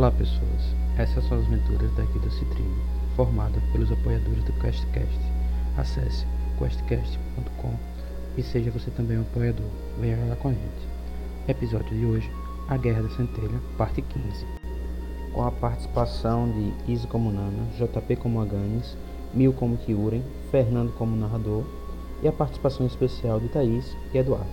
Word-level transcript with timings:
Olá 0.00 0.10
pessoas, 0.12 0.74
essas 0.96 1.22
são 1.28 1.38
as 1.38 1.44
aventuras 1.44 1.94
da 1.94 2.02
Guilda 2.04 2.30
Citrino, 2.30 2.74
formada 3.14 3.60
pelos 3.70 3.92
apoiadores 3.92 4.42
do 4.44 4.52
QuestCast. 4.54 5.20
Acesse 5.76 6.24
questcast.com 6.58 7.74
e 8.38 8.42
seja 8.42 8.70
você 8.70 8.90
também 8.92 9.18
um 9.18 9.20
apoiador, 9.20 9.66
venha 10.00 10.16
lá 10.24 10.36
com 10.36 10.48
a 10.48 10.52
gente. 10.52 10.88
Episódio 11.46 11.94
de 11.94 12.06
hoje, 12.06 12.30
A 12.68 12.78
Guerra 12.78 13.02
da 13.02 13.10
Centelha, 13.10 13.60
parte 13.76 14.00
15. 14.00 14.46
Com 15.34 15.44
a 15.44 15.50
participação 15.50 16.50
de 16.50 16.90
Izzy 16.90 17.06
como 17.06 17.30
Nana, 17.30 17.68
JP 17.76 18.16
como 18.16 18.40
Aganes, 18.40 18.96
Mil 19.34 19.52
como 19.52 19.76
Kyuren, 19.76 20.24
Fernando 20.50 20.92
como 20.92 21.14
narrador 21.14 21.62
e 22.22 22.28
a 22.28 22.32
participação 22.32 22.86
especial 22.86 23.38
de 23.38 23.48
Thaís 23.48 23.94
e 24.14 24.16
Eduardo. 24.16 24.48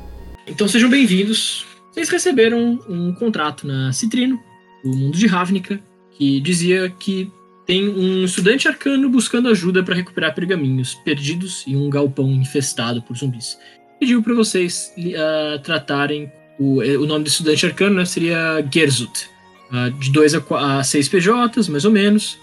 Então 0.46 0.68
sejam 0.68 0.90
bem-vindos. 0.90 1.66
Vocês 1.90 2.10
receberam 2.10 2.78
um 2.90 3.14
contrato 3.14 3.66
na 3.66 3.94
Citrino, 3.94 4.38
o 4.84 4.96
mundo 4.96 5.18
de 5.18 5.28
Ravnica, 5.28 5.80
que 6.12 6.40
dizia 6.40 6.90
que 6.90 7.32
tem 7.66 7.90
um 7.90 8.24
estudante 8.24 8.68
arcano 8.68 9.10
buscando 9.10 9.50
ajuda 9.50 9.84
para 9.84 9.94
recuperar 9.94 10.34
pergaminhos 10.34 10.96
perdidos 10.96 11.66
em 11.68 11.76
um 11.76 11.90
galpão 11.90 12.32
infestado 12.32 13.02
por 13.02 13.16
zumbis. 13.18 13.58
Pediu 14.00 14.24
para 14.24 14.34
vocês 14.34 14.94
uh, 14.98 15.60
tratarem 15.60 16.32
o, 16.58 16.80
o, 16.80 17.06
nome 17.06 17.26
do 17.26 17.28
estudante 17.28 17.66
arcano 17.66 17.96
né, 17.96 18.06
seria 18.06 18.66
Gerzut, 18.72 19.30
uh, 19.72 19.92
de 20.00 20.12
2 20.12 20.36
a 20.36 20.84
6 20.84 21.10
PJs, 21.10 21.68
mais 21.68 21.84
ou 21.84 21.92
menos, 21.92 22.38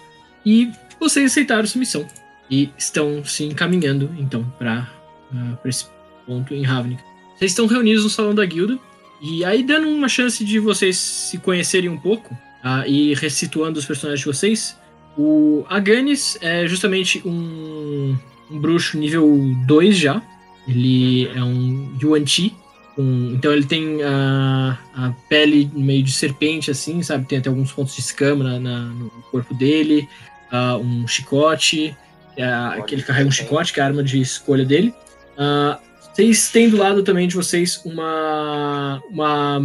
e 0.45 0.69
vocês 0.99 1.31
aceitaram 1.31 1.63
essa 1.63 1.79
missão 1.79 2.05
e 2.49 2.69
estão 2.77 3.23
se 3.25 3.43
encaminhando 3.43 4.13
então 4.19 4.43
para 4.59 4.87
uh, 5.33 5.67
esse 5.67 5.85
ponto 6.25 6.53
em 6.53 6.63
Ravnica. 6.63 7.03
Vocês 7.35 7.51
estão 7.51 7.65
reunidos 7.65 8.03
no 8.03 8.09
salão 8.09 8.35
da 8.35 8.45
guilda 8.45 8.79
e 9.21 9.43
aí 9.45 9.63
dando 9.63 9.87
uma 9.87 10.07
chance 10.07 10.43
de 10.43 10.59
vocês 10.59 10.97
se 10.97 11.37
conhecerem 11.37 11.89
um 11.89 11.97
pouco 11.97 12.33
uh, 12.33 12.87
e 12.87 13.13
resituando 13.15 13.79
os 13.79 13.85
personagens 13.85 14.19
de 14.19 14.25
vocês. 14.25 14.77
O 15.17 15.65
Aganis 15.69 16.37
é 16.41 16.67
justamente 16.67 17.21
um, 17.25 18.17
um 18.51 18.59
bruxo 18.59 18.97
nível 18.97 19.39
2 19.65 19.97
já. 19.97 20.21
Ele 20.67 21.27
é 21.29 21.43
um 21.43 21.95
Yuan 22.01 22.25
Chi. 22.25 22.53
Um, 22.97 23.33
então 23.35 23.51
ele 23.51 23.65
tem 23.65 24.01
a, 24.03 24.77
a 24.93 25.13
pele 25.29 25.69
meio 25.73 26.03
de 26.03 26.11
serpente, 26.11 26.71
assim, 26.71 27.01
sabe? 27.01 27.25
Tem 27.25 27.37
até 27.37 27.49
alguns 27.49 27.71
pontos 27.71 27.93
de 27.95 28.01
escama 28.01 28.43
na, 28.43 28.59
na 28.59 28.79
no 28.79 29.09
corpo 29.31 29.53
dele. 29.53 30.07
Uh, 30.51 30.77
um 30.77 31.07
chicote. 31.07 31.95
Uh, 32.33 32.83
que 32.83 32.95
ele 32.95 33.03
carrega 33.03 33.29
um 33.29 33.31
chicote, 33.31 33.71
que 33.71 33.79
é 33.79 33.83
a 33.83 33.85
arma 33.85 34.03
de 34.03 34.19
escolha 34.19 34.65
dele. 34.65 34.93
Uh, 35.37 35.79
vocês 36.15 36.49
têm 36.49 36.69
do 36.69 36.77
lado 36.77 37.03
também 37.03 37.27
de 37.27 37.35
vocês 37.35 37.81
uma. 37.83 39.03
uma 39.09 39.61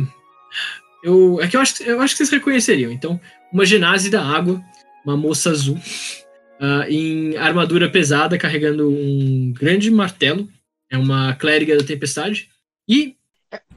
eu, 1.03 1.41
é 1.41 1.47
que 1.47 1.56
eu 1.56 1.61
acho, 1.61 1.81
eu 1.84 2.01
acho 2.01 2.15
que 2.15 2.19
vocês 2.19 2.31
reconheceriam. 2.31 2.91
Então, 2.91 3.20
uma 3.53 3.65
genase 3.65 4.11
da 4.11 4.20
água, 4.20 4.61
uma 5.05 5.17
moça 5.17 5.51
azul, 5.51 5.77
uh, 5.77 6.83
em 6.89 7.37
armadura 7.37 7.89
pesada, 7.89 8.37
carregando 8.37 8.91
um 8.91 9.53
grande 9.53 9.93
martelo. 9.93 10.48
É 10.91 10.98
uma 10.98 11.34
clériga 11.34 11.77
da 11.77 11.84
tempestade. 11.84 12.48
E 12.89 13.15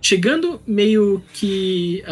chegando 0.02 0.60
meio 0.66 1.24
que. 1.32 2.04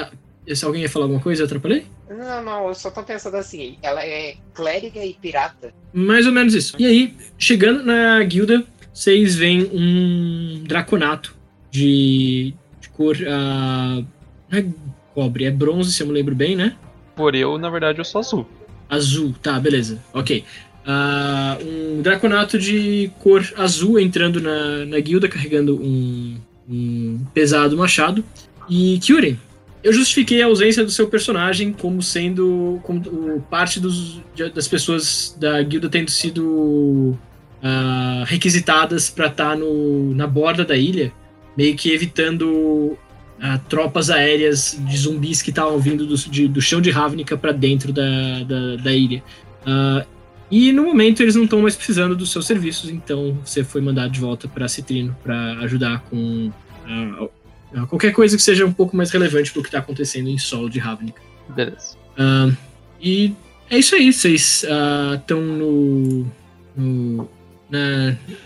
Uh, 0.45 0.56
se 0.56 0.64
alguém 0.64 0.84
ia 0.84 0.89
falar 0.89 1.06
alguma 1.06 1.22
coisa, 1.22 1.42
eu 1.42 1.45
atrapalhei? 1.48 1.86
Não, 2.08 2.44
não, 2.44 2.67
eu 2.67 2.76
só 2.76 2.92
tô 2.92 3.02
pensando 3.02 3.38
assim, 3.38 3.78
ela 3.82 4.06
é 4.06 4.36
clériga 4.54 5.04
e 5.04 5.14
pirata. 5.16 5.73
Mais 5.92 6.28
ou 6.28 6.32
menos 6.32 6.54
isso. 6.54 6.76
E 6.78 6.86
aí, 6.86 7.16
chegando 7.38 7.84
na 7.84 8.22
guilda, 8.23 8.64
vocês 8.94 9.36
veem 9.36 9.70
um 9.73 10.64
draconato 10.66 11.36
de, 11.70 12.53
de 12.80 12.89
cor. 12.89 13.16
Uh, 13.16 14.06
não 14.50 14.59
é 14.59 14.66
cobre, 15.14 15.45
é 15.45 15.52
bronze, 15.52 15.92
se 15.92 16.03
eu 16.03 16.08
me 16.08 16.14
lembro 16.14 16.36
bem, 16.36 16.56
né? 16.56 16.75
Por 17.16 17.36
eu, 17.36 17.58
na 17.58 17.70
verdade, 17.70 18.00
eu 18.00 18.06
sou 18.06 18.20
azul. 18.20 18.48
Azul, 18.89 19.33
tá, 19.42 19.59
beleza. 19.59 20.02
Ok. 20.14 20.44
Uh, 20.86 21.98
um 21.98 22.02
draconato 22.02 22.58
de 22.58 23.11
cor 23.20 23.44
azul 23.58 23.99
entrando 23.99 24.42
na, 24.42 24.86
na 24.86 24.99
guilda, 24.99 25.27
carregando 25.27 25.76
um, 25.76 26.37
um 26.70 27.26
pesado 27.33 27.77
machado. 27.77 28.23
E 28.70 28.99
Kyuren, 28.99 29.37
eu 29.83 29.93
justifiquei 29.93 30.42
a 30.42 30.45
ausência 30.45 30.83
do 30.83 30.92
seu 30.92 31.08
personagem 31.08 31.73
como 31.73 32.02
sendo 32.02 32.80
como 32.83 33.42
parte 33.49 33.80
dos, 33.80 34.21
das 34.54 34.67
pessoas 34.67 35.36
da 35.39 35.61
guilda 35.64 35.89
tendo 35.89 36.11
sido 36.11 37.17
uh, 37.61 38.23
requisitadas 38.26 39.10
para 39.10 39.27
estar 39.27 39.55
tá 39.55 39.64
na 40.16 40.27
borda 40.27 40.66
da 40.66 40.76
ilha, 40.76 41.11
meio 41.55 41.76
que 41.76 41.92
evitando 41.92 42.45
uh, 42.45 42.98
tropas 43.70 44.10
aéreas 44.10 44.77
de 44.80 44.98
zumbis 44.98 45.42
que 45.42 45.52
estavam 45.52 45.80
vindo 45.80 46.05
do, 46.05 46.16
de, 46.16 46.48
do 46.48 46.61
chão 46.61 46.82
de 46.82 46.89
Ravnica 46.89 47.38
para 47.38 47.52
dentro 47.52 47.94
da, 47.94 48.44
da, 48.44 48.76
da 48.77 48.94
ilha. 48.94 49.23
Uh, 49.61 50.05
e 50.49 50.72
no 50.73 50.83
momento 50.83 51.22
eles 51.22 51.36
não 51.36 51.45
estão 51.45 51.61
mais 51.61 51.76
precisando 51.76 52.16
dos 52.16 52.32
seus 52.32 52.45
serviços, 52.45 52.89
então 52.89 53.38
você 53.45 53.64
foi 53.64 53.80
mandado 53.80 54.11
de 54.11 54.20
volta 54.20 54.49
para 54.49 54.67
Citrino 54.67 55.16
para 55.23 55.60
ajudar 55.60 56.04
com 56.10 56.52
qualquer 57.88 58.11
coisa 58.11 58.36
que 58.36 58.43
seja 58.43 58.66
um 58.66 58.73
pouco 58.73 58.98
mais 58.98 59.11
relevante 59.11 59.49
para 59.49 59.61
o 59.61 59.64
que 59.64 59.70
está 59.70 59.80
acontecendo 59.80 60.28
em 60.28 60.38
solo 60.38 60.70
de 60.70 60.78
Ravnica. 60.78 61.22
Beleza. 61.55 61.95
e 62.99 63.33
é 63.70 63.78
isso 63.78 63.95
aí, 63.95 64.11
vocês 64.11 64.66
estão 65.16 65.42
no, 65.42 66.28
no 66.76 67.30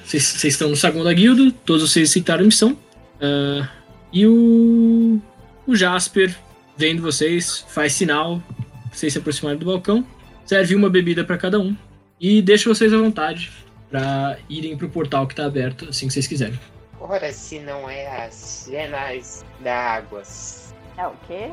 vocês 0.04 0.44
estão 0.44 0.70
no 0.70 0.76
saguão 0.76 1.04
da 1.04 1.14
guilda, 1.14 1.52
todos 1.66 1.92
vocês 1.92 2.10
aceitaram 2.10 2.44
a 2.44 2.46
missão. 2.46 2.78
Uh, 3.16 3.68
e 4.12 4.26
o, 4.28 5.20
o 5.66 5.76
Jasper, 5.76 6.36
vendo 6.78 7.02
vocês, 7.02 7.66
faz 7.70 7.94
sinal, 7.94 8.42
vocês 8.92 9.14
se 9.14 9.20
aproximarem 9.20 9.60
do 9.60 9.66
balcão, 9.66 10.06
serve 10.46 10.76
uma 10.76 10.90
bebida 10.90 11.24
para 11.24 11.38
cada 11.38 11.60
um 11.60 11.76
e 12.20 12.42
deixa 12.42 12.70
vocês 12.70 12.94
à 12.94 12.98
vontade 12.98 13.52
para 13.90 14.38
irem 14.50 14.78
pro 14.78 14.90
portal 14.90 15.28
que 15.28 15.36
tá 15.36 15.46
aberto 15.46 15.90
assim 15.90 16.08
que 16.08 16.14
vocês 16.14 16.28
quiserem. 16.28 16.60
Ora, 17.00 17.32
se 17.32 17.60
não 17.60 17.90
é 17.90 18.26
as 18.26 18.68
genais 18.70 19.46
da 19.60 19.76
águas. 19.76 20.74
É 20.98 21.06
o 21.06 21.14
quê? 21.28 21.52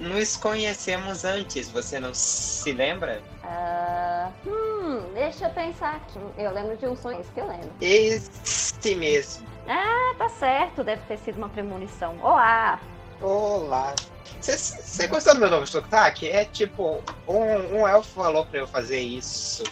Nos 0.00 0.36
conhecemos 0.36 1.24
antes, 1.24 1.68
você 1.70 1.98
não 1.98 2.12
se 2.12 2.72
lembra? 2.72 3.22
Uh, 3.48 4.30
hum, 4.46 5.12
deixa 5.14 5.46
eu 5.46 5.50
pensar 5.50 5.96
aqui. 5.96 6.18
Eu 6.36 6.52
lembro 6.52 6.76
de 6.76 6.86
um 6.86 6.94
sonho 6.94 7.24
que 7.32 7.40
eu 7.40 7.48
lembro. 7.48 7.72
Esse 7.80 8.94
mesmo. 8.94 9.46
Ah, 9.66 10.14
tá 10.18 10.28
certo. 10.28 10.84
Deve 10.84 11.00
ter 11.06 11.16
sido 11.16 11.38
uma 11.38 11.48
premonição. 11.48 12.14
Olá! 12.20 12.78
Olá. 13.22 13.94
Você 14.38 15.06
gostou 15.06 15.32
do 15.34 15.40
meu 15.40 15.50
novo 15.50 15.66
sotaque? 15.66 16.28
É 16.28 16.44
tipo, 16.44 17.02
um, 17.26 17.78
um 17.78 17.88
elfo 17.88 18.20
falou 18.20 18.44
pra 18.44 18.60
eu 18.60 18.66
fazer 18.66 19.00
isso. 19.00 19.64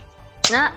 Ah, 0.50 0.72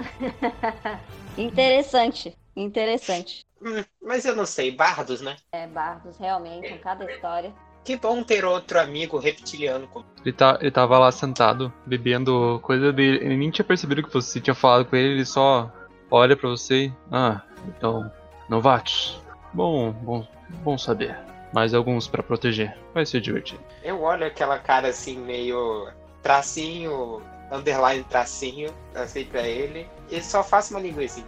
interessante. 1.37 2.37
Interessante. 2.53 3.45
Hum, 3.61 3.83
mas 4.01 4.25
eu 4.25 4.35
não 4.35 4.45
sei, 4.45 4.71
bardos, 4.71 5.21
né? 5.21 5.37
É, 5.53 5.65
bardos, 5.67 6.17
realmente, 6.17 6.69
com 6.69 6.77
cada 6.79 7.05
história. 7.05 7.53
Que 7.89 7.95
bom 7.95 8.21
ter 8.21 8.45
outro 8.45 8.79
amigo 8.79 9.17
reptiliano 9.17 9.87
comigo. 9.87 10.11
Ele, 10.23 10.31
tá, 10.31 10.59
ele 10.61 10.69
tava 10.69 10.99
lá 10.99 11.11
sentado, 11.11 11.73
bebendo 11.87 12.59
coisa 12.61 12.93
dele. 12.93 13.17
Ele 13.17 13.35
nem 13.35 13.49
tinha 13.49 13.65
percebido 13.65 14.03
que 14.03 14.13
você 14.13 14.39
tinha 14.39 14.53
falado 14.53 14.85
com 14.85 14.95
ele, 14.95 15.13
ele 15.15 15.25
só 15.25 15.73
olha 16.11 16.37
para 16.37 16.47
você 16.49 16.83
e. 16.83 16.93
Ah, 17.11 17.41
então. 17.67 18.11
Novatos. 18.47 19.19
Bom, 19.51 19.91
bom, 19.91 20.27
bom 20.63 20.77
saber. 20.77 21.17
Mais 21.51 21.73
alguns 21.73 22.07
para 22.07 22.21
proteger. 22.21 22.77
Vai 22.93 23.07
ser 23.07 23.21
divertido. 23.21 23.59
Eu 23.83 24.03
olho 24.03 24.23
aquela 24.23 24.59
cara 24.59 24.89
assim, 24.89 25.17
meio 25.17 25.89
tracinho, 26.21 27.23
underline 27.51 28.03
tracinho, 28.03 28.71
assim 28.93 29.25
pra 29.25 29.47
ele, 29.47 29.87
e 30.11 30.21
só 30.21 30.43
faço 30.43 30.75
uma 30.75 30.79
linguiça. 30.79 31.23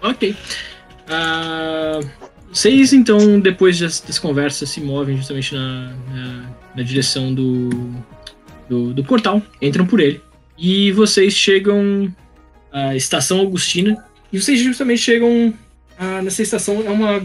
Ok. 0.00 0.34
Uh, 1.10 2.23
vocês, 2.50 2.92
então, 2.92 3.40
depois 3.40 3.78
das, 3.80 4.18
conversas, 4.18 4.68
se 4.70 4.80
movem 4.80 5.16
justamente 5.16 5.54
na, 5.54 5.92
na, 6.12 6.50
na 6.76 6.82
direção 6.82 7.34
do, 7.34 7.70
do, 8.68 8.94
do, 8.94 9.04
portal, 9.04 9.42
entram 9.60 9.86
por 9.86 10.00
ele. 10.00 10.20
E 10.56 10.92
vocês 10.92 11.34
chegam 11.34 12.14
à 12.72 12.94
Estação 12.94 13.40
Augustina. 13.40 14.04
E 14.32 14.40
vocês 14.40 14.60
justamente 14.60 15.00
chegam 15.00 15.52
a, 15.98 16.22
nessa 16.22 16.42
estação. 16.42 16.82
É, 16.86 16.90
uma, 16.90 17.22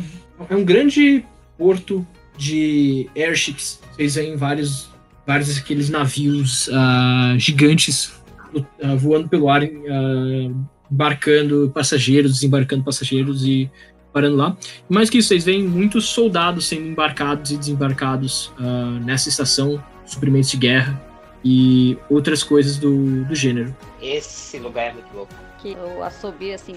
é 0.49 0.55
um 0.55 0.63
grande 0.63 1.23
porto 1.57 2.05
de 2.37 3.07
airships. 3.15 3.79
Vocês 3.95 4.15
veem 4.15 4.35
vários, 4.35 4.89
vários 5.27 5.55
daqueles 5.55 5.89
navios 5.89 6.67
uh, 6.69 7.37
gigantes 7.37 8.13
uh, 8.55 8.97
voando 8.97 9.27
pelo 9.27 9.49
ar, 9.49 9.61
uh, 9.63 10.67
embarcando 10.91 11.71
passageiros, 11.73 12.33
desembarcando 12.33 12.83
passageiros 12.83 13.43
e 13.43 13.69
parando 14.11 14.35
lá. 14.35 14.57
Mais 14.87 15.09
que 15.09 15.17
isso, 15.17 15.29
vocês 15.29 15.43
veem 15.43 15.63
muitos 15.63 16.05
soldados 16.05 16.67
sendo 16.67 16.87
embarcados 16.87 17.51
e 17.51 17.57
desembarcados 17.57 18.51
uh, 18.59 19.03
nessa 19.03 19.29
estação, 19.29 19.83
suprimentos 20.05 20.49
de 20.49 20.57
guerra 20.57 21.09
e 21.43 21.97
outras 22.09 22.43
coisas 22.43 22.77
do, 22.77 23.23
do 23.25 23.35
gênero. 23.35 23.75
Esse 24.01 24.59
lugar 24.59 24.87
é 24.87 24.93
muito 24.93 25.13
louco. 25.13 25.33
Que 25.59 25.71
eu 25.71 26.03
assobio 26.03 26.53
assim. 26.53 26.75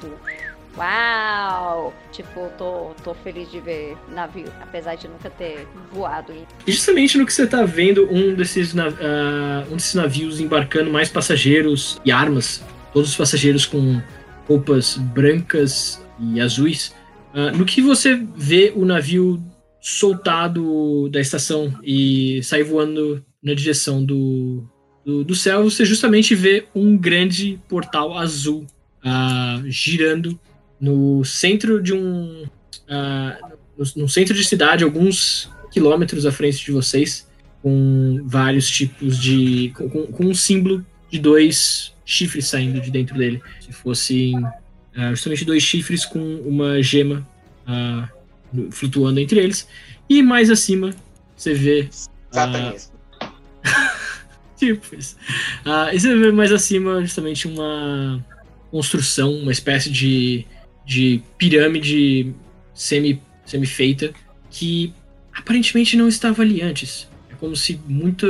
Uau! 0.76 1.92
Tipo, 2.12 2.50
tô, 2.56 2.92
tô 3.04 3.14
feliz 3.14 3.50
de 3.50 3.60
ver 3.60 3.96
navio, 4.08 4.46
apesar 4.60 4.94
de 4.94 5.06
nunca 5.06 5.28
ter 5.28 5.66
voado. 5.92 6.32
E 6.66 6.72
justamente 6.72 7.18
no 7.18 7.26
que 7.26 7.32
você 7.32 7.46
tá 7.46 7.64
vendo, 7.64 8.08
um 8.10 8.34
desses, 8.34 8.74
ah, 8.78 9.64
um 9.70 9.76
desses 9.76 9.94
navios 9.94 10.40
embarcando 10.40 10.90
mais 10.90 11.10
passageiros 11.10 12.00
e 12.04 12.10
armas, 12.10 12.64
todos 12.92 13.10
os 13.10 13.16
passageiros 13.16 13.66
com 13.66 14.00
roupas 14.48 14.96
brancas 14.96 16.02
e 16.18 16.40
azuis. 16.40 16.94
Ah, 17.34 17.50
no 17.52 17.64
que 17.64 17.80
você 17.80 18.20
vê 18.36 18.72
o 18.74 18.84
navio 18.84 19.42
soltado 19.80 21.08
da 21.10 21.20
estação 21.20 21.72
e 21.82 22.40
sair 22.42 22.62
voando 22.62 23.24
na 23.42 23.54
direção 23.54 24.04
do, 24.04 24.64
do, 25.04 25.24
do 25.24 25.34
céu, 25.34 25.64
você 25.68 25.84
justamente 25.84 26.34
vê 26.34 26.66
um 26.74 26.96
grande 26.96 27.58
portal 27.68 28.16
azul 28.16 28.66
ah, 29.04 29.60
girando 29.66 30.38
no 30.80 31.24
centro 31.24 31.82
de 31.82 31.92
um. 31.92 32.44
ah, 32.88 33.36
no, 33.76 34.02
no 34.02 34.08
centro 34.08 34.34
de 34.34 34.44
cidade, 34.44 34.84
alguns 34.84 35.50
quilômetros 35.72 36.26
à 36.26 36.32
frente 36.32 36.64
de 36.64 36.70
vocês, 36.70 37.28
com 37.62 38.20
vários 38.24 38.68
tipos 38.70 39.18
de. 39.18 39.72
com- 39.74 40.06
com 40.06 40.26
um 40.26 40.34
símbolo 40.34 40.84
de 41.10 41.18
dois 41.18 41.92
chifres 42.04 42.46
saindo 42.46 42.80
de 42.80 42.90
dentro 42.90 43.16
dele. 43.16 43.40
Se 43.60 43.72
fossem 43.72 44.34
ah, 44.96 45.10
justamente 45.10 45.44
dois 45.44 45.62
chifres 45.62 46.04
com 46.04 46.18
uma 46.44 46.82
gema 46.82 47.26
ah, 47.66 48.08
no- 48.52 48.70
flutuando 48.70 49.20
entre 49.20 49.38
eles. 49.40 49.66
E 50.08 50.22
mais 50.22 50.50
acima, 50.50 50.94
você 51.36 51.54
vê. 51.54 51.88
ah, 51.90 52.34
Satanismo. 52.34 52.92
Tipo 54.58 54.94
isso. 54.96 55.16
Ah, 55.64 55.90
e 55.92 55.98
você 55.98 56.14
vê 56.16 56.30
mais 56.30 56.52
acima 56.52 57.00
justamente 57.00 57.48
uma 57.48 58.24
construção, 58.70 59.32
uma 59.34 59.50
espécie 59.52 59.90
de, 59.90 60.46
de 60.86 61.20
pirâmide 61.36 62.32
semi, 62.74 63.20
semi-feita 63.44 64.12
que 64.50 64.92
aparentemente 65.34 65.96
não 65.96 66.06
estava 66.08 66.42
ali 66.42 66.62
antes. 66.62 67.08
É 67.30 67.34
como 67.34 67.56
se 67.56 67.80
muita, 67.88 68.26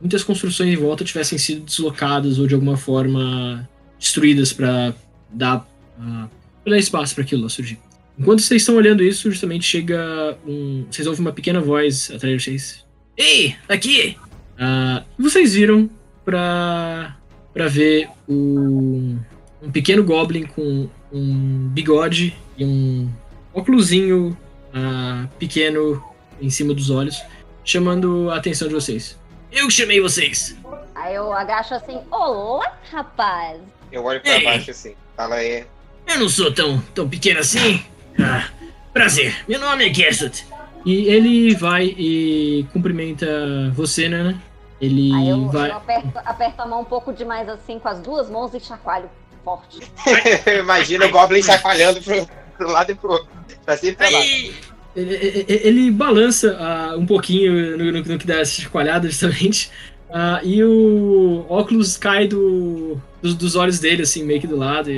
muitas 0.00 0.22
construções 0.22 0.70
em 0.72 0.76
volta 0.76 1.04
tivessem 1.04 1.38
sido 1.38 1.62
deslocadas 1.64 2.38
ou 2.38 2.46
de 2.46 2.54
alguma 2.54 2.76
forma 2.76 3.66
destruídas 3.98 4.52
para 4.52 4.94
dar, 5.30 5.66
pra 6.64 6.70
dar 6.70 6.78
espaço 6.78 7.14
para 7.14 7.24
aquilo 7.24 7.42
lá 7.42 7.48
surgir. 7.48 7.78
Enquanto 8.18 8.40
vocês 8.40 8.62
estão 8.62 8.74
olhando 8.74 9.02
isso, 9.02 9.30
justamente 9.30 9.64
chega 9.64 10.36
um. 10.46 10.84
Vocês 10.90 11.06
ouvem 11.06 11.20
uma 11.20 11.32
pequena 11.32 11.60
voz 11.60 12.10
atrás 12.10 12.36
de 12.36 12.42
vocês. 12.42 12.84
Ei, 13.16 13.54
aqui! 13.68 14.16
Ah, 14.58 15.04
vocês 15.16 15.54
viram 15.54 15.88
pra, 16.24 17.16
pra 17.54 17.68
ver 17.68 18.08
o, 18.28 19.16
um 19.62 19.70
pequeno 19.72 20.02
goblin 20.02 20.46
com 20.46 20.88
um 21.12 21.68
bigode 21.68 22.36
e 22.56 22.64
um 22.64 23.08
óculosinho 23.54 24.36
ah, 24.74 25.28
pequeno 25.38 26.02
em 26.40 26.50
cima 26.50 26.74
dos 26.74 26.90
olhos, 26.90 27.22
chamando 27.64 28.30
a 28.30 28.36
atenção 28.36 28.66
de 28.66 28.74
vocês. 28.74 29.16
Eu 29.52 29.68
que 29.68 29.74
chamei 29.74 30.00
vocês! 30.00 30.56
Aí 30.94 31.14
eu 31.14 31.32
agacho 31.32 31.74
assim, 31.74 32.00
olá, 32.10 32.76
rapaz! 32.90 33.60
Eu 33.92 34.04
olho 34.04 34.20
pra 34.20 34.38
Ei. 34.38 34.44
baixo 34.44 34.72
assim. 34.72 34.94
Fala 35.18 35.34
aí. 35.34 35.64
Eu 36.06 36.20
não 36.20 36.28
sou 36.28 36.50
tão, 36.54 36.80
tão 36.94 37.08
pequeno 37.08 37.40
assim. 37.40 37.84
Ah, 38.18 38.48
prazer, 38.92 39.34
meu 39.48 39.58
nome 39.60 39.90
é 39.90 39.92
Gersut. 39.92 40.46
E 40.86 41.06
ele 41.08 41.54
vai 41.56 41.84
e 41.86 42.64
cumprimenta 42.72 43.26
você, 43.74 44.08
né? 44.08 44.40
Ele 44.80 45.12
Aí 45.12 45.28
eu, 45.28 45.48
vai. 45.48 45.70
eu 45.70 45.76
aperto, 45.76 46.12
aperto 46.24 46.62
a 46.62 46.66
mão 46.66 46.82
um 46.82 46.84
pouco 46.84 47.12
demais 47.12 47.48
assim 47.48 47.80
com 47.80 47.88
as 47.88 48.00
duas 48.00 48.30
mãos 48.30 48.54
e 48.54 48.60
chacoalho 48.60 49.10
forte. 49.44 49.80
Imagina 50.60 51.06
o 51.06 51.10
Goblin 51.10 51.42
chacoalhando 51.42 52.00
pro, 52.00 52.28
pro 52.56 52.70
lado 52.70 52.92
e 52.92 52.94
pro 52.94 53.10
outro. 53.10 53.28
Pra 53.64 53.76
cima 53.76 53.92
e 53.92 53.96
pra 53.96 54.08
lá. 54.08 54.18
Aí, 54.20 54.54
ele, 54.94 55.14
ele- 55.14 55.46
ele 55.48 55.90
balança 55.90 56.56
ah, 56.60 56.96
um 56.96 57.04
pouquinho 57.04 57.76
no, 57.76 57.92
no- 57.92 58.02
no 58.04 58.18
que 58.18 58.26
dá 58.26 58.38
essa 58.38 58.60
chacoalhada, 58.62 59.08
justamente. 59.08 59.70
Ah, 60.10 60.40
e 60.42 60.62
o 60.64 61.44
óculos 61.48 61.96
cai 61.96 62.26
do, 62.26 63.00
dos, 63.20 63.34
dos 63.34 63.56
olhos 63.56 63.78
dele, 63.78 64.02
assim, 64.02 64.24
meio 64.24 64.40
que 64.40 64.46
do 64.46 64.56
lado. 64.56 64.90
E, 64.90 64.94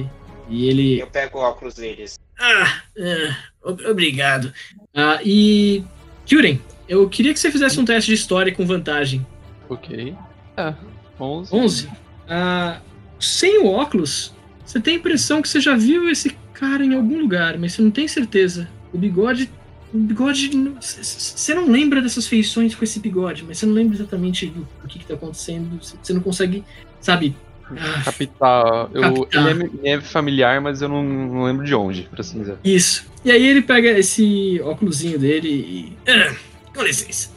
e, 0.00 0.06
e 0.48 0.68
ele. 0.68 1.00
Eu 1.00 1.06
pego 1.08 1.38
o 1.38 1.42
óculos 1.42 1.74
deles. 1.74 2.18
Ah, 2.38 2.82
ah, 2.98 3.36
ob- 3.62 3.84
obrigado. 3.86 4.52
Ah, 4.94 5.18
e. 5.24 5.82
Kyuren, 6.26 6.58
eu 6.88 7.08
queria 7.08 7.32
que 7.34 7.38
você 7.40 7.50
fizesse 7.50 7.78
um 7.78 7.84
teste 7.84 8.08
de 8.10 8.14
história 8.14 8.52
com 8.54 8.64
vantagem. 8.64 9.26
Ok. 9.68 10.14
É, 10.56 10.74
11. 11.20 11.54
11. 11.54 11.88
Ah, 12.28 12.80
sem 13.20 13.58
o 13.60 13.66
óculos, 13.66 14.32
você 14.64 14.80
tem 14.80 14.94
a 14.94 14.98
impressão 14.98 15.42
que 15.42 15.48
você 15.48 15.60
já 15.60 15.74
viu 15.76 16.08
esse 16.08 16.30
cara 16.52 16.84
em 16.84 16.94
algum 16.94 17.18
lugar, 17.18 17.58
mas 17.58 17.72
você 17.72 17.82
não 17.82 17.90
tem 17.90 18.06
certeza. 18.08 18.68
O 18.92 18.98
bigode. 18.98 19.50
O 19.94 19.98
bigode. 19.98 20.50
Você 20.80 21.54
não 21.54 21.70
lembra 21.70 22.02
dessas 22.02 22.26
feições 22.26 22.74
com 22.74 22.82
esse 22.82 22.98
bigode, 22.98 23.44
mas 23.46 23.58
você 23.58 23.66
não 23.66 23.74
lembra 23.74 23.96
exatamente 23.96 24.46
do 24.46 24.66
que, 24.88 24.98
que 24.98 25.06
tá 25.06 25.14
acontecendo. 25.14 25.78
Você 25.80 26.12
não 26.12 26.20
consegue, 26.20 26.64
sabe. 27.00 27.36
ah, 27.70 28.02
Capital. 28.04 28.90
Eu. 28.92 29.28
Ele 29.32 29.70
é, 29.84 29.90
é 29.92 30.00
familiar, 30.00 30.60
mas 30.60 30.82
eu 30.82 30.88
não, 30.88 31.04
não 31.04 31.44
lembro 31.44 31.64
de 31.64 31.74
onde, 31.76 32.02
pra 32.10 32.22
assim 32.22 32.40
dizer. 32.40 32.56
Isso. 32.64 33.06
E 33.24 33.30
aí 33.30 33.46
ele 33.46 33.62
pega 33.62 33.96
esse 33.96 34.60
óculosinho 34.64 35.16
dele 35.16 35.48
e. 35.48 36.10
Ah, 36.10 36.34
com 36.74 36.82
licença. 36.82 37.30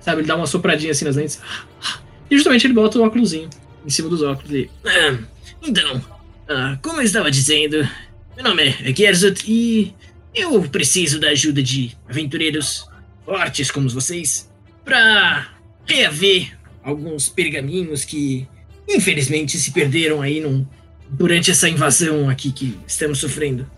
Sabe, 0.00 0.20
ele 0.20 0.28
dá 0.28 0.36
uma 0.36 0.46
sopradinha 0.46 0.92
assim 0.92 1.04
nas 1.04 1.16
lentes. 1.16 1.40
E 2.30 2.36
justamente 2.36 2.66
ele 2.68 2.72
bota 2.74 3.00
o 3.00 3.02
óculosinho 3.02 3.50
em 3.84 3.90
cima 3.90 4.08
dos 4.08 4.22
óculos 4.22 4.52
e. 4.52 4.70
"Ah, 4.86 5.18
então, 5.60 6.00
ah, 6.48 6.78
como 6.80 7.00
eu 7.00 7.04
estava 7.04 7.30
dizendo, 7.32 7.86
meu 8.36 8.44
nome 8.44 8.62
é 8.62 8.94
Gerzut 8.94 9.44
e 9.50 9.92
eu 10.34 10.62
preciso 10.68 11.18
da 11.18 11.28
ajuda 11.28 11.62
de 11.62 11.96
aventureiros 12.08 12.88
fortes 13.24 13.70
como 13.70 13.88
vocês 13.88 14.50
para 14.84 15.48
reaver 15.86 16.58
alguns 16.82 17.28
pergaminhos 17.28 18.04
que 18.04 18.48
infelizmente 18.88 19.58
se 19.58 19.70
perderam 19.72 20.22
aí 20.22 20.40
num, 20.40 20.66
durante 21.08 21.50
essa 21.50 21.68
invasão 21.68 22.28
aqui 22.28 22.52
que 22.52 22.78
estamos 22.86 23.18
sofrendo. 23.18 23.70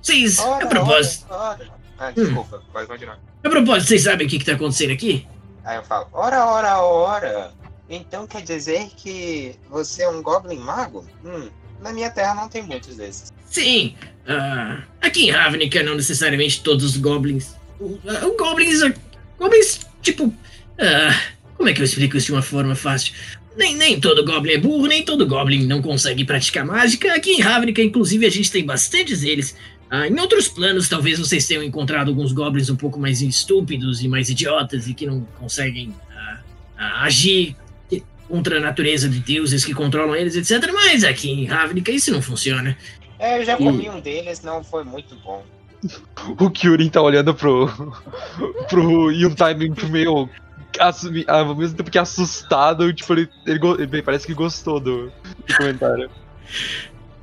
Vocês, 0.00 0.38
a 0.38 0.66
propósito, 0.66 1.26
ora, 1.30 1.40
ora. 1.40 1.74
Ah, 1.98 2.10
desculpa, 2.10 2.62
pode 2.72 2.86
continuar. 2.86 3.18
a 3.42 3.48
propósito, 3.48 3.88
vocês 3.88 4.02
sabem 4.02 4.26
o 4.26 4.30
que, 4.30 4.38
que 4.38 4.44
tá 4.44 4.52
acontecendo 4.52 4.92
aqui? 4.92 5.26
Aí 5.64 5.76
eu 5.76 5.84
falo, 5.84 6.08
ora, 6.12 6.44
ora, 6.44 6.78
ora. 6.78 7.52
Então 7.88 8.26
quer 8.26 8.42
dizer 8.42 8.90
que 8.96 9.56
você 9.70 10.02
é 10.02 10.08
um 10.08 10.22
Goblin 10.22 10.58
Mago? 10.58 11.06
Hum, 11.24 11.48
na 11.80 11.92
minha 11.92 12.10
terra 12.10 12.34
não 12.34 12.48
tem 12.48 12.62
muitos 12.62 12.96
desses. 12.96 13.32
Sim, 13.46 13.94
ah, 14.26 14.82
aqui 15.00 15.26
em 15.26 15.30
Ravnica 15.30 15.82
não 15.82 15.94
necessariamente 15.94 16.62
todos 16.62 16.84
os 16.84 16.96
goblins. 16.96 17.54
Ah, 18.06 18.26
o 18.26 18.36
goblins. 18.36 18.82
ah, 18.82 18.92
Goblins, 19.38 19.80
tipo. 20.02 20.32
como 21.56 21.68
é 21.68 21.72
que 21.72 21.80
eu 21.80 21.84
explico 21.84 22.16
isso 22.16 22.26
de 22.26 22.32
uma 22.32 22.42
forma 22.42 22.74
fácil? 22.74 23.12
Nem, 23.56 23.76
nem 23.76 24.00
todo 24.00 24.24
goblin 24.24 24.52
é 24.52 24.58
burro, 24.58 24.86
nem 24.86 25.04
todo 25.04 25.26
goblin 25.26 25.64
não 25.66 25.80
consegue 25.80 26.24
praticar 26.24 26.64
mágica. 26.66 27.14
Aqui 27.14 27.32
em 27.32 27.40
Ravnica, 27.40 27.82
inclusive, 27.82 28.26
a 28.26 28.30
gente 28.30 28.50
tem 28.50 28.64
bastantes 28.64 29.20
deles. 29.20 29.54
Ah, 29.90 30.08
em 30.08 30.18
outros 30.18 30.48
planos, 30.48 30.88
talvez 30.88 31.18
vocês 31.18 31.46
tenham 31.46 31.62
encontrado 31.62 32.08
alguns 32.08 32.32
goblins 32.32 32.68
um 32.68 32.76
pouco 32.76 32.98
mais 32.98 33.22
estúpidos 33.22 34.02
e 34.02 34.08
mais 34.08 34.28
idiotas 34.28 34.88
e 34.88 34.94
que 34.94 35.06
não 35.06 35.20
conseguem 35.38 35.94
ah, 36.10 36.40
ah, 36.76 37.04
agir 37.04 37.54
contra 38.28 38.56
a 38.56 38.60
natureza 38.60 39.08
de 39.08 39.20
deuses 39.20 39.64
que 39.64 39.74
controlam 39.74 40.14
eles, 40.16 40.34
etc. 40.36 40.70
Mas 40.72 41.04
aqui 41.04 41.30
em 41.30 41.44
Ravnica 41.46 41.90
isso 41.92 42.10
não 42.12 42.22
funciona. 42.22 42.76
É, 43.18 43.38
eu 43.40 43.44
já 43.44 43.54
E- 43.54 43.56
comi 43.58 43.88
um 43.88 44.00
deles, 44.00 44.42
não 44.42 44.62
foi 44.64 44.84
muito 44.84 45.14
bom. 45.16 45.44
O 46.40 46.50
Kyurin 46.50 46.88
tá 46.88 47.02
olhando 47.02 47.34
pro. 47.34 47.68
pro 48.68 49.10
Yuntime 49.12 49.70
meio. 49.90 50.28
assumi- 50.80 51.24
Ao 51.28 51.54
mesmo 51.54 51.76
tempo 51.76 51.90
que 51.90 51.98
assustado, 51.98 52.92
tipo, 52.92 53.12
ele, 53.12 53.28
ele, 53.46 53.60
ele 53.78 54.02
parece 54.02 54.26
que 54.26 54.32
gostou 54.34 54.80
do, 54.80 55.06
do 55.46 55.56
comentário. 55.56 56.10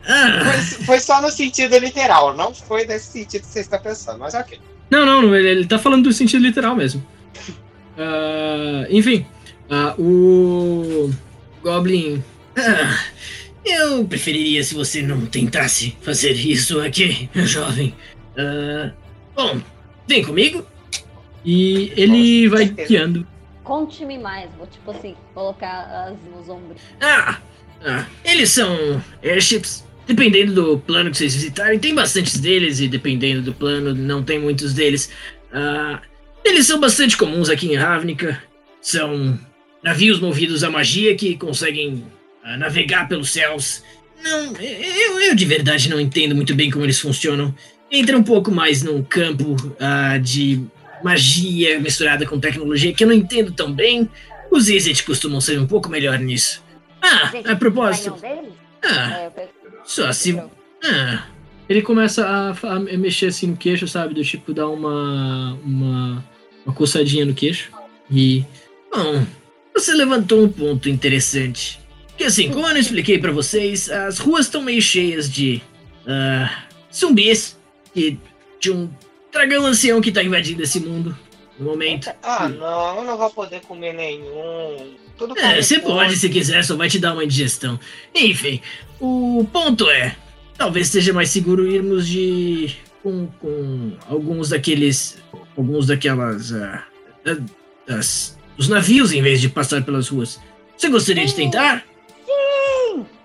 Ah, 0.07 0.43
Foi, 0.45 0.85
foi 0.85 0.99
só 0.99 1.21
no 1.21 1.29
sentido 1.29 1.77
literal, 1.77 2.35
não 2.35 2.53
foi 2.53 2.85
nesse 2.85 3.11
sentido 3.11 3.41
que 3.41 3.47
você 3.47 3.59
está 3.59 3.77
pensando, 3.77 4.17
mas 4.19 4.33
ok. 4.33 4.59
não, 4.89 5.05
não, 5.05 5.35
ele, 5.35 5.47
ele 5.49 5.65
tá 5.67 5.77
falando 5.77 6.03
do 6.05 6.13
sentido 6.13 6.41
literal 6.43 6.75
mesmo. 6.75 7.05
Ah, 7.97 8.85
enfim, 8.89 9.25
ah, 9.71 9.95
o 9.97 11.09
Goblin. 11.63 12.21
Ah, 12.57 12.99
eu 13.63 14.05
preferiria 14.05 14.61
se 14.63 14.75
você 14.75 15.01
não 15.01 15.25
tentasse 15.25 15.95
fazer 16.01 16.33
isso 16.33 16.81
aqui, 16.81 17.29
meu 17.33 17.47
jovem. 17.47 17.95
Ah, 18.37 18.91
bom, 19.33 19.61
vem 20.05 20.23
comigo. 20.23 20.65
E 21.45 21.93
ele 21.95 22.49
vai 22.49 22.67
certeza. 22.67 22.87
guiando. 22.89 23.27
Conte-me 23.63 24.17
mais, 24.17 24.51
vou 24.57 24.67
tipo 24.67 24.91
assim, 24.91 25.15
colocar 25.33 26.09
as 26.09 26.17
nos 26.29 26.49
ombros. 26.49 26.81
Ah, 26.99 27.39
ah, 27.85 28.05
eles 28.25 28.49
são 28.49 29.01
airships. 29.23 29.89
Dependendo 30.05 30.53
do 30.53 30.77
plano 30.79 31.11
que 31.11 31.17
vocês 31.17 31.33
visitarem, 31.33 31.79
tem 31.79 31.95
bastantes 31.95 32.37
deles, 32.39 32.81
e 32.81 32.87
dependendo 32.89 33.43
do 33.43 33.53
plano, 33.53 33.93
não 33.93 34.21
tem 34.21 34.37
muitos 34.37 34.73
deles. 34.73 35.09
Ah, 35.53 36.01
eles 36.43 36.67
são 36.67 36.77
bastante 36.77 37.15
comuns 37.15 37.49
aqui 37.49 37.71
em 37.71 37.75
Ravnica. 37.77 38.43
São 38.81 39.39
navios 39.83 40.19
movidos 40.19 40.63
a 40.63 40.69
magia 40.69 41.15
que 41.15 41.35
conseguem 41.37 42.03
ah, 42.43 42.57
navegar 42.57 43.07
pelos 43.07 43.31
céus. 43.31 43.83
Não, 44.23 44.55
eu, 44.57 45.19
eu 45.19 45.35
de 45.35 45.45
verdade 45.45 45.89
não 45.89 45.99
entendo 45.99 46.35
muito 46.35 46.53
bem 46.53 46.69
como 46.69 46.85
eles 46.85 46.99
funcionam. 46.99 47.53
Entra 47.91 48.17
um 48.17 48.23
pouco 48.23 48.51
mais 48.51 48.83
num 48.83 49.03
campo 49.03 49.55
ah, 49.79 50.17
de 50.17 50.63
magia 51.03 51.79
misturada 51.79 52.25
com 52.25 52.39
tecnologia 52.39 52.93
que 52.93 53.03
eu 53.03 53.07
não 53.07 53.15
entendo 53.15 53.51
tão 53.51 53.71
bem. 53.71 54.09
Os 54.51 54.69
Izzet 54.69 55.03
costumam 55.03 55.41
ser 55.41 55.59
um 55.59 55.67
pouco 55.67 55.89
melhor 55.89 56.19
nisso. 56.19 56.63
Ah, 57.01 57.31
a 57.51 57.55
propósito. 57.55 58.15
Ah, 58.83 59.31
É, 59.35 59.47
só 59.83 60.11
se. 60.11 60.37
Ah. 60.83 61.25
Ele 61.69 61.81
começa 61.81 62.27
a, 62.27 62.75
a 62.75 62.79
mexer 62.79 63.27
assim 63.27 63.47
no 63.47 63.57
queixo, 63.57 63.87
sabe? 63.87 64.13
Do 64.13 64.23
tipo, 64.23 64.53
dar 64.53 64.67
uma. 64.67 65.57
uma. 65.63 66.25
uma 66.65 66.75
coçadinha 66.75 67.25
no 67.25 67.33
queixo. 67.33 67.71
E. 68.09 68.45
Bom, 68.93 69.25
você 69.73 69.93
levantou 69.93 70.43
um 70.43 70.49
ponto 70.49 70.89
interessante. 70.89 71.79
Que 72.17 72.25
assim, 72.25 72.49
como 72.51 72.67
eu 72.67 72.71
não 72.73 72.79
expliquei 72.79 73.17
pra 73.17 73.31
vocês, 73.31 73.89
as 73.89 74.19
ruas 74.19 74.45
estão 74.45 74.61
meio 74.61 74.81
cheias 74.81 75.29
de. 75.31 75.61
ah, 76.07 76.65
zumbis. 76.93 77.57
E 77.95 78.17
de 78.59 78.71
um 78.71 78.89
dragão 79.33 79.65
ancião 79.65 79.99
que 80.01 80.11
tá 80.11 80.23
invadindo 80.23 80.61
esse 80.63 80.79
mundo 80.79 81.17
no 81.59 81.65
momento. 81.65 82.09
Ah, 82.23 82.47
não, 82.47 82.97
eu 82.97 83.03
não 83.03 83.17
vou 83.17 83.29
poder 83.31 83.59
comer 83.61 83.93
nenhum. 83.93 84.95
Tudo 85.17 85.37
É, 85.37 85.61
você 85.61 85.79
pode 85.79 86.15
se 86.15 86.29
quiser, 86.29 86.63
só 86.63 86.75
vai 86.75 86.89
te 86.89 86.99
dar 86.99 87.13
uma 87.13 87.23
indigestão. 87.23 87.79
Enfim, 88.15 88.61
o 88.99 89.45
ponto 89.51 89.89
é: 89.89 90.15
talvez 90.57 90.87
seja 90.87 91.11
mais 91.11 91.29
seguro 91.29 91.67
irmos 91.69 92.07
de. 92.07 92.75
com, 93.03 93.27
com 93.39 93.91
alguns 94.07 94.49
daqueles. 94.49 95.17
alguns 95.57 95.87
daquelas. 95.87 96.51
da- 96.51 96.85
das, 97.87 98.37
dos 98.57 98.67
navios 98.67 99.11
em 99.11 99.21
vez 99.21 99.41
de 99.41 99.49
passar 99.49 99.83
pelas 99.83 100.09
ruas. 100.09 100.39
Você 100.77 100.89
gostaria 100.89 101.25
de 101.25 101.35
tentar? 101.35 101.83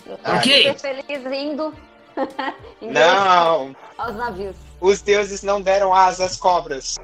Eu 0.06 0.18
tô 0.18 0.32
Ok. 0.36 0.74
feliz 0.78 1.24
rindo. 1.24 1.74
Em 2.80 2.90
Não, 2.92 3.76
Aos 3.98 4.14
navios. 4.16 4.56
os 4.80 5.02
deuses 5.02 5.42
não 5.42 5.60
deram 5.60 5.92
asas 5.92 6.32
às 6.32 6.36
cobras. 6.36 6.96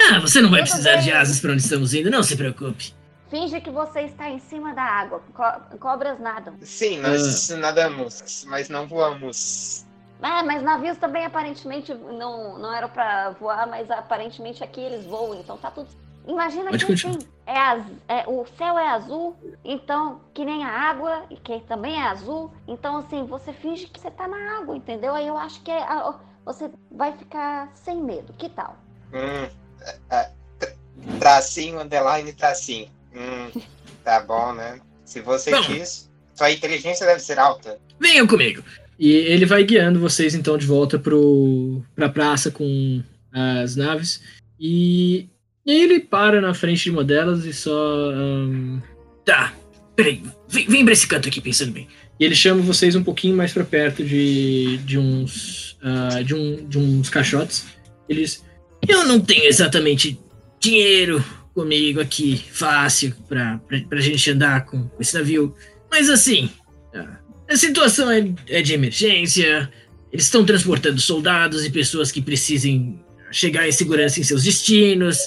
Ah, 0.00 0.20
você 0.20 0.40
não 0.40 0.50
vai 0.50 0.60
Tudo 0.60 0.68
precisar 0.70 0.96
de 0.96 1.10
asas 1.10 1.40
para 1.40 1.52
onde 1.52 1.62
estamos 1.62 1.92
indo, 1.94 2.10
não 2.10 2.22
se 2.22 2.36
preocupe. 2.36 2.94
Finge 3.30 3.60
que 3.60 3.70
você 3.70 4.02
está 4.02 4.28
em 4.28 4.38
cima 4.38 4.72
da 4.74 4.82
água. 4.82 5.22
Co- 5.34 5.78
cobras 5.78 6.20
nadam. 6.20 6.54
Sim, 6.62 6.98
nós 7.00 7.48
nadamos, 7.50 8.44
mas 8.46 8.68
não 8.68 8.86
voamos. 8.86 9.84
Ah, 10.22 10.42
mas 10.44 10.62
navios 10.62 10.98
também 10.98 11.24
aparentemente 11.24 11.92
não, 11.94 12.58
não 12.58 12.72
eram 12.74 12.88
pra 12.88 13.30
voar, 13.30 13.66
mas 13.66 13.90
aparentemente 13.90 14.62
aqui 14.62 14.80
eles 14.80 15.04
voam, 15.06 15.34
então 15.40 15.56
tá 15.56 15.70
tudo. 15.70 15.88
Imagina 16.30 16.70
Pode 16.70 16.86
que 16.86 16.92
assim, 16.92 17.18
é, 17.46 17.58
az- 17.58 17.84
é, 18.08 18.24
o 18.28 18.46
céu 18.56 18.78
é 18.78 18.88
azul, 18.88 19.36
então 19.64 20.20
que 20.32 20.44
nem 20.44 20.62
a 20.64 20.68
água, 20.68 21.24
e 21.28 21.36
que 21.36 21.60
também 21.66 21.94
é 21.96 22.02
azul, 22.02 22.52
então 22.68 22.98
assim, 22.98 23.24
você 23.24 23.52
finge 23.52 23.86
que 23.86 23.98
você 24.00 24.10
tá 24.10 24.28
na 24.28 24.58
água, 24.58 24.76
entendeu? 24.76 25.14
Aí 25.14 25.26
eu 25.26 25.36
acho 25.36 25.60
que 25.62 25.70
é, 25.70 25.82
a- 25.82 26.18
você 26.44 26.70
vai 26.92 27.16
ficar 27.16 27.70
sem 27.74 28.00
medo. 28.00 28.32
Que 28.38 28.48
tal? 28.48 28.78
Hum, 29.12 29.48
é, 29.82 29.98
é, 30.10 30.30
tra- 30.58 30.74
tracinho, 31.18 31.80
underline, 31.80 32.32
tracinho. 32.32 32.88
Hum, 33.12 33.60
tá 34.04 34.20
bom, 34.20 34.52
né? 34.52 34.80
Se 35.04 35.20
você 35.20 35.50
Bom. 35.50 35.62
diz, 35.62 36.08
sua 36.34 36.52
inteligência 36.52 37.04
deve 37.04 37.20
ser 37.20 37.38
alta. 37.40 37.78
Venham 37.98 38.26
comigo. 38.28 38.62
E 38.96 39.10
ele 39.12 39.44
vai 39.46 39.64
guiando 39.64 39.98
vocês 39.98 40.34
então 40.34 40.56
de 40.56 40.66
volta 40.66 40.96
pro, 40.98 41.82
pra 41.96 42.08
praça 42.08 42.50
com 42.52 43.02
as 43.32 43.74
naves. 43.74 44.22
E, 44.58 45.28
e 45.64 45.72
ele 45.72 46.00
para 46.00 46.40
na 46.40 46.54
frente 46.54 46.84
de 46.84 46.90
uma 46.90 47.04
delas 47.04 47.44
e 47.44 47.52
só. 47.52 48.10
ahn, 48.10 48.80
tá, 49.24 49.54
peraí, 49.94 50.22
vem, 50.48 50.66
vem 50.66 50.84
pra 50.84 50.92
esse 50.92 51.06
canto 51.06 51.28
aqui 51.28 51.40
pensando 51.40 51.72
bem. 51.72 51.86
E 52.18 52.24
ele 52.24 52.34
chama 52.34 52.60
vocês 52.60 52.94
um 52.94 53.02
pouquinho 53.02 53.36
mais 53.36 53.52
pra 53.52 53.64
perto 53.64 54.04
de, 54.04 54.78
de 54.78 54.98
uns. 54.98 55.78
ah, 55.82 56.22
de, 56.22 56.34
um, 56.34 56.68
de 56.68 56.78
uns 56.78 57.08
caixotes. 57.08 57.66
Eles. 58.08 58.44
Eu 58.86 59.06
não 59.06 59.20
tenho 59.20 59.44
exatamente 59.44 60.18
dinheiro 60.58 61.24
comigo 61.54 62.00
aqui, 62.00 62.42
fácil, 62.52 63.14
pra, 63.28 63.58
pra, 63.66 63.80
pra 63.80 64.00
gente 64.00 64.30
andar 64.30 64.66
com, 64.66 64.88
com 64.88 65.00
esse 65.00 65.14
navio. 65.14 65.54
Mas 65.90 66.10
assim. 66.10 66.50
ah, 66.94 67.18
a 67.48 67.56
situação 67.56 68.10
é, 68.10 68.32
é 68.48 68.62
de 68.62 68.74
emergência. 68.74 69.70
Eles 70.12 70.26
estão 70.26 70.44
transportando 70.44 71.00
soldados 71.00 71.64
e 71.64 71.70
pessoas 71.70 72.12
que 72.12 72.20
precisem 72.20 73.00
chegar 73.32 73.66
em 73.66 73.72
segurança 73.72 74.20
em 74.20 74.24
seus 74.24 74.44
destinos. 74.44 75.18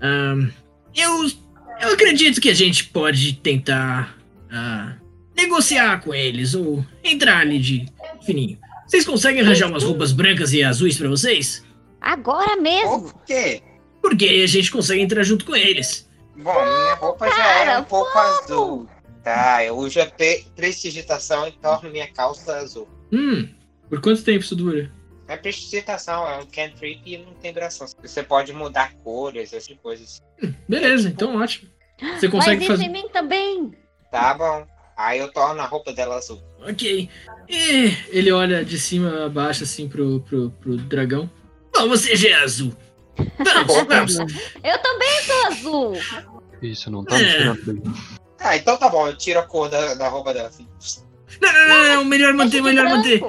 Ahn, 0.00 0.48
eu, 0.94 1.30
eu 1.80 1.92
acredito 1.92 2.40
que 2.40 2.50
a 2.50 2.54
gente 2.54 2.84
pode 2.84 3.34
tentar 3.34 4.16
ah, 4.50 4.94
negociar 5.36 6.00
com 6.02 6.14
eles 6.14 6.54
ou 6.54 6.84
entrar 7.02 7.38
ali 7.40 7.58
de 7.58 7.86
fininho. 8.24 8.58
Vocês 8.86 9.04
conseguem 9.04 9.42
arranjar 9.42 9.68
umas 9.68 9.82
roupas 9.84 10.12
brancas 10.12 10.52
e 10.52 10.62
azuis 10.62 10.96
pra 10.96 11.08
vocês? 11.08 11.64
Agora 12.00 12.56
mesmo! 12.56 13.02
Por 13.12 13.24
quê? 13.24 13.62
Porque 14.00 14.24
a 14.26 14.46
gente 14.46 14.70
consegue 14.70 15.02
entrar 15.02 15.22
junto 15.24 15.44
com 15.44 15.54
eles. 15.54 16.08
Bom, 16.36 16.52
minha 16.54 16.94
roupa 16.94 17.28
já 17.28 17.64
é 17.64 17.78
um 17.78 17.84
pouco 17.84 18.16
azul. 18.16 18.88
Tá, 19.24 19.62
eu 19.64 19.76
uso 19.76 20.00
a 20.00 20.06
pre- 20.06 20.46
prestigitação 20.56 21.46
e 21.48 21.52
torno 21.52 21.90
minha 21.90 22.06
calça 22.06 22.56
azul. 22.56 22.88
Hum, 23.12 23.48
por 23.90 24.00
quanto 24.00 24.22
tempo 24.22 24.44
isso 24.44 24.56
dura? 24.56 24.90
É 25.28 25.36
prestigitação, 25.36 26.26
é 26.26 26.38
um 26.38 26.46
cantrip 26.46 27.02
e 27.04 27.18
não 27.18 27.34
tem 27.34 27.52
duração. 27.52 27.86
Você 28.02 28.22
pode 28.22 28.52
mudar 28.52 28.94
cores, 29.04 29.52
essas 29.52 29.76
coisas. 29.82 30.22
Beleza, 30.66 31.08
então 31.08 31.36
ótimo. 31.36 31.68
Você 32.18 32.28
consegue 32.28 32.56
Mas 32.56 32.62
isso 32.62 32.72
fazer. 32.72 32.84
em 32.84 32.92
mim 32.92 33.08
também! 33.12 33.72
Tá 34.10 34.32
bom. 34.32 34.66
Aí 34.96 35.18
eu 35.18 35.30
torno 35.30 35.60
a 35.60 35.66
roupa 35.66 35.92
dela 35.92 36.16
azul. 36.16 36.42
Ok. 36.66 37.08
E 37.48 37.92
ele 38.08 38.32
olha 38.32 38.64
de 38.64 38.78
cima 38.78 39.26
a 39.26 39.28
baixo, 39.28 39.64
assim, 39.64 39.88
pro, 39.88 40.20
pro, 40.20 40.50
pro 40.52 40.76
dragão. 40.76 41.30
Bom, 41.74 41.88
você 41.88 42.16
já 42.16 42.30
é 42.30 42.34
azul. 42.42 42.74
Vamos, 43.16 43.84
vamos. 44.16 44.16
Eu 44.64 44.78
também 44.78 45.22
sou 45.22 45.46
azul! 45.46 45.92
Isso, 46.62 46.90
não 46.90 47.04
tá 47.04 47.16
me 47.18 47.24
É. 47.24 47.52
bem. 47.54 47.82
Ah, 48.40 48.56
então 48.56 48.76
tá 48.76 48.88
bom, 48.88 49.06
eu 49.06 49.16
tiro 49.16 49.38
a 49.40 49.42
cor 49.42 49.68
da, 49.68 49.94
da 49.94 50.08
roupa 50.08 50.32
dela. 50.32 50.48
Assim. 50.48 50.66
Não, 51.40 51.52
não, 51.52 51.68
não, 51.68 51.94
não, 51.96 52.04
melhor 52.04 52.32
manter, 52.32 52.62
melhor 52.62 52.88
manter. 52.88 53.20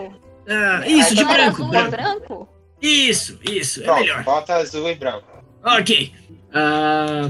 Ah, 0.50 0.88
isso, 0.88 1.16
de 1.16 1.24
branco, 1.24 1.64
azul, 1.64 1.74
é 1.76 1.88
branco. 1.90 1.92
branco? 2.20 2.50
Isso, 2.82 3.38
isso, 3.44 3.82
é 3.82 3.84
Pronto, 3.84 4.00
melhor. 4.00 4.24
bota 4.24 4.56
azul 4.56 4.90
e 4.90 4.96
branco. 4.96 5.28
Ok. 5.64 6.12
Ah, 6.54 7.30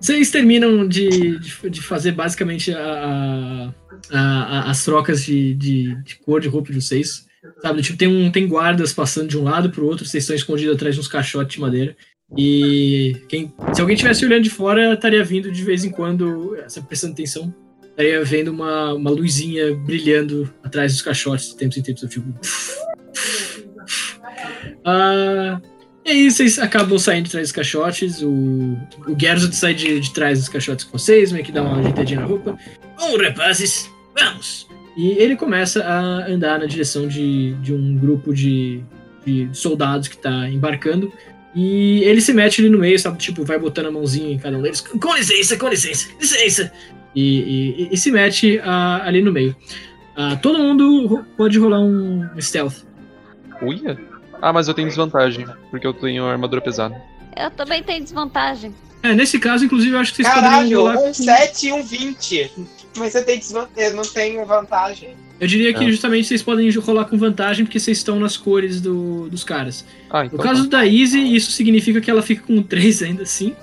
vocês 0.00 0.30
terminam 0.30 0.86
de, 0.86 1.38
de, 1.38 1.70
de 1.70 1.80
fazer 1.80 2.12
basicamente 2.12 2.72
a, 2.74 3.72
a- 4.12 4.18
a- 4.18 4.70
as 4.70 4.84
trocas 4.84 5.24
de, 5.24 5.54
de, 5.54 5.94
de 6.02 6.16
cor 6.16 6.40
de 6.40 6.48
roupa 6.48 6.72
de 6.72 6.80
vocês. 6.80 7.26
Sabe, 7.62 7.82
tipo, 7.82 7.96
tem, 7.96 8.08
um, 8.08 8.30
tem 8.30 8.46
guardas 8.46 8.92
passando 8.92 9.28
de 9.28 9.38
um 9.38 9.44
lado 9.44 9.70
pro 9.70 9.86
outro, 9.86 10.04
vocês 10.04 10.24
estão 10.24 10.36
escondidos 10.36 10.74
atrás 10.74 10.94
de 10.94 11.00
uns 11.00 11.08
caixotes 11.08 11.54
de 11.54 11.60
madeira. 11.60 11.96
E 12.36 13.16
quem, 13.28 13.50
se 13.72 13.80
alguém 13.80 13.94
estivesse 13.94 14.24
olhando 14.26 14.42
de 14.42 14.50
fora, 14.50 14.92
estaria 14.92 15.24
vindo 15.24 15.50
de 15.50 15.62
vez 15.64 15.82
em 15.84 15.90
quando, 15.90 16.56
prestando 16.86 17.14
atenção, 17.14 17.54
estaria 17.98 18.24
vendo 18.24 18.48
uma, 18.52 18.94
uma 18.94 19.10
luzinha 19.10 19.74
brilhando 19.74 20.48
atrás 20.62 20.92
dos 20.92 21.02
caixotes 21.02 21.48
de 21.48 21.56
tempos 21.56 21.76
em 21.76 21.82
tempos. 21.82 22.08
Tipo. 22.08 22.32
Ah, 24.84 25.60
e 26.06 26.10
aí 26.10 26.30
vocês 26.30 26.60
acabam 26.60 26.96
saindo 26.96 27.24
de 27.24 27.32
trás 27.32 27.48
dos 27.48 27.52
caixotes. 27.52 28.22
O, 28.22 28.30
o 29.06 29.18
Gerson 29.18 29.50
sai 29.50 29.74
de, 29.74 29.98
de 29.98 30.12
trás 30.12 30.38
dos 30.38 30.48
caixotes 30.48 30.84
com 30.84 30.96
vocês, 30.96 31.32
meio 31.32 31.44
que 31.44 31.50
dá 31.50 31.62
uma 31.62 31.80
ajeitadinha 31.80 32.20
na 32.20 32.26
roupa. 32.26 32.56
Bom, 32.96 33.16
rapazes, 33.18 33.90
vamos! 34.16 34.68
E 34.96 35.10
ele 35.10 35.34
começa 35.34 35.84
a 35.84 36.30
andar 36.30 36.60
na 36.60 36.66
direção 36.66 37.08
de, 37.08 37.54
de 37.54 37.74
um 37.74 37.96
grupo 37.96 38.32
de, 38.32 38.80
de 39.26 39.48
soldados 39.52 40.06
que 40.06 40.16
tá 40.16 40.48
embarcando. 40.48 41.12
E 41.54 42.00
ele 42.04 42.20
se 42.20 42.32
mete 42.32 42.60
ali 42.60 42.70
no 42.70 42.78
meio, 42.78 42.98
sabe? 42.98 43.18
Tipo, 43.18 43.44
vai 43.44 43.58
botando 43.58 43.86
a 43.86 43.90
mãozinha 43.90 44.30
em 44.30 44.38
cada 44.38 44.56
um 44.56 44.62
deles. 44.62 44.80
Com 44.80 45.16
licença, 45.16 45.56
com 45.56 45.68
licença, 45.68 46.08
licença! 46.20 46.72
E, 47.20 47.84
e- 47.84 47.88
e 47.90 47.96
se 47.96 48.12
mete 48.12 48.60
ah, 48.62 49.02
ali 49.04 49.20
no 49.20 49.32
meio. 49.32 49.56
Ah, 50.16 50.36
todo 50.36 50.58
mundo 50.58 51.24
pode 51.36 51.58
rolar 51.58 51.80
um 51.80 52.28
stealth. 52.40 52.84
Uia? 53.60 53.98
Ah, 54.40 54.52
mas 54.52 54.68
eu 54.68 54.74
tenho 54.74 54.86
desvantagem, 54.86 55.44
porque 55.70 55.84
eu 55.86 55.92
tenho 55.92 56.24
armadura 56.26 56.60
pesada. 56.60 56.94
Eu 57.36 57.50
também 57.50 57.82
tenho 57.82 58.02
desvantagem. 58.04 58.72
É, 59.02 59.14
nesse 59.14 59.38
caso, 59.38 59.64
inclusive, 59.64 59.94
eu 59.94 59.98
acho 60.00 60.12
que 60.12 60.22
vocês 60.22 60.28
poderiam 60.28 60.50
Caralho, 60.52 60.78
rolar. 60.80 60.96
um 60.98 61.02
com- 61.08 61.14
7 61.14 61.66
e 61.68 61.72
um 61.72 61.82
20. 61.82 62.50
Mas 62.96 63.14
eu 63.14 63.24
tenho 63.24 63.38
desvantagem, 63.38 63.90
eu 63.90 63.96
não 63.96 64.02
tenho 64.04 64.44
vantagem. 64.46 65.10
Eu 65.40 65.46
diria 65.46 65.72
que 65.72 65.84
É. 65.84 65.88
justamente 65.88 66.26
vocês 66.26 66.42
podem 66.42 66.68
rolar 66.70 67.04
com 67.04 67.16
vantagem 67.16 67.64
porque 67.64 67.78
vocês 67.78 67.98
estão 67.98 68.18
nas 68.18 68.36
cores 68.36 68.80
do- 68.80 69.28
dos 69.28 69.44
caras. 69.44 69.84
Ah, 70.10 70.20
No 70.20 70.26
então. 70.26 70.38
caso 70.40 70.68
da 70.68 70.84
Izzy, 70.84 71.34
isso 71.34 71.52
significa 71.52 72.00
que 72.00 72.10
ela 72.10 72.22
fica 72.22 72.42
com 72.44 72.60
3 72.62 73.02
ainda 73.02 73.22
assim. 73.22 73.54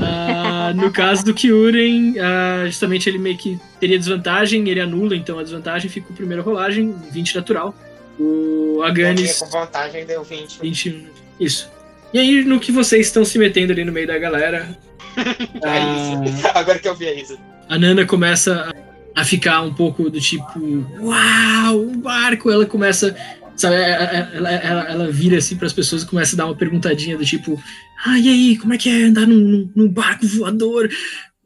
Ah, 0.00 0.72
no 0.74 0.90
caso 0.90 1.24
do 1.24 1.34
Kyuren, 1.34 2.14
ah, 2.18 2.64
justamente 2.66 3.08
ele 3.08 3.18
meio 3.18 3.36
que 3.36 3.58
teria 3.78 3.98
desvantagem, 3.98 4.68
ele 4.68 4.80
anula 4.80 5.16
então 5.16 5.38
a 5.38 5.42
desvantagem, 5.42 5.90
fica 5.90 6.06
com 6.06 6.12
a 6.12 6.16
primeira 6.16 6.42
rolagem, 6.42 6.94
20 7.10 7.36
natural. 7.36 7.74
O 8.18 8.82
Aganis, 8.82 9.38
com 9.38 9.46
vantagem 9.46 10.04
deu 10.06 10.22
20. 10.22 10.60
21. 10.60 11.06
Isso. 11.40 11.70
E 12.12 12.18
aí, 12.18 12.44
no 12.44 12.60
que 12.60 12.70
vocês 12.70 13.06
estão 13.06 13.24
se 13.24 13.38
metendo 13.38 13.72
ali 13.72 13.84
no 13.84 13.92
meio 13.92 14.06
da 14.06 14.18
galera, 14.18 14.76
É 15.62 16.28
isso. 16.28 16.46
Agora 16.54 16.78
que 16.78 16.88
eu 16.88 16.94
vi 16.94 17.06
é 17.06 17.20
isso. 17.20 17.38
a 17.68 17.78
Nana 17.78 18.06
começa 18.06 18.72
a 19.14 19.24
ficar 19.24 19.62
um 19.62 19.74
pouco 19.74 20.08
do 20.08 20.20
tipo, 20.20 20.58
uau, 21.00 21.80
um 21.80 22.00
barco. 22.00 22.50
Ela 22.50 22.66
começa, 22.66 23.14
sabe, 23.56 23.76
ela, 23.76 24.04
ela, 24.34 24.50
ela, 24.50 24.90
ela 24.90 25.10
vira 25.10 25.38
assim 25.38 25.56
para 25.56 25.66
as 25.66 25.72
pessoas 25.72 26.02
e 26.02 26.06
começa 26.06 26.34
a 26.34 26.38
dar 26.38 26.46
uma 26.46 26.54
perguntadinha 26.54 27.16
do 27.16 27.24
tipo, 27.24 27.62
ah, 28.04 28.18
e 28.18 28.28
aí, 28.28 28.58
como 28.58 28.74
é 28.74 28.78
que 28.78 28.88
é 28.88 29.04
andar 29.04 29.26
num, 29.26 29.70
num- 29.74 29.88
barco 29.88 30.26
voador? 30.26 30.88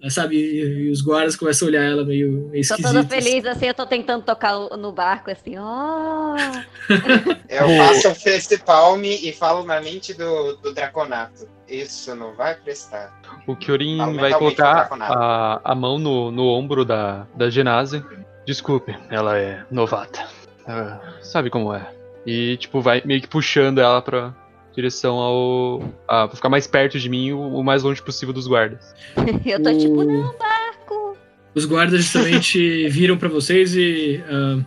Sabe, 0.08 0.36
e, 0.36 0.84
e 0.86 0.90
os 0.90 1.00
guardas 1.00 1.34
começam 1.34 1.66
a 1.66 1.70
olhar 1.70 1.82
ela 1.82 2.04
meio, 2.04 2.30
meio 2.50 2.50
Tô 2.52 2.58
esquisita. 2.58 2.88
toda 2.88 3.02
feliz, 3.08 3.44
assim, 3.46 3.66
eu 3.66 3.74
tô 3.74 3.86
tentando 3.86 4.22
tocar 4.24 4.56
o- 4.56 4.76
no 4.76 4.92
barco, 4.92 5.30
assim, 5.30 5.56
ó. 5.58 6.36
Eu 7.48 7.68
faço 7.78 8.08
um 8.10 8.14
face 8.14 8.58
palm 8.58 9.02
e 9.04 9.32
falo 9.32 9.64
na 9.64 9.80
mente 9.80 10.12
do, 10.14 10.56
do 10.56 10.72
Draconato. 10.72 11.48
Isso 11.68 12.14
não 12.14 12.34
vai 12.34 12.54
prestar. 12.54 13.12
O 13.46 13.56
Kyorin 13.56 13.96
vai 13.96 14.12
mentalmente 14.12 14.38
colocar 14.38 14.88
o 14.92 15.02
a, 15.02 15.60
a 15.64 15.74
mão 15.74 15.98
no, 15.98 16.30
no 16.30 16.44
ombro 16.46 16.84
da, 16.84 17.26
da 17.34 17.48
Genase. 17.50 18.04
Desculpe, 18.46 18.94
ela 19.10 19.36
é 19.38 19.64
novata. 19.70 20.24
Ah, 20.68 21.00
sabe 21.20 21.50
como 21.50 21.72
é. 21.74 21.90
E, 22.24 22.56
tipo, 22.58 22.80
vai 22.80 23.02
meio 23.04 23.20
que 23.20 23.28
puxando 23.28 23.78
ela 23.80 24.00
pra 24.02 24.32
direção 24.76 25.16
ao. 25.18 25.82
a- 26.06 26.28
pra 26.28 26.36
ficar 26.36 26.48
mais 26.48 26.66
perto 26.66 26.98
de 27.00 27.08
mim, 27.08 27.32
o, 27.32 27.40
o 27.40 27.64
mais 27.64 27.82
longe 27.82 28.00
possível 28.02 28.32
dos 28.32 28.46
guardas. 28.46 28.94
Eu 29.44 29.60
tô 29.62 29.76
tipo, 29.76 30.00
O- 30.00 30.04
não, 30.04 30.36
barco. 30.38 31.16
Os 31.54 31.64
guardas 31.64 32.02
justamente 32.04 32.86
viram 32.90 33.16
pra 33.16 33.28
vocês 33.28 33.74
e 33.74 34.22
ah, 34.28 34.62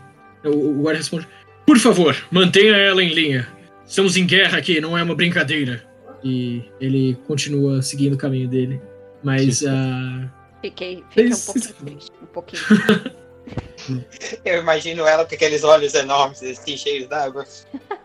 o, 0.47 0.71
o 0.79 0.81
guarda 0.81 0.97
responde: 0.99 1.27
Por 1.65 1.77
favor, 1.77 2.15
mantenha 2.31 2.75
ela 2.75 3.03
em 3.03 3.13
linha. 3.13 3.47
Estamos 3.85 4.17
em 4.17 4.25
guerra 4.25 4.57
aqui, 4.57 4.81
não 4.81 4.97
é 4.97 5.01
uma 5.03 5.15
brincadeira. 5.15 5.83
E 6.23 6.63
ele 6.81 7.17
continua 7.25 7.81
seguindo 7.81 8.13
o 8.13 8.17
caminho 8.17 8.47
dele. 8.49 8.81
Mas 9.23 9.63
ah, 9.65 10.29
Fiquei, 10.61 11.03
fiquei 11.09 11.27
um 11.33 11.37
pouquinho 11.39 11.73
triste. 11.85 12.11
Um 12.21 12.25
pouquinho. 12.25 12.61
Eu 14.45 14.59
imagino 14.61 15.05
ela 15.07 15.25
com 15.25 15.33
aqueles 15.33 15.63
olhos 15.63 15.93
enormes, 15.95 16.43
assim, 16.43 16.77
cheios 16.77 17.07
d'água. 17.07 17.45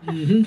Uhum. 0.07 0.43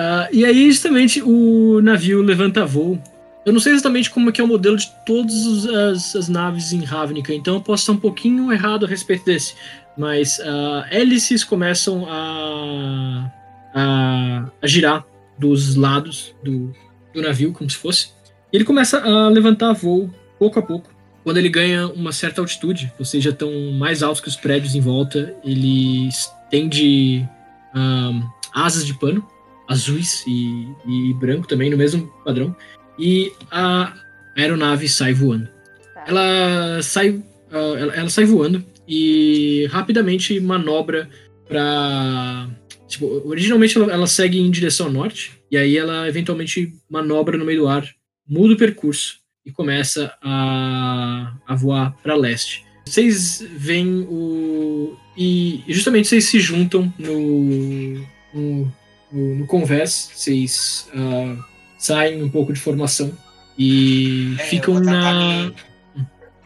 Ah, 0.00 0.28
e 0.30 0.44
aí, 0.44 0.70
justamente, 0.70 1.20
o 1.20 1.80
navio 1.82 2.22
levanta 2.22 2.64
voo. 2.64 3.02
Eu 3.44 3.52
não 3.52 3.58
sei 3.58 3.72
exatamente 3.72 4.08
como 4.10 4.28
é 4.28 4.32
que 4.32 4.40
é 4.40 4.44
o 4.44 4.46
modelo 4.46 4.76
de 4.76 4.88
todas 5.04 5.66
as, 5.66 6.14
as 6.14 6.28
naves 6.28 6.72
em 6.72 6.84
Ravnica, 6.84 7.34
então 7.34 7.54
eu 7.54 7.60
posso 7.60 7.82
estar 7.82 7.94
um 7.94 7.96
pouquinho 7.96 8.52
errado 8.52 8.86
a 8.86 8.88
respeito 8.88 9.24
desse. 9.24 9.56
Mas 9.96 10.38
ah, 10.38 10.86
hélices 10.88 11.42
começam 11.42 12.06
a, 12.08 13.32
a, 13.74 14.44
a 14.62 14.66
girar 14.68 15.04
dos 15.36 15.74
lados 15.74 16.32
do, 16.44 16.72
do 17.12 17.20
navio, 17.20 17.52
como 17.52 17.68
se 17.68 17.76
fosse. 17.76 18.10
Ele 18.52 18.64
começa 18.64 19.00
a 19.00 19.28
levantar 19.28 19.72
voo, 19.72 20.14
pouco 20.38 20.60
a 20.60 20.62
pouco. 20.62 20.90
Quando 21.24 21.38
ele 21.38 21.48
ganha 21.48 21.88
uma 21.88 22.12
certa 22.12 22.40
altitude, 22.40 22.92
vocês 22.96 23.24
já 23.24 23.30
estão 23.30 23.50
mais 23.72 24.04
altos 24.04 24.20
que 24.20 24.28
os 24.28 24.36
prédios 24.36 24.76
em 24.76 24.80
volta, 24.80 25.34
ele 25.42 26.06
estende 26.06 27.28
ah, 27.74 28.12
asas 28.54 28.86
de 28.86 28.94
pano, 28.94 29.26
azuis 29.68 30.24
e, 30.26 30.66
e 30.86 31.14
branco 31.14 31.46
também, 31.46 31.70
no 31.70 31.76
mesmo 31.76 32.06
padrão. 32.24 32.56
E 32.98 33.32
a 33.50 33.94
aeronave 34.36 34.88
sai 34.88 35.12
voando. 35.12 35.48
Tá. 35.94 36.04
Ela 36.06 36.82
sai, 36.82 37.22
ah, 37.52 37.74
ela, 37.78 37.94
ela 37.94 38.10
sai 38.10 38.24
voando 38.24 38.64
e 38.86 39.68
rapidamente 39.70 40.40
manobra 40.40 41.08
para 41.46 42.48
Tipo, 42.88 43.22
originalmente 43.28 43.76
ela, 43.76 43.92
ela 43.92 44.06
segue 44.06 44.40
em 44.40 44.50
direção 44.50 44.86
ao 44.86 44.92
norte, 44.92 45.32
e 45.50 45.58
aí 45.58 45.76
ela 45.76 46.08
eventualmente 46.08 46.72
manobra 46.88 47.36
no 47.36 47.44
meio 47.44 47.60
do 47.60 47.68
ar, 47.68 47.86
muda 48.26 48.54
o 48.54 48.56
percurso 48.56 49.18
e 49.44 49.52
começa 49.52 50.12
a, 50.22 51.34
a 51.46 51.54
voar 51.54 51.94
para 52.02 52.16
leste. 52.16 52.64
Vocês 52.86 53.46
veem 53.56 54.06
o. 54.08 54.96
E 55.16 55.62
e 55.66 55.74
justamente 55.74 56.08
vocês 56.08 56.24
se 56.24 56.40
juntam 56.40 56.92
no. 56.98 58.00
no, 58.32 58.72
no, 59.12 59.34
no 59.36 59.46
convés, 59.46 60.10
vocês 60.14 60.88
ah, 60.94 61.36
saem 61.78 62.22
um 62.22 62.28
pouco 62.28 62.52
de 62.52 62.60
formação 62.60 63.12
e 63.58 64.34
É, 64.38 64.42
ficam 64.44 64.78
na. 64.80 65.52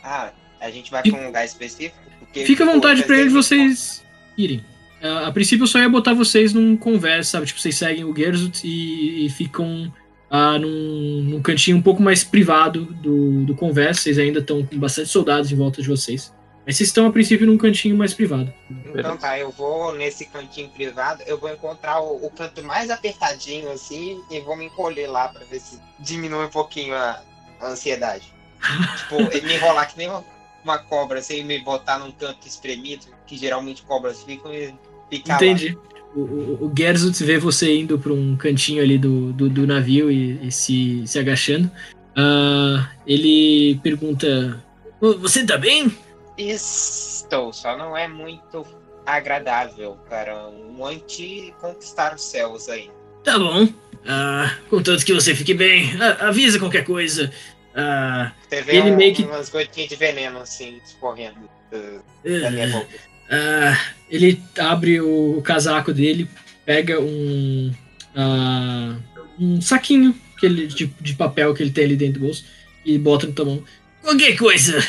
Ah, 0.03 0.33
a 0.61 0.71
gente 0.71 0.91
vai 0.91 1.03
Fica- 1.03 1.17
pra 1.17 1.25
um 1.25 1.29
lugar 1.29 1.45
específico? 1.45 1.97
Fica 2.33 2.65
à 2.65 2.67
vontade 2.73 3.03
pra 3.03 3.17
ele 3.17 3.27
que- 3.29 3.35
vocês 3.35 4.03
irem. 4.39 4.65
Ah, 5.03 5.27
a 5.27 5.33
princípio 5.33 5.65
eu 5.65 5.67
só 5.67 5.79
ia 5.79 5.89
botar 5.89 6.15
vocês 6.15 6.53
num 6.55 6.77
conversa, 6.77 7.33
sabe? 7.33 7.47
Tipo, 7.47 7.61
vocês 7.61 7.75
seguem 7.77 8.05
o 8.05 8.15
Gerzut 8.17 8.67
e, 8.67 9.27
e 9.27 9.31
ficam 9.31 9.93
ah, 10.31 10.59
num, 10.59 11.23
num 11.25 11.43
cantinho 11.43 11.77
um 11.77 11.83
pouco 11.83 12.03
mais 12.03 12.25
privado 12.25 12.85
do, 12.87 13.45
do 13.45 13.55
conversa. 13.55 14.03
Vocês 14.03 14.19
ainda 14.19 14.39
estão 14.39 14.65
com 14.65 14.79
bastante 14.79 15.09
soldados 15.09 15.51
em 15.53 15.57
volta 15.57 15.83
de 15.83 15.89
vocês. 15.89 16.33
Mas 16.65 16.77
vocês 16.77 16.89
estão 16.89 17.07
a 17.07 17.13
princípio 17.13 17.47
num 17.47 17.59
cantinho 17.59 17.97
mais 17.97 18.15
privado. 18.15 18.53
Então 18.95 19.17
tá, 19.17 19.39
eu 19.39 19.51
vou 19.51 19.95
nesse 19.95 20.27
cantinho 20.27 20.69
privado, 20.69 21.23
eu 21.27 21.37
vou 21.39 21.51
encontrar 21.51 22.01
o, 22.01 22.25
o 22.25 22.31
canto 22.31 22.63
mais 22.63 22.89
apertadinho 22.89 23.71
assim 23.71 24.21
e 24.31 24.39
vou 24.41 24.57
me 24.57 24.67
encolher 24.67 25.09
lá 25.09 25.29
pra 25.29 25.45
ver 25.45 25.61
se 25.61 25.81
diminui 25.99 26.47
um 26.47 26.51
pouquinho 26.51 26.95
a, 26.95 27.21
a 27.61 27.69
ansiedade. 27.69 28.33
tipo, 28.99 29.45
me 29.45 29.55
enrolar 29.55 29.91
que 29.91 29.99
nem 29.99 30.09
uma, 30.09 30.25
uma 30.63 30.79
cobra, 30.79 31.19
assim, 31.19 31.43
me 31.43 31.59
botar 31.59 31.99
num 31.99 32.13
canto 32.13 32.47
espremido, 32.47 33.07
que 33.27 33.37
geralmente 33.37 33.83
cobras 33.83 34.23
ficam 34.23 34.55
e 34.55 34.73
ficar 35.11 35.33
lá. 35.33 35.37
Entendi. 35.45 35.77
O, 36.15 36.21
o, 36.21 36.67
o 36.67 36.73
Gerzut 36.77 37.25
vê 37.25 37.39
você 37.39 37.75
indo 37.77 37.99
para 37.99 38.13
um 38.13 38.37
cantinho 38.37 38.83
ali 38.83 38.99
do, 38.99 39.33
do, 39.33 39.49
do 39.49 39.67
navio 39.67 40.11
e, 40.11 40.47
e 40.47 40.53
se, 40.53 41.03
se 41.07 41.19
agachando. 41.19 41.71
Ah, 42.15 42.91
ele 43.07 43.81
pergunta: 43.83 44.63
"Ô, 45.01 45.15
Você 45.19 45.45
tá 45.45 45.57
bem? 45.57 45.91
Estou, 46.37 47.53
só 47.53 47.77
não 47.77 47.97
é 47.97 48.09
muito 48.09 48.67
agradável, 49.07 49.97
cara. 50.09 50.49
Um 50.49 50.85
anti-conquistar 50.85 52.15
os 52.15 52.23
céus 52.23 52.69
aí. 52.69 52.91
Tá 53.25 53.39
bom. 53.39 53.69
Ah, 54.07 54.57
contanto 54.69 55.05
que 55.05 55.13
você 55.15 55.35
fique 55.35 55.55
bem, 55.55 55.91
a- 56.01 56.29
avisa 56.29 56.59
qualquer 56.59 56.85
coisa. 56.85 57.33
Ah, 57.75 58.33
vê 58.51 58.77
Ele 58.77 58.91
um- 58.91 58.97
meio 58.97 59.15
que- 59.15 59.23
umas 59.23 59.49
gotinhas 59.49 59.89
de 59.89 59.97
veneno 59.97 60.39
assim, 60.41 60.81
escorrendo 60.85 61.39
uh, 61.73 62.03
da 62.41 62.51
minha 62.51 62.67
ah, 62.67 62.71
boca. 62.71 62.89
ah, 63.31 63.79
ele 64.11 64.43
abre 64.59 65.01
o, 65.01 65.41
casaco 65.43 65.93
dele, 65.93 66.29
pega 66.67 67.01
um, 67.01 67.73
ah, 68.17 68.97
um 69.39 69.61
saquinho 69.61 70.15
que 70.39 70.47
ele, 70.47 70.67
de, 70.67 70.87
de 71.01 71.15
papel 71.15 71.55
que 71.55 71.63
ele 71.63 71.71
tem 71.71 71.85
ali 71.85 71.97
dentro 71.97 72.21
do 72.21 72.27
bolso 72.27 72.45
e 72.85 72.99
bota 72.99 73.31
tua 73.33 73.45
mão. 73.45 73.65
Qualquer 74.03 74.37
coisa, 74.37 74.85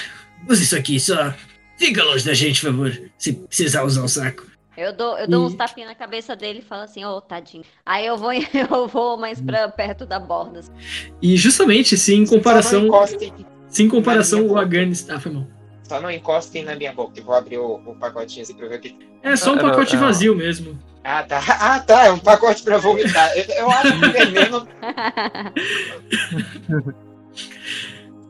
use 0.49 0.63
isso 0.63 0.75
aqui, 0.77 0.99
só 0.99 1.34
fica 1.77 2.03
longe 2.03 2.25
da 2.25 2.34
gente, 2.34 2.62
por 2.62 2.71
favor, 2.71 3.01
se 3.17 3.34
precisar 3.34 3.84
usar 3.84 4.03
o 4.03 4.08
saco. 4.08 4.45
Eu 4.75 4.91
dou, 4.91 5.17
eu 5.19 5.27
dou 5.27 5.45
uns 5.45 5.53
E- 5.53 5.58
tapinhas 5.58 5.89
na 5.89 5.95
cabeça 5.95 6.36
dele 6.36 6.60
e 6.60 6.62
falo 6.63 6.82
assim, 6.82 7.06
ô, 7.06 7.21
tadinho. 7.21 7.63
Aí 7.86 8.08
eu 8.08 8.17
vou, 8.17 8.32
eu 8.34 8.88
vou 8.88 9.17
mais 9.17 9.39
pra 9.39 9.69
perto 9.69 10.03
da 10.06 10.19
borda. 10.19 10.60
assim. 10.60 10.71
E 11.21 11.38
justamente, 11.38 11.95
se 11.95 12.15
em 12.15 12.21
não 12.21 12.27
comparação, 12.27 12.86
encostem, 12.88 13.32
se 13.69 13.84
em 13.84 13.88
comparação 13.89 14.45
o 14.45 14.47
boca. 14.49 14.62
Aganis... 14.62 15.08
Ah, 15.10 15.19
foi 15.19 15.32
mal. 15.32 15.45
só 15.84 16.01
não 16.01 16.10
encostem 16.10 16.63
na 16.63 16.75
minha 16.75 16.91
boca. 16.91 17.19
Eu 17.19 17.23
vou 17.23 17.36
abrir 17.36 17.60
o, 17.60 17.75
o 17.75 17.95
pacotinho 17.99 18.41
assim 18.41 18.56
pra 18.56 18.67
ver 18.67 18.77
o 18.77 18.82
que. 18.82 18.97
É 19.21 19.36
só 19.36 19.51
um 19.53 19.60
Era- 19.60 19.69
pacote 19.69 19.95
era- 19.95 20.06
vazio 20.08 20.36
mesmo. 20.36 20.79
Ah, 21.03 21.21
tá. 21.21 21.39
Ah, 21.60 21.79
tá. 21.79 22.06
É 22.08 22.12
um 22.12 22.17
pacote 22.17 22.63
pra 22.63 22.79
vomitar. 22.79 23.32
Eu, 23.38 23.45
eu 23.56 23.69
acho 23.69 23.99
que 23.99 24.08
veneno. 24.08 24.67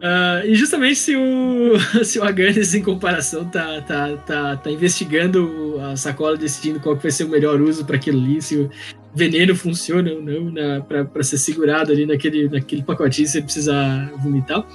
Ah, 0.05 0.41
e 0.45 0.53
justamente 0.53 0.97
se 0.97 1.15
o, 1.15 1.79
se 2.03 2.19
o 2.19 2.23
Aganis, 2.25 2.75
em 2.75 2.83
comparação, 2.83 3.45
tá, 3.45 3.81
tá, 3.81 4.17
tá, 4.17 4.57
tá 4.57 4.69
investigando 4.69 5.79
a 5.81 5.95
sacola, 5.95 6.35
decidindo 6.35 6.79
qual 6.81 6.97
que 6.97 7.03
vai 7.03 7.11
ser 7.11 7.23
o 7.23 7.29
melhor 7.29 7.61
uso 7.61 7.85
para 7.85 7.95
aquilo 7.95 8.19
ali, 8.21 8.41
se 8.41 8.57
o 8.57 8.69
veneno 9.15 9.55
funciona 9.55 10.11
ou 10.11 10.21
não 10.21 10.51
na, 10.51 10.81
para 10.81 11.23
ser 11.23 11.37
segurado 11.37 11.93
ali 11.93 12.05
naquele, 12.05 12.49
naquele 12.49 12.83
pacotinho 12.83 13.27
se 13.29 13.41
precisar 13.41 14.11
vomitar. 14.21 14.67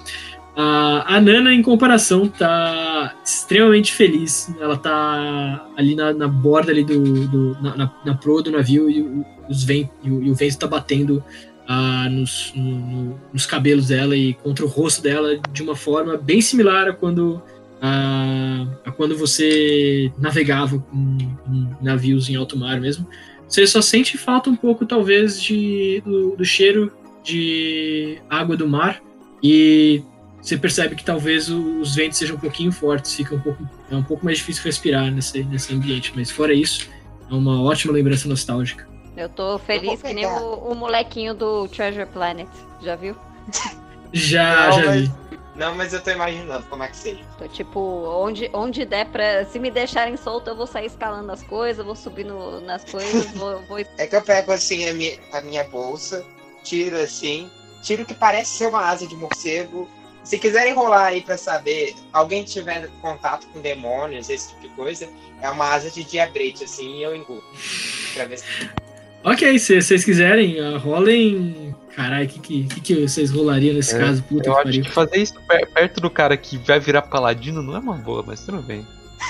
A 0.57 1.17
a 1.17 1.21
Nana, 1.21 1.53
em 1.53 1.63
comparação, 1.63 2.27
tá 2.27 3.15
extremamente 3.25 3.93
feliz. 3.93 4.51
Ela 4.61 4.77
tá 4.77 5.69
ali 5.77 5.95
na, 5.95 6.13
na 6.13 6.27
borda 6.27 6.73
ali 6.73 6.85
do, 6.85 7.29
do- 7.29 7.63
na, 7.63 7.77
na, 7.77 7.93
na 8.05 8.15
proa 8.15 8.43
do 8.43 8.51
navio 8.51 8.91
e 8.91 9.03
os 9.49 9.69
e 9.69 9.89
o, 10.05 10.23
e 10.23 10.31
o 10.31 10.35
vento 10.35 10.59
tá 10.59 10.67
batendo 10.67 11.23
ah, 11.69 12.09
nos, 12.11 12.51
no- 12.57 12.79
no- 12.79 13.21
nos 13.33 13.45
cabelos 13.45 13.89
dela 13.89 14.17
e 14.17 14.33
contra 14.33 14.65
o 14.65 14.69
rosto 14.69 15.03
dela 15.03 15.39
de 15.53 15.63
uma 15.63 15.77
forma 15.77 16.17
bem 16.17 16.41
similar 16.41 16.89
a 16.89 16.93
quando, 16.95 17.43
a, 17.81 18.67
a 18.87 18.91
quando 18.91 19.17
você 19.17 20.11
navegava 20.19 20.79
com, 20.79 21.19
com 21.45 21.77
navios 21.83 22.29
em 22.31 22.37
alto 22.37 22.57
mar 22.57 22.81
mesmo. 22.81 23.07
Você 23.47 23.67
só 23.67 23.83
sente 23.83 24.17
falta 24.17 24.49
um 24.49 24.57
pouco, 24.57 24.87
talvez, 24.87 25.41
de, 25.43 26.03
do, 26.05 26.37
do 26.37 26.45
cheiro 26.45 26.91
de 27.23 28.19
água 28.31 28.57
do 28.57 28.67
mar 28.67 29.03
e 29.43 30.03
você 30.41 30.57
percebe 30.57 30.95
que 30.95 31.05
talvez 31.05 31.51
os 31.51 31.95
ventos 31.95 32.17
sejam 32.17 32.37
um 32.37 32.41
pouquinho 32.41 32.73
fortes, 32.73 33.13
fica 33.15 33.35
um 33.35 33.41
pouco, 33.41 33.69
é 33.91 33.97
um 33.97 34.03
pouco 34.03 34.25
mais 34.25 34.39
difícil 34.39 34.65
respirar 34.65 35.11
nesse, 35.13 35.45
nesse 35.45 35.75
ambiente, 35.75 36.13
mas 36.17 36.31
fora 36.31 36.55
isso, 36.55 36.89
é 37.31 37.35
uma 37.35 37.61
ótima 37.63 37.93
lembrança 37.93 38.27
nostálgica. 38.27 38.88
Eu 39.19 39.29
tô 39.29 39.59
feliz 39.59 40.01
que 40.01 40.13
nem 40.15 40.27
o, 40.27 40.55
o 40.55 40.75
molequinho 40.75 41.35
do 41.35 41.67
Treasure 41.69 42.07
Planet. 42.07 42.49
Já 42.81 42.95
viu? 42.97 43.17
Já, 44.13 44.69
Não, 44.69 44.73
já 44.81 44.87
mas- 44.87 45.01
vi. 45.03 45.13
Não, 45.55 45.75
mas 45.75 45.93
eu 45.93 46.01
tô 46.01 46.11
imaginando 46.13 46.65
como 46.67 46.85
é 46.85 46.89
que 46.89 46.97
seja. 46.97 47.21
Tô 47.37 47.49
tipo, 47.49 47.81
onde, 47.81 48.49
onde 48.53 48.85
der 48.85 49.07
pra. 49.07 49.45
Se 49.47 49.59
me 49.59 49.73
deixarem 49.73 50.17
solto, 50.17 50.49
eu 50.49 50.57
vou 50.57 50.69
sair 50.69 50.87
escalando 50.87 51.33
as 51.33 51.43
coisas, 51.43 51.85
vou 51.85 51.97
subir 51.97 52.25
no- 52.25 52.61
nas 52.61 52.85
coisas, 52.85 53.27
vou, 53.35 53.61
vou. 53.63 53.79
É 53.79 54.07
que 54.07 54.15
eu 54.15 54.23
pego 54.23 54.53
assim 54.53 54.89
a 54.89 54.95
minha, 54.95 55.19
a 55.33 55.41
minha 55.41 55.65
bolsa, 55.65 56.25
tiro 56.63 56.97
assim, 56.97 57.51
tiro 57.83 58.05
o 58.05 58.07
que 58.07 58.15
parece 58.15 58.53
ser 58.53 58.69
uma 58.69 58.89
asa 58.89 59.05
de 59.05 59.17
morcego. 59.17 59.89
Se 60.23 60.39
quiserem 60.39 60.75
rolar 60.75 61.07
aí 61.07 61.23
pra 61.23 61.37
saber, 61.37 61.97
alguém 62.13 62.45
tiver 62.45 62.89
contato 63.01 63.47
com 63.49 63.61
demônios, 63.61 64.29
esse 64.31 64.51
tipo 64.51 64.61
de 64.61 64.69
coisa, 64.71 65.09
é 65.43 65.51
uma 65.51 65.73
asa 65.73 65.91
de 65.91 66.05
diabrete, 66.05 66.63
assim, 66.65 66.99
e 66.99 67.03
eu 67.03 67.17
engulo. 67.17 67.43
Pra 68.15 68.27
ver 68.27 68.39
se. 68.39 68.45
Ok, 69.25 69.59
se 69.59 69.81
vocês 69.81 70.05
quiserem, 70.05 70.59
ah, 70.61 70.79
rolem. 70.79 71.75
Caralho, 71.95 72.27
o 72.27 72.29
que, 72.29 72.39
que, 72.39 72.65
que, 72.65 72.81
que 72.81 72.95
vocês 73.09 73.31
rolariam 73.31 73.75
nesse 73.75 73.97
É, 73.97 73.99
caso? 73.99 74.23
Puta 74.23 74.49
Eu 74.49 74.53
que 74.55 74.61
acho 74.61 74.65
pariu. 74.65 74.83
que 74.85 74.91
fazer 74.91 75.17
isso 75.19 75.35
per- 75.49 75.69
perto 75.73 76.01
do 76.01 76.09
cara 76.09 76.37
que 76.37 76.57
vai 76.59 76.79
virar 76.79 77.03
paladino 77.03 77.61
não 77.63 77.75
é 77.75 77.79
uma 77.81 77.95
boa, 77.95 78.23
mas 78.27 78.41
tudo 78.45 78.63
bem. 78.63 78.87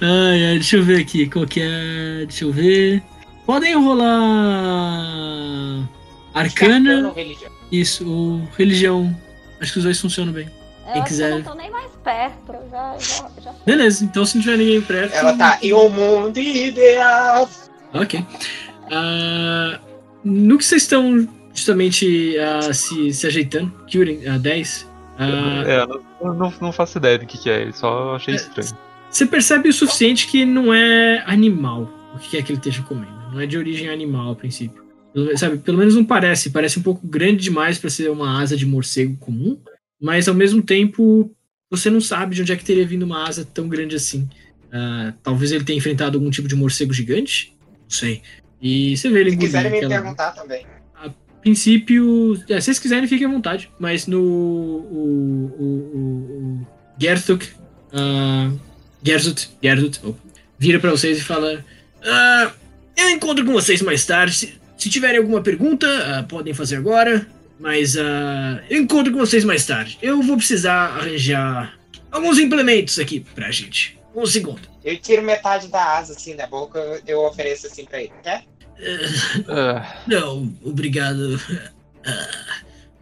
Ai, 0.00 0.46
ai, 0.46 0.54
deixa 0.54 0.76
eu 0.76 0.84
ver 0.84 1.00
aqui. 1.00 1.28
Qual 1.28 1.46
que 1.46 1.60
é. 1.60 2.24
Deixa 2.26 2.44
eu 2.44 2.52
ver. 2.52 3.02
Podem 3.44 3.74
rolar. 3.74 5.88
Arcana. 6.32 7.12
Religião? 7.14 7.50
Isso, 7.70 8.08
ou 8.08 8.40
religião. 8.56 9.14
Acho 9.60 9.72
que 9.72 9.78
os 9.78 9.84
dois 9.84 10.00
funcionam 10.00 10.32
bem. 10.32 10.48
Eu 10.86 10.92
Quem 10.92 10.94
acho 10.94 10.94
que 10.94 11.00
eu 11.00 11.04
quiser. 11.26 11.30
não 11.30 11.42
tô 11.42 11.54
nem 11.54 11.70
mais 11.70 11.90
perto. 12.02 12.52
Eu 12.52 12.68
já, 12.70 12.96
já, 12.98 13.30
já. 13.42 13.52
Beleza, 13.66 14.04
então 14.04 14.24
se 14.24 14.36
não 14.36 14.42
tiver 14.42 14.58
ninguém 14.58 14.80
perto. 14.80 15.12
Ela 15.14 15.36
tá 15.36 15.58
em 15.62 15.72
um 15.72 15.88
mundo 15.88 16.38
ideal. 16.38 17.48
Ok. 17.94 18.24
Ah, 18.90 19.80
no 20.24 20.58
que 20.58 20.64
vocês 20.64 20.82
estão 20.82 21.26
justamente 21.54 22.36
ah, 22.38 22.72
se, 22.72 23.12
se 23.12 23.26
ajeitando, 23.26 23.72
Kyurem, 23.86 24.26
a 24.28 24.36
10, 24.38 24.90
ah, 25.18 25.64
É, 25.66 25.82
eu 26.24 26.34
não, 26.34 26.52
não, 26.60 26.72
faço 26.72 26.98
ideia 26.98 27.18
do 27.18 27.26
que, 27.26 27.38
que 27.38 27.48
é, 27.48 27.70
só 27.72 28.16
achei 28.16 28.34
É, 28.34 28.36
estranho. 28.36 28.76
você 29.10 29.24
percebe 29.26 29.68
o 29.68 29.72
suficiente 29.72 30.26
que 30.26 30.44
não 30.44 30.74
é 30.74 31.22
animal 31.26 31.90
o 32.14 32.18
que 32.18 32.36
é 32.36 32.42
que 32.42 32.52
ele 32.52 32.58
esteja 32.58 32.82
comendo. 32.82 33.12
Não 33.32 33.40
é 33.40 33.46
de 33.46 33.58
origem 33.58 33.88
animal 33.88 34.30
a 34.32 34.36
princípio. 34.36 34.82
Pelo- 35.12 35.36
Sabe, 35.36 35.58
pelo 35.58 35.78
menos 35.78 35.96
não 35.96 36.04
parece. 36.04 36.50
Parece 36.50 36.78
um 36.78 36.82
pouco 36.82 37.04
grande 37.06 37.42
demais 37.42 37.76
para 37.76 37.90
ser 37.90 38.08
uma 38.10 38.40
asa 38.40 38.56
de 38.56 38.64
morcego 38.64 39.16
comum, 39.16 39.58
mas 40.00 40.28
ao 40.28 40.34
mesmo 40.34 40.62
tempo 40.62 41.30
você 41.70 41.90
não 41.90 42.00
sabe 42.00 42.36
de 42.36 42.42
onde 42.42 42.52
é 42.52 42.56
que 42.56 42.64
teria 42.64 42.86
vindo 42.86 43.02
uma 43.02 43.26
asa 43.26 43.44
tão 43.44 43.68
grande 43.68 43.96
assim. 43.96 44.28
Ah, 44.72 45.12
talvez 45.24 45.50
ele 45.50 45.64
tenha 45.64 45.76
enfrentado 45.78 46.16
algum 46.16 46.30
tipo 46.30 46.46
de 46.46 46.54
morcego 46.54 46.92
gigante? 46.92 47.52
Não 47.84 47.90
sei. 47.90 48.22
E 48.60 48.96
você 48.96 49.08
vê 49.10 49.20
ele 49.20 49.30
Se 49.32 49.36
quiserem 49.36 49.70
me 49.70 49.76
aquela- 49.78 49.94
perguntar 49.94 50.32
também. 50.32 50.66
princípio, 51.42 52.34
é, 52.48 52.54
se 52.58 52.66
vocês 52.66 52.78
quiserem, 52.78 53.06
fiquem 53.06 53.26
à 53.26 53.30
vontade. 53.30 53.70
Mas 53.78 54.06
no 54.06 54.18
o, 54.20 55.54
o, 55.58 55.62
o, 55.62 55.64
o 56.62 56.66
Gerthuk, 56.98 57.46
ah, 57.92 58.50
Gerzut, 59.02 59.50
Gerzut, 59.62 60.00
opa, 60.02 60.18
vira 60.58 60.78
pra 60.80 60.90
vocês 60.90 61.18
e 61.18 61.22
fala: 61.22 61.64
"Ah, 62.02 62.50
Eu 62.96 63.10
encontro 63.10 63.44
com 63.44 63.52
vocês 63.52 63.82
mais 63.82 64.06
tarde. 64.06 64.34
Se, 64.34 64.54
se 64.78 64.88
tiverem 64.88 65.18
alguma 65.18 65.42
pergunta, 65.42 65.86
ah, 65.86 66.22
podem 66.22 66.54
fazer 66.54 66.76
agora. 66.76 67.26
Mas 67.60 67.96
ah, 67.96 68.62
eu 68.70 68.80
encontro 68.80 69.12
com 69.12 69.18
vocês 69.18 69.44
mais 69.44 69.66
tarde. 69.66 69.98
Eu 70.00 70.22
vou 70.22 70.36
precisar 70.38 70.96
arranjar 70.96 71.74
alguns 72.10 72.38
implementos 72.38 72.98
aqui 72.98 73.20
pra 73.34 73.50
gente. 73.50 73.98
Um 74.14 74.26
segundo. 74.26 74.60
Eu 74.84 74.96
tiro 74.98 75.22
metade 75.22 75.68
da 75.68 75.96
asa 75.98 76.12
assim 76.12 76.36
da 76.36 76.46
boca, 76.46 76.78
eu- 76.78 77.00
eu 77.06 77.24
ofereço 77.24 77.66
assim 77.66 77.84
pra 77.84 78.00
ele. 78.00 78.12
Quer? 78.22 78.44
Ah, 79.48 80.02
Não, 80.06 80.52
obrigado. 80.62 81.40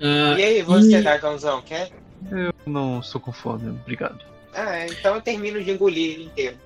Ah, 0.00 0.34
E 0.38 0.42
aí, 0.42 0.62
você, 0.62 0.98
e- 0.98 1.02
dragãozão, 1.02 1.62
quer? 1.62 1.90
eu 2.30 2.52
não 2.66 3.02
sou 3.02 3.20
com 3.20 3.32
fome, 3.32 3.68
obrigado. 3.70 4.18
Ah, 4.54 4.86
então 4.86 5.14
eu 5.16 5.20
termino 5.20 5.62
de 5.62 5.70
engolir 5.70 6.12
ele 6.14 6.24
inteiro. 6.24 6.56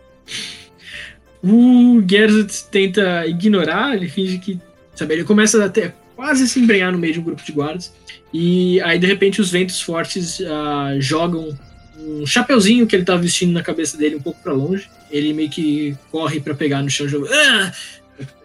O 1.42 2.02
Gerzut 2.08 2.64
tenta 2.70 3.26
ignorar, 3.26 3.94
ele 3.94 4.08
finge 4.08 4.38
que. 4.38 4.60
Sabe, 4.94 5.14
ele 5.14 5.24
começa 5.24 5.62
até 5.64 5.94
quase 6.16 6.44
a 6.44 6.46
se 6.46 6.58
embrenhar 6.58 6.90
no 6.90 6.98
meio 6.98 7.12
de 7.12 7.20
um 7.20 7.24
grupo 7.24 7.42
de 7.44 7.52
guardas. 7.52 7.92
E 8.32 8.80
aí, 8.82 8.98
de 8.98 9.06
repente, 9.06 9.40
os 9.40 9.50
ventos 9.50 9.80
fortes 9.80 10.40
ah, 10.40 10.94
jogam 10.98 11.56
um 11.98 12.26
chapeuzinho 12.26 12.86
que 12.86 12.94
ele 12.94 13.04
tava 13.04 13.22
vestindo 13.22 13.52
na 13.52 13.62
cabeça 13.62 13.96
dele 13.96 14.16
um 14.16 14.22
pouco 14.22 14.42
pra 14.42 14.52
longe. 14.52 14.88
Ele 15.10 15.32
meio 15.32 15.50
que 15.50 15.96
corre 16.10 16.40
pra 16.40 16.54
pegar 16.54 16.82
no 16.82 16.90
chão 16.90 17.08
joga. 17.08 17.28
Ah! 17.32 17.72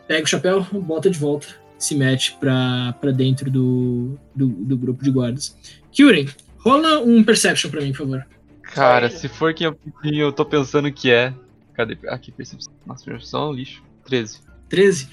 Pega 0.08 0.24
o 0.24 0.28
chapéu, 0.30 0.68
bota 0.72 1.10
de 1.10 1.18
volta, 1.18 1.48
se 1.80 1.96
mete 1.96 2.36
pra, 2.40 2.94
pra 3.00 3.12
dentro 3.12 3.50
do, 3.50 4.18
do, 4.36 4.48
do 4.48 4.78
grupo 4.78 5.04
de 5.04 5.10
guardas. 5.12 5.56
Kyuren, 5.92 6.28
rola 6.58 7.00
um 7.00 7.24
Perception 7.24 7.72
pra 7.72 7.82
mim, 7.82 7.92
por 7.92 8.00
favor. 8.00 8.26
Cara, 8.62 9.10
se 9.10 9.28
for 9.28 9.54
quem 9.54 9.68
eu, 9.68 9.78
quem 10.02 10.18
eu 10.18 10.32
tô 10.32 10.46
pensando 10.46 10.92
que 10.92 11.12
é. 11.12 11.34
Cadê? 11.74 11.98
Aqui, 12.08 12.32
percepção. 12.32 12.74
Nossa, 12.86 13.06
percepção, 13.06 13.54
lixo. 13.54 13.82
13. 14.06 14.40
13. 14.70 15.08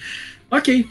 Ok. 0.51 0.89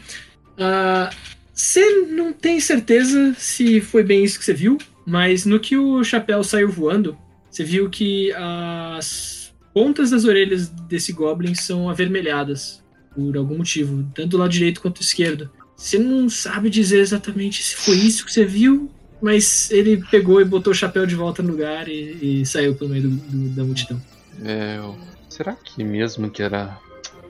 Ah, 0.58 1.10
Você 1.52 2.02
não 2.06 2.32
tem 2.32 2.60
certeza 2.60 3.34
se 3.36 3.80
foi 3.80 4.02
bem 4.02 4.24
isso 4.24 4.38
que 4.38 4.44
você 4.44 4.54
viu, 4.54 4.78
mas 5.04 5.44
no 5.44 5.60
que 5.60 5.76
o 5.76 6.02
chapéu 6.04 6.42
saiu 6.44 6.70
voando, 6.70 7.16
você 7.58 7.64
viu 7.64 7.90
que 7.90 8.32
as 8.36 9.52
pontas 9.74 10.10
das 10.10 10.24
orelhas 10.24 10.68
desse 10.68 11.12
Goblin 11.12 11.54
são 11.56 11.88
avermelhadas 11.90 12.80
por 13.14 13.36
algum 13.36 13.56
motivo, 13.56 14.08
tanto 14.14 14.28
do 14.30 14.38
lado 14.38 14.50
direito 14.50 14.80
quanto 14.80 14.98
do 15.00 15.02
esquerdo. 15.02 15.50
Você 15.76 15.98
não 15.98 16.28
sabe 16.30 16.70
dizer 16.70 17.00
exatamente 17.00 17.60
se 17.62 17.74
foi 17.74 17.96
isso 17.96 18.24
que 18.24 18.32
você 18.32 18.44
viu, 18.44 18.88
mas 19.20 19.70
ele 19.72 20.00
pegou 20.08 20.40
e 20.40 20.44
botou 20.44 20.70
o 20.72 20.76
chapéu 20.76 21.04
de 21.04 21.16
volta 21.16 21.42
no 21.42 21.50
lugar 21.50 21.88
e, 21.88 22.40
e 22.42 22.46
saiu 22.46 22.76
pelo 22.76 22.90
meio 22.90 23.02
do- 23.02 23.16
do- 23.16 23.48
da 23.50 23.64
multidão. 23.64 24.00
É, 24.44 24.78
será 25.28 25.54
que 25.56 25.82
mesmo 25.82 26.30
que 26.30 26.42
era. 26.42 26.78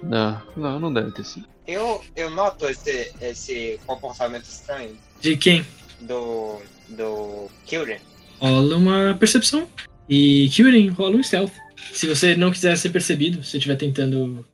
Não, 0.03 0.43
não, 0.55 0.79
não 0.81 0.93
deve 0.93 1.11
ter 1.13 1.25
sido. 1.25 1.47
Eu, 1.67 2.03
eu 2.15 2.31
noto 2.31 2.67
esse, 2.69 3.13
esse 3.21 3.81
comportamento 3.87 4.45
estranho 4.45 4.95
De 5.23 5.37
quem? 5.39 5.65
do, 6.03 6.59
do 6.91 7.49
Kyurem. 7.67 7.99
rola 8.39 8.77
uma 8.77 9.17
percepção. 9.19 9.67
E 10.09 10.49
Kyurin 10.51 10.89
rola 10.89 11.17
um 11.17 11.23
stealth. 11.23 11.53
Se 11.93 12.07
você 12.07 12.35
não 12.37 12.51
quiser 12.51 12.77
ser 12.77 12.91
percebido, 12.91 13.43
se 13.43 13.51
você 13.51 13.57
estiver 13.59 13.77
tentando. 13.77 14.45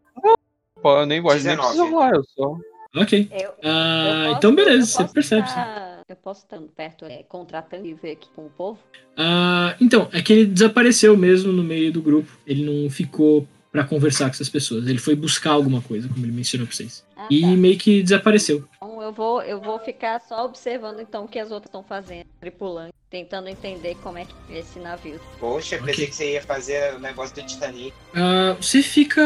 Pô, 0.83 0.99
eu 1.01 1.07
nem 1.07 1.23
gosto 1.23 1.45
nem 1.45 1.57
19. 1.57 1.69
precisa 1.69 1.85
rolar, 1.91 2.11
eu 2.15 2.25
só. 2.25 2.59
Ok. 2.97 3.29
Eu, 3.33 3.51
Ah, 3.63 4.15
eu 4.19 4.25
posso- 4.27 4.37
então 4.39 4.55
beleza, 4.55 4.87
você 4.87 5.05
percebe. 5.09 5.49
sim. 5.49 5.55
tá- 5.55 6.01
eu 6.09 6.17
posso 6.17 6.45
estar 6.45 6.61
perto, 6.77 7.07
é, 7.07 7.23
contratando 7.23 7.87
e 7.87 7.95
ver 7.95 8.13
aqui 8.13 8.29
com 8.37 8.43
o 8.47 8.51
povo? 8.51 8.79
Ah, 9.17 9.75
então, 9.81 10.09
é 10.13 10.21
que 10.21 10.33
ele 10.33 10.45
desapareceu 10.47 11.17
mesmo 11.17 11.51
no 11.51 11.65
meio 11.65 11.91
do 11.91 12.03
grupo. 12.03 12.31
Ele 12.47 12.63
não 12.65 12.91
ficou 12.91 13.49
pra 13.73 13.83
conversar 13.85 14.27
com 14.27 14.33
essas 14.33 14.49
pessoas. 14.51 14.87
Ele 14.87 14.99
foi 14.99 15.17
buscar 15.17 15.53
alguma 15.53 15.81
coisa, 15.81 16.07
como 16.09 16.25
ele 16.25 16.31
mencionou 16.33 16.67
pra 16.67 16.77
vocês. 16.77 17.05
Ah, 17.17 17.27
E 17.31 17.41
tá. 17.41 17.47
meio 17.49 17.79
que 17.79 18.03
desapareceu. 18.03 18.65
Eu 19.05 19.13
vou, 19.13 19.43
eu 19.43 19.61
vou 19.61 19.79
ficar 19.79 20.19
só 20.19 20.47
observando 20.47 20.99
então 20.99 21.27
o 21.27 21.29
que 21.29 21.39
as 21.39 21.51
outras 21.51 21.69
estão 21.69 21.85
fazendo, 21.85 22.25
tripulando, 22.41 22.91
tentando 23.11 23.51
entender 23.51 23.95
como 24.03 24.17
é 24.17 24.25
que 24.25 24.33
é 24.55 24.61
esse 24.61 24.79
navio. 24.79 25.21
Poxa, 25.39 25.77
Ok. 25.77 25.89
pensei 25.89 26.07
que 26.07 26.15
você 26.15 26.33
ia 26.33 26.43
fazer 26.43 26.95
o 26.95 26.99
negócio 26.99 27.37
do 27.37 27.43
Titanic. 27.43 27.93
Ah, 28.15 28.57
você 28.59 28.83
fica 28.83 29.21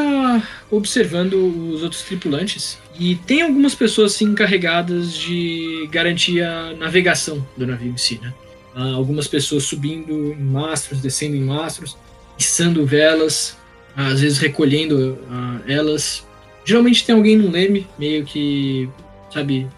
observando 0.69 1.35
os 1.35 1.85
outros 1.85 2.03
tripulantes 2.03 2.77
e 2.99 3.15
tem 3.15 3.43
algumas 3.43 3.73
pessoas 3.73 4.15
assim 4.15 4.25
encarregadas 4.25 5.15
de 5.15 5.89
garantir 5.93 6.43
a 6.43 6.73
navegação 6.73 7.47
do 7.57 7.65
navio 7.65 7.93
em 7.93 7.97
si, 7.97 8.19
né? 8.21 8.35
Ah, 8.75 8.95
algumas 8.95 9.29
pessoas 9.29 9.63
subindo 9.63 10.33
em 10.33 10.43
mastros, 10.43 11.01
descendo 11.01 11.37
em 11.37 11.45
mastros, 11.45 11.97
içando 12.37 12.85
velas, 12.85 13.57
às 13.95 14.23
vezes 14.23 14.39
recolhendo 14.39 15.17
ah, 15.31 15.61
elas. 15.69 16.27
Geralmente 16.65 17.07
tem 17.07 17.15
alguém 17.15 17.37
no 17.37 17.49
leme, 17.49 17.87
meio 17.97 18.25
que, 18.25 18.91
sabe, 19.31 19.69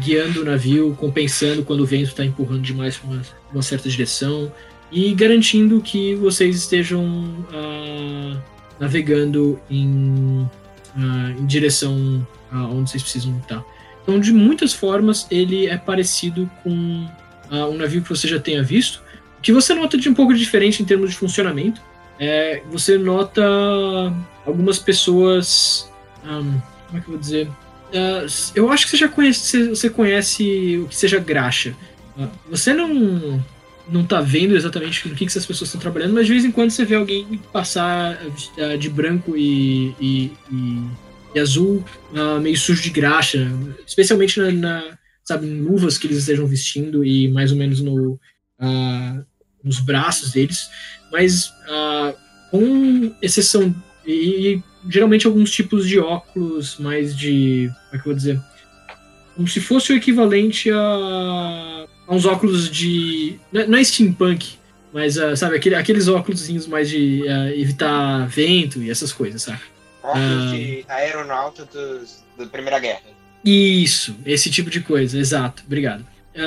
guiando 0.00 0.42
o 0.42 0.44
navio, 0.44 0.94
compensando 0.98 1.64
quando 1.64 1.80
o 1.80 1.86
vento 1.86 2.08
está 2.08 2.24
empurrando 2.24 2.62
demais 2.62 2.96
para 2.96 3.10
uma, 3.10 3.22
uma 3.52 3.62
certa 3.62 3.88
direção 3.88 4.52
e 4.90 5.14
garantindo 5.14 5.80
que 5.80 6.14
vocês 6.16 6.56
estejam 6.56 7.46
ah, 7.52 8.40
navegando 8.78 9.58
em, 9.70 10.48
ah, 10.96 11.34
em 11.38 11.46
direção 11.46 12.26
a 12.50 12.66
onde 12.66 12.90
vocês 12.90 13.02
precisam 13.02 13.36
estar. 13.38 13.64
Então, 14.02 14.18
de 14.18 14.32
muitas 14.32 14.74
formas, 14.74 15.26
ele 15.30 15.66
é 15.66 15.78
parecido 15.78 16.50
com 16.62 17.08
ah, 17.50 17.66
um 17.66 17.76
navio 17.76 18.02
que 18.02 18.08
você 18.08 18.26
já 18.28 18.38
tenha 18.38 18.62
visto. 18.62 19.02
O 19.38 19.42
que 19.42 19.52
você 19.52 19.74
nota 19.74 19.96
de 19.96 20.08
um 20.08 20.14
pouco 20.14 20.34
diferente 20.34 20.82
em 20.82 20.86
termos 20.86 21.10
de 21.10 21.16
funcionamento 21.16 21.80
é 22.18 22.62
você 22.70 22.98
nota 22.98 23.42
algumas 24.44 24.78
pessoas. 24.78 25.90
ah, 26.24 26.42
como 26.86 26.98
é 26.98 27.00
que 27.00 27.06
eu 27.06 27.12
vou 27.12 27.18
dizer? 27.18 27.48
Ah, 27.94 28.26
eu 28.54 28.70
acho 28.70 28.84
que 28.84 28.90
você 28.90 28.96
já 28.96 29.08
conhece, 29.08 29.68
você 29.68 29.90
conhece 29.90 30.78
o 30.82 30.88
que 30.88 30.96
seja 30.96 31.18
graxa. 31.18 31.74
Ah, 32.18 32.28
você 32.48 32.72
não 32.72 33.42
não 33.88 34.04
tá 34.06 34.20
vendo 34.20 34.54
exatamente 34.56 35.08
no 35.08 35.14
que, 35.14 35.24
que 35.24 35.30
essas 35.30 35.44
pessoas 35.44 35.68
estão 35.68 35.80
trabalhando, 35.80 36.14
mas 36.14 36.24
de 36.26 36.32
vez 36.32 36.44
em 36.44 36.52
quando 36.52 36.70
você 36.70 36.84
vê 36.84 36.94
alguém 36.94 37.40
passar 37.52 38.16
ah, 38.58 38.76
de 38.76 38.88
branco 38.88 39.36
e, 39.36 39.94
e, 40.00 40.32
e- 40.50 40.90
e 41.34 41.40
azul, 41.40 41.82
meio 42.42 42.56
sujo 42.58 42.82
de 42.82 42.90
graxa, 42.90 43.50
especialmente 43.86 44.38
na, 44.38 44.52
na, 44.52 44.98
sabe, 45.24 45.46
em 45.46 45.62
luvas 45.62 45.96
que 45.96 46.06
eles 46.06 46.18
estejam 46.18 46.46
vestindo 46.46 47.02
e 47.02 47.26
mais 47.28 47.50
ou 47.50 47.56
menos 47.56 47.80
no, 47.80 48.20
nos 49.64 49.80
braços 49.80 50.32
deles, 50.32 50.68
mas 51.10 51.50
com 52.50 53.14
exceção 53.22 53.74
e 54.06 54.60
geralmente 54.88 55.26
alguns 55.26 55.50
tipos 55.50 55.88
de 55.88 55.98
óculos 55.98 56.78
mais 56.78 57.16
de. 57.16 57.70
Como 57.72 57.88
é 57.88 57.90
que 57.90 57.98
eu 57.98 58.04
vou 58.04 58.14
dizer? 58.14 58.40
Como 59.34 59.48
se 59.48 59.60
fosse 59.60 59.92
o 59.92 59.96
equivalente 59.96 60.70
a, 60.70 61.86
a 62.06 62.14
uns 62.14 62.26
óculos 62.26 62.70
de. 62.70 63.38
Não 63.52 63.78
é 63.78 63.84
steampunk, 63.84 64.56
mas 64.92 65.16
uh, 65.16 65.36
sabe, 65.36 65.56
aquele, 65.56 65.74
aqueles 65.74 66.06
óculos 66.06 66.66
mais 66.66 66.88
de 66.88 67.22
uh, 67.22 67.58
evitar 67.58 68.26
vento 68.28 68.82
e 68.82 68.90
essas 68.90 69.12
coisas, 69.12 69.42
sabe? 69.42 69.60
Óculos 70.02 70.52
uh, 70.52 70.54
de 70.54 70.84
aeronauta 70.86 71.64
dos, 71.64 72.22
da 72.36 72.46
Primeira 72.46 72.78
Guerra. 72.78 73.00
Isso, 73.44 74.14
esse 74.26 74.50
tipo 74.50 74.70
de 74.70 74.80
coisa, 74.80 75.18
exato, 75.18 75.64
obrigado. 75.66 76.04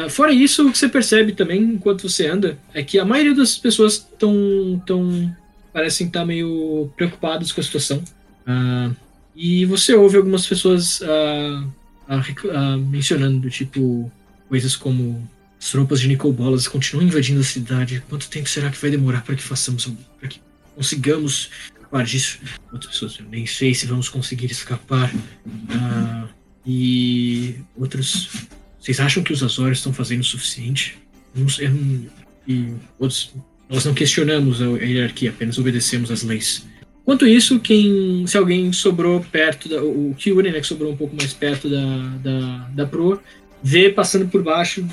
Fora 0.10 0.32
isso, 0.32 0.68
o 0.68 0.72
que 0.72 0.78
você 0.78 0.90
percebe 0.90 1.34
também 1.34 1.62
enquanto 1.62 2.10
você 2.10 2.26
anda 2.26 2.58
é 2.74 2.82
que 2.82 2.98
a 2.98 3.06
maioria 3.06 3.36
das 3.36 3.56
pessoas 3.56 3.94
estão 3.94 4.82
tão, 4.84 5.36
parecem 5.72 6.08
estar 6.08 6.26
meio 6.26 6.92
preocupadas 6.96 7.52
com 7.52 7.62
a 7.62 7.64
situação. 7.64 8.04
Uh, 8.48 8.96
e 9.36 9.66
você 9.66 9.94
ouve 9.94 10.18
algumas 10.18 10.46
pessoas 10.46 11.02
uh, 11.02 11.72
mencionando, 12.88 13.50
tipo, 13.50 14.12
coisas 14.48 14.76
como 14.76 15.28
as 15.60 15.72
tropas 15.72 16.00
de 16.00 16.08
Nicobolas 16.08 16.68
continuam 16.68 17.08
invadindo 17.08 17.42
a 17.42 17.44
cidade. 17.44 18.04
Quanto 18.08 18.30
tempo 18.30 18.48
será 18.48 18.70
que 18.70 18.80
vai 18.80 18.92
demorar 18.92 19.24
para 19.24 19.36
que 19.36 19.44
façamos, 19.44 19.88
para 20.20 20.30
que 20.30 20.40
consigamos 20.76 21.50
escapar 21.74 22.06
disso? 22.06 22.40
Outras 22.72 22.94
pessoas, 22.94 23.18
eu 23.20 23.26
nem 23.26 23.46
sei 23.46 23.74
se 23.74 23.86
vamos 23.86 24.08
conseguir 24.08 24.52
escapar. 24.52 25.12
e 26.66 27.56
outros 27.76 28.48
vocês 28.86 29.00
acham 29.00 29.24
que 29.24 29.34
os 29.34 29.42
Azores 29.42 29.80
estão 29.80 29.92
fazendo 29.92 30.22
o 30.22 30.24
suficiente? 30.24 30.96
Sei, 31.50 31.68
e 32.48 32.72
outros, 33.00 33.34
nós 33.68 33.84
não 33.84 33.96
questionamos 33.96 34.62
a 34.62 34.66
hierarquia, 34.66 35.32
apenas 35.32 35.58
obedecemos 35.58 36.12
às 36.12 36.22
leis. 36.22 36.68
Quanto 37.06 37.28
isso, 37.28 37.60
quem, 37.60 38.26
se 38.26 38.36
alguém 38.36 38.74
sobrou 38.74 39.24
perto, 39.32 39.70
da, 39.70 39.82
o 39.84 40.16
Kyuri, 40.18 40.52
né, 40.52 40.60
que 40.60 40.66
sobrou 40.66 40.92
um 40.92 40.98
pouco 40.98 41.16
mais 41.16 41.34
perto 41.34 41.70
da, 41.70 41.86
da, 42.24 42.58
da 42.74 42.86
proa, 42.86 43.22
vê 43.62 43.92
passando 43.92 44.28
por 44.28 44.42
baixo. 44.42 44.84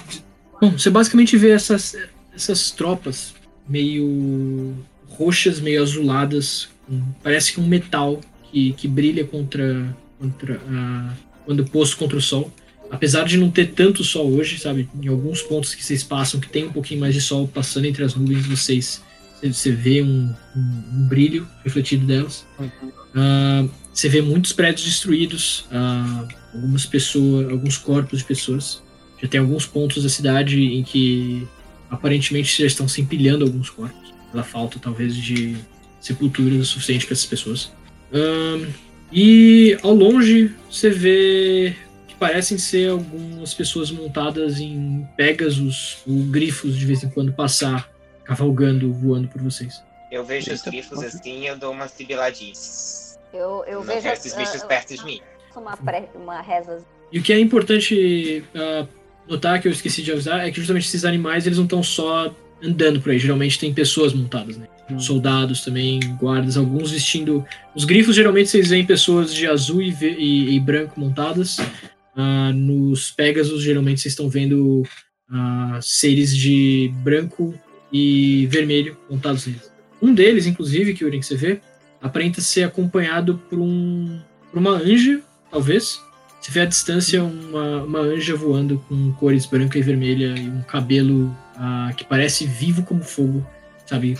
Bom, 0.60 0.72
você 0.72 0.90
basicamente 0.90 1.36
vê 1.38 1.50
essas, 1.50 1.96
essas 2.34 2.70
tropas 2.70 3.34
meio 3.66 4.74
roxas, 5.08 5.58
meio 5.58 5.82
azuladas, 5.82 6.68
com, 6.86 7.00
parece 7.22 7.54
que 7.54 7.60
um 7.60 7.66
metal 7.66 8.20
que, 8.50 8.74
que 8.74 8.86
brilha 8.86 9.24
contra, 9.24 9.96
contra 10.18 10.60
a, 10.68 11.14
quando 11.46 11.64
posto 11.64 11.96
contra 11.96 12.18
o 12.18 12.20
sol 12.20 12.52
apesar 12.92 13.24
de 13.24 13.38
não 13.38 13.50
ter 13.50 13.72
tanto 13.72 14.04
sol 14.04 14.30
hoje, 14.30 14.58
sabe? 14.58 14.86
Em 15.02 15.08
alguns 15.08 15.40
pontos 15.40 15.74
que 15.74 15.82
vocês 15.82 16.04
passam 16.04 16.38
que 16.38 16.48
tem 16.48 16.66
um 16.66 16.72
pouquinho 16.72 17.00
mais 17.00 17.14
de 17.14 17.22
sol 17.22 17.48
passando 17.48 17.86
entre 17.86 18.04
as 18.04 18.14
nuvens, 18.14 18.46
vocês 18.46 19.02
você 19.42 19.72
vê 19.72 20.02
um, 20.02 20.32
um, 20.56 20.60
um 20.94 21.08
brilho 21.08 21.48
refletido 21.64 22.06
delas. 22.06 22.46
Uh, 22.60 23.68
você 23.92 24.08
vê 24.08 24.22
muitos 24.22 24.52
prédios 24.52 24.84
destruídos, 24.84 25.66
uh, 25.70 26.28
algumas 26.54 26.86
pessoas, 26.86 27.50
alguns 27.50 27.76
corpos 27.76 28.20
de 28.20 28.24
pessoas. 28.24 28.82
Já 29.20 29.28
tem 29.28 29.40
alguns 29.40 29.66
pontos 29.66 30.02
da 30.02 30.08
cidade 30.08 30.60
em 30.60 30.82
que 30.82 31.46
aparentemente 31.90 32.60
já 32.60 32.66
estão 32.66 32.88
se 32.88 33.00
empilhando 33.00 33.44
alguns 33.44 33.68
corpos, 33.70 34.12
pela 34.30 34.42
falta 34.42 34.78
talvez 34.78 35.14
de 35.14 35.56
sepultura 36.00 36.54
o 36.54 36.64
suficiente 36.64 37.06
para 37.06 37.14
essas 37.14 37.26
pessoas. 37.26 37.72
Uh, 38.12 38.66
e 39.12 39.76
ao 39.82 39.94
longe 39.94 40.52
você 40.70 40.88
vê 40.90 41.76
parecem 42.22 42.56
ser 42.56 42.88
algumas 42.88 43.52
pessoas 43.52 43.90
montadas 43.90 44.60
em 44.60 45.04
Pegasus 45.16 45.98
ou 46.06 46.18
grifos 46.22 46.76
de 46.76 46.86
vez 46.86 47.02
em 47.02 47.10
quando 47.10 47.32
passar, 47.32 47.91
cavalgando, 48.32 48.92
voando 48.92 49.28
por 49.28 49.42
vocês. 49.42 49.82
Eu 50.10 50.24
vejo 50.24 50.50
Eita, 50.50 50.54
os 50.54 50.62
grifos 50.62 51.02
assim 51.02 51.46
eu 51.46 51.56
dou 51.56 51.72
umas 51.72 51.90
sibiladinhas. 51.90 53.18
Eu, 53.32 53.64
eu 53.66 53.82
vejo. 53.82 54.08
esses 54.08 54.34
bichos 54.34 54.62
uh, 54.62 54.66
perto 54.66 54.96
de 54.96 55.04
mim. 55.04 55.20
Uma, 55.54 55.76
pré, 55.76 56.08
uma 56.14 56.40
reza. 56.40 56.84
E 57.10 57.18
o 57.18 57.22
que 57.22 57.32
é 57.32 57.38
importante 57.38 58.42
uh, 58.54 58.88
notar, 59.28 59.60
que 59.60 59.68
eu 59.68 59.72
esqueci 59.72 60.02
de 60.02 60.12
avisar, 60.12 60.46
é 60.46 60.50
que 60.50 60.58
justamente 60.58 60.86
esses 60.86 61.04
animais 61.04 61.46
eles 61.46 61.58
não 61.58 61.64
estão 61.64 61.82
só 61.82 62.34
andando 62.62 63.00
por 63.00 63.10
aí. 63.12 63.18
Geralmente 63.18 63.58
tem 63.58 63.72
pessoas 63.72 64.14
montadas, 64.14 64.56
né? 64.56 64.66
Hum. 64.90 64.98
Soldados 64.98 65.62
também, 65.62 66.00
guardas, 66.18 66.56
alguns 66.56 66.90
vestindo. 66.90 67.44
Os 67.74 67.84
grifos 67.84 68.16
geralmente 68.16 68.48
vocês 68.48 68.70
veem 68.70 68.86
pessoas 68.86 69.32
de 69.34 69.46
azul 69.46 69.82
e, 69.82 69.94
e, 70.02 70.56
e 70.56 70.60
branco 70.60 70.98
montadas. 70.98 71.58
Uh, 71.58 72.52
nos 72.54 73.10
Pegasus, 73.10 73.62
geralmente 73.62 74.00
vocês 74.00 74.12
estão 74.12 74.28
vendo 74.28 74.82
uh, 75.30 75.80
seres 75.80 76.36
de 76.36 76.92
branco 77.02 77.54
e 77.92 78.46
vermelho 78.46 78.96
montados 79.10 79.46
neles. 79.46 79.70
Um 80.00 80.14
deles, 80.14 80.46
inclusive, 80.46 80.94
que 80.94 81.04
o 81.04 81.10
que 81.10 81.22
você 81.22 81.36
vê, 81.36 81.60
aparenta 82.00 82.40
ser 82.40 82.64
acompanhado 82.64 83.40
por, 83.48 83.58
um, 83.58 84.20
por 84.50 84.58
uma 84.58 84.72
anja, 84.72 85.20
talvez. 85.50 86.00
Você 86.40 86.50
vê 86.50 86.60
à 86.60 86.64
distância 86.64 87.22
uma, 87.22 87.84
uma 87.84 88.00
anja 88.00 88.34
voando 88.34 88.84
com 88.88 89.12
cores 89.12 89.46
branca 89.46 89.78
e 89.78 89.82
vermelha 89.82 90.34
e 90.36 90.48
um 90.48 90.62
cabelo 90.62 91.26
uh, 91.54 91.94
que 91.96 92.04
parece 92.04 92.46
vivo 92.46 92.82
como 92.82 93.04
fogo, 93.04 93.46
sabe? 93.86 94.18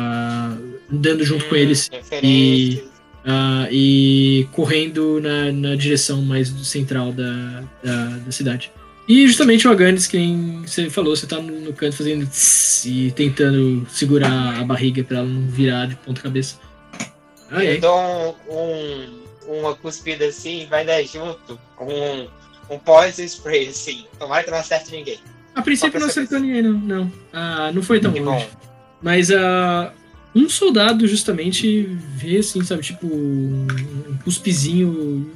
andando 0.92 1.24
junto 1.24 1.46
com 1.46 1.56
eles. 1.56 1.90
E 2.22 2.84
Uh, 3.24 3.64
e 3.70 4.46
correndo 4.52 5.18
na, 5.18 5.50
na, 5.50 5.74
direção 5.76 6.20
mais 6.20 6.48
central 6.48 7.10
da, 7.10 7.64
da, 7.82 8.06
da, 8.18 8.30
cidade. 8.30 8.70
E 9.06 9.26
justamente 9.26 9.68
o 9.68 9.70
Aganis, 9.70 10.06
que 10.06 10.16
nem 10.16 10.62
você 10.62 10.88
falou, 10.88 11.14
você 11.14 11.26
tá 11.26 11.38
no, 11.38 11.60
no 11.60 11.72
canto 11.74 11.96
fazendo 11.96 12.26
tss, 12.26 12.86
e 12.86 13.10
tentando 13.12 13.86
segurar 13.90 14.58
a 14.58 14.64
barriga 14.64 15.04
para 15.04 15.18
ela 15.18 15.26
não 15.26 15.46
virar 15.48 15.86
de 15.86 15.96
ponta 15.96 16.22
cabeça. 16.22 16.58
Ah, 17.50 17.62
Eu 17.62 17.80
dou 17.80 18.36
um, 18.48 18.56
um, 18.56 19.58
uma 19.60 19.74
cuspida 19.74 20.24
assim 20.26 20.62
e 20.62 20.66
vai 20.66 20.86
dar 20.86 21.02
junto 21.02 21.58
com 21.76 21.86
um, 21.86 22.28
um 22.70 22.78
poison 22.78 23.22
spray 23.24 23.68
assim. 23.68 24.06
Tomara 24.18 24.42
que 24.42 24.50
não 24.50 24.58
acerte 24.58 24.90
ninguém. 24.90 25.18
A 25.54 25.62
princípio 25.62 26.00
não 26.00 26.06
acertou 26.06 26.40
ninguém, 26.40 26.62
não. 26.62 26.72
Não, 26.72 27.12
ah, 27.32 27.70
não 27.72 27.82
foi 27.82 28.00
tão 28.00 28.12
que 28.12 28.20
longe. 28.20 28.46
Bom. 28.46 28.64
Mas 29.02 29.28
uh, 29.28 29.92
um 30.34 30.48
soldado 30.48 31.06
justamente 31.06 31.82
vê 32.16 32.38
assim, 32.38 32.64
sabe, 32.64 32.82
tipo 32.82 33.06
um, 33.06 33.66
cuspezinho 34.24 35.30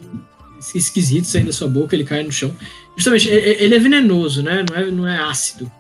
esquisito 0.75 1.25
saindo 1.25 1.47
da 1.47 1.53
sua 1.53 1.69
boca, 1.69 1.95
ele 1.95 2.05
cai 2.05 2.23
no 2.23 2.33
chão. 2.33 2.55
Justamente, 2.97 3.29
ele 3.29 3.75
é 3.75 3.79
venenoso, 3.79 4.43
né? 4.43 4.65
Não 4.69 4.77
é, 4.77 4.91
não 4.91 5.09
é 5.09 5.19
ácido. 5.19 5.71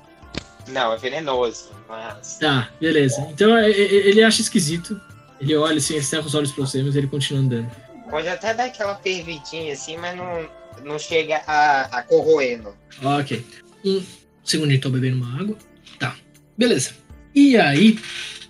Não, 0.68 0.92
é 0.92 0.96
venenoso. 0.96 1.70
Mas... 1.88 2.38
Tá, 2.38 2.68
beleza. 2.80 3.26
Então 3.30 3.58
ele 3.58 4.22
acha 4.22 4.40
esquisito. 4.40 5.00
Ele 5.40 5.56
olha 5.56 5.78
assim, 5.78 5.94
ele 5.94 6.04
cerra 6.04 6.26
os 6.26 6.34
olhos 6.34 6.52
pra 6.52 6.66
você, 6.66 6.82
mas 6.82 6.96
ele 6.96 7.06
continua 7.06 7.42
andando. 7.42 7.70
Pode 8.10 8.28
até 8.28 8.54
dar 8.54 8.64
aquela 8.64 8.96
fervidinha 8.96 9.72
assim, 9.72 9.96
mas 9.96 10.16
não, 10.16 10.48
não 10.84 10.98
chega 10.98 11.42
a, 11.46 11.82
a 11.98 12.02
corroer, 12.02 12.60
não. 12.62 12.74
Ok. 13.16 13.44
Um 13.84 14.02
segundinho, 14.44 14.80
tô 14.80 14.90
bebendo 14.90 15.16
uma 15.16 15.40
água. 15.40 15.56
Tá, 15.98 16.14
beleza. 16.56 16.92
E 17.34 17.56
aí, 17.56 17.98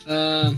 Uh, 0.08 0.56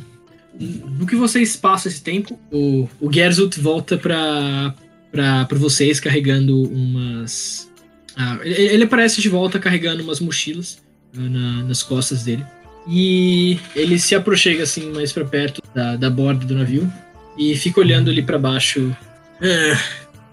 no 0.55 1.07
que 1.07 1.17
vocês 1.17 1.57
passam 1.57 1.91
esse 1.91 2.03
tempo, 2.03 2.39
o, 2.53 2.89
o 3.01 3.13
Gerzut 3.13 3.59
volta 3.61 3.99
para 3.99 4.75
para 5.11 5.47
vocês 5.53 6.01
carregando 6.01 6.63
umas. 6.63 7.71
Ah, 8.17 8.39
ele, 8.43 8.55
ele, 8.55 8.85
aparece 8.85 9.21
de 9.21 9.29
volta 9.29 9.59
carregando 9.59 10.03
umas 10.03 10.21
mochilas 10.21 10.83
uh, 11.17 11.21
na, 11.21 11.65
nas 11.65 11.83
costas 11.83 12.25
dele. 12.25 12.45
E 12.89 13.59
ele 13.77 13.99
se 13.99 14.15
aproxima 14.15 14.63
assim 14.63 14.91
mais 14.93 15.13
para 15.13 15.25
perto 15.25 15.63
da, 15.75 15.97
da 15.97 16.11
borda 16.11 16.45
do 16.45 16.55
navio 16.55 16.91
e 17.37 17.55
fica 17.57 17.81
olhando 17.81 18.11
ali 18.11 18.23
para 18.23 18.39
baixo. 18.39 18.95
Ah, 19.41 19.81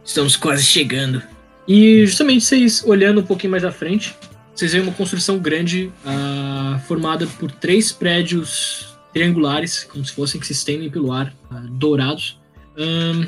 estamos 0.03 0.35
quase 0.35 0.63
chegando. 0.63 1.21
E 1.67 2.05
justamente 2.05 2.45
vocês 2.45 2.83
olhando 2.85 3.19
um 3.19 3.25
pouquinho 3.25 3.51
mais 3.51 3.65
à 3.65 3.71
frente, 3.71 4.15
vocês 4.55 4.71
veem 4.71 4.83
uma 4.83 4.93
construção 4.93 5.37
grande 5.37 5.91
uh, 6.05 6.79
formada 6.87 7.27
por 7.27 7.51
três 7.51 7.91
prédios 7.91 8.97
triangulares, 9.13 9.83
como 9.83 10.03
se 10.05 10.13
fossem 10.13 10.39
que 10.39 10.47
se 10.47 10.53
estendem 10.53 10.89
pelo 10.89 11.11
ar, 11.11 11.33
uh, 11.51 11.67
dourados. 11.71 12.39
Um, 12.77 13.25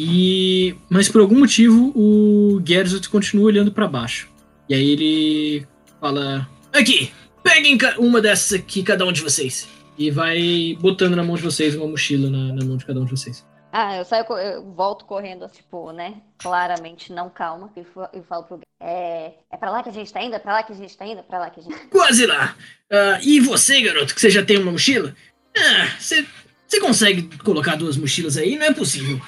e 0.00 0.76
mas 0.88 1.08
por 1.08 1.20
algum 1.20 1.36
motivo 1.36 1.92
o 1.92 2.62
Gerzut 2.64 3.08
continua 3.08 3.46
olhando 3.46 3.72
para 3.72 3.88
baixo. 3.88 4.30
E 4.68 4.74
aí 4.74 4.90
ele 4.90 5.66
fala: 6.00 6.48
"Aqui, 6.72 7.12
peguem 7.42 7.76
uma 7.98 8.20
dessas 8.20 8.60
aqui 8.60 8.84
cada 8.84 9.04
um 9.04 9.10
de 9.10 9.20
vocês." 9.20 9.68
E 9.98 10.12
vai 10.12 10.78
botando 10.80 11.16
na 11.16 11.24
mão 11.24 11.34
de 11.34 11.42
vocês 11.42 11.74
uma 11.74 11.88
mochila 11.88 12.30
na, 12.30 12.52
na 12.52 12.64
mão 12.64 12.76
de 12.76 12.86
cada 12.86 13.00
um 13.00 13.04
de 13.04 13.10
vocês. 13.10 13.44
Ah, 13.72 13.96
eu 13.96 14.04
saio, 14.04 14.24
eu 14.24 14.72
volto 14.72 15.04
correndo, 15.04 15.48
tipo, 15.48 15.90
né? 15.90 16.22
Claramente 16.38 17.12
não 17.12 17.28
calma. 17.28 17.68
E 17.76 18.22
falo 18.22 18.44
pro 18.44 18.60
é, 18.80 19.32
é 19.50 19.56
pra 19.56 19.70
lá 19.70 19.82
que 19.82 19.88
a 19.88 19.92
gente 19.92 20.12
tá 20.12 20.22
indo? 20.22 20.36
É 20.36 20.38
pra 20.38 20.52
lá 20.52 20.62
que 20.62 20.72
a 20.72 20.76
gente 20.76 20.96
tá 20.96 21.04
indo? 21.04 21.18
É 21.18 21.22
pra 21.22 21.40
lá 21.40 21.50
que 21.50 21.58
a 21.58 21.62
gente 21.64 21.76
tá 21.76 21.86
Quase 21.90 22.24
lá! 22.24 22.54
Uh, 22.90 23.20
e 23.22 23.40
você, 23.40 23.80
garoto, 23.80 24.14
que 24.14 24.20
você 24.20 24.30
já 24.30 24.44
tem 24.44 24.58
uma 24.58 24.70
mochila? 24.70 25.12
Ah, 25.56 25.88
você 25.98 26.80
consegue 26.80 27.36
colocar 27.38 27.76
duas 27.76 27.96
mochilas 27.96 28.36
aí? 28.36 28.56
Não 28.56 28.66
é 28.66 28.72
possível. 28.72 29.20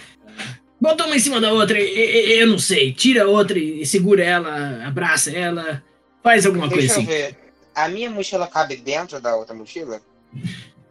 Bota 0.81 1.05
uma 1.05 1.15
em 1.17 1.21
cima 1.21 1.41
da 1.41 1.53
outra, 1.53 1.79
eu 1.79 2.47
não 2.47 2.59
sei. 2.59 2.93
Tira 2.93 3.25
a 3.25 3.27
outra 3.29 3.59
e 3.59 3.85
segura 3.85 4.25
ela, 4.25 4.87
abraça 4.87 5.31
ela, 5.31 5.83
faz 6.23 6.47
alguma 6.47 6.69
Deixa 6.69 6.95
coisa 6.95 7.01
assim. 7.01 7.05
Ver. 7.07 7.37
A 7.75 7.89
minha 7.89 8.11
mochila 8.11 8.47
cabe 8.47 8.77
dentro 8.77 9.21
da 9.21 9.37
outra 9.37 9.55
mochila? 9.55 10.01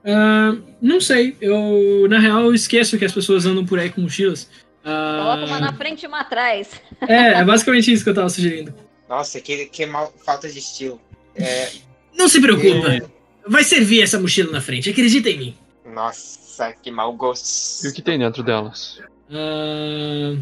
Ah, 0.05 0.55
não 0.81 1.01
sei. 1.01 1.35
Eu, 1.41 2.07
na 2.09 2.19
real, 2.19 2.43
eu 2.43 2.53
esqueço 2.53 2.97
que 2.97 3.05
as 3.05 3.11
pessoas 3.11 3.45
andam 3.45 3.65
por 3.65 3.79
aí 3.79 3.89
com 3.89 4.01
mochilas. 4.01 4.49
Ah, 4.83 5.19
Coloca 5.21 5.45
uma 5.45 5.59
na 5.59 5.73
frente 5.73 6.03
e 6.03 6.07
uma 6.07 6.21
atrás. 6.21 6.69
é, 7.07 7.33
é 7.39 7.43
basicamente 7.43 7.91
isso 7.91 8.03
que 8.03 8.09
eu 8.09 8.15
tava 8.15 8.29
sugerindo. 8.29 8.73
Nossa, 9.09 9.41
que, 9.41 9.65
que 9.65 9.85
mal, 9.85 10.13
falta 10.25 10.47
de 10.47 10.59
estilo. 10.59 11.01
É, 11.35 11.69
Não 12.17 12.29
se 12.29 12.39
preocupa. 12.39 12.93
é, 12.93 13.01
Vai 13.47 13.63
servir 13.63 14.03
essa 14.03 14.19
mochila 14.19 14.51
na 14.51 14.61
frente. 14.61 14.89
Acredita 14.89 15.29
em 15.29 15.37
mim. 15.37 15.57
nossa, 15.85 16.73
que 16.81 16.91
mau 16.91 17.11
gosto. 17.13 17.85
E 17.85 17.89
o 17.89 17.93
que 17.93 18.01
tem 18.01 18.19
dentro 18.19 18.43
delas? 18.43 19.01
Ah, 19.31 20.35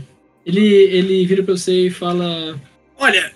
ele, 0.45 0.65
ele 0.65 1.25
vira 1.25 1.43
pra 1.43 1.55
você 1.55 1.87
e 1.87 1.89
fala: 1.89 2.59
Olha, 2.97 3.31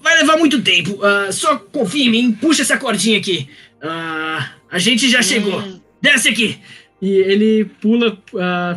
vai 0.00 0.16
levar 0.18 0.36
muito 0.36 0.62
tempo. 0.62 0.98
ah, 1.04 1.30
só 1.32 1.56
confia 1.56 2.04
em 2.06 2.10
mim. 2.10 2.32
Puxa 2.32 2.62
essa 2.62 2.78
cordinha 2.78 3.18
aqui. 3.18 3.48
Ah, 3.82 4.52
a 4.70 4.78
gente 4.78 5.08
já 5.10 5.22
chegou. 5.22 5.58
Hum, 5.58 5.80
Desce 6.00 6.28
aqui! 6.28 6.58
E 7.00 7.10
ele 7.10 7.64
pula 7.64 8.16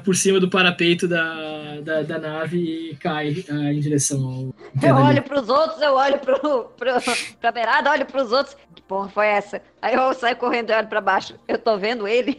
por 0.04 0.16
cima 0.16 0.40
do 0.40 0.50
parapeito 0.50 1.08
da, 1.08 1.80
da, 1.82 2.02
da 2.02 2.18
nave 2.18 2.58
e 2.92 2.96
cai 2.96 3.46
em 3.48 3.80
direção 3.80 4.26
ao. 4.26 4.56
Eu 4.90 4.96
olho 4.96 5.22
pros 5.22 5.48
outros, 5.48 5.80
eu 5.80 5.94
olho 5.94 6.18
pro, 6.18 6.40
pro, 6.76 6.94
pra 7.40 7.52
beirada, 7.52 7.92
olho 7.92 8.06
pros 8.08 8.32
outros. 8.32 8.58
Que 8.74 8.82
porra 8.82 9.10
foi 9.10 9.28
essa? 9.28 9.62
Aí 9.80 9.94
eu 9.94 10.12
saio 10.16 10.36
correndo 10.38 10.72
e 10.72 10.76
olho 10.76 10.88
pra 10.88 11.02
baixo. 11.02 11.36
Eu 11.48 11.60
tô 11.60 11.78
vendo 11.78 12.08
ele. 12.08 12.36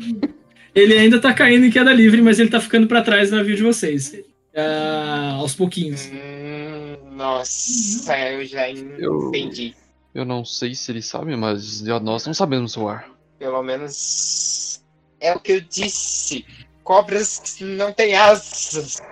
Ele 0.77 0.93
ainda 0.99 1.19
tá 1.21 1.33
caindo 1.33 1.65
em 1.65 1.71
queda 1.71 1.91
livre, 1.93 2.21
mas 2.21 2.39
ele 2.39 2.51
tá 2.51 2.61
ficando 2.61 2.87
pra 2.87 3.01
trás 3.03 3.31
do 3.31 3.37
navio 3.37 3.57
de 3.57 3.63
vocês. 3.63 4.15
Ah, 4.55 5.33
aos 5.39 5.55
pouquinhos. 5.55 6.07
hum, 6.13 6.97
nossa, 7.13 8.17
eu 8.31 8.45
já 8.45 8.71
Eu- 8.71 9.29
entendi. 9.29 9.75
Eu 10.15 10.25
não 10.25 10.45
sei 10.45 10.75
se 10.75 10.91
ele 10.93 11.01
sabe, 11.03 11.35
mas 11.37 11.81
nós 11.83 12.27
não 12.27 12.33
sabemos 12.35 12.75
voar. 12.75 13.09
Pelo 13.39 13.63
menos 13.63 14.83
é 15.21 15.35
o 15.35 15.41
que 15.41 15.53
eu 15.53 15.61
disse. 15.63 16.45
Cobras 16.85 17.39
que 17.57 17.65
não 17.65 17.93
têm 17.93 18.15
asas. 18.15 19.03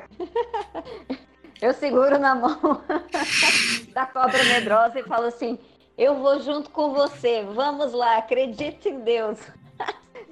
Eu 1.61 1.73
seguro 1.75 2.19
na 2.19 2.35
mão 2.35 2.83
da 3.93 4.07
cobra 4.07 4.43
medrosa 4.45 5.01
e 5.01 5.03
falo 5.03 5.27
assim: 5.27 5.59
Eu 5.99 6.17
vou 6.23 6.41
junto 6.43 6.71
com 6.71 6.93
você. 6.95 7.43
Vamos 7.55 7.93
lá, 7.93 8.19
acredite 8.19 8.89
em 8.89 9.01
Deus. 9.01 9.39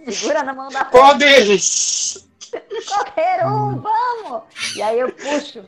Segura 0.09 0.43
na 0.43 0.53
mão 0.53 0.69
da. 0.69 0.85
Qual 0.87 1.17
deles? 1.17 2.29
Qualquer 2.87 3.47
um, 3.47 3.81
vamos! 3.81 4.43
E 4.77 4.83
aí 4.83 4.99
eu 4.99 5.11
puxo 5.13 5.65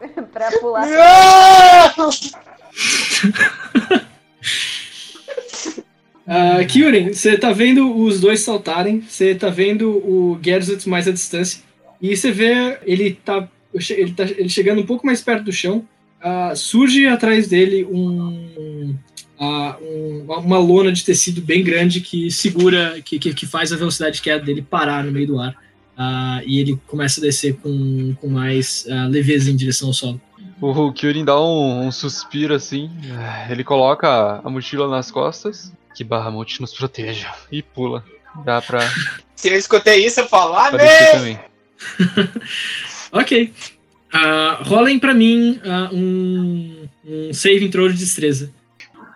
pra 0.32 0.50
pular. 0.52 0.86
Não! 1.96 2.08
Uh, 6.24 6.64
Kyuren, 6.66 7.12
você 7.12 7.36
tá 7.36 7.52
vendo 7.52 7.94
os 8.00 8.20
dois 8.20 8.40
saltarem, 8.40 9.00
você 9.00 9.34
tá 9.34 9.50
vendo 9.50 9.90
o 9.90 10.38
Gerzut 10.42 10.88
mais 10.88 11.08
à 11.08 11.12
distância, 11.12 11.60
e 12.00 12.16
você 12.16 12.30
vê 12.30 12.78
ele 12.84 13.18
tá, 13.24 13.48
ele 13.90 14.12
tá 14.12 14.22
ele 14.22 14.48
chegando 14.48 14.80
um 14.80 14.86
pouco 14.86 15.04
mais 15.04 15.20
perto 15.20 15.44
do 15.44 15.52
chão, 15.52 15.86
ah, 16.22 16.54
surge 16.54 17.06
atrás 17.08 17.48
dele 17.48 17.84
um, 17.84 18.96
ah, 19.42 19.76
um- 19.82 20.24
uma 20.38 20.58
lona 20.58 20.92
de 20.92 21.04
tecido 21.04 21.40
bem 21.42 21.62
grande 21.64 22.00
que 22.00 22.30
segura, 22.30 23.00
que, 23.04 23.18
que, 23.18 23.34
que 23.34 23.46
faz 23.46 23.72
a 23.72 23.76
velocidade 23.76 24.16
de 24.16 24.22
queda 24.22 24.44
dele 24.44 24.62
parar 24.62 25.02
no 25.04 25.10
meio 25.12 25.26
do 25.26 25.40
ar, 25.40 25.54
Ah, 25.96 26.40
e 26.46 26.58
ele 26.60 26.78
começa 26.86 27.20
a 27.20 27.22
descer 27.22 27.54
com, 27.56 28.14
com 28.20 28.26
mais 28.28 28.86
ah, 28.90 29.06
leveza 29.08 29.50
em 29.50 29.56
direção 29.56 29.88
ao 29.88 29.94
solo. 29.94 30.20
O 30.60 30.92
Kyurin 30.92 31.24
dá 31.24 31.38
um, 31.40 31.86
um 31.86 31.92
suspiro 31.92 32.54
assim, 32.54 32.88
ele 33.50 33.62
coloca 33.64 34.40
a 34.42 34.48
mochila 34.48 34.88
nas 34.88 35.10
costas, 35.10 35.72
que 35.94 36.02
Bahamut 36.04 36.60
nos 36.60 36.72
proteja, 36.72 37.30
e 37.50 37.60
pula. 37.62 38.02
Dá 38.44 38.62
pra 38.62 38.80
Se 39.36 39.48
eu 39.50 39.56
escutei 39.56 40.06
isso, 40.06 40.20
eu 40.20 40.28
falo, 40.28 40.54
amém! 40.56 40.78
descer 40.78 41.10
também. 41.12 41.38
Ok. 43.12 43.52
Ah, 44.12 44.60
rolem 44.64 44.98
pra 44.98 45.12
mim 45.14 45.60
ah, 45.64 45.90
um, 45.92 46.86
um 47.04 47.32
save 47.34 47.68
throw 47.68 47.88
de 47.88 47.98
destreza. 47.98 48.50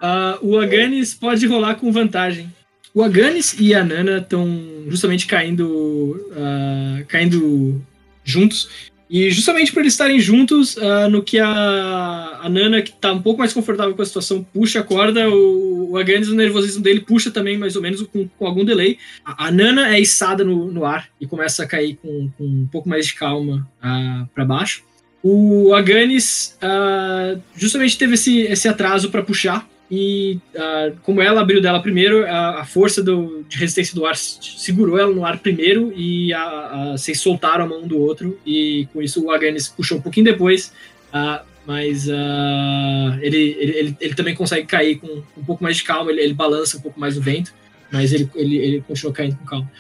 Ah, 0.01 0.39
o 0.43 0.59
Aganis 0.59 1.15
pode 1.15 1.47
rolar 1.47 1.77
com 1.77 1.93
vantagem. 1.93 2.53
O 2.95 3.03
Aganis 3.03 3.57
e 3.59 3.75
a 3.75 3.85
Nana 3.85 4.19
estão 4.19 4.49
justamente 4.89 5.27
caindo, 5.27 6.31
ah, 6.37 7.03
caindo 7.09 7.81
juntos. 8.25 8.69
E 9.09 9.31
justamente 9.31 9.73
por 9.73 9.81
eles 9.81 9.93
estarem 9.93 10.19
juntos, 10.19 10.77
ah, 10.79 11.09
no 11.09 11.23
que 11.23 11.39
a, 11.39 12.41
a 12.43 12.49
Nana, 12.49 12.83
que 12.83 12.93
tá 12.93 13.13
um 13.13 13.23
pouco 13.23 13.39
mais 13.39 13.53
confortável 13.53 13.95
com 13.95 14.03
a 14.03 14.07
situação, 14.07 14.45
puxa 14.53 14.81
a 14.81 14.83
corda, 14.83 15.29
o, 15.31 15.93
o 15.93 15.97
Aganis, 15.97 16.29
o 16.29 16.35
nervosismo 16.35 16.83
dele, 16.83 17.01
puxa 17.01 17.31
também, 17.31 17.57
mais 17.57 17.77
ou 17.77 17.83
menos, 17.83 18.03
com, 18.03 18.27
com 18.27 18.47
algum 18.47 18.65
delay. 18.65 18.99
A, 19.25 19.47
a 19.47 19.51
Nana 19.51 19.95
é 19.95 20.01
içada 20.01 20.43
no, 20.43 20.73
no 20.73 20.85
ar 20.85 21.09
e 21.21 21.27
começa 21.27 21.63
a 21.63 21.67
cair 21.67 21.97
com, 22.03 22.31
com 22.37 22.45
um 22.45 22.69
pouco 22.71 22.89
mais 22.89 23.07
de 23.07 23.15
calma 23.15 23.69
ah, 23.81 24.27
para 24.35 24.45
baixo. 24.45 24.83
O 25.23 25.75
Aganis 25.75 26.57
ah, 26.61 27.37
justamente 27.55 27.97
teve 27.97 28.15
esse, 28.15 28.41
esse 28.41 28.69
atraso 28.69 29.11
para 29.11 29.23
puxar. 29.23 29.69
E 29.91 30.39
ah, 30.57 30.93
como 31.03 31.21
ela 31.23 31.41
abriu 31.41 31.61
dela 31.61 31.81
primeiro, 31.81 32.27
a, 32.27 32.61
a 32.63 32.65
força 32.65 33.03
do- 33.03 33.45
de 33.49 33.57
resistência 33.59 33.95
do 33.95 34.05
ar 34.05 34.17
segurou 34.17 34.99
ela 34.99 35.13
no 35.13 35.25
ar 35.25 35.39
primeiro 35.39 35.93
e 35.97 36.33
a, 36.33 36.43
a- 36.43 36.93
vocês 36.97 37.21
soltaram 37.21 37.65
a 37.65 37.69
mão 37.69 37.83
um 37.83 37.87
do 37.87 37.99
outro. 38.01 38.39
E 38.45 38.89
com 38.93 39.01
isso 39.01 39.25
o 39.25 39.31
Aganis 39.31 39.69
puxou 39.69 39.99
um 39.99 40.01
pouquinho 40.01 40.25
depois. 40.27 40.73
ah, 41.13 41.43
mas 41.67 42.09
ah, 42.09 43.19
ele, 43.21 43.57
ele, 43.59 43.73
ele, 43.79 43.97
ele 44.01 44.15
também 44.15 44.35
consegue 44.37 44.67
cair 44.67 44.99
com 45.01 45.23
um 45.37 45.45
pouco 45.45 45.63
mais 45.65 45.77
de 45.77 45.83
calma, 45.83 46.11
ele, 46.13 46.21
ele 46.21 46.33
balança 46.35 46.77
um 46.77 46.81
pouco 46.81 46.99
mais 47.01 47.17
no 47.17 47.23
vento, 47.23 47.53
mas 47.93 48.13
ele, 48.13 48.31
ele, 48.37 48.57
ele 48.57 48.81
continua 48.87 49.13
caindo 49.13 49.37
com 49.37 49.45
calma. 49.45 49.71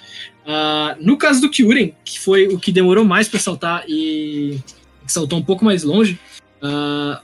No 1.00 1.16
caso 1.16 1.40
do 1.40 1.48
Kyuren, 1.50 1.92
que 2.04 2.18
foi 2.18 2.48
o 2.48 2.58
que 2.58 2.72
demorou 2.72 3.04
mais 3.04 3.28
para 3.28 3.38
saltar 3.38 3.84
e 3.88 4.58
saltou 5.06 5.38
um 5.38 5.42
pouco 5.42 5.64
mais 5.64 5.82
longe, 5.84 6.18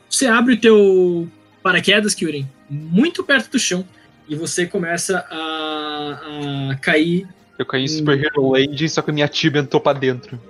você 0.09 0.27
abre 0.27 0.55
o 0.55 0.61
teu 0.61 1.29
paraquedas, 1.63 2.15
Kyuren, 2.15 2.47
muito 2.73 3.23
perto 3.23 3.51
do 3.53 3.59
chão 3.59 3.87
e 4.29 4.35
você 4.35 4.67
começa 4.67 5.19
a, 5.31 6.71
a 6.73 6.75
cair. 6.77 7.27
Eu 7.59 7.67
caí 7.67 7.85
em 7.85 7.89
Super 7.89 8.19
Hero 8.19 8.51
Landing, 8.51 8.89
só 8.89 9.03
que 9.03 9.11
a 9.11 9.15
minha 9.15 9.29
tibia 9.29 9.61
entrou 9.61 9.81
pra 9.81 9.93
dentro. 9.93 10.41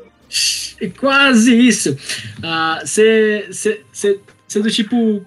É 0.80 0.88
Quase 0.88 1.54
isso! 1.58 1.96
Você 2.85 3.48
você 4.48 4.61
do 4.61 4.70
tipo. 4.70 5.24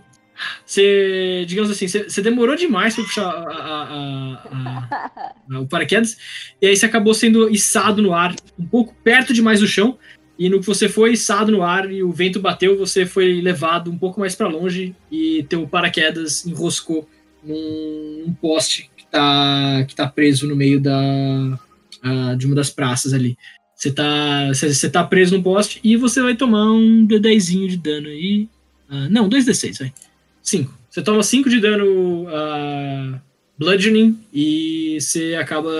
Você, 0.65 1.45
digamos 1.47 1.71
assim, 1.71 1.87
você 1.87 2.21
demorou 2.21 2.57
demais 2.57 2.93
para 2.93 3.03
puxar 3.05 3.23
a- 3.23 3.29
a- 3.29 3.83
a- 3.83 4.43
a- 4.51 5.33
a- 5.49 5.59
o 5.61 5.65
paraquedas, 5.65 6.17
e 6.61 6.67
aí 6.67 6.75
você 6.75 6.85
acabou 6.85 7.13
sendo 7.13 7.49
içado 7.49 8.01
no 8.01 8.13
ar, 8.13 8.35
um 8.59 8.65
pouco 8.65 8.93
perto 9.01 9.33
demais 9.33 9.61
do 9.61 9.67
chão, 9.67 9.97
e 10.37 10.49
no 10.49 10.59
que 10.59 10.65
você 10.65 10.89
foi 10.89 11.13
içado 11.13 11.51
no 11.51 11.63
ar 11.63 11.89
e 11.89 12.03
o 12.03 12.11
vento 12.11 12.39
bateu, 12.39 12.77
você 12.77 13.05
foi 13.05 13.41
levado 13.41 13.89
um 13.89 13.97
pouco 13.97 14.19
mais 14.19 14.35
para 14.35 14.47
longe 14.47 14.93
e 15.09 15.45
teu 15.47 15.67
paraquedas 15.67 16.45
enroscou 16.45 17.07
num, 17.43 18.23
num 18.25 18.33
poste 18.33 18.89
que 18.97 19.05
tá, 19.07 19.85
que 19.87 19.95
tá 19.95 20.07
preso 20.07 20.47
no 20.47 20.55
meio 20.55 20.79
da, 20.79 21.59
ah, 22.03 22.35
de 22.37 22.45
uma 22.45 22.55
das 22.55 22.69
praças 22.69 23.13
ali. 23.13 23.37
Você 23.75 23.91
tá, 23.91 24.51
tá 24.91 25.03
preso 25.03 25.37
no 25.37 25.43
poste 25.43 25.79
e 25.83 25.95
você 25.95 26.21
vai 26.21 26.35
tomar 26.35 26.71
um 26.71 27.07
D10 27.07 27.67
de 27.67 27.77
dano 27.77 28.07
aí. 28.07 28.49
Ah, 28.89 29.07
não, 29.09 29.29
2D6, 29.29 29.79
vai. 29.79 29.93
5. 30.41 30.79
Você 30.89 31.01
toma 31.01 31.23
5 31.23 31.49
de 31.49 31.59
dano 31.59 32.25
ah, 32.29 33.21
bludgeoning 33.57 34.19
e 34.33 34.97
você 34.99 35.35
acaba 35.35 35.71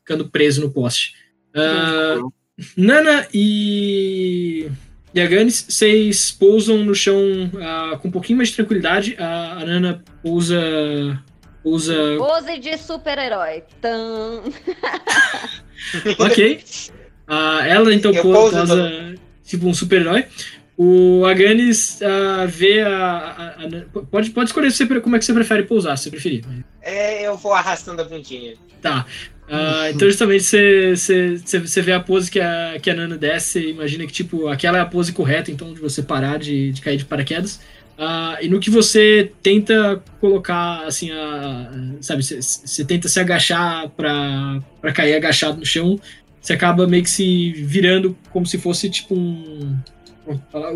ficando 0.00 0.28
preso 0.28 0.60
no 0.60 0.70
poste. 0.70 1.14
Ah, 1.54 2.18
Nana 2.76 3.26
e 3.34 4.70
Yaganis, 5.16 5.66
vocês 5.68 6.30
pousam 6.30 6.78
no 6.84 6.94
chão 6.94 7.18
ah, 7.60 7.98
com 8.00 8.08
um 8.08 8.10
pouquinho 8.10 8.36
mais 8.38 8.50
de 8.50 8.56
tranquilidade. 8.56 9.16
A, 9.18 9.52
a 9.60 9.64
Nana 9.64 10.04
pousa. 10.22 11.22
pousa. 11.62 11.94
Pose 12.18 12.58
de 12.58 12.76
super-herói. 12.78 13.62
Ok. 16.18 16.62
Ah, 17.26 17.60
ela 17.66 17.92
então 17.94 18.12
posa 18.14 19.14
tipo 19.44 19.66
um 19.66 19.74
super-herói. 19.74 20.24
O 20.76 21.24
Aganis 21.26 22.00
ah, 22.02 22.46
vê 22.46 22.80
a. 22.80 22.88
a- 22.96 23.48
a- 23.64 24.02
pode, 24.10 24.30
pode 24.30 24.48
escolher 24.48 24.70
você 24.72 24.86
como 25.00 25.14
é 25.16 25.18
que 25.18 25.24
você 25.24 25.34
prefere 25.34 25.64
pousar, 25.64 25.96
se 25.96 26.04
você 26.04 26.10
preferir. 26.10 26.44
É, 26.80 27.26
eu 27.26 27.36
vou 27.36 27.52
arrastando 27.52 28.00
a 28.00 28.04
bundinha. 28.04 28.54
Tá. 28.80 29.04
Ah, 29.48 29.90
então, 29.90 30.08
justamente, 30.08 30.42
você, 30.42 31.82
vê 31.82 31.92
a 31.92 32.00
pose 32.00 32.30
que 32.30 32.40
a, 32.40 32.78
que 32.80 32.90
a 32.90 32.94
Nana 32.94 33.16
desce 33.16 33.60
e 33.60 33.70
imagina 33.70 34.06
que, 34.06 34.12
tipo, 34.12 34.48
aquela 34.48 34.78
é 34.78 34.80
a 34.80 34.86
pose 34.86 35.12
correta, 35.12 35.50
então, 35.50 35.72
de 35.74 35.80
você 35.80 36.02
parar 36.02 36.38
de, 36.38 36.72
de 36.72 36.80
cair 36.80 36.96
de 36.96 37.04
paraquedas. 37.04 37.60
Ah, 37.96 38.38
e 38.40 38.48
no 38.48 38.58
que 38.58 38.70
você 38.70 39.30
tenta 39.42 40.02
colocar, 40.20 40.84
assim, 40.86 41.10
a, 41.10 41.70
sabe, 42.00 42.22
você, 42.22 42.84
tenta 42.84 43.08
se 43.08 43.20
agachar 43.20 43.88
pra 43.90 44.62
cair 44.94 45.14
agachado 45.14 45.58
no 45.58 45.66
chão, 45.66 46.00
você 46.40 46.54
acaba 46.54 46.86
meio 46.86 47.02
que 47.02 47.10
se 47.10 47.52
virando 47.52 48.16
como 48.30 48.46
se 48.46 48.58
fosse, 48.58 48.90
tipo, 48.90 49.14
um, 49.14 49.78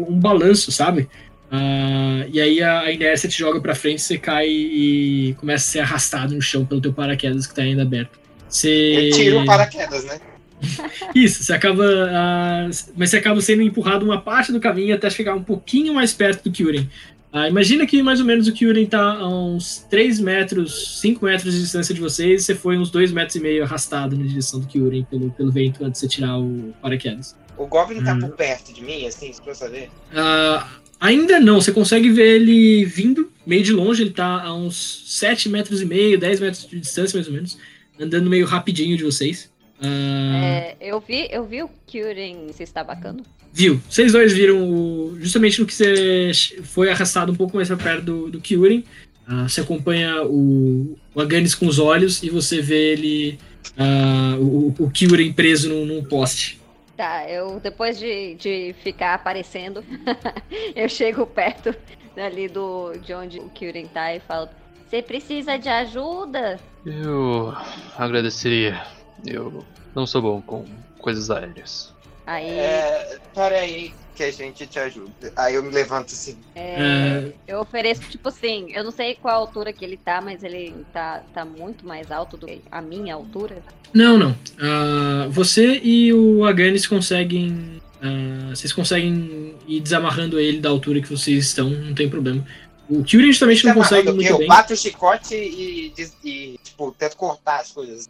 um 0.08 0.20
balanço, 0.20 0.70
sabe? 0.70 1.08
Ah, 1.50 2.26
e 2.30 2.40
aí 2.40 2.62
a, 2.62 2.80
a 2.80 2.92
inércia 2.92 3.28
te 3.28 3.38
joga 3.38 3.60
pra 3.60 3.74
frente, 3.74 4.02
você 4.02 4.18
cai 4.18 4.46
e 4.46 5.34
começa 5.38 5.68
a 5.68 5.72
ser 5.72 5.80
arrastado 5.80 6.34
no 6.34 6.42
chão 6.42 6.66
pelo 6.66 6.80
teu 6.80 6.92
paraquedas 6.92 7.46
que 7.46 7.54
tá 7.54 7.62
ainda 7.62 7.82
aberto. 7.82 8.27
Você... 8.49 9.09
Eu 9.11 9.12
tiro 9.16 9.40
o 9.40 9.44
paraquedas, 9.46 10.05
né? 10.05 10.20
Isso, 11.14 11.44
você 11.44 11.53
acaba. 11.53 11.84
ah, 12.11 12.68
mas 12.96 13.11
você 13.11 13.16
acaba 13.18 13.40
sendo 13.40 13.62
empurrado 13.62 14.05
uma 14.05 14.20
parte 14.20 14.51
do 14.53 14.59
caminho 14.61 14.94
até 14.94 15.09
chegar 15.09 15.34
um 15.34 15.42
pouquinho 15.42 15.94
mais 15.94 16.12
perto 16.12 16.44
do 16.44 16.51
Kyurem. 16.53 16.88
Ah, 17.32 17.46
imagina 17.49 17.86
que 17.86 18.03
mais 18.03 18.20
ou 18.20 18.26
menos 18.26 18.49
o 18.49 18.53
Kyurem 18.53 18.86
tá 18.86 19.01
a 19.01 19.28
uns 19.28 19.86
3 19.90 20.18
metros, 20.18 20.99
5 21.01 21.24
metros 21.24 21.55
de 21.55 21.61
distância 21.61 21.94
de 21.94 22.01
vocês, 22.01 22.42
e 22.42 22.44
você 22.46 22.55
foi 22.55 22.78
uns 22.78 22.90
2 22.90 23.12
metros 23.12 23.36
e 23.36 23.40
meio 23.40 23.62
arrastado 23.62 24.16
na 24.16 24.24
direção 24.26 24.59
do 24.59 24.66
Kyurem 24.66 25.07
pelo, 25.09 25.30
pelo 25.30 25.53
vento 25.53 25.84
antes 25.84 26.01
de 26.01 26.07
você 26.09 26.16
tirar 26.16 26.38
o 26.38 26.74
paraquedas. 26.80 27.36
O 27.57 27.66
Goblin 27.66 28.03
tá 28.03 28.14
Hum. 28.14 28.20
por 28.20 28.30
perto 28.30 28.72
de 28.72 28.82
mim, 28.82 29.07
assim, 29.07 29.32
pra 29.42 29.51
eu 29.51 29.55
saber. 29.55 29.90
Ah, 30.14 30.66
ainda 30.99 31.38
não, 31.38 31.61
você 31.61 31.70
consegue 31.70 32.09
ver 32.11 32.36
ele 32.40 32.84
vindo 32.86 33.30
meio 33.46 33.62
de 33.62 33.72
longe, 33.72 34.03
ele 34.03 34.11
tá 34.11 34.42
a 34.42 34.55
uns 34.55 35.03
7 35.07 35.49
metros 35.51 35.82
e 35.82 35.84
meio, 35.84 36.18
10 36.18 36.40
metros 36.40 36.66
de 36.66 36.80
distância 36.80 37.16
mais 37.16 37.26
ou 37.28 37.34
menos, 37.34 37.59
andando 38.01 38.28
meio 38.30 38.46
rapidinho 38.46 38.96
de 38.96 39.05
vocês. 39.05 39.51
Ah, 39.80 40.44
É, 40.44 40.76
eu 40.80 41.01
vi, 41.01 41.28
eu 41.30 41.44
vi 41.44 41.62
o 41.62 41.70
Kyurem 41.86 42.49
se 42.53 42.62
estabacando. 42.62 43.22
Viu? 43.53 43.80
Vocês 43.88 44.12
dois 44.12 44.32
viram 44.32 44.68
o- 44.70 45.16
justamente 45.20 45.61
no 45.61 45.66
que 45.66 45.74
você 45.74 46.30
foi 46.64 46.90
arrastado 46.90 47.32
um 47.32 47.36
pouco 47.36 47.57
mais 47.57 47.68
pra 47.68 47.76
perto 47.76 48.05
do, 48.05 48.30
do 48.30 48.40
Kyurem. 48.40 48.84
Ah, 49.26 49.49
você 49.49 49.61
acompanha 49.61 50.22
o, 50.24 50.96
o 51.14 51.20
Aganis 51.20 51.55
com 51.55 51.66
os 51.66 51.78
olhos 51.78 52.22
e 52.22 52.30
você 52.30 52.61
vê 52.61 52.92
ele. 52.92 53.38
ah, 53.76 54.36
o, 54.38 54.74
o 54.78 54.90
Kyurem 54.90 55.32
preso 55.32 55.68
num, 55.68 55.84
num 55.86 56.05
poste. 56.05 56.59
Tá, 56.96 57.30
eu 57.30 57.61
depois 57.61 57.96
de, 57.99 58.34
de 58.34 58.74
ficar 58.82 59.14
aparecendo, 59.14 59.84
eu 60.74 60.88
chego 60.88 61.24
perto 61.26 61.72
ali 62.16 62.49
do, 62.49 62.92
de 63.05 63.14
onde 63.14 63.38
o 63.38 63.49
Kyurem 63.51 63.86
tá 63.86 64.12
e 64.14 64.18
falo: 64.20 64.49
Você 64.89 65.03
precisa 65.03 65.59
de 65.59 65.68
ajuda? 65.68 66.59
Eu 66.86 67.55
agradeceria. 67.97 68.82
Eu 69.26 69.64
não 69.95 70.07
sou 70.07 70.22
bom 70.22 70.41
com 70.41 70.64
coisas 70.99 71.30
aéreas. 71.30 71.93
Aí 72.26 72.49
É, 72.49 73.18
pera 73.34 73.57
aí 73.57 73.93
que 74.14 74.22
a 74.22 74.30
gente 74.30 74.66
te 74.66 74.78
ajuda. 74.78 75.32
Aí 75.36 75.55
eu 75.55 75.62
me 75.62 75.70
levanto 75.70 76.12
assim. 76.12 76.36
é, 76.55 76.62
É, 76.70 77.32
eu 77.47 77.61
ofereço, 77.61 78.03
tipo 78.03 78.28
assim, 78.28 78.68
eu 78.72 78.82
não 78.82 78.91
sei 78.91 79.14
qual 79.14 79.41
altura 79.43 79.72
que 79.72 79.84
ele 79.84 79.97
tá, 79.97 80.20
mas 80.20 80.43
ele 80.43 80.74
tá, 80.93 81.22
tá 81.32 81.45
muito 81.45 81.86
mais 81.86 82.11
alto 82.11 82.36
do 82.36 82.47
que 82.47 82.61
a 82.70 82.80
minha 82.82 83.14
altura. 83.14 83.62
não, 83.95 84.18
não. 84.18 84.34
Ah, 84.61 85.26
você 85.30 85.80
e 85.82 86.12
o 86.12 86.45
Aganis 86.45 86.86
conseguem. 86.86 87.80
ah, 88.03 88.51
vocês 88.51 88.72
conseguem 88.72 89.55
ir 89.66 89.80
desamarrando 89.80 90.39
ele 90.41 90.61
da 90.61 90.68
altura 90.70 91.01
que 91.01 91.09
vocês 91.09 91.47
estão, 91.47 91.70
não 91.70 91.95
tem 91.95 92.09
problema. 92.09 92.45
O 92.89 93.03
Kyurem 93.05 93.30
justamente 93.32 93.64
não 93.66 93.72
Tá 93.74 93.80
consegue 93.80 94.11
muito 94.12 94.26
Eu 94.28 94.39
bem. 94.39 94.47
bato 94.49 94.72
o 94.72 94.76
chicote 94.76 95.34
e, 95.34 95.93
e, 96.24 96.59
tipo, 96.62 96.95
tento 96.99 97.16
cortar 97.16 97.61
as 97.61 97.70
coisas. 97.70 98.09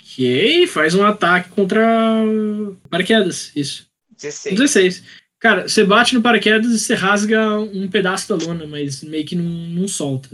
Ok, 0.00 0.66
faz 0.68 0.94
um 0.94 1.04
ataque 1.04 1.48
contra 1.50 1.84
paraquedas, 2.88 3.50
isso. 3.56 3.86
16. 4.16 4.54
16. 4.56 5.02
Cara, 5.38 5.68
você 5.68 5.84
bate 5.84 6.14
no 6.14 6.22
paraquedas 6.22 6.70
e 6.72 6.78
você 6.78 6.94
rasga 6.94 7.58
um 7.60 7.88
pedaço 7.88 8.28
da 8.36 8.44
lona, 8.44 8.66
mas 8.66 9.02
meio 9.02 9.24
que 9.26 9.36
não, 9.36 9.44
não 9.44 9.86
solta, 9.88 10.28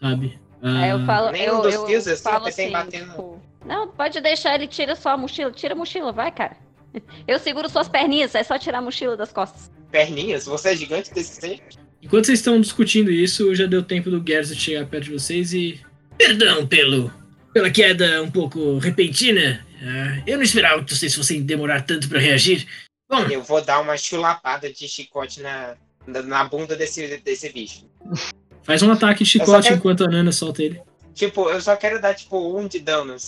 sabe? 0.00 0.38
Aí 0.60 0.90
eu 0.90 0.98
Ah, 0.98 1.06
falo, 1.06 1.30
nenhum 1.32 1.54
eu, 1.56 1.62
dos 1.62 1.74
eu 1.74 1.84
kills, 1.86 2.16
falo 2.22 2.36
eu 2.38 2.44
pensei 2.44 2.66
em 2.66 2.74
assim, 2.74 2.84
bater 2.86 3.06
no- 3.06 3.10
tipo, 3.12 3.42
não, 3.64 3.88
pode 3.88 4.20
deixar 4.20 4.54
ele 4.54 4.66
tira 4.66 4.94
só 4.94 5.10
a 5.10 5.16
mochila, 5.16 5.50
tira 5.50 5.74
a 5.74 5.76
mochila, 5.76 6.12
vai, 6.12 6.30
cara. 6.30 6.56
Eu 7.26 7.38
seguro 7.38 7.68
suas 7.70 7.88
perninhas, 7.88 8.34
é 8.34 8.42
só 8.42 8.58
tirar 8.58 8.78
a 8.78 8.82
mochila 8.82 9.16
das 9.16 9.32
costas. 9.32 9.70
Perninhas? 9.90 10.44
Você 10.44 10.70
é 10.70 10.76
gigante 10.76 11.12
desse 11.14 11.40
jeito? 11.40 11.78
Enquanto 12.02 12.26
vocês 12.26 12.38
estão 12.40 12.60
discutindo 12.60 13.10
isso, 13.10 13.54
já 13.54 13.66
deu 13.66 13.82
tempo 13.82 14.10
do 14.10 14.22
Gerson 14.26 14.54
chegar 14.54 14.86
perto 14.86 15.04
de 15.04 15.12
vocês 15.12 15.52
e. 15.54 15.80
Perdão 16.18 16.66
pelo. 16.66 17.12
pela 17.52 17.70
queda 17.70 18.22
um 18.22 18.30
pouco 18.30 18.78
repentina. 18.78 19.64
Ah, 19.82 20.22
eu 20.26 20.36
não 20.36 20.42
esperava 20.44 20.82
que 20.84 20.94
vocês 20.94 21.14
fossem 21.14 21.42
demorar 21.42 21.82
tanto 21.82 22.08
pra 22.08 22.18
reagir. 22.20 22.66
Bom, 23.08 23.22
Eu 23.28 23.42
vou 23.42 23.62
dar 23.62 23.80
uma 23.80 23.96
chulapada 23.96 24.72
de 24.72 24.88
chicote 24.88 25.40
na, 25.40 25.74
na, 26.06 26.22
na 26.22 26.44
bunda 26.44 26.74
desse, 26.76 27.18
desse 27.18 27.48
bicho. 27.50 27.84
faz 28.62 28.82
um 28.82 28.90
ataque 28.90 29.22
de 29.24 29.30
chicote 29.30 29.62
quero- 29.64 29.76
enquanto 29.76 30.04
a 30.04 30.08
Nana 30.08 30.32
solta 30.32 30.62
ele. 30.62 30.80
Tipo, 31.14 31.50
eu 31.50 31.60
só 31.60 31.76
quero 31.76 32.00
dar, 32.00 32.14
tipo, 32.14 32.58
um 32.58 32.66
de 32.66 32.78
dano. 32.78 33.16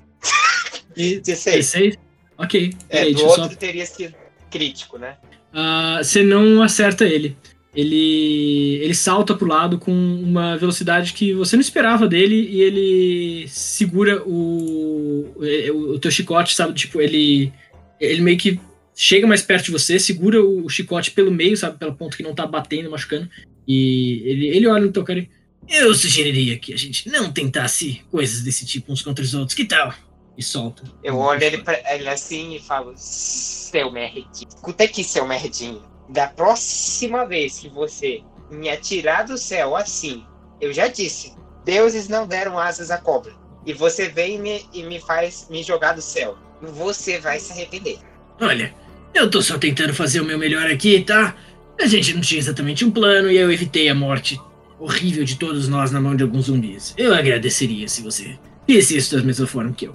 E 0.96 1.18
16. 1.20 1.56
16? 1.56 1.98
Ok. 2.38 2.72
É, 2.88 2.98
Peraí, 2.98 3.14
do 3.14 3.20
eu 3.22 3.28
só 3.30 3.42
outro 3.42 3.56
teria 3.56 3.84
sido 3.84 4.14
crítico, 4.50 4.96
né? 4.96 5.16
Ah, 5.52 5.98
você 6.02 6.22
não 6.22 6.62
acerta 6.62 7.04
ele. 7.04 7.36
Ele 7.74 8.78
ele 8.82 8.94
salta 8.94 9.34
pro 9.34 9.48
lado 9.48 9.78
com 9.78 9.92
uma 9.92 10.56
velocidade 10.56 11.12
que 11.12 11.32
você 11.32 11.56
não 11.56 11.60
esperava 11.60 12.06
dele 12.06 12.36
e 12.36 12.60
ele 12.60 13.48
segura 13.48 14.22
o, 14.24 15.34
o, 15.36 15.92
o 15.94 15.98
teu 15.98 16.10
chicote, 16.10 16.54
sabe? 16.54 16.74
Tipo, 16.74 17.00
ele 17.00 17.52
ele 18.00 18.20
meio 18.20 18.38
que 18.38 18.60
chega 18.94 19.26
mais 19.26 19.42
perto 19.42 19.66
de 19.66 19.72
você, 19.72 19.98
segura 19.98 20.42
o 20.42 20.68
chicote 20.68 21.10
pelo 21.10 21.30
meio, 21.30 21.56
sabe? 21.56 21.78
Pelo 21.78 21.94
ponto 21.94 22.16
que 22.16 22.22
não 22.22 22.34
tá 22.34 22.46
batendo, 22.46 22.90
machucando. 22.90 23.28
E 23.66 24.22
ele, 24.24 24.48
ele 24.48 24.66
olha 24.66 24.84
no 24.84 24.92
teu 24.92 25.02
cara 25.02 25.18
e... 25.18 25.28
Eu 25.68 25.94
sugeriria 25.94 26.58
que 26.58 26.74
a 26.74 26.76
gente 26.76 27.08
não 27.08 27.32
tentasse 27.32 28.02
coisas 28.10 28.42
desse 28.42 28.66
tipo 28.66 28.92
uns 28.92 29.00
contra 29.00 29.24
os 29.24 29.32
outros. 29.34 29.54
Que 29.54 29.64
tal? 29.64 29.94
E 30.36 30.42
solta. 30.42 30.82
Eu 31.02 31.16
olho 31.16 31.42
ele, 31.42 31.58
pra, 31.58 31.80
ele 31.94 32.08
assim 32.08 32.56
e 32.56 32.60
falo, 32.60 32.92
seu 32.96 33.90
merdinho. 33.90 34.48
Escuta 34.48 34.84
aqui, 34.84 35.02
seu 35.02 35.26
merdinho. 35.26 35.82
Da 36.08 36.26
próxima 36.28 37.24
vez 37.24 37.58
que 37.58 37.68
você 37.68 38.22
me 38.50 38.68
atirar 38.68 39.24
do 39.24 39.38
céu 39.38 39.76
assim, 39.76 40.24
eu 40.60 40.72
já 40.72 40.88
disse, 40.88 41.34
deuses 41.64 42.08
não 42.08 42.26
deram 42.26 42.58
asas 42.58 42.90
à 42.90 42.98
cobra. 42.98 43.32
E 43.66 43.72
você 43.72 44.08
vem 44.08 44.36
e 44.36 44.38
me, 44.38 44.66
e 44.72 44.82
me 44.82 45.00
faz 45.00 45.46
me 45.50 45.62
jogar 45.62 45.94
do 45.94 46.02
céu. 46.02 46.36
Você 46.60 47.18
vai 47.18 47.40
se 47.40 47.52
arrepender. 47.52 47.98
Olha, 48.40 48.74
eu 49.14 49.30
tô 49.30 49.40
só 49.40 49.58
tentando 49.58 49.94
fazer 49.94 50.20
o 50.20 50.24
meu 50.24 50.38
melhor 50.38 50.70
aqui, 50.70 51.00
tá? 51.00 51.34
A 51.80 51.86
gente 51.86 52.12
não 52.14 52.20
tinha 52.20 52.38
exatamente 52.38 52.84
um 52.84 52.90
plano 52.90 53.30
e 53.30 53.36
eu 53.36 53.50
evitei 53.50 53.88
a 53.88 53.94
morte 53.94 54.40
horrível 54.78 55.24
de 55.24 55.36
todos 55.36 55.68
nós 55.68 55.90
na 55.90 56.00
mão 56.00 56.14
de 56.14 56.22
alguns 56.22 56.46
zumbis. 56.46 56.94
Eu 56.96 57.14
agradeceria 57.14 57.88
se 57.88 58.02
você 58.02 58.38
fizesse 58.66 58.96
isso 58.96 59.16
da 59.16 59.22
mesma 59.22 59.46
forma 59.46 59.72
que 59.72 59.86
eu. 59.86 59.94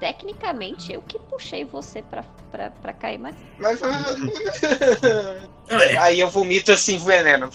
Tecnicamente, 0.00 0.92
eu 0.92 1.02
que 1.02 1.18
puxei 1.18 1.64
você 1.64 2.02
pra, 2.02 2.22
pra, 2.52 2.70
pra 2.70 2.92
cair, 2.92 3.18
mas 3.18 3.34
Mas. 3.58 3.80
Olha, 3.82 5.48
Aí 6.02 6.20
eu 6.20 6.30
vomito 6.30 6.70
assim, 6.72 6.98
veneno. 6.98 7.50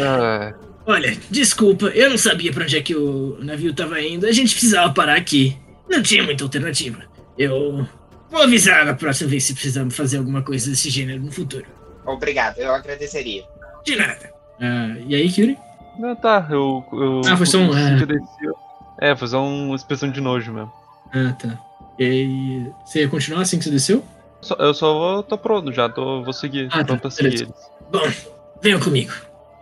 Ah, 0.00 0.54
olha, 0.86 1.16
desculpa, 1.30 1.86
eu 1.86 2.10
não 2.10 2.18
sabia 2.18 2.52
pra 2.52 2.64
onde 2.64 2.76
é 2.76 2.82
que 2.82 2.94
o 2.94 3.38
navio 3.42 3.74
tava 3.74 4.00
indo. 4.00 4.26
A 4.26 4.32
gente 4.32 4.52
precisava 4.54 4.92
parar 4.92 5.16
aqui. 5.16 5.56
Não 5.88 6.02
tinha 6.02 6.22
muita 6.22 6.44
alternativa. 6.44 7.02
Eu 7.36 7.86
vou 8.30 8.42
avisar 8.42 8.88
a 8.88 8.94
próxima 8.94 9.30
vez 9.30 9.44
se 9.44 9.54
precisarmos 9.54 9.96
fazer 9.96 10.18
alguma 10.18 10.42
coisa 10.42 10.70
desse 10.70 10.90
gênero 10.90 11.20
no 11.22 11.30
futuro. 11.30 11.66
Obrigado, 12.06 12.58
eu 12.58 12.72
agradeceria. 12.74 13.44
De 13.84 13.96
nada. 13.96 14.32
Ah, 14.60 14.96
e 15.06 15.14
aí, 15.14 15.30
Kyuri? 15.30 15.56
não, 15.98 16.16
tá, 16.16 16.46
eu. 16.50 16.84
eu 16.92 17.20
Ah, 17.26 17.36
foi 17.36 17.46
só 17.46 17.58
um- 17.58 17.76
eu 17.76 18.56
É, 19.02 19.16
só 19.26 19.44
uma 19.44 19.74
expressão 19.74 20.10
de 20.10 20.20
nojo 20.20 20.52
mesmo. 20.52 20.72
Ah, 21.12 21.32
tá. 21.32 21.58
E 21.98 22.04
aí, 22.04 22.66
você 22.84 23.00
ia 23.00 23.08
continuar 23.08 23.42
assim 23.42 23.58
que 23.58 23.64
você 23.64 23.70
desceu? 23.70 24.04
Só- 24.40 24.56
eu 24.58 24.72
só 24.74 24.92
vou, 24.92 25.22
tô 25.22 25.36
pronto 25.36 25.72
já, 25.72 25.88
tô, 25.88 26.22
vou 26.22 26.32
seguir, 26.32 26.68
Ah, 26.70 26.78
tá, 26.78 26.84
pronto 26.84 27.10
seguir 27.10 27.30
beleza. 27.30 27.44
eles. 27.44 27.54
Bom, 27.90 28.32
venham 28.62 28.80
comigo. 28.80 29.12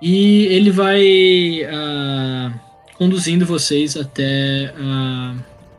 E 0.02 0.46
ele 0.46 0.70
vai 0.70 1.62
ah, 1.70 2.52
conduzindo 2.96 3.44
vocês 3.46 3.96
até. 3.96 4.72
ah, 4.78 5.34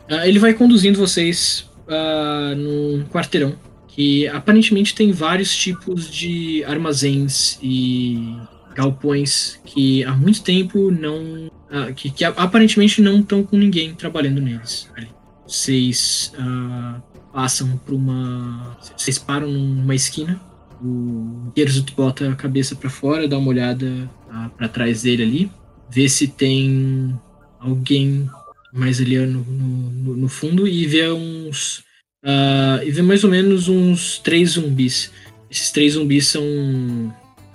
ah, 0.09 0.28
ele 0.28 0.39
vai 0.39 0.53
conduzindo 0.53 0.97
vocês 0.99 1.70
ah, 1.88 2.53
num 2.55 3.05
quarteirão 3.12 3.53
que 3.88 4.28
aparentemente 4.30 4.95
tem 4.95 5.12
vários 5.12 5.55
tipos 5.55 6.09
de 6.09 6.64
armazéns 6.66 7.59
e 7.62 8.38
galpões 8.76 9.59
que 9.65 10.03
há 10.03 10.13
muito 10.15 10.41
tempo 10.43 10.91
não. 10.91 11.51
ah, 11.69 11.91
que, 11.91 12.09
que 12.09 12.24
aparentemente 12.24 13.01
não 13.01 13.19
estão 13.19 13.43
com 13.43 13.57
ninguém 13.57 13.93
trabalhando 13.93 14.41
neles. 14.41 14.89
ali. 14.95 15.09
Vocês 15.47 16.32
ah, 16.38 17.01
passam 17.34 17.78
por 17.86 17.93
uma. 17.93 18.78
Vocês 18.95 19.17
param 19.17 19.49
numa 19.51 19.95
esquina 19.95 20.39
o 20.84 21.51
Gerzo 21.55 21.86
bota 21.95 22.30
a 22.32 22.36
cabeça 22.36 22.76
pra 22.76 22.89
fora, 22.89 23.28
dá 23.28 23.38
uma 23.38 23.49
olhada 23.49 24.09
ah, 24.30 24.49
pra 24.57 24.67
trás 24.67 25.03
dele 25.03 25.24
ali, 25.24 25.51
vê 25.89 26.09
se 26.09 26.28
tem 26.28 27.15
alguém 27.59 28.28
mais 28.74 28.99
ali 28.99 29.17
no, 29.19 29.43
no, 29.43 30.17
no- 30.17 30.28
fundo 30.28 30.67
e 30.67 30.86
vê 30.88 31.11
uns. 31.11 31.84
ah, 32.26 32.80
e 32.84 32.89
vê 32.91 33.01
mais 33.01 33.24
ou 33.24 33.30
menos 33.30 33.67
uns 33.67 34.17
três 34.17 34.51
zumbis. 34.51 35.11
Esses 35.49 35.72
três 35.72 35.93
zumbis 35.93 36.28
são. 36.28 36.43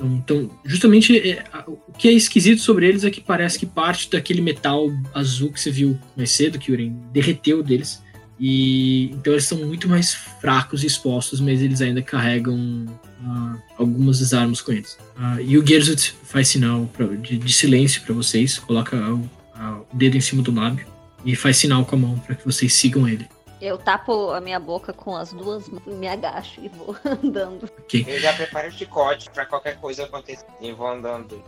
Então, 0.01 0.51
justamente 0.65 1.17
é, 1.19 1.45
o 1.67 1.93
que 1.97 2.09
é 2.09 2.13
esquisito 2.13 2.61
sobre 2.61 2.87
eles 2.87 3.03
é 3.05 3.11
que 3.11 3.21
parece 3.21 3.59
que 3.59 3.65
parte 3.67 4.11
daquele 4.11 4.41
metal 4.43 4.91
azul 5.15 5.51
que 5.53 5.61
você 5.61 5.71
viu 5.71 5.99
mais 6.17 6.31
cedo, 6.31 6.59
que 6.59 6.71
Uren 6.71 6.93
derreteu 7.13 7.63
deles. 7.63 8.03
E 8.39 9.05
então 9.13 9.33
eles 9.33 9.45
são 9.47 9.57
muito 9.65 9.89
mais 9.89 10.13
fracos 10.15 10.83
e 10.83 10.87
expostos, 10.87 11.41
mas 11.41 11.63
eles 11.63 11.81
ainda 11.81 12.03
carregam 12.03 12.85
ah, 13.25 13.57
algumas 13.79 14.35
armas 14.35 14.61
com 14.61 14.73
eles. 14.73 14.99
Ah, 15.17 15.41
e 15.41 15.57
o 15.57 15.67
Gerzut 15.67 16.15
faz 16.25 16.49
sinal 16.49 16.85
pra- 16.95 17.07
de, 17.07 17.39
de 17.39 17.53
silêncio 17.53 18.03
para 18.03 18.15
vocês, 18.15 18.59
coloca 18.59 18.95
o, 18.95 19.31
a- 19.55 19.81
o 19.91 19.97
dedo 19.97 20.19
em 20.19 20.21
cima 20.21 20.43
do 20.43 20.53
lábio 20.53 20.87
e 21.25 21.35
faz 21.35 21.57
sinal 21.57 21.87
com 21.87 21.97
a 21.97 21.99
mão 21.99 22.19
para 22.19 22.35
que 22.35 22.45
vocês 22.45 22.75
sigam 22.75 23.09
ele. 23.09 23.27
Eu 23.61 23.79
tapo 23.79 24.31
a 24.33 24.41
minha 24.41 24.61
boca 24.61 24.93
com 24.93 25.17
as 25.17 25.33
duas 25.33 25.69
me 25.87 26.07
agacho 26.07 26.61
e 26.61 26.69
vou 26.69 26.95
andando. 27.05 27.69
Eu 27.93 28.21
já 28.21 28.33
preparo 28.35 28.69
o 28.69 28.71
chicote 28.71 29.31
pra 29.31 29.47
qualquer 29.47 29.79
coisa 29.81 30.05
acontecer. 30.05 30.45
E 30.61 30.73
vou 30.73 30.87
andando. 30.89 31.43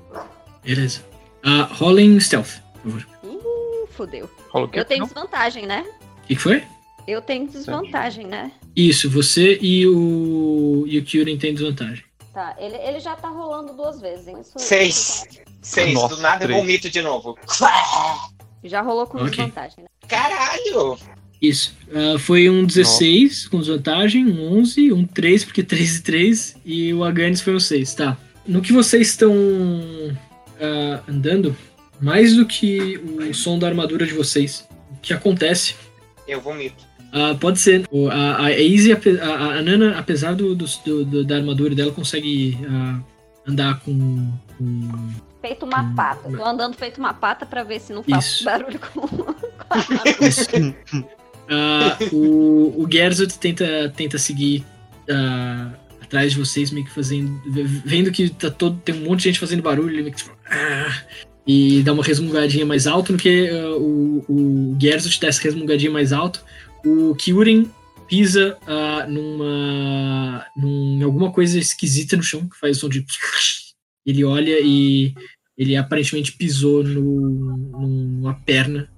Beleza. 0.64 1.04
Uh, 1.44 1.72
rolling 1.74 2.18
stealth, 2.18 2.60
por 2.82 2.90
favor. 2.92 3.08
Ih, 3.24 3.86
fodeu. 3.92 4.30
Eu 4.72 4.84
tenho 4.84 5.00
Não? 5.00 5.06
desvantagem, 5.06 5.66
né? 5.66 5.84
O 6.22 6.26
que, 6.26 6.34
que 6.34 6.40
foi? 6.40 6.64
Eu 7.06 7.20
tenho 7.22 7.46
desvantagem, 7.46 8.26
né? 8.26 8.52
Isso, 8.74 9.08
você 9.10 9.58
e 9.60 9.86
o, 9.86 10.84
e 10.86 10.98
o 10.98 11.04
Kyurem 11.04 11.38
têm 11.38 11.54
desvantagem. 11.54 12.04
Tá, 12.34 12.54
ele, 12.58 12.76
ele 12.76 13.00
já 13.00 13.16
tá 13.16 13.28
rolando 13.28 13.72
duas 13.74 14.00
vezes, 14.00 14.28
hein? 14.28 14.36
Isso- 14.40 14.52
Seis. 14.58 15.24
Seis. 15.62 15.94
Nossa, 15.94 16.16
do 16.16 16.20
nada 16.22 16.44
eu 16.44 16.48
três. 16.48 16.60
vomito 16.60 16.90
de 16.90 17.00
novo. 17.02 17.36
Já 18.64 18.80
rolou 18.82 19.06
com 19.06 19.18
Ok. 19.18 19.30
desvantagem, 19.30 19.84
né? 19.84 19.88
Caralho! 20.06 20.98
Isso. 21.40 21.74
Ah, 21.94 22.18
foi 22.18 22.50
um 22.50 22.64
16 22.64 23.46
com 23.48 23.58
desvantagem, 23.60 24.26
um 24.26 24.58
11, 24.58 24.92
um 24.92 25.06
3, 25.06 25.44
porque 25.44 25.62
3 25.62 25.96
e 25.96 26.02
3, 26.02 26.56
e 26.64 26.92
o 26.94 27.04
Aganis 27.04 27.40
foi 27.40 27.54
um 27.54 27.60
6, 27.60 27.94
tá. 27.94 28.16
No 28.46 28.60
que 28.60 28.72
vocês 28.72 29.08
estão 29.08 29.32
ah, 30.60 31.00
andando, 31.08 31.56
mais 32.00 32.34
do 32.34 32.44
que 32.46 32.96
o 32.98 33.32
som 33.34 33.58
da 33.58 33.68
armadura 33.68 34.06
de 34.06 34.14
vocês, 34.14 34.66
o 34.92 34.96
que 35.00 35.12
acontece 35.12 35.74
Eu 36.26 36.40
vomito. 36.40 36.86
Ah, 37.12 37.34
pode 37.40 37.58
ser. 37.58 37.86
O- 37.90 38.08
A, 38.08 38.44
a 38.46 38.52
Easy, 38.52 38.92
ape- 38.92 39.18
a, 39.20 39.58
a 39.58 39.62
Nana, 39.62 39.98
apesar 39.98 40.34
do, 40.34 40.54
do- 40.54 40.66
do- 40.84 41.04
do- 41.04 41.24
da 41.24 41.36
armadura 41.36 41.74
dela, 41.74 41.90
consegue 41.92 42.58
ah, 42.68 43.00
andar 43.46 43.80
com, 43.80 44.30
com- 44.58 45.08
Feito 45.40 45.64
uma 45.64 45.80
Hum, 45.82 45.94
pata. 45.94 46.30
Tô 46.30 46.44
andando 46.44 46.74
feito 46.74 46.98
uma 46.98 47.14
pata 47.14 47.46
pra 47.46 47.62
ver 47.62 47.80
se 47.80 47.92
não 47.92 48.02
faz 48.02 48.24
Isso. 48.26 48.44
barulho 48.44 48.78
com, 48.78 49.00
com 49.08 49.34
a 49.70 49.78
armadura. 49.78 51.08
Ah, 51.48 51.96
o, 52.12 52.82
o 52.82 52.88
tenta, 53.40 53.92
tenta 53.96 54.18
seguir 54.18 54.64
ah, 55.08 55.72
atrás 56.02 56.32
de 56.32 56.38
vocês, 56.38 56.70
meio 56.70 56.86
que 56.86 56.92
fazendo. 56.92 57.40
Vendo 57.84 58.12
que 58.12 58.28
tá 58.30 58.50
todo, 58.50 58.78
tem 58.80 58.94
um 58.94 59.04
monte 59.04 59.20
de 59.20 59.24
gente 59.24 59.40
fazendo 59.40 59.62
barulho, 59.62 59.90
ele 59.90 60.02
meio 60.02 60.14
que 60.14 60.22
tipo. 60.22 60.36
"Ah", 60.46 61.02
e 61.46 61.82
dá 61.82 61.92
uma 61.92 62.04
resmungadinha 62.04 62.66
mais 62.66 62.86
alto. 62.86 63.12
No 63.12 63.18
que 63.18 63.48
ah, 63.48 63.76
o, 63.76 64.24
o 64.28 64.76
Gerzut 64.80 65.20
dá 65.20 65.28
essa 65.28 65.42
resmungadinha 65.42 65.90
mais 65.90 66.12
alto, 66.12 66.44
o 66.84 67.14
Kyuren 67.14 67.70
pisa 68.08 68.58
numa. 69.08 70.46
Num, 70.56 70.98
em 70.98 71.02
alguma 71.02 71.32
coisa 71.32 71.58
esquisita 71.58 72.16
no 72.16 72.22
chão, 72.22 72.48
que 72.48 72.58
faz 72.58 72.76
o 72.76 72.80
som 72.80 72.88
de. 72.88 73.04
Ele 74.06 74.24
olha 74.24 74.58
e 74.62 75.12
ele 75.58 75.76
aparentemente 75.76 76.32
pisou 76.32 76.82
no, 76.82 77.56
numa 77.58 78.32
perna 78.32 78.88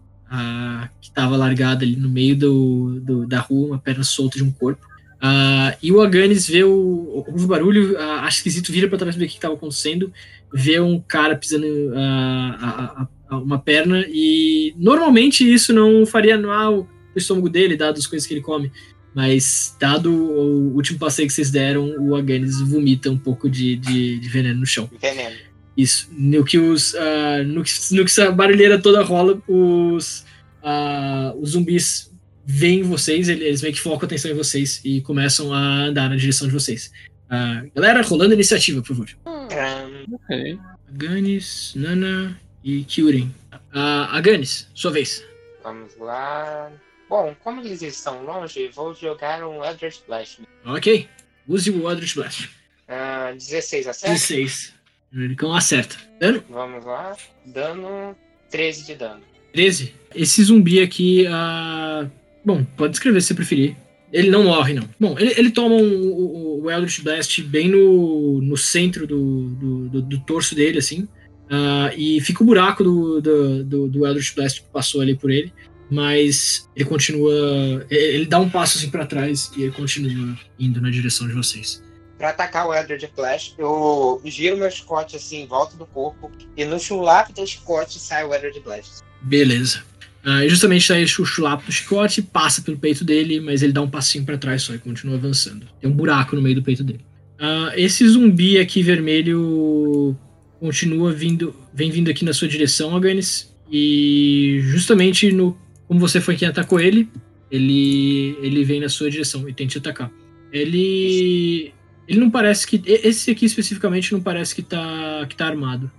que 1.00 1.08
estava 1.08 1.36
largada 1.36 1.84
ali 1.84 1.96
no 1.96 2.08
meio 2.08 2.36
do, 2.36 3.00
do- 3.00 3.26
da 3.26 3.40
rua, 3.40 3.68
uma 3.68 3.78
perna 3.78 4.04
solta 4.04 4.38
de 4.38 4.44
um 4.44 4.50
corpo. 4.52 4.80
Ah, 5.20 5.76
e 5.82 5.92
o 5.92 6.00
Aganis 6.00 6.48
vê 6.48 6.64
o, 6.64 7.24
o 7.28 7.46
barulho, 7.46 7.96
ah, 7.98 8.26
esquisito, 8.28 8.72
vira 8.72 8.88
para 8.88 8.98
trás 8.98 9.16
ver 9.16 9.24
o 9.26 9.28
que 9.28 9.34
estava 9.34 9.54
acontecendo, 9.54 10.10
vê 10.52 10.80
um 10.80 10.98
cara 11.00 11.36
pisando 11.36 11.66
ah, 11.94 12.56
a- 12.60 13.02
a- 13.02 13.08
a- 13.36 13.38
uma 13.38 13.58
perna 13.58 14.04
e 14.08 14.72
normalmente 14.78 15.44
isso 15.50 15.72
não 15.72 16.06
faria 16.06 16.38
mal 16.38 16.88
o 17.14 17.18
estômago 17.18 17.48
dele, 17.48 17.76
dado 17.76 17.98
as 17.98 18.06
coisas 18.06 18.26
que 18.26 18.32
ele 18.34 18.40
come. 18.40 18.70
Mas, 19.12 19.76
dado 19.80 20.10
o 20.12 20.72
último 20.76 20.96
passeio 20.98 21.26
que 21.26 21.34
vocês 21.34 21.50
deram, 21.50 21.96
o 21.98 22.14
Aganis 22.14 22.60
vomita 22.60 23.10
um 23.10 23.18
pouco 23.18 23.50
de, 23.50 23.74
de, 23.74 24.20
de 24.20 24.28
veneno 24.28 24.60
no 24.60 24.66
chão. 24.66 24.88
Veneno. 25.02 25.34
Isso. 25.80 26.08
No 26.12 26.44
que 26.44 26.58
os. 26.58 26.94
ah, 26.94 27.42
no, 27.44 27.62
que, 27.62 27.70
no 27.92 28.04
que 28.04 28.10
essa 28.10 28.30
barulheira 28.30 28.80
toda 28.80 29.02
rola, 29.02 29.40
os. 29.48 30.24
ah, 30.62 31.32
os 31.40 31.50
zumbis 31.50 32.10
veem 32.44 32.82
vocês, 32.82 33.28
eles 33.28 33.62
meio 33.62 33.72
que 33.74 33.80
focam 33.80 34.02
a 34.02 34.06
atenção 34.06 34.30
em 34.30 34.34
vocês 34.34 34.80
e 34.84 35.00
começam 35.00 35.52
a 35.54 35.84
andar 35.84 36.10
na 36.10 36.16
direção 36.16 36.48
de 36.48 36.52
vocês. 36.54 36.90
Ah, 37.28 37.62
galera, 37.74 38.02
rolando 38.02 38.32
a 38.32 38.34
iniciativa, 38.34 38.82
por 38.82 38.88
favor. 38.88 39.08
Hum, 39.26 39.46
Tram. 39.48 39.90
Ok. 40.12 40.58
Aganis, 40.92 41.72
Nana 41.76 42.38
e 42.64 42.82
Kyuren. 42.84 43.32
Ah, 43.72 44.16
Aganis, 44.16 44.68
sua 44.74 44.90
vez. 44.90 45.24
Vamos 45.62 45.96
lá. 45.98 46.70
Bom, 47.08 47.34
como 47.42 47.60
eles 47.60 47.82
estão 47.82 48.24
longe, 48.24 48.68
vou 48.74 48.94
jogar 48.94 49.44
um 49.44 49.64
Eldritch 49.64 50.00
Blast. 50.06 50.40
Ok. 50.64 51.08
Use 51.48 51.70
o 51.70 51.88
Eldritch 51.88 52.14
Blast. 52.14 52.50
Ah, 52.88 53.32
16 53.32 53.86
acerta? 53.86 54.14
16. 54.14 54.74
Ele 55.12 55.36
não 55.40 55.54
acerta. 55.54 55.96
Dano? 56.20 56.42
Vamos 56.48 56.84
lá. 56.84 57.16
Dano 57.46 58.14
13 58.50 58.86
de 58.86 58.94
dano. 58.94 59.20
13. 59.52 59.94
Esse 60.14 60.42
zumbi 60.44 60.80
aqui. 60.80 61.26
ah, 61.28 62.06
Bom, 62.44 62.64
pode 62.76 62.92
descrever 62.92 63.20
se 63.20 63.28
você 63.28 63.34
preferir. 63.34 63.76
Ele 64.12 64.30
não 64.30 64.44
morre, 64.44 64.74
não. 64.74 64.88
Bom, 64.98 65.16
ele, 65.18 65.32
ele 65.36 65.50
toma 65.50 65.74
um- 65.76 66.02
o, 66.10 66.62
o 66.62 66.70
Eldritch 66.70 67.00
Blast 67.02 67.42
bem 67.42 67.68
no, 67.68 68.40
no 68.40 68.56
centro 68.56 69.06
do, 69.06 69.50
do, 69.50 69.88
do- 69.88 70.02
do 70.02 70.20
torso 70.20 70.54
dele, 70.54 70.78
assim. 70.78 71.06
ah, 71.48 71.92
e 71.96 72.20
fica 72.20 72.42
o 72.42 72.46
buraco 72.46 72.82
do, 72.82 73.20
do, 73.20 73.64
do, 73.64 73.88
do 73.88 74.06
Eldritch 74.06 74.34
Blast 74.34 74.62
que 74.62 74.68
passou 74.70 75.00
ali 75.00 75.14
por 75.16 75.30
ele. 75.30 75.52
Mas 75.90 76.68
ele 76.76 76.84
continua. 76.88 77.84
Ele 77.90 78.00
ele 78.16 78.26
dá 78.26 78.38
um 78.38 78.48
passo 78.48 78.78
assim 78.78 78.90
pra 78.90 79.04
trás 79.06 79.50
e 79.56 79.62
ele 79.62 79.72
continua 79.72 80.38
indo 80.58 80.80
na 80.80 80.88
direção 80.90 81.26
de 81.26 81.34
vocês. 81.34 81.82
Pra 82.20 82.28
atacar 82.28 82.68
o 82.68 82.74
Eldritch 82.74 83.08
Blast, 83.16 83.54
eu 83.56 84.20
giro 84.26 84.58
meu 84.58 84.70
chicote 84.70 85.16
assim 85.16 85.40
em 85.40 85.46
volta 85.46 85.74
do 85.74 85.86
corpo. 85.86 86.30
E 86.54 86.66
no 86.66 86.78
chulape 86.78 87.32
do 87.32 87.46
chicote 87.46 87.98
sai 87.98 88.24
o 88.24 88.34
Eldritch 88.34 88.62
Blast. 88.62 89.00
Beleza. 89.22 89.82
Ah, 90.22 90.46
justamente 90.46 90.86
sai 90.86 91.02
o 91.02 91.08
chulapo 91.08 91.64
do 91.64 91.72
chicote, 91.72 92.20
passa 92.20 92.60
pelo 92.60 92.76
peito 92.76 93.06
dele, 93.06 93.40
mas 93.40 93.62
ele 93.62 93.72
dá 93.72 93.80
um 93.80 93.88
passinho 93.88 94.22
pra 94.22 94.36
trás 94.36 94.60
só 94.60 94.74
e 94.74 94.78
continua 94.78 95.16
avançando. 95.16 95.66
Tem 95.80 95.88
um 95.88 95.94
buraco 95.94 96.36
no 96.36 96.42
meio 96.42 96.56
do 96.56 96.62
peito 96.62 96.84
dele. 96.84 97.00
Ah, 97.38 97.72
esse 97.74 98.06
zumbi 98.06 98.58
aqui 98.58 98.82
vermelho 98.82 100.14
continua 100.60 101.14
vindo, 101.14 101.56
vem 101.72 101.90
vindo 101.90 102.10
aqui 102.10 102.22
na 102.22 102.34
sua 102.34 102.48
direção, 102.48 102.94
Aganis. 102.94 103.50
E 103.72 104.58
justamente 104.64 105.32
no 105.32 105.56
como 105.88 105.98
você 105.98 106.20
foi 106.20 106.36
quem 106.36 106.46
atacou 106.46 106.78
ele, 106.78 107.08
ele 107.50 108.36
ele 108.42 108.62
vem 108.62 108.78
na 108.78 108.90
sua 108.90 109.10
direção 109.10 109.48
e 109.48 109.54
tenta 109.54 109.70
te 109.70 109.78
atacar. 109.78 110.12
Ele 110.52 111.72
ele 112.10 112.20
não 112.20 112.30
parece 112.30 112.66
que 112.66 112.82
esse 112.86 113.30
aqui 113.30 113.44
especificamente 113.46 114.12
não 114.12 114.20
parece 114.20 114.54
que 114.54 114.62
tá 114.62 115.24
que 115.28 115.36
tá 115.36 115.46
armado. 115.46 115.90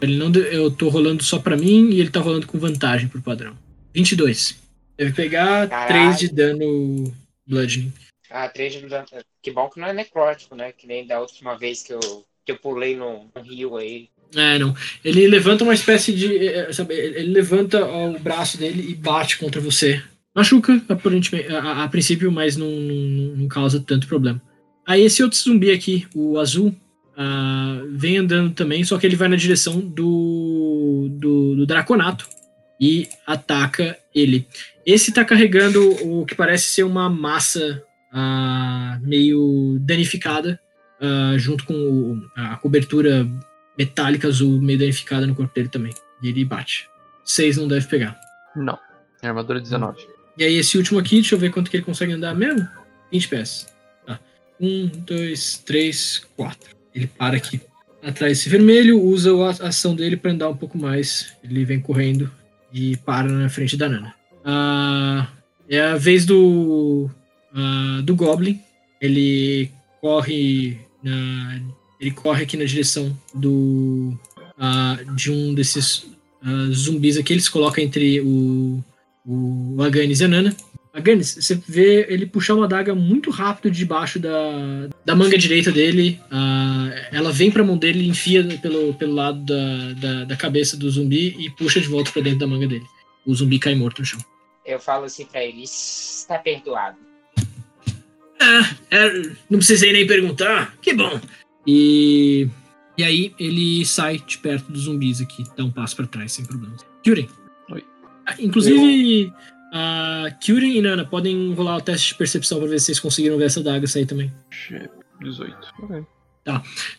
Ele 0.00 0.16
não, 0.16 0.32
eu 0.34 0.70
tô 0.70 0.88
rolando 0.88 1.22
só 1.22 1.38
pra 1.38 1.56
mim 1.56 1.90
e 1.90 2.00
ele 2.00 2.10
tá 2.10 2.20
rolando 2.20 2.46
com 2.46 2.58
vantagem 2.58 3.08
pro 3.08 3.22
padrão. 3.22 3.56
22. 3.94 4.56
Deve 4.96 5.12
pegar 5.12 5.68
Caralho. 5.68 6.16
3 6.16 6.18
de 6.18 6.28
dano 6.34 7.12
bludgeoning. 7.46 7.92
Ah, 8.30 8.48
3 8.48 8.74
de 8.74 8.80
dano. 8.88 9.06
Que 9.42 9.50
bom 9.50 9.68
que 9.68 9.80
não 9.80 9.88
é 9.88 9.92
necrótico, 9.92 10.54
né? 10.54 10.72
Que 10.72 10.86
nem 10.86 11.06
da 11.06 11.20
última 11.20 11.56
vez 11.56 11.82
que 11.82 11.92
eu, 11.92 12.00
que 12.44 12.52
eu 12.52 12.56
pulei 12.56 12.96
no, 12.96 13.26
no 13.34 13.42
rio 13.42 13.76
aí. 13.76 14.08
É, 14.34 14.58
não. 14.58 14.74
Ele 15.04 15.26
levanta 15.26 15.64
uma 15.64 15.74
espécie 15.74 16.12
de. 16.12 16.38
é, 16.38 16.58
é, 16.68 16.72
sabe, 16.72 16.94
ele 16.94 17.32
levanta 17.32 17.84
o 17.84 18.18
braço 18.18 18.56
dele 18.56 18.90
e 18.90 18.94
bate 18.94 19.36
contra 19.38 19.60
você. 19.60 20.02
Machuca, 20.34 20.80
aparentemente, 20.88 21.48
a, 21.52 21.60
a- 21.60 21.84
a 21.84 21.88
princípio, 21.88 22.32
mas 22.32 22.56
não, 22.56 22.70
não, 22.70 23.36
não 23.36 23.48
causa 23.48 23.78
tanto 23.80 24.06
problema. 24.06 24.40
Aí 24.86 25.02
esse 25.02 25.22
outro 25.22 25.38
zumbi 25.38 25.70
aqui, 25.70 26.06
o 26.14 26.38
azul, 26.38 26.74
ah, 27.16 27.80
vem 27.90 28.18
andando 28.18 28.52
também, 28.54 28.82
só 28.84 28.98
que 28.98 29.06
ele 29.06 29.16
vai 29.16 29.28
na 29.28 29.36
direção 29.36 29.80
do, 29.80 31.08
do, 31.12 31.56
do 31.56 31.66
Draconato 31.66 32.26
e 32.80 33.08
ataca 33.26 33.96
ele. 34.14 34.46
Esse 34.84 35.12
tá 35.12 35.24
carregando 35.24 35.80
o 36.04 36.26
que 36.26 36.34
parece 36.34 36.66
ser 36.66 36.82
uma 36.82 37.08
massa 37.08 37.82
ah, 38.12 38.98
meio 39.02 39.78
danificada, 39.80 40.58
ah, 41.00 41.34
junto 41.38 41.64
com 41.64 41.74
o- 41.74 42.22
a 42.34 42.56
cobertura 42.56 43.26
metálica 43.78 44.28
azul 44.28 44.60
meio 44.60 44.78
danificada 44.78 45.26
no 45.26 45.34
corpo 45.34 45.54
dele 45.54 45.68
também. 45.68 45.94
E 46.22 46.28
ele 46.28 46.44
bate. 46.44 46.88
6 47.24 47.56
não 47.56 47.68
deve 47.68 47.86
pegar. 47.86 48.18
Não. 48.56 48.78
É 49.22 49.28
armadura 49.28 49.60
19. 49.60 49.98
E 50.36 50.44
aí 50.44 50.54
esse 50.56 50.76
último 50.76 50.98
aqui, 50.98 51.16
deixa 51.16 51.34
eu 51.34 51.38
ver 51.38 51.50
quanto 51.52 51.70
que 51.70 51.76
ele 51.76 51.84
consegue 51.84 52.12
andar 52.12 52.34
mesmo. 52.34 52.66
20 53.12 53.28
pés. 53.28 53.71
1, 54.62 54.90
2, 55.04 55.62
3, 55.66 56.22
4. 56.36 56.70
Ele 56.94 57.06
para 57.08 57.36
aqui. 57.36 57.60
Atrás 58.00 58.38
desse 58.38 58.48
vermelho, 58.48 59.02
usa 59.02 59.30
a 59.60 59.68
ação 59.68 59.94
dele 59.94 60.16
para 60.16 60.30
andar 60.30 60.48
um 60.48 60.56
pouco 60.56 60.78
mais. 60.78 61.34
Ele 61.42 61.64
vem 61.64 61.80
correndo 61.80 62.30
e 62.72 62.96
para 62.98 63.28
na 63.28 63.48
frente 63.48 63.76
da 63.76 63.88
Nana. 63.88 64.14
Ah, 64.44 65.28
é 65.68 65.80
a 65.80 65.96
vez 65.96 66.24
do 66.24 67.10
ah, 67.54 68.00
do 68.04 68.14
Goblin. 68.14 68.60
Ele 69.00 69.70
corre 70.00 70.78
na, 71.02 71.60
ele 72.00 72.12
corre 72.12 72.44
aqui 72.44 72.56
na 72.56 72.64
direção 72.64 73.16
do 73.34 74.16
ah, 74.58 74.98
de 75.16 75.30
um 75.30 75.54
desses 75.54 76.06
ah, 76.42 76.68
zumbis 76.70 77.16
aqui. 77.16 77.32
Ele 77.32 77.40
se 77.40 77.50
coloca 77.50 77.80
entre 77.80 78.20
o 78.20 78.82
o 79.24 79.80
Aganis 79.82 80.20
e 80.20 80.24
a 80.24 80.28
Nana. 80.28 80.56
Aganis, 80.92 81.36
você 81.40 81.54
vê 81.66 82.06
ele 82.10 82.26
puxar 82.26 82.54
uma 82.54 82.66
adaga 82.66 82.94
muito 82.94 83.30
rápido 83.30 83.72
debaixo 83.72 84.18
da, 84.18 84.88
da 85.04 85.16
manga 85.16 85.38
direita 85.38 85.72
dele. 85.72 86.20
Ah, 86.30 86.90
ela 87.10 87.32
vem 87.32 87.50
pra 87.50 87.64
mão 87.64 87.78
dele, 87.78 88.06
enfia 88.06 88.44
pelo, 88.60 88.92
pelo 88.94 89.14
lado 89.14 89.42
da, 89.42 89.92
da, 89.94 90.24
da 90.24 90.36
cabeça 90.36 90.76
do 90.76 90.90
zumbi 90.90 91.34
e 91.38 91.48
puxa 91.50 91.80
de 91.80 91.88
volta 91.88 92.10
pra 92.10 92.20
dentro 92.20 92.40
da 92.40 92.46
manga 92.46 92.66
dele. 92.66 92.84
O 93.24 93.34
zumbi 93.34 93.58
cai 93.58 93.74
morto 93.74 94.00
no 94.00 94.04
chão. 94.04 94.20
Eu 94.66 94.78
falo 94.78 95.04
assim 95.06 95.24
pra 95.24 95.42
ele, 95.42 95.62
está 95.62 96.38
perdoado. 96.38 96.98
Ah, 98.38 98.74
é, 98.90 99.22
não 99.48 99.58
precisei 99.58 99.92
nem 99.92 100.06
perguntar. 100.06 100.76
Que 100.82 100.92
bom. 100.92 101.18
E, 101.66 102.48
e 102.98 103.02
aí 103.02 103.34
ele 103.38 103.84
sai 103.86 104.18
de 104.18 104.36
perto 104.38 104.70
dos 104.70 104.82
zumbis 104.82 105.22
aqui, 105.22 105.42
dá 105.56 105.64
um 105.64 105.70
passo 105.70 105.96
pra 105.96 106.06
trás 106.06 106.32
sem 106.32 106.44
problemas. 106.44 106.84
Kyuren. 107.02 107.28
Oi. 107.70 107.84
Ah, 108.26 108.34
Inclusive, 108.38 109.32
a 109.72 110.26
e 110.46 110.82
Nana 110.82 111.02
podem 111.02 111.54
rolar 111.54 111.78
o 111.78 111.80
teste 111.80 112.08
de 112.08 112.14
percepção 112.16 112.58
pra 112.58 112.68
ver 112.68 112.78
se 112.78 112.86
vocês 112.86 113.00
conseguiram 113.00 113.38
ver 113.38 113.46
essa 113.46 113.62
daga 113.62 113.86
sair 113.86 114.04
também. 114.04 114.30
18. 115.20 115.56
Ok. 115.82 116.04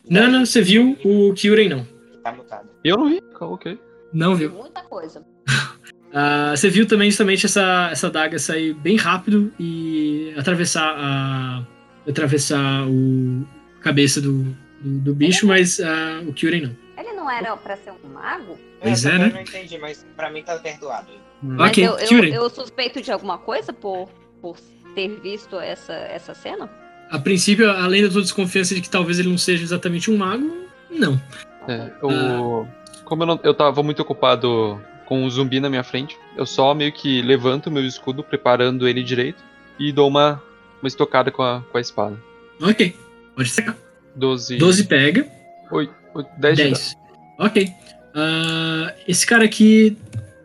Nana, 0.10 0.46
você 0.46 0.60
viu? 0.62 0.98
O 1.06 1.34
Kyuren 1.34 1.70
não. 1.70 1.88
Tá 2.24 2.32
mutado. 2.32 2.68
Eu 2.84 2.98
não 2.98 3.10
vi, 3.10 3.22
ok. 3.40 3.80
Não 4.12 4.36
viu. 4.36 4.52
Muita 4.52 4.82
coisa. 4.84 5.24
Ah, 6.16 6.56
você 6.56 6.70
viu 6.70 6.88
também 6.88 7.10
justamente 7.10 7.48
essa, 7.48 7.90
essa 7.92 8.08
daga 8.08 8.38
sair 8.38 8.76
bem 8.76 8.96
rápido 8.96 9.52
e 9.60 10.32
atravessar 10.38 10.94
a. 10.96 11.64
atravessar 12.08 12.88
o 12.88 13.44
cabeça 13.82 14.22
do, 14.22 14.44
do, 14.80 15.00
do 15.00 15.16
bicho, 15.16 15.48
mas 15.48 15.80
ah, 15.80 16.22
o 16.28 16.32
Kyuren 16.32 16.68
não. 16.68 16.78
Ele 16.96 17.14
não 17.14 17.32
era 17.32 17.58
pra 17.58 17.76
ser 17.78 17.92
um 17.92 18.10
mago? 18.10 18.60
Pois 18.80 19.04
eu 19.04 19.12
é, 19.12 19.18
né? 19.18 19.30
não 19.34 19.42
entendi, 19.42 19.80
mas 19.80 20.06
pra 20.16 20.30
mim 20.30 20.44
tá 20.44 20.56
perdoado. 20.60 21.08
Mas 21.44 21.72
Ok, 21.72 21.86
eu, 21.86 21.98
eu, 22.00 22.24
eu 22.24 22.50
suspeito 22.50 23.02
de 23.02 23.12
alguma 23.12 23.38
coisa 23.38 23.74
por, 23.74 24.10
por 24.42 24.58
ter 24.96 25.10
visto 25.20 25.60
essa, 25.60 25.94
essa 25.94 26.34
cena? 26.34 26.70
A 27.10 27.20
princípio, 27.20 27.70
além 27.70 28.02
da 28.02 28.10
tua 28.10 28.22
desconfiança 28.22 28.74
de 28.74 28.82
que 28.82 28.90
talvez 28.90 29.20
ele 29.20 29.30
não 29.30 29.38
seja 29.38 29.62
exatamente 29.62 30.10
um 30.10 30.18
mago, 30.18 30.50
não. 30.90 31.22
É, 31.68 31.92
eu, 32.02 32.68
como 33.04 33.24
eu, 33.24 33.28
não, 33.28 33.40
eu 33.44 33.54
tava 33.54 33.84
muito 33.84 34.02
ocupado 34.02 34.82
com 35.06 35.26
o 35.26 35.30
zumbi 35.30 35.60
na 35.60 35.70
minha 35.70 35.84
frente, 35.84 36.18
eu 36.38 36.46
só 36.46 36.74
meio 36.74 36.92
que 36.94 37.22
levanto 37.22 37.68
o 37.68 37.72
meu 37.72 37.86
escudo, 37.86 38.24
preparando 38.24 38.88
ele 38.88 39.04
direito, 39.04 39.44
e 39.78 39.92
dou 39.92 40.08
uma, 40.08 40.42
uma 40.82 40.88
estocada 40.88 41.30
com 41.30 41.44
a, 41.44 41.62
com 41.72 41.78
a 41.78 41.82
espada. 41.82 42.18
Ok, 42.62 42.96
pode 43.36 43.50
secar. 43.50 43.76
12. 44.16 44.58
12 44.58 44.84
pega, 44.86 45.28
8, 45.72 45.94
10, 46.38 46.58
de 46.58 46.64
10. 46.64 46.96
Ok. 47.40 47.74
Ah, 48.16 48.94
esse 49.08 49.26
cara 49.26 49.44
aqui, 49.44 49.98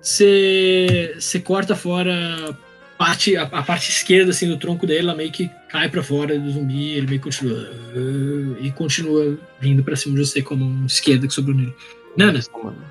você 0.09 1.41
corta 1.45 1.77
fora 1.77 2.57
parte, 2.97 3.37
a, 3.37 3.43
a 3.43 3.63
parte 3.63 3.91
esquerda 3.91 4.31
assim, 4.31 4.49
do 4.49 4.57
tronco 4.57 4.87
dele, 4.87 5.01
ela 5.01 5.15
meio 5.15 5.31
que 5.31 5.51
cai 5.69 5.89
pra 5.89 6.03
fora 6.03 6.39
do 6.39 6.51
zumbi, 6.51 6.95
ele 6.95 7.07
meio 7.07 7.21
que 7.21 7.25
continua. 7.25 7.71
ah, 7.95 8.57
e 8.61 8.71
continua 8.73 9.39
vindo 9.61 9.83
pra 9.85 9.95
cima 9.97 10.17
de 10.17 10.27
você 10.27 10.43
com 10.43 10.55
a 10.55 10.57
mão 10.57 10.87
esquerda 10.87 11.27
que 11.27 11.33
sobrou 11.33 11.57
nele. 11.57 11.75
Nana, 12.17 12.41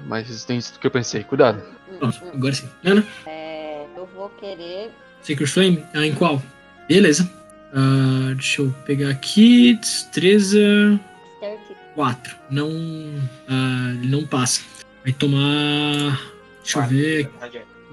Mais 0.06 0.26
resistente 0.28 0.72
do 0.72 0.80
que 0.80 0.88
eu 0.88 0.92
pensei. 0.92 1.24
Cuidado. 1.24 1.62
pronto, 2.00 2.22
agora 2.34 2.54
sim. 2.54 2.70
Nana, 2.82 3.06
É, 3.26 3.86
eu 3.98 4.08
vou 4.16 4.30
querer. 4.40 4.90
Sacred 5.22 5.52
Flame? 5.52 5.84
Ah, 5.94 6.06
em 6.06 6.14
qual? 6.14 6.42
Beleza. 6.88 7.30
Ah, 7.74 8.32
deixa 8.34 8.62
eu 8.62 8.74
pegar 8.86 9.10
aqui. 9.10 9.74
Destreza. 9.74 10.60
30. 11.42 11.58
4. 11.96 12.38
Não. 12.50 12.70
ele 12.70 14.08
não 14.08 14.26
passa. 14.26 14.62
Vai 15.04 15.12
tomar. 15.12 16.37
Deixa 16.68 16.80
eu 16.80 16.88
ver. 16.88 17.30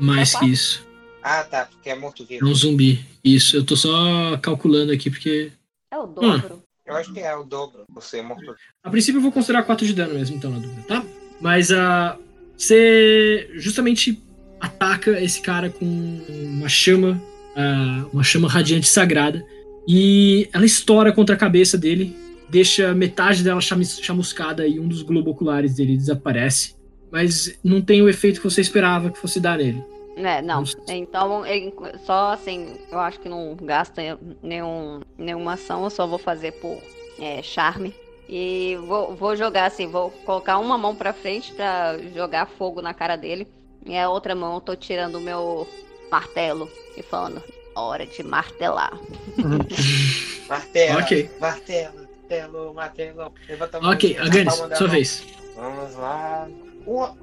Mais 0.01 0.35
que 0.35 0.47
isso. 0.47 0.85
Ah, 1.23 1.45
tá, 1.45 1.65
porque 1.65 1.89
é 1.89 1.93
É 1.93 1.95
morto-vivo. 1.95 2.47
um 2.47 2.55
zumbi. 2.55 3.05
Isso, 3.23 3.57
eu 3.57 3.65
tô 3.65 3.77
só 3.77 4.37
calculando 4.43 4.93
aqui 4.93 5.09
porque. 5.09 5.53
É 5.91 5.97
o 5.97 6.07
dobro. 6.07 6.63
Eu 6.85 6.97
acho 6.97 7.13
que 7.13 7.21
é 7.21 7.35
o 7.35 7.45
dobro. 7.45 7.85
Você 7.95 8.19
é 8.19 8.23
morto 8.23 8.55
A 8.83 8.91
princípio 8.91 9.19
eu 9.19 9.23
vou 9.23 9.33
considerar 9.33 9.63
4 9.63 9.87
de 9.87 9.95
dano 9.95 10.15
mesmo, 10.15 10.37
então, 10.37 10.51
na 10.51 10.59
dúvida, 10.59 10.83
tá? 10.83 11.05
Mas 11.41 11.71
ah, 11.71 12.19
você 12.57 13.49
justamente 13.55 14.21
ataca 14.61 15.19
esse 15.23 15.41
cara 15.41 15.71
com 15.71 15.87
uma 16.29 16.69
chama, 16.69 17.23
ah, 17.57 18.07
uma 18.13 18.25
chama 18.25 18.49
radiante 18.49 18.89
sagrada, 18.89 19.43
e 19.89 20.49
ela 20.53 20.67
estoura 20.67 21.13
contra 21.13 21.37
a 21.37 21.39
cabeça 21.39 21.79
dele, 21.79 22.15
deixa 22.51 22.93
metade 22.93 23.43
dela 23.43 23.61
chamuscada 23.61 24.67
e 24.67 24.79
um 24.79 24.89
dos 24.89 25.01
globoculares 25.03 25.75
dele 25.75 25.97
desaparece. 25.97 26.75
Mas 27.15 27.57
não 27.63 27.81
tem 27.81 28.03
o 28.03 28.09
efeito 28.09 28.41
que 28.41 28.51
você 28.51 28.61
esperava 28.61 29.09
que 29.09 29.17
fosse 29.21 29.39
dar 29.39 29.57
nele. 29.59 29.81
É, 30.17 30.43
não. 30.43 30.65
Então, 30.89 31.47
eu- 31.47 31.73
só 32.05 32.33
assim, 32.33 32.77
eu 32.91 32.99
acho 32.99 33.21
que 33.21 33.29
não 33.29 33.55
gasta 33.55 34.19
nenhum, 34.43 35.01
nenhuma 35.17 35.53
ação, 35.53 35.85
eu 35.85 35.91
só 35.91 36.09
vou 36.09 36.19
fazer 36.19 36.51
por 36.55 36.77
é, 37.21 37.41
charme. 37.41 37.95
E 38.29 38.77
vou, 38.89 39.15
vou 39.15 39.37
jogar 39.37 39.67
assim, 39.67 39.87
vou 39.87 40.11
colocar 40.11 40.59
uma 40.59 40.77
mão 40.77 40.93
pra 40.97 41.13
frente 41.13 41.53
pra 41.53 41.97
jogar 42.13 42.47
fogo 42.47 42.83
na 42.83 42.93
cara 42.93 43.15
dele. 43.15 43.47
E 43.87 43.97
a 43.97 44.11
outra 44.11 44.35
mão 44.35 44.55
eu 44.55 44.61
tô 44.61 44.75
tirando 44.75 45.15
o 45.15 45.21
meu 45.21 45.69
martelo 46.11 46.69
e 46.97 47.03
falando, 47.03 47.41
hora 47.77 48.05
de 48.05 48.25
martelar. 48.25 48.99
Martelo. 50.49 50.99
Ok. 51.01 51.31
Martelo, 51.41 52.09
martelo, 52.25 52.75
martelo. 52.75 53.33
Levanta 53.49 53.79
a 53.79 53.81
mão 53.81 53.93
Ok, 53.93 54.15
da 54.15 54.51
sua 54.51 54.89
vez. 54.89 55.25
Vamos 55.55 55.95
lá. 55.95 56.49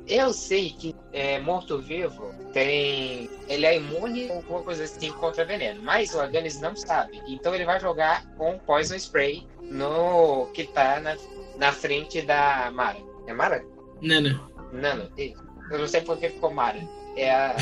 Eu 0.08 0.34
sei 0.34 0.72
que 0.72 0.96
é, 1.14 1.40
morto-vivo 1.40 2.34
tem. 2.54 3.30
Ele 3.48 3.66
é 3.66 3.78
imune 3.78 4.28
ou 4.30 4.38
alguma 4.38 4.64
coisa 4.64 4.84
assim 4.84 5.12
contra 5.14 5.46
veneno. 5.46 5.82
Mas 5.84 6.14
o 6.16 6.20
Aganis 6.20 6.60
não 6.60 6.76
sabe. 6.76 7.22
Então 7.28 7.54
ele 7.54 7.66
vai 7.66 7.80
jogar 7.80 8.26
com 8.38 8.58
Poison 8.60 8.96
Spray 8.96 9.48
no. 9.62 10.48
que 10.54 10.64
tá 10.66 11.00
na, 11.00 11.16
na 11.58 11.72
frente 11.72 12.22
da 12.22 12.72
Mara. 12.74 12.98
É 13.28 13.34
Mara? 13.34 13.64
Nana. 14.02 14.42
Nano. 14.72 15.12
Isso. 15.18 15.44
Eu 15.70 15.80
não 15.80 15.88
sei 15.88 16.02
por 16.02 16.18
que 16.18 16.30
ficou 16.30 16.52
Mara. 16.52 16.80
É 17.16 17.30
a. 17.30 17.56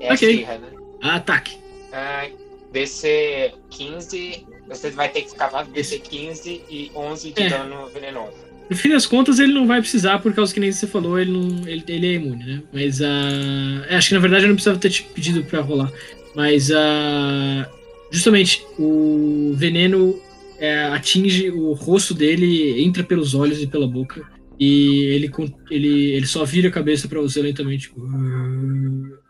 É 0.00 0.10
a 0.10 0.14
Ok. 0.14 0.36
Shira, 0.38 0.58
né? 0.58 0.70
Ataque. 1.02 1.60
Ah, 1.92 2.28
DC 2.72 3.54
15. 3.70 4.46
Você 4.68 4.90
vai 4.90 5.08
ter 5.08 5.20
que 5.22 5.28
escapar 5.28 5.64
do 5.64 5.70
DC 5.70 5.98
15 6.00 6.64
e 6.68 6.90
11 6.94 7.30
de 7.32 7.42
É. 7.42 7.48
dano 7.48 7.86
venenoso. 7.88 8.45
No 8.68 8.76
fim 8.76 8.88
das 8.90 9.06
contas, 9.06 9.38
ele 9.38 9.52
não 9.52 9.66
vai 9.66 9.80
precisar, 9.80 10.18
por 10.18 10.32
causa 10.34 10.52
que 10.52 10.58
nem 10.58 10.72
você 10.72 10.86
falou, 10.86 11.18
ele, 11.18 11.30
não, 11.30 11.68
ele, 11.68 11.84
ele 11.86 12.06
é 12.06 12.12
imune, 12.14 12.44
né? 12.44 12.62
Mas 12.72 13.00
ah, 13.00 13.86
é, 13.88 13.96
acho 13.96 14.08
que 14.08 14.14
na 14.14 14.20
verdade 14.20 14.44
eu 14.44 14.48
não 14.48 14.56
precisava 14.56 14.78
ter 14.78 14.90
te 14.90 15.02
pedido 15.04 15.44
pra 15.44 15.60
rolar. 15.60 15.92
Mas 16.34 16.70
ah, 16.72 17.68
justamente 18.10 18.64
o 18.78 19.52
veneno 19.54 20.18
é, 20.58 20.84
atinge 20.86 21.48
o 21.50 21.72
rosto 21.74 22.12
dele, 22.12 22.82
entra 22.82 23.04
pelos 23.04 23.34
olhos 23.34 23.62
e 23.62 23.66
pela 23.66 23.86
boca. 23.86 24.22
E 24.58 25.04
ele, 25.14 25.30
ele, 25.70 26.10
ele 26.12 26.26
só 26.26 26.44
vira 26.44 26.68
a 26.68 26.72
cabeça 26.72 27.06
pra 27.06 27.20
você 27.20 27.40
lentamente. 27.42 27.88
Tipo, 27.88 28.00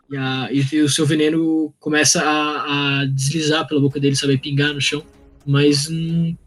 e, 0.09 0.15
a- 0.17 0.49
e 0.51 0.81
o 0.81 0.89
seu 0.89 1.05
veneno 1.05 1.73
começa 1.79 2.21
a, 2.23 3.01
a 3.01 3.05
deslizar 3.05 3.67
pela 3.67 3.81
boca 3.81 3.99
dele, 3.99 4.15
sabe? 4.15 4.37
Pingar 4.37 4.73
no 4.73 4.79
chão. 4.81 5.03
Mas 5.45 5.89
hum, 5.89 6.33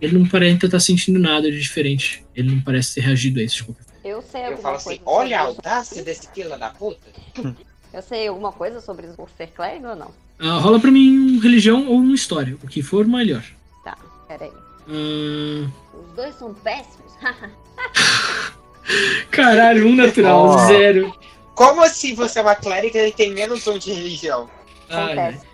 ele 0.00 0.18
não 0.18 0.28
parece 0.28 0.64
estar 0.66 0.80
sentindo 0.80 1.18
nada 1.18 1.50
de 1.50 1.60
diferente. 1.60 2.24
Ele 2.34 2.50
não 2.54 2.60
parece 2.60 2.94
ter 2.94 3.00
reagido 3.02 3.40
a 3.40 3.42
isso 3.42 3.56
de 3.56 3.64
qualquer 3.64 3.84
forma. 3.84 3.98
Eu 4.04 4.22
sei 4.22 4.40
Eu 4.46 4.56
falo 4.58 4.78
coisa 4.78 4.90
assim: 4.92 5.00
olha 5.04 5.38
a 5.38 5.42
audácia 5.42 6.02
desse 6.02 6.28
fila 6.32 6.56
da 6.56 6.70
puta. 6.70 7.00
Eu 7.92 8.02
sei 8.02 8.28
alguma 8.28 8.52
coisa 8.52 8.80
sobre 8.82 9.06
por 9.08 9.30
ser 9.30 9.46
clérigo 9.48 9.88
ou 9.88 9.96
não? 9.96 10.10
Ah, 10.38 10.58
rola 10.58 10.78
pra 10.78 10.90
mim 10.90 11.18
um 11.18 11.38
religião 11.40 11.88
ou 11.88 11.96
uma 11.96 12.14
história. 12.14 12.56
O 12.62 12.68
que 12.68 12.82
for 12.82 13.06
melhor. 13.06 13.42
Pera 14.28 14.44
aí. 14.44 14.52
Ah, 14.88 15.70
Os 15.94 16.14
dois 16.14 16.34
são 16.34 16.52
péssimos. 16.52 17.12
caralho, 19.30 19.86
um 19.86 19.94
natural, 19.96 20.46
Ó. 20.48 20.66
zero. 20.66 21.14
Como 21.54 21.82
assim 21.82 22.14
você 22.14 22.38
é 22.38 22.42
uma 22.42 22.54
clériga 22.54 23.06
e 23.06 23.12
tem 23.12 23.32
menos 23.32 23.66
um 23.66 23.78
de 23.78 23.90
religião? 23.92 24.48
Ai, 24.90 25.12
Acontece. 25.12 25.46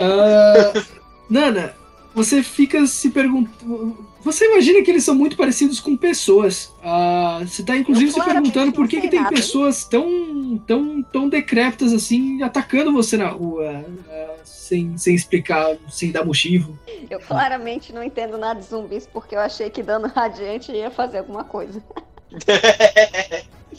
Ah, 0.00 0.72
Nana, 1.30 1.74
você 2.14 2.42
fica 2.42 2.86
se 2.86 3.10
perguntando. 3.10 4.08
Você 4.22 4.44
imagina 4.46 4.82
que 4.82 4.90
eles 4.90 5.02
são 5.04 5.14
muito 5.14 5.36
parecidos 5.36 5.80
com 5.80 5.96
pessoas. 5.96 6.72
Ah, 6.84 7.40
você 7.46 7.62
tá 7.62 7.76
inclusive 7.76 8.12
se 8.12 8.22
perguntando 8.22 8.70
por 8.72 8.86
que, 8.86 9.00
que 9.00 9.08
tem 9.08 9.20
nada. 9.22 9.34
pessoas 9.34 9.84
tão, 9.84 10.58
tão, 10.66 11.02
tão 11.02 11.28
decrépitas 11.28 11.92
assim 11.92 12.42
atacando 12.42 12.92
você 12.92 13.16
na 13.16 13.28
rua, 13.28 13.84
ah, 14.10 14.34
sem, 14.44 14.98
sem 14.98 15.14
explicar, 15.14 15.76
sem 15.88 16.12
dar 16.12 16.24
motivo. 16.24 16.78
Eu 17.08 17.18
claramente 17.20 17.92
não 17.94 18.02
entendo 18.04 18.36
nada 18.36 18.60
de 18.60 18.66
zumbis 18.66 19.06
porque 19.10 19.34
eu 19.34 19.40
achei 19.40 19.70
que 19.70 19.82
dano 19.82 20.06
radiante 20.08 20.70
ia 20.72 20.90
fazer 20.90 21.18
alguma 21.18 21.44
coisa. 21.44 21.82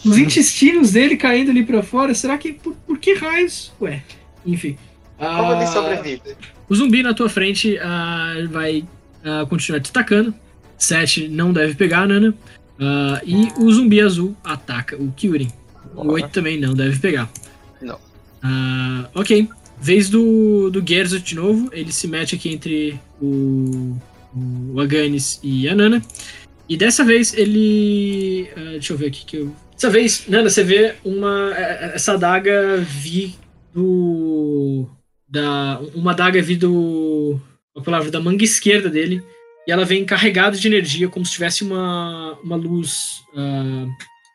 Os 0.05 0.17
intestinos 0.17 0.91
dele 0.91 1.17
caindo 1.17 1.51
ali 1.51 1.63
pra 1.63 1.84
fora, 1.84 2.13
será 2.15 2.38
que. 2.38 2.53
Por, 2.53 2.73
por 2.75 2.97
que 2.97 3.13
raios? 3.13 3.71
Ué, 3.79 4.01
enfim. 4.45 4.77
Como 5.17 5.51
ele 5.53 5.63
Ah, 5.63 5.67
sobrevive? 5.67 6.36
O 6.72 6.76
zumbi 6.76 7.03
na 7.03 7.13
tua 7.13 7.28
frente 7.28 7.78
ah, 7.80 8.34
vai 8.49 8.86
ah, 9.26 9.45
continuar 9.45 9.82
te 9.82 9.89
atacando. 9.89 10.34
7 10.78 11.28
não 11.28 11.51
deve 11.51 11.76
pegar, 11.76 12.07
Nana. 12.07 12.34
Ah, 12.80 13.22
e 13.26 13.51
o 13.61 13.69
zumbi 13.74 13.99
azul 13.99 14.34
ataca 14.41 14.95
o 14.95 15.11
Kyurin. 15.11 15.51
O 15.93 16.13
8 16.13 16.30
também 16.30 16.57
não 16.57 16.74
deve 16.74 16.97
pegar. 16.97 17.30
Não. 17.82 17.99
Ok. 19.13 19.49
vez 19.82 20.09
do, 20.09 20.69
do 20.69 20.82
Gerzut 20.82 21.26
de 21.26 21.36
novo. 21.36 21.69
Ele 21.74 21.91
se 21.91 22.07
mete 22.07 22.36
aqui 22.36 22.53
entre 22.53 22.97
o, 23.22 23.97
o 24.74 24.80
Aganis 24.80 25.41
e 25.43 25.67
a 25.67 25.76
Nana. 25.76 26.01
E 26.69 26.78
dessa 26.78 27.03
vez 27.03 27.34
ele. 27.34 28.49
Uh, 28.55 28.72
deixa 28.72 28.93
eu 28.93 28.97
ver 28.97 29.07
aqui 29.07 29.26
que 29.26 29.36
eu. 29.36 29.53
Dessa 29.74 29.89
vez, 29.89 30.24
Nana, 30.26 30.49
você 30.49 30.63
vê 30.63 30.95
uma. 31.03 31.53
Essa 31.93 32.13
adaga 32.13 32.78
vi 32.78 33.36
do. 33.74 34.88
Da, 35.32 35.79
uma 35.95 36.11
adaga 36.11 36.41
vi 36.41 36.55
do. 36.55 37.39
A 37.75 37.82
palavra 37.82 38.11
da 38.11 38.19
manga 38.19 38.43
esquerda 38.43 38.89
dele. 38.89 39.23
E 39.67 39.71
ela 39.71 39.86
vem 39.86 40.03
carregada 40.03 40.57
de 40.57 40.67
energia, 40.67 41.07
como 41.07 41.25
se 41.25 41.34
tivesse 41.34 41.63
uma, 41.63 42.38
uma 42.43 42.55
luz 42.55 43.21
uh, 43.34 43.88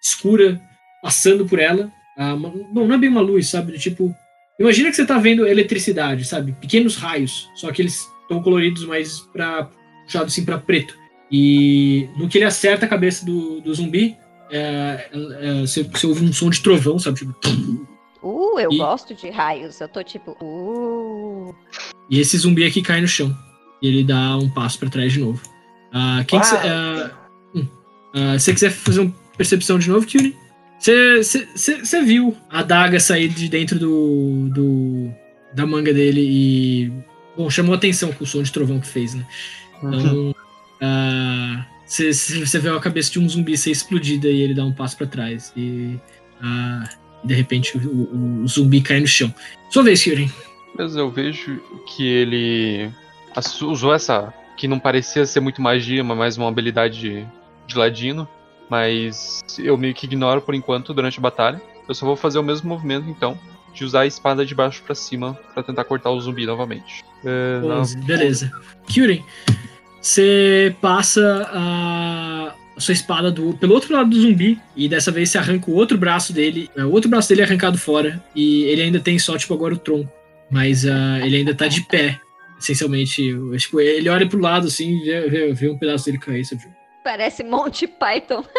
escura 0.02 0.60
passando 1.02 1.44
por 1.44 1.58
ela. 1.58 1.92
Uh, 2.16 2.36
bom, 2.72 2.86
não 2.86 2.94
é 2.94 2.98
bem 2.98 3.10
uma 3.10 3.20
luz, 3.20 3.48
sabe? 3.48 3.76
Tipo, 3.78 4.14
imagina 4.58 4.88
que 4.88 4.96
você 4.96 5.04
tá 5.04 5.18
vendo 5.18 5.46
eletricidade, 5.46 6.24
sabe? 6.24 6.52
Pequenos 6.60 6.96
raios, 6.96 7.50
só 7.56 7.70
que 7.72 7.82
eles 7.82 8.08
estão 8.22 8.40
coloridos 8.42 8.84
mais 8.84 9.20
para 9.32 9.68
puxado 10.04 10.26
assim 10.26 10.44
para 10.44 10.58
preto. 10.58 10.96
E 11.30 12.08
no 12.16 12.28
que 12.28 12.38
ele 12.38 12.44
acerta 12.44 12.86
a 12.86 12.88
cabeça 12.88 13.26
do, 13.26 13.60
do 13.60 13.74
zumbi, 13.74 14.16
é, 14.50 15.08
é, 15.12 15.60
você, 15.60 15.82
você, 15.82 16.06
ouve 16.06 16.24
um 16.24 16.32
som 16.32 16.48
de 16.48 16.62
trovão, 16.62 16.98
sabe? 16.98 17.18
Tipo, 17.18 17.34
uh, 18.22 18.58
eu 18.58 18.70
e, 18.72 18.78
gosto 18.78 19.14
de 19.14 19.30
raios. 19.30 19.80
Eu 19.80 19.88
tô 19.88 20.02
tipo, 20.02 20.36
uh. 20.40 21.54
E 22.10 22.20
esse 22.20 22.36
zumbi 22.38 22.64
aqui 22.64 22.82
cai 22.82 23.00
no 23.00 23.08
chão. 23.08 23.36
E 23.82 23.88
ele 23.88 24.04
dá 24.04 24.36
um 24.36 24.48
passo 24.48 24.78
para 24.78 24.88
trás 24.88 25.12
de 25.12 25.20
novo. 25.20 25.42
Uh, 25.90 26.24
quem 26.26 26.40
que, 26.40 26.46
uh, 26.46 27.10
uh, 27.54 28.38
se 28.38 28.46
você 28.46 28.52
quiser 28.54 28.70
fazer 28.70 29.00
uma 29.00 29.14
percepção 29.36 29.78
de 29.78 29.88
novo, 29.88 30.06
Kyuri? 30.06 30.36
Você 30.78 32.02
viu 32.04 32.36
a 32.50 32.62
daga 32.62 33.00
sair 33.00 33.28
de 33.28 33.48
dentro 33.48 33.78
do, 33.78 34.48
do, 34.50 35.10
da 35.54 35.66
manga 35.66 35.92
dele 35.92 36.20
e. 36.20 36.92
Bom, 37.36 37.50
chamou 37.50 37.74
atenção 37.74 38.12
com 38.12 38.24
o 38.24 38.26
som 38.26 38.42
de 38.42 38.52
trovão 38.52 38.80
que 38.80 38.86
fez, 38.86 39.14
né? 39.14 39.26
Então. 39.82 40.34
Você 41.86 42.58
vê 42.58 42.68
a 42.68 42.80
cabeça 42.80 43.12
de 43.12 43.20
um 43.20 43.28
zumbi 43.28 43.56
ser 43.56 43.70
explodida 43.70 44.28
e 44.28 44.40
ele 44.40 44.54
dá 44.54 44.64
um 44.64 44.72
passo 44.72 44.96
para 44.96 45.06
trás. 45.06 45.52
E, 45.56 45.98
e, 46.42 47.05
de 47.24 47.34
repente 47.34 47.76
o, 47.76 48.42
o, 48.42 48.48
zumbi 48.48 48.80
cai 48.80 49.00
no 49.00 49.06
chão. 49.06 49.32
Sua 49.70 49.82
vez, 49.82 50.02
Kyuri. 50.02 50.30
Mas 50.76 50.96
eu 50.96 51.10
vejo 51.10 51.60
que 51.86 52.06
ele 52.06 52.90
usou 53.62 53.94
essa. 53.94 54.32
que 54.56 54.68
não 54.68 54.78
parecia 54.78 55.26
ser 55.26 55.40
muito 55.40 55.60
magia, 55.60 56.02
mas 56.04 56.18
mais 56.18 56.36
uma 56.36 56.48
habilidade 56.48 57.00
de, 57.00 57.26
de 57.66 57.78
ladino 57.78 58.28
mas 58.68 59.44
eu 59.58 59.76
meio 59.76 59.94
que 59.94 60.06
ignoro 60.06 60.40
por 60.40 60.54
enquanto 60.54 60.92
durante 60.92 61.18
a 61.18 61.22
batalha. 61.22 61.60
Eu 61.88 61.94
só 61.94 62.04
vou 62.04 62.16
fazer 62.16 62.38
o 62.38 62.42
mesmo 62.42 62.68
movimento 62.68 63.08
então, 63.08 63.38
de 63.72 63.84
usar 63.84 64.00
a 64.00 64.06
espada 64.06 64.44
de 64.44 64.54
baixo 64.54 64.82
para 64.82 64.94
cima 64.94 65.38
para 65.54 65.62
tentar 65.62 65.84
cortar 65.84 66.10
o 66.10 66.20
zumbi 66.20 66.46
novamente. 66.46 67.04
É, 67.24 67.60
beleza. 68.04 68.50
Kyurem, 68.86 69.24
você 70.00 70.74
passa 70.80 71.48
a, 71.52 72.54
a, 72.76 72.80
sua 72.80 72.92
espada 72.92 73.30
do, 73.30 73.56
pelo 73.56 73.74
outro 73.74 73.94
lado 73.94 74.10
do 74.10 74.20
zumbi 74.20 74.60
e 74.74 74.88
dessa 74.88 75.10
vez 75.10 75.30
você 75.30 75.38
arranca 75.38 75.70
o 75.70 75.74
outro 75.74 75.96
braço 75.96 76.32
dele, 76.32 76.70
é, 76.76 76.84
o 76.84 76.92
outro 76.92 77.08
braço 77.08 77.28
dele 77.28 77.42
é 77.42 77.44
arrancado 77.44 77.78
fora 77.78 78.22
e 78.34 78.64
ele 78.64 78.82
ainda 78.82 79.00
tem 79.00 79.18
só 79.18 79.36
tipo 79.36 79.54
agora 79.54 79.74
o 79.74 79.78
tronco, 79.78 80.10
mas 80.50 80.84
uh, 80.84 81.18
ele 81.22 81.36
ainda 81.36 81.54
tá 81.54 81.66
de 81.66 81.82
pé. 81.82 82.20
Essencialmente, 82.58 83.22
tipo, 83.58 83.78
ele 83.80 84.08
olha 84.08 84.26
pro 84.26 84.40
lado 84.40 84.66
assim, 84.68 84.98
vê, 85.04 85.28
vê, 85.28 85.52
vê 85.52 85.68
um 85.68 85.78
pedaço 85.78 86.06
dele 86.06 86.18
cair, 86.18 86.42
sabe? 86.42 86.62
Parece 87.04 87.44
Monty 87.44 87.86
Python. 87.86 88.42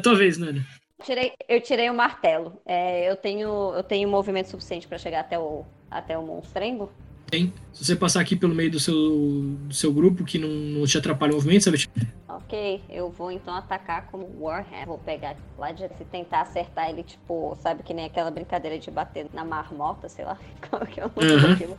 Tua 0.00 0.14
vez, 0.14 0.38
Nani. 0.38 0.62
Tirei, 1.04 1.32
eu 1.48 1.60
tirei 1.60 1.90
o 1.90 1.94
martelo. 1.94 2.58
É, 2.64 3.10
eu 3.10 3.16
tenho 3.16 3.74
eu 3.76 3.82
tenho 3.82 4.08
movimento 4.08 4.48
suficiente 4.48 4.88
para 4.88 4.96
chegar 4.96 5.20
até 5.20 5.38
o 5.38 5.64
até 5.90 6.16
o 6.16 6.22
monstrengo. 6.22 6.90
Tem. 7.30 7.52
Se 7.72 7.84
você 7.84 7.96
passar 7.96 8.20
aqui 8.20 8.36
pelo 8.36 8.54
meio 8.54 8.70
do 8.70 8.80
seu, 8.80 8.94
do 8.94 9.74
seu 9.74 9.92
grupo, 9.92 10.24
que 10.24 10.38
não, 10.38 10.48
não 10.48 10.86
te 10.86 10.96
atrapalha 10.96 11.32
o 11.32 11.34
movimento, 11.34 11.64
sabe? 11.64 11.86
Ok, 12.28 12.80
eu 12.88 13.10
vou 13.10 13.30
então 13.30 13.54
atacar 13.54 14.06
como 14.06 14.30
Warhammer. 14.40 14.86
Vou 14.86 14.98
pegar 14.98 15.36
lá 15.58 15.72
de 15.72 15.82
se 15.98 16.04
tentar 16.10 16.42
acertar 16.42 16.88
ele, 16.88 17.02
tipo, 17.02 17.56
sabe 17.60 17.82
que 17.82 17.92
nem 17.92 18.06
aquela 18.06 18.30
brincadeira 18.30 18.78
de 18.78 18.90
bater 18.90 19.26
na 19.34 19.44
marmota, 19.44 20.08
sei 20.08 20.24
lá. 20.24 20.38
Qual 20.70 20.86
que 20.86 21.00
é 21.00 21.06
o 21.06 21.10
nome 21.14 21.32
uhum. 21.32 21.50
daquilo? 21.50 21.78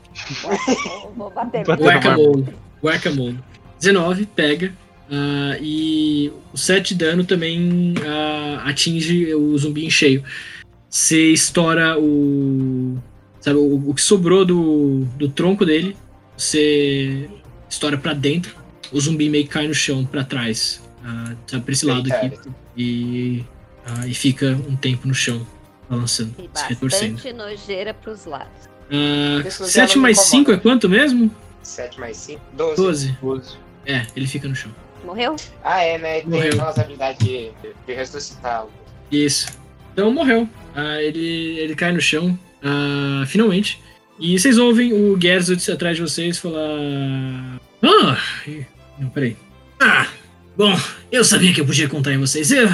Vou 1.16 1.30
bater. 1.32 1.66
Whack-a-mole. 1.68 2.56
Whack-a-mole. 2.84 3.40
19, 3.80 4.26
pega. 4.28 4.74
Uh, 5.10 5.56
e 5.62 6.34
o 6.54 6.58
7 6.58 6.90
de 6.90 7.06
dano 7.06 7.24
também 7.24 7.94
uh, 7.94 8.68
atinge 8.68 9.34
o 9.34 9.58
zumbi 9.58 9.86
em 9.86 9.90
cheio. 9.90 10.24
Você 10.90 11.32
estoura 11.32 11.98
o 11.98 12.98
Sabe, 13.48 13.60
o, 13.60 13.92
o 13.92 13.94
que 13.94 14.02
sobrou 14.02 14.44
do, 14.44 15.06
do 15.16 15.30
tronco 15.30 15.66
dele, 15.66 15.96
você 16.36 17.30
estoura 17.70 17.98
para 17.98 18.12
dentro, 18.12 18.54
o 18.92 19.00
zumbi 19.00 19.30
meio 19.30 19.46
que 19.46 19.52
cai 19.52 19.66
no 19.70 19.74
chão 19.74 20.06
para 20.06 20.22
trás, 20.26 20.84
uh, 21.02 21.34
sabe, 21.48 21.64
pra 21.64 21.72
esse 21.72 21.86
lado 21.86 22.12
aqui. 22.12 22.38
E, 22.76 23.46
uh, 23.88 24.06
e 24.06 24.14
fica 24.14 24.48
um 24.68 24.76
tempo 24.76 25.08
no 25.08 25.14
chão, 25.14 25.48
balançando, 25.90 26.36
e 26.38 26.60
se 26.60 26.66
retorcendo. 26.68 27.22
Nojeira 27.36 27.94
pros 27.94 28.26
lados. 28.26 28.66
Uh, 28.92 29.48
ah, 29.48 29.50
7 29.50 29.98
mais 29.98 30.20
5 30.20 30.52
é 30.52 30.58
quanto 30.58 30.90
mesmo? 30.90 31.34
7 31.64 32.02
mais 32.02 32.18
5? 32.18 32.42
12. 32.52 32.76
12. 32.76 33.18
12. 33.22 33.58
É, 33.86 34.06
ele 34.14 34.28
fica 34.28 34.50
no 34.50 34.56
chão. 34.58 34.76
Morreu? 35.06 35.38
Ah, 35.64 35.82
é, 35.82 35.98
né? 35.98 36.20
Tem 36.20 36.30
morreu. 36.32 36.52
aquelas 36.52 36.78
habilidades 36.80 37.26
de, 37.26 37.52
de 37.86 37.94
ressuscitá-lo. 37.94 38.70
Isso. 39.10 39.48
Então 39.94 40.12
morreu. 40.12 40.50
Ah, 40.76 41.02
ele, 41.02 41.60
ele 41.60 41.76
cai 41.76 41.94
no 41.94 42.02
chão, 42.02 42.38
Uh, 42.64 43.26
finalmente. 43.26 43.82
E 44.20 44.38
vocês 44.38 44.58
ouvem 44.58 44.94
o 44.94 45.20
Gerzut 45.20 45.72
atrás 45.72 45.96
de 45.96 46.02
vocês 46.02 46.38
falar. 46.40 47.60
Ah! 47.84 48.18
Não, 48.98 49.10
peraí. 49.10 49.38
Ah! 49.80 50.08
Bom, 50.56 50.74
eu 51.12 51.24
sabia 51.24 51.54
que 51.54 51.62
eu 51.62 51.66
podia 51.66 51.88
contar 51.88 52.14
em 52.14 52.18
vocês. 52.18 52.52
Eu 52.52 52.68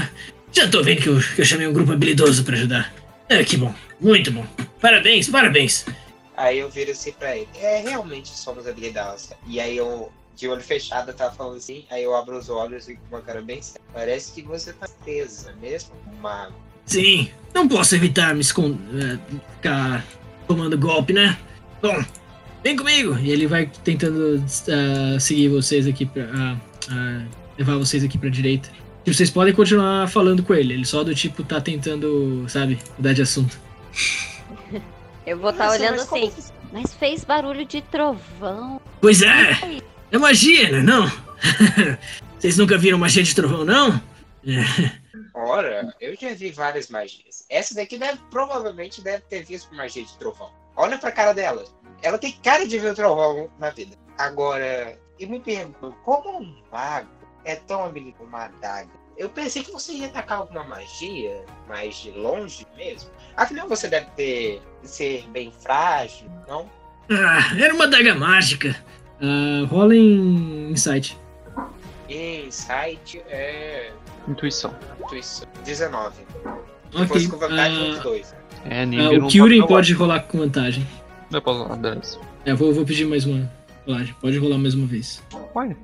já 0.53 0.69
tô 0.69 0.81
vendo 0.81 1.01
que 1.01 1.09
eu, 1.09 1.19
que 1.19 1.41
eu 1.41 1.45
chamei 1.45 1.67
um 1.67 1.73
grupo 1.73 1.91
habilidoso 1.91 2.45
para 2.45 2.55
ajudar. 2.55 2.93
É, 3.27 3.43
que 3.43 3.57
bom. 3.57 3.75
Muito 3.99 4.31
bom. 4.31 4.45
Parabéns, 4.79 5.27
parabéns. 5.27 5.86
Aí 6.38 6.59
eu 6.59 6.69
viro 6.69 6.91
assim 6.91 7.11
pra 7.11 7.36
ele. 7.36 7.49
É, 7.55 7.81
realmente 7.81 8.29
somos 8.29 8.65
habilidosos. 8.65 9.31
E 9.45 9.59
aí 9.59 9.75
eu, 9.75 10.11
de 10.36 10.47
olho 10.47 10.61
fechado, 10.61 11.13
tava 11.13 11.36
falando 11.36 11.57
assim. 11.57 11.86
Aí 11.89 12.03
eu 12.03 12.15
abro 12.15 12.38
os 12.38 12.49
olhos 12.49 12.88
e 12.88 12.95
com 12.95 13.15
uma 13.15 13.21
cara 13.21 13.41
bem 13.41 13.61
séria. 13.61 13.81
Parece 13.93 14.31
que 14.31 14.41
você 14.41 14.71
tá 14.71 14.88
presa, 15.03 15.53
mesmo? 15.59 15.91
Mago. 16.21 16.55
Sim, 16.86 17.29
não 17.53 17.67
posso 17.67 17.95
evitar 17.95 18.34
me 18.34 18.41
esconder, 18.41 19.19
ficar 19.55 20.05
tomando 20.47 20.77
golpe, 20.77 21.13
né? 21.13 21.38
Bom, 21.81 22.03
vem 22.63 22.75
comigo! 22.75 23.17
E 23.19 23.31
ele 23.31 23.47
vai 23.47 23.69
tentando 23.84 24.38
uh, 24.38 25.19
seguir 25.19 25.49
vocês 25.49 25.88
aqui 25.88 26.05
pra. 26.05 26.23
Uh, 26.23 26.93
uh, 26.93 27.43
levar 27.57 27.77
vocês 27.77 28.03
aqui 28.03 28.17
pra 28.17 28.29
direita. 28.29 28.69
E 29.05 29.13
vocês 29.13 29.29
podem 29.29 29.53
continuar 29.53 30.07
falando 30.07 30.43
com 30.43 30.53
ele. 30.53 30.73
Ele 30.73 30.86
só 30.86 31.03
do 31.03 31.13
tipo 31.13 31.43
tá 31.43 31.59
tentando, 31.59 32.45
sabe, 32.47 32.79
mudar 32.97 33.13
de 33.13 33.21
assunto. 33.21 33.59
Eu 35.25 35.38
vou 35.38 35.51
estar 35.51 35.67
tá 35.67 35.71
olhando 35.71 36.01
assim. 36.01 36.31
Mas 36.71 36.93
fez 36.93 37.23
barulho 37.23 37.65
de 37.65 37.81
trovão. 37.81 38.81
Pois 38.99 39.21
é! 39.21 39.81
É 40.11 40.17
magia, 40.17 40.71
né? 40.71 40.81
Não? 40.81 41.11
Vocês 42.39 42.57
nunca 42.57 42.77
viram 42.77 42.97
magia 42.97 43.23
de 43.23 43.34
trovão, 43.34 43.63
não? 43.63 44.01
É. 44.45 45.03
Ora, 45.34 45.93
eu 45.99 46.15
já 46.15 46.34
vi 46.34 46.51
várias 46.51 46.89
magias. 46.89 47.45
Essa 47.49 47.73
daqui 47.73 47.97
deve, 47.97 48.19
provavelmente 48.29 49.01
deve 49.01 49.23
ter 49.23 49.43
visto 49.43 49.73
magia 49.73 50.03
de 50.03 50.17
trovão. 50.17 50.51
Olha 50.75 50.97
pra 50.97 51.11
cara 51.11 51.34
dela. 51.34 51.65
Ela 52.01 52.17
tem 52.17 52.34
cara 52.43 52.67
de 52.67 52.77
ver 52.77 52.91
o 52.91 52.95
trovão 52.95 53.49
na 53.57 53.71
vida. 53.71 53.95
Agora, 54.17 54.97
eu 55.19 55.27
me 55.27 55.39
pergunto, 55.39 55.95
como 56.03 56.39
um 56.39 56.55
mago 56.71 57.09
é 57.45 57.55
tão 57.55 57.84
habilidoso 57.84 58.17
como 58.17 58.29
uma 58.29 58.45
adaga? 58.45 58.91
Eu 59.17 59.29
pensei 59.29 59.63
que 59.63 59.71
você 59.71 59.93
ia 59.93 60.07
atacar 60.07 60.39
alguma 60.39 60.63
magia 60.63 61.45
mais 61.67 61.95
de 61.95 62.11
longe 62.11 62.65
mesmo. 62.75 63.11
Afinal, 63.38 63.67
você 63.67 63.88
deve 63.88 64.07
ter 64.11 64.61
ser 64.84 65.27
bem 65.29 65.51
frágil, 65.51 66.29
não? 66.47 66.69
Ah, 67.09 67.55
era 67.59 67.73
uma 67.73 67.86
adaga 67.86 68.15
mágica. 68.15 68.75
Uh, 69.21 69.65
rola 69.65 69.95
em 69.95 70.71
Insight. 70.71 71.17
Insight 72.09 73.23
é 73.27 73.91
Intuição. 74.28 74.74
Intuição. 75.01 75.47
19. 75.65 76.15
Ok. 76.95 77.28
com 77.28 77.38
vantagem, 77.38 77.99
uh, 77.99 78.03
dois. 78.03 78.36
É, 78.65 78.86
uh, 78.86 79.26
o 79.26 79.28
Kyurem 79.28 79.65
pode 79.65 79.93
rolar 79.93 80.21
com 80.21 80.38
vantagem. 80.38 80.88
Eu 81.32 81.41
posso 81.41 81.63
rolar, 81.63 81.76
beleza. 81.78 82.19
É, 82.45 82.53
vou, 82.53 82.74
vou 82.74 82.86
pedir 82.86 83.05
mais 83.05 83.26
uma 83.26 83.49
rolagem. 83.86 84.15
Pode 84.21 84.38
rolar 84.38 84.57
mais 84.57 84.74
uma 84.74 84.86
vez. 84.86 85.21
Pode. 85.53 85.76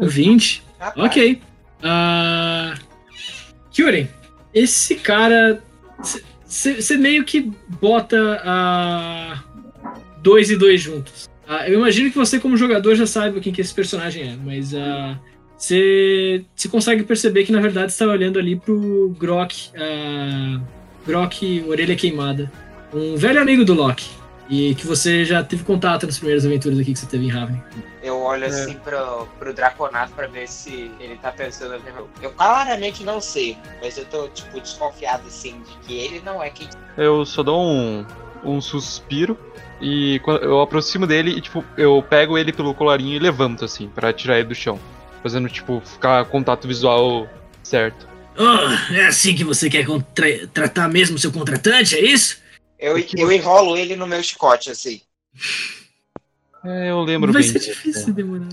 O 0.00 0.08
20? 0.08 0.62
Ah, 0.80 0.92
ok. 0.96 1.40
Uh, 1.78 2.78
Kyurem, 3.70 4.08
esse 4.52 4.96
cara. 4.96 5.62
Você 6.44 6.96
meio 6.96 7.24
que 7.24 7.52
bota 7.80 8.42
uh, 8.42 9.62
dois 10.22 10.50
e 10.50 10.56
dois 10.56 10.80
juntos. 10.80 11.28
Uh, 11.46 11.64
eu 11.66 11.78
imagino 11.78 12.10
que 12.10 12.16
você, 12.16 12.40
como 12.40 12.56
jogador, 12.56 12.94
já 12.94 13.06
saiba 13.06 13.40
quem 13.40 13.52
que 13.52 13.60
esse 13.60 13.74
personagem 13.74 14.32
é, 14.32 14.36
mas 14.36 14.72
uh, 14.72 15.18
você, 15.58 16.44
consegue 16.70 17.02
perceber 17.02 17.44
que 17.44 17.50
na 17.50 17.60
verdade 17.60 17.90
está 17.90 18.06
olhando 18.06 18.38
ali 18.38 18.54
pro 18.54 19.14
Grok, 19.18 19.70
uh, 19.74 20.62
Grok, 21.04 21.64
orelha 21.66 21.96
queimada. 21.96 22.50
Um 22.94 23.16
velho 23.16 23.40
amigo 23.40 23.64
do 23.64 23.74
Loki. 23.74 24.08
E 24.50 24.74
que 24.76 24.86
você 24.86 25.26
já 25.26 25.42
teve 25.44 25.62
contato 25.62 26.06
nas 26.06 26.16
primeiras 26.16 26.46
aventuras 26.46 26.78
aqui 26.78 26.94
que 26.94 26.98
você 26.98 27.04
teve 27.04 27.26
em 27.26 27.28
Ravne. 27.28 27.62
Eu 28.02 28.18
olho 28.18 28.46
assim 28.46 28.76
pro, 28.76 29.26
pro 29.38 29.52
Draconato 29.52 30.12
pra 30.14 30.26
ver 30.26 30.48
se 30.48 30.90
ele 30.98 31.16
tá 31.16 31.30
pensando. 31.30 31.78
Eu 32.22 32.30
claramente 32.30 33.04
não 33.04 33.20
sei, 33.20 33.58
mas 33.82 33.98
eu 33.98 34.06
tô, 34.06 34.26
tipo, 34.28 34.58
desconfiado 34.58 35.26
assim 35.26 35.60
de 35.60 35.86
que 35.86 35.98
ele 35.98 36.22
não 36.24 36.42
é 36.42 36.48
quem. 36.48 36.66
Eu 36.96 37.26
só 37.26 37.42
dou 37.42 37.60
um, 37.62 38.06
um 38.42 38.58
suspiro 38.58 39.36
e 39.82 40.18
eu 40.40 40.62
aproximo 40.62 41.06
dele 41.06 41.32
e, 41.32 41.40
tipo, 41.42 41.62
eu 41.76 42.02
pego 42.02 42.38
ele 42.38 42.50
pelo 42.50 42.72
colarinho 42.72 43.16
e 43.16 43.18
levanto, 43.18 43.66
assim, 43.66 43.88
pra 43.88 44.14
tirar 44.14 44.38
ele 44.38 44.48
do 44.48 44.54
chão. 44.54 44.78
Fazendo, 45.22 45.48
tipo, 45.48 45.80
ficar 45.84 46.24
contato 46.26 46.66
visual 46.68 47.28
certo. 47.62 48.08
Oh, 48.36 48.92
é 48.94 49.06
assim 49.06 49.34
que 49.34 49.42
você 49.44 49.68
quer 49.68 49.84
contra- 49.84 50.46
tratar 50.48 50.88
mesmo 50.88 51.18
seu 51.18 51.32
contratante, 51.32 51.96
é 51.96 52.00
isso? 52.00 52.38
Eu, 52.78 52.96
eu 53.16 53.32
enrolo 53.32 53.76
ele 53.76 53.96
no 53.96 54.06
meu 54.06 54.22
chicote, 54.22 54.70
assim. 54.70 55.00
É, 56.64 56.90
eu 56.90 57.00
lembro 57.02 57.32
Vai 57.32 57.42
bem. 57.42 57.50
ser 57.50 57.58
de 57.58 57.66
difícil 57.66 58.02
você. 58.04 58.12
demorar. 58.12 58.48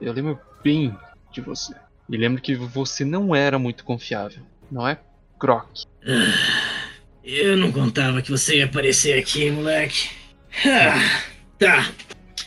Eu 0.00 0.12
lembro 0.12 0.38
bem 0.62 0.94
de 1.32 1.40
você. 1.40 1.74
E 2.08 2.16
lembro 2.16 2.42
que 2.42 2.54
você 2.54 3.04
não 3.04 3.34
era 3.34 3.58
muito 3.58 3.82
confiável, 3.84 4.42
não 4.70 4.86
é? 4.86 4.98
Grok. 5.38 5.84
Eu 7.24 7.56
não 7.56 7.72
contava 7.72 8.20
que 8.20 8.30
você 8.30 8.56
ia 8.58 8.66
aparecer 8.66 9.18
aqui, 9.18 9.50
moleque. 9.50 10.10
Ah, 10.66 11.22
tá. 11.58 11.90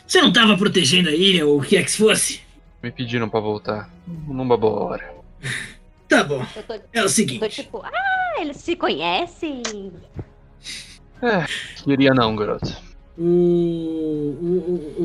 Você 0.05 0.21
não 0.21 0.31
tava 0.31 0.57
protegendo 0.57 1.09
a 1.09 1.13
ilha 1.15 1.45
ou 1.47 1.59
o 1.59 1.63
que 1.63 1.77
é 1.77 1.83
que 1.83 1.91
fosse? 1.91 2.41
Me 2.83 2.91
pediram 2.91 3.29
pra 3.29 3.39
voltar. 3.39 3.89
Numa 4.27 4.57
boa 4.57 4.81
hora. 4.83 5.13
Tá 6.05 6.23
bom. 6.23 6.45
Eu 6.55 6.61
tô, 6.63 6.73
É 6.93 6.99
o 6.99 7.03
tô 7.03 7.09
seguinte. 7.09 7.49
tipo, 7.49 7.81
ah, 7.83 8.35
eles 8.39 8.57
se 8.57 8.75
conhecem. 8.75 9.63
É, 11.23 11.45
queria 11.83 12.13
não, 12.13 12.35
garoto. 12.35 12.71
O, 13.17 13.23
o, 13.23 14.45
o, 14.97 15.01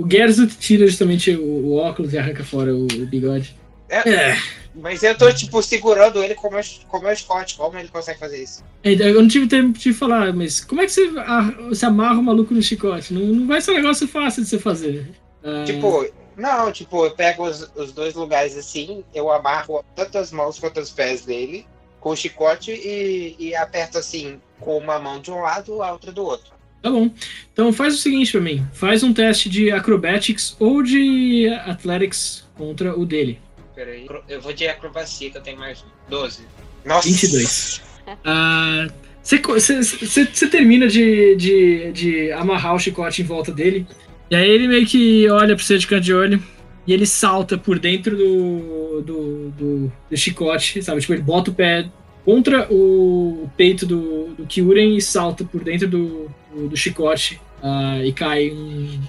o, 0.00 0.02
o 0.02 0.10
Gersut 0.10 0.56
tira 0.56 0.86
justamente 0.86 1.30
o, 1.36 1.42
o 1.42 1.76
óculos 1.76 2.14
e 2.14 2.18
arranca 2.18 2.42
fora 2.42 2.74
o, 2.74 2.84
o 2.84 3.06
bigode. 3.06 3.54
É. 3.90 4.08
É, 4.08 4.36
Mas 4.74 5.02
eu 5.02 5.18
tô, 5.18 5.30
tipo, 5.34 5.60
segurando 5.62 6.22
ele 6.22 6.34
com 6.34 6.48
o 6.48 6.52
meu, 6.52 6.62
com 6.88 6.96
o. 6.96 7.56
Como 7.58 7.78
ele 7.78 7.88
consegue 7.88 8.18
fazer 8.18 8.42
isso? 8.42 8.64
eu 8.82 9.20
não 9.20 9.28
tive 9.28 9.46
tempo 9.48 9.78
de 9.78 9.92
falar, 9.92 10.32
mas 10.32 10.64
como 10.64 10.80
é 10.80 10.86
que 10.86 10.92
você, 10.92 11.10
a- 11.18 11.54
você 11.68 11.84
amarra 11.84 12.18
o 12.18 12.22
maluco 12.22 12.54
no 12.54 12.62
chicote? 12.62 13.12
Não, 13.12 13.20
não 13.20 13.46
vai 13.46 13.60
ser 13.60 13.72
um 13.72 13.76
negócio 13.76 14.08
fácil 14.08 14.42
de 14.42 14.48
você 14.48 14.58
fazer. 14.58 15.10
Ah, 15.44 15.64
Tipo, 15.66 16.06
não, 16.36 16.70
tipo, 16.70 17.04
eu 17.04 17.10
pego 17.12 17.44
os, 17.44 17.70
os 17.74 17.92
dois 17.92 18.14
lugares 18.14 18.56
assim, 18.56 19.02
eu 19.14 19.30
amarro 19.30 19.84
tanto 19.94 20.18
as 20.18 20.30
mãos 20.30 20.58
quanto 20.58 20.80
os 20.80 20.90
pés 20.90 21.24
dele 21.24 21.66
com 21.98 22.10
o 22.10 22.16
chicote 22.16 22.70
e, 22.70 23.34
e 23.38 23.56
aperto 23.56 23.98
assim, 23.98 24.40
com 24.60 24.78
uma 24.78 24.98
mão 24.98 25.20
de 25.20 25.30
um 25.30 25.40
lado 25.40 25.82
a 25.82 25.92
outra 25.92 26.12
do 26.12 26.24
outro. 26.24 26.54
Tá 26.82 26.90
bom. 26.90 27.10
Então 27.52 27.72
faz 27.72 27.94
o 27.94 27.96
seguinte 27.98 28.30
pra 28.30 28.40
mim. 28.40 28.64
Faz 28.72 29.02
um 29.02 29.12
teste 29.12 29.48
de 29.48 29.72
acrobatics 29.72 30.54
ou 30.60 30.82
de 30.82 31.48
athletics 31.64 32.44
contra 32.56 32.96
o 32.96 33.04
dele. 33.04 33.40
Peraí. 33.74 34.06
Eu 34.28 34.40
vou 34.40 34.52
de 34.52 34.68
acrobacia, 34.68 35.30
que 35.30 35.36
eu 35.36 35.42
tenho 35.42 35.58
mais 35.58 35.82
um. 35.82 35.86
12. 36.08 36.46
Nossa! 36.84 37.08
22. 37.08 37.82
Ah, 38.24 38.86
Você 39.22 39.38
você 39.82 40.48
termina 40.48 40.86
de, 40.86 41.34
de, 41.34 41.92
de 41.92 42.32
amarrar 42.32 42.76
o 42.76 42.78
chicote 42.78 43.22
em 43.22 43.24
volta 43.24 43.50
dele. 43.50 43.84
E 44.30 44.34
aí 44.36 44.48
ele 44.50 44.66
meio 44.68 44.86
que 44.86 45.28
olha 45.28 45.54
pra 45.54 45.64
você 45.64 45.78
de 45.78 45.86
canto 45.86 46.02
de 46.02 46.12
olho. 46.14 46.42
E 46.86 46.92
ele 46.92 47.04
salta 47.06 47.58
por 47.58 47.78
dentro 47.80 48.16
do, 48.16 49.02
do, 49.02 49.50
do, 49.50 49.92
do 50.10 50.16
chicote, 50.16 50.80
sabe? 50.82 51.00
Tipo, 51.00 51.14
ele 51.14 51.22
bota 51.22 51.50
o 51.50 51.54
pé 51.54 51.88
contra 52.24 52.66
o, 52.72 53.42
o 53.44 53.50
peito 53.56 53.84
do, 53.84 54.28
do 54.38 54.46
Kyuren 54.46 54.96
e 54.96 55.00
salta 55.02 55.44
por 55.44 55.64
dentro 55.64 55.88
do, 55.88 56.30
do, 56.54 56.68
do 56.68 56.76
chicote. 56.76 57.40
ah, 57.62 58.00
e 58.04 58.12
cai 58.12 58.50
um- 58.52 59.00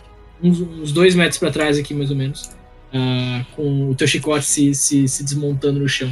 uns, 0.41 0.59
uns 0.59 0.91
dois 0.91 1.13
metros 1.15 1.37
pra 1.37 1.51
trás 1.51 1.77
aqui, 1.77 1.93
mais 1.93 2.09
ou 2.09 2.15
menos. 2.15 2.49
ah, 2.93 3.43
com 3.55 3.89
o 3.91 3.95
teu 3.95 4.07
chicote 4.07 4.45
se, 4.45 4.73
se, 4.73 5.07
se 5.07 5.23
desmontando 5.23 5.79
no 5.79 5.87
chão. 5.89 6.09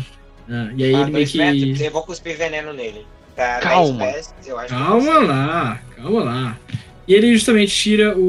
Ah, 0.47 0.70
e 0.78 0.84
aí 0.84 0.93
Ah, 0.95 1.01
ele 1.01 1.12
meio 1.12 1.28
que. 1.28 1.38
metros, 1.39 1.82
eu 1.82 1.91
vou 1.91 2.03
cuspir 2.03 2.38
veneno 2.38 2.74
nele. 2.74 3.06
Tá 3.36 3.60
Calma. 3.60 4.06
10 4.06 4.34
pés, 4.45 4.70
Calma 4.70 5.18
lá, 5.20 5.82
calma 5.95 6.24
lá. 6.24 6.60
E 7.08 7.14
ele 7.14 7.34
justamente 7.34 7.76
tira 7.76 8.18
o, 8.18 8.22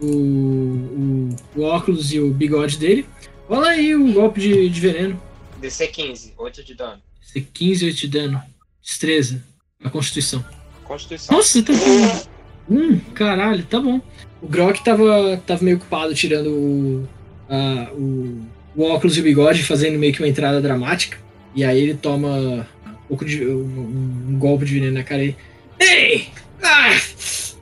o, 0.00 0.06
o, 0.06 1.28
o 1.56 1.62
óculos 1.62 2.12
e 2.12 2.20
o 2.20 2.32
bigode 2.32 2.78
dele. 2.78 3.06
Olha 3.48 3.70
aí 3.70 3.94
o 3.94 4.12
golpe 4.12 4.40
de, 4.40 4.68
de 4.68 4.80
veneno. 4.80 5.20
DC 5.60 5.86
15, 5.88 6.34
8 6.38 6.64
de 6.64 6.74
dano. 6.74 7.02
É 7.34 7.40
15 7.40 7.84
8 7.86 7.96
de 7.96 8.08
dano. 8.08 8.42
Destreza. 8.82 9.42
A 9.82 9.90
constituição. 9.90 10.44
Constituição. 10.84 11.36
Nossa, 11.36 11.62
tá 11.62 11.72
bom. 11.72 12.22
Hum, 12.70 12.98
caralho, 13.14 13.64
tá 13.64 13.80
bom. 13.80 14.00
O 14.42 14.46
Grok 14.48 14.82
tava, 14.84 15.36
tava 15.46 15.64
meio 15.64 15.76
ocupado 15.76 16.14
tirando 16.14 16.48
o, 16.50 17.08
a- 17.48 17.90
o, 17.92 18.40
o 18.76 18.82
óculos 18.84 19.16
e 19.16 19.20
o 19.20 19.22
bigode, 19.22 19.62
fazendo 19.62 19.98
meio 19.98 20.12
que 20.12 20.20
uma 20.22 20.28
entrada 20.28 20.60
dramática. 20.60 21.18
E 21.54 21.64
aí 21.64 21.80
ele 21.80 21.94
toma 21.94 22.36
um, 22.36 22.64
pouco 23.08 23.24
de, 23.24 23.44
um, 23.46 24.28
um 24.30 24.38
golpe 24.38 24.64
de 24.64 24.74
veneno 24.74 24.94
na 24.94 25.02
cara 25.04 25.22
aí. 25.22 25.36
Ei! 25.78 26.28
Ah! 26.62 27.00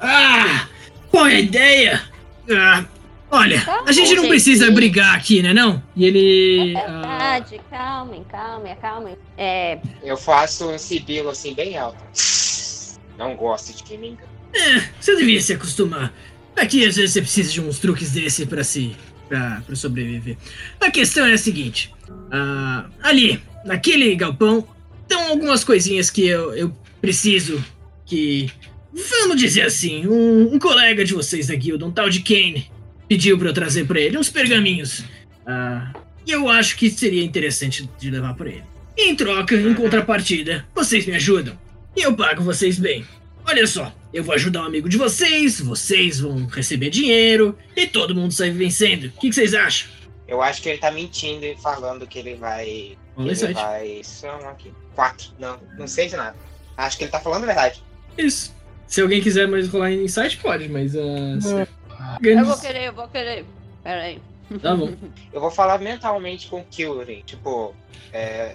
Ah! 0.01 0.69
Qual 1.11 1.27
é 1.27 1.37
a 1.37 1.41
ideia? 1.41 2.03
Ah, 2.51 2.85
olha, 3.31 3.61
Tá 3.65 3.85
a 3.87 3.93
gente 3.93 4.09
bom, 4.11 4.15
não 4.17 4.23
gente. 4.23 4.31
precisa 4.31 4.71
brigar 4.71 5.15
aqui, 5.15 5.43
né 5.43 5.53
não? 5.53 5.83
E 5.97 6.05
ele... 6.05 6.75
É 6.77 6.87
ah, 6.87 7.01
verdade, 7.41 7.61
calmem, 7.71 8.25
calmem, 8.25 8.77
calmem. 8.77 9.17
É, 9.37 9.79
Eu 10.03 10.17
faço 10.17 10.69
um 10.71 10.79
sibilo 10.79 11.31
assim 11.31 11.55
bem 11.55 11.77
alto. 11.77 11.99
Não 13.19 13.35
gosto 13.35 13.77
de 13.77 13.83
quem 13.83 13.99
me 13.99 14.09
engana. 14.11 14.29
Você 15.01 15.17
devia 15.17 15.41
se 15.41 15.53
acostumar. 15.53 16.13
Aqui 16.57 16.85
às 16.87 16.97
vezes 16.97 17.13
você 17.13 17.21
precisa 17.21 17.53
de 17.53 17.61
uns 17.61 17.79
truques 17.79 18.13
desse 18.13 18.47
pra 18.47 18.65
se. 18.65 18.97
Pra, 19.29 19.63
pra 19.67 19.77
sobreviver. 19.77 20.39
A 20.81 20.91
questão 20.91 21.27
é 21.27 21.35
a 21.35 21.39
seguinte: 21.39 21.93
ah, 22.33 22.87
ali, 23.03 23.43
naquele 23.65 24.15
galpão, 24.17 24.67
estão 25.03 25.29
algumas 25.29 25.63
coisinhas 25.63 26.11
que 26.11 26.27
eu, 26.27 26.55
eu 26.55 26.75
preciso 27.01 27.63
que. 28.07 28.51
Vamos 28.93 29.37
dizer 29.37 29.63
assim, 29.63 30.07
um, 30.07 30.55
um 30.55 30.59
colega 30.59 31.05
de 31.05 31.15
vocês 31.15 31.47
da 31.49 31.55
guilda, 31.55 31.85
um 31.85 31.91
tal 31.91 32.09
de 32.09 32.21
Kane, 32.21 32.71
pediu 33.07 33.39
pra 33.39 33.49
eu 33.49 33.55
trazer 33.55 33.87
pra 33.87 34.01
ele 34.01 34.19
uns 34.19 34.31
pergaminhos. 34.31 35.05
Ah, 35.47 35.93
e 36.27 36.31
eu 36.31 36.49
acho 36.49 36.77
que 36.77 36.91
seria 36.91 37.25
interessante 37.25 37.89
de 37.99 38.11
levar 38.11 38.35
pra 38.35 38.49
ele. 38.49 38.65
Em 38.97 39.15
troca, 39.15 39.55
em 39.55 39.75
contrapartida, 39.75 40.67
vocês 40.75 41.07
me 41.07 41.15
ajudam. 41.15 41.59
E 41.97 42.03
eu 42.03 42.15
pago 42.17 42.43
vocês 42.43 42.79
bem. 42.79 43.07
Olha 43.47 43.67
só, 43.67 43.93
eu 44.13 44.23
vou 44.23 44.35
ajudar 44.35 44.63
um 44.63 44.67
amigo 44.67 44.89
de 44.89 44.99
vocês, 44.99 45.61
vocês 45.61 46.21
vão 46.21 46.47
receber 46.47 46.91
dinheiro 46.91 47.57
e 47.75 47.87
todo 47.87 48.15
mundo 48.15 48.33
sai 48.33 48.51
vencendo. 48.51 49.05
O 49.07 49.11
que, 49.13 49.29
que 49.29 49.35
vocês 49.35 49.55
acham? 49.55 49.89
Eu 50.27 50.43
acho 50.43 50.61
que 50.61 50.69
ele 50.69 50.79
tá 50.79 50.91
mentindo 50.91 51.47
e 51.47 51.57
falando 51.57 52.07
que 52.07 52.19
ele 52.19 52.35
vai. 52.35 52.99
Ele 53.17 53.33
insight. 53.33 53.55
vai. 53.55 54.01
São 54.05 54.37
aqui. 54.49 54.71
Quatro. 54.95 55.29
Não, 55.39 55.59
não 55.79 55.89
sei 55.89 56.09
de 56.09 56.17
nada. 56.17 56.37
Acho 56.77 56.99
que 56.99 57.05
ele 57.05 57.11
tá 57.11 57.21
falando 57.21 57.45
a 57.45 57.47
verdade. 57.47 57.83
Isso. 58.19 58.55
Se 58.89 59.01
alguém 59.01 59.21
quiser 59.21 59.47
mais 59.47 59.69
rolar 59.69 59.93
insight, 59.93 60.37
pode, 60.39 60.69
mas. 60.69 60.95
Uh, 60.95 61.41
se- 61.41 61.69
eu 62.23 62.45
vou 62.45 62.59
querer, 62.59 62.89
eu 62.89 62.93
vou 62.93 63.07
querer. 63.09 63.45
Pera 63.85 64.03
aí. 64.03 64.21
Tá 64.63 64.75
bom. 64.75 64.91
Eu 65.33 65.41
vou 65.43 65.51
falar 65.51 65.79
mentalmente 65.79 66.49
com 66.49 66.61
o 66.61 66.65
Kyuren. 66.65 67.23
Tipo, 67.27 67.75
é, 68.15 68.55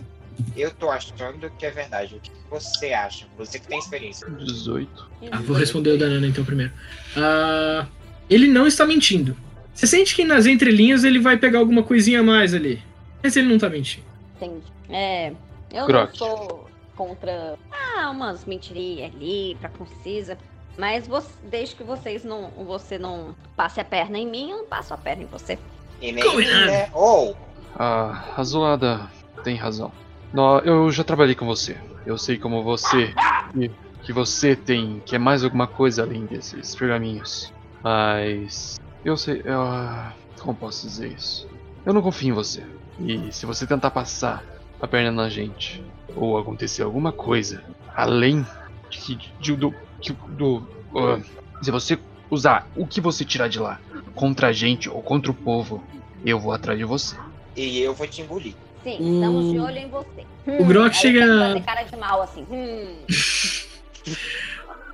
eu 0.57 0.71
tô 0.71 0.89
achando 0.89 1.51
que 1.51 1.65
é 1.67 1.69
verdade. 1.69 2.15
O 2.15 2.19
que 2.19 2.31
você 2.49 2.91
acha? 2.93 3.27
Você 3.37 3.59
que 3.59 3.67
tem 3.67 3.77
experiência. 3.77 4.27
18. 4.27 5.09
Ah, 5.31 5.37
vou 5.37 5.55
responder 5.55 5.91
o 5.91 5.97
da 5.99 6.07
Nana 6.07 6.25
então 6.25 6.43
primeiro. 6.43 6.71
Ah, 7.15 7.85
ele 8.27 8.47
não 8.47 8.65
está 8.65 8.87
mentindo. 8.87 9.37
Você 9.71 9.85
sente 9.85 10.15
que 10.15 10.23
nas 10.25 10.47
entrelinhas 10.47 11.03
ele 11.03 11.19
vai 11.19 11.37
pegar 11.37 11.59
alguma 11.59 11.83
coisinha 11.83 12.21
a 12.21 12.23
mais 12.23 12.55
ali. 12.55 12.81
Mas 13.21 13.35
ele 13.37 13.47
não 13.47 13.59
tá 13.59 13.69
mentindo. 13.69 14.05
Entendi. 14.37 14.63
É, 14.89 15.31
eu 15.71 15.85
Grok. 15.85 16.07
não 16.09 16.15
sou 16.15 16.62
contra 16.95 17.57
ah, 17.71 18.09
umas 18.09 18.45
mentirinhas 18.45 19.13
ali 19.13 19.55
pra 19.59 19.69
concisa. 19.69 20.37
Mas 20.77 21.07
vo- 21.07 21.21
desde 21.43 21.75
que 21.75 21.83
vocês 21.83 22.23
não. 22.23 22.49
Você 22.65 22.97
não 22.97 23.35
passe 23.55 23.79
a 23.79 23.85
perna 23.85 24.17
em 24.17 24.25
mim, 24.27 24.49
eu 24.51 24.57
não 24.57 24.65
passo 24.65 24.93
a 24.93 24.97
perna 24.97 25.23
em 25.23 25.27
você. 25.27 25.59
E 26.01 26.11
nem 26.11 26.23
Combinado. 26.23 26.65
né? 26.65 26.89
Ou, 26.93 27.35
A 27.75 28.33
Azulada 28.37 29.09
tem 29.43 29.55
razão. 29.55 29.91
Nó- 30.33 30.59
Eu 30.59 30.89
já 30.91 31.03
trabalhei 31.03 31.35
com 31.35 31.45
você. 31.45 31.77
Eu 32.05 32.17
sei 32.17 32.37
como 32.39 32.63
você. 32.63 33.13
Que, 33.53 33.71
que 34.03 34.13
você 34.13 34.55
tem. 34.55 35.01
Que 35.05 35.15
é 35.15 35.19
mais 35.19 35.43
alguma 35.43 35.67
coisa 35.67 36.01
além 36.03 36.25
desses 36.25 36.75
pergaminhos. 36.75 37.53
Mas. 37.83 38.79
Eu 39.05 39.15
sei. 39.15 39.41
eu- 39.45 39.61
ah, 39.61 40.13
como 40.41 40.55
posso 40.55 40.87
dizer 40.87 41.09
isso? 41.09 41.47
Eu 41.85 41.93
não 41.93 42.01
confio 42.01 42.29
em 42.29 42.33
você. 42.33 42.63
E 42.99 43.31
se 43.31 43.45
você 43.45 43.67
tentar 43.67 43.91
passar 43.91 44.43
a 44.83 44.87
perna 44.87 45.11
na 45.11 45.29
gente. 45.29 45.81
Ou 46.15 46.37
acontecer 46.37 46.83
alguma 46.83 47.11
coisa 47.11 47.63
além 47.95 48.45
de, 48.89 49.15
de- 49.39 49.55
do. 49.55 49.73
que- 50.01 50.13
do 50.29 50.67
ah, 50.95 51.19
se 51.61 51.71
você 51.71 51.97
usar 52.29 52.67
o 52.75 52.85
que 52.85 52.99
você 53.01 53.23
tirar 53.23 53.47
de 53.47 53.59
lá 53.59 53.79
contra 54.13 54.47
a 54.47 54.51
gente 54.51 54.89
ou 54.89 55.01
contra 55.01 55.31
o 55.31 55.33
povo, 55.33 55.83
eu 56.25 56.39
vou 56.39 56.51
atrás 56.51 56.77
de 56.77 56.85
você. 56.85 57.15
e 57.55 57.79
eu 57.79 57.93
vou 57.93 58.05
te 58.07 58.21
engolir. 58.21 58.53
Sim, 58.83 58.97
O- 58.99 59.13
estamos 59.15 59.51
de 59.53 59.59
olho 59.59 59.77
em 59.77 59.87
você. 59.89 60.25
o 60.45 60.65
Grok 60.65 60.87
aí 60.95 61.01
chega- 61.01 61.61
cara 61.61 61.83
de 61.83 61.95
mal, 61.95 62.21
assim. 62.21 62.45
Hum. 62.51 62.97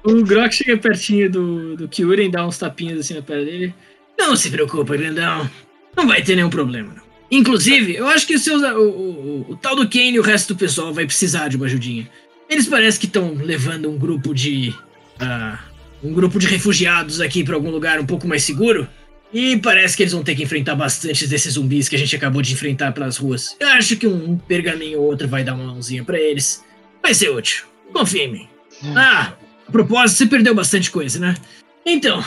O 0.03 0.23
Grok 0.23 0.53
chega 0.55 0.77
pertinho 0.77 1.29
do, 1.29 1.75
do 1.75 1.87
Kyuren, 1.89 2.29
dá 2.31 2.45
uns 2.47 2.57
tapinhas 2.57 2.99
assim 2.99 3.15
na 3.15 3.21
perna 3.21 3.43
dele. 3.43 3.75
Não 4.17 4.33
se 4.35 4.49
preocupa, 4.49 4.95
grandão. 4.95 5.49
Não 5.95 6.07
vai 6.07 6.21
ter 6.21 6.35
nenhum 6.37 6.49
problema, 6.49 6.93
não. 6.93 7.03
Inclusive, 7.31 7.95
eu 7.95 8.07
acho 8.07 8.25
que 8.25 8.35
o, 8.35 8.39
o, 8.77 8.89
o- 8.89 9.45
o 9.51 9.55
tal 9.55 9.75
do 9.75 9.87
Kane 9.87 10.13
e 10.13 10.19
o 10.19 10.23
resto 10.23 10.53
do 10.53 10.57
pessoal 10.59 10.93
vai 10.93 11.05
precisar 11.05 11.47
de 11.47 11.57
uma 11.57 11.65
ajudinha. 11.67 12.09
Eles 12.49 12.67
parecem 12.67 12.99
que 12.99 13.05
estão 13.05 13.33
levando 13.35 13.89
um 13.89 13.97
grupo 13.97 14.33
de. 14.33 14.73
ah, 15.19 15.59
um 16.03 16.13
grupo 16.13 16.39
de 16.39 16.47
refugiados 16.47 17.19
aqui 17.21 17.43
pra 17.43 17.55
algum 17.55 17.69
lugar 17.69 17.99
um 17.99 18.05
pouco 18.05 18.27
mais 18.27 18.43
seguro. 18.43 18.87
E 19.31 19.57
parece 19.57 19.95
que 19.95 20.01
eles 20.01 20.13
vão 20.13 20.23
ter 20.23 20.33
que 20.33 20.41
enfrentar 20.41 20.73
bastante 20.73 21.27
desses 21.27 21.53
zumbis 21.53 21.87
que 21.87 21.95
a 21.95 21.99
gente 21.99 22.15
acabou 22.15 22.41
de 22.41 22.51
enfrentar 22.53 22.91
pelas 22.93 23.17
ruas. 23.17 23.55
Eu 23.59 23.67
acho 23.69 23.95
que 23.95 24.07
um 24.07 24.35
pergaminho 24.37 24.99
ou 25.01 25.05
outro 25.05 25.27
vai 25.27 25.43
dar 25.43 25.53
uma 25.53 25.65
mãozinha 25.65 26.03
pra 26.03 26.19
eles. 26.19 26.63
Vai 27.03 27.13
ser 27.13 27.29
útil. 27.29 27.65
Confia 27.93 28.23
em 28.23 28.31
mim. 28.31 28.47
Ah, 28.95 29.33
a 29.67 29.71
propósito, 29.71 30.17
você 30.17 30.25
perdeu 30.25 30.55
bastante 30.55 30.89
coisa, 30.89 31.19
né? 31.19 31.35
Então, 31.85 32.23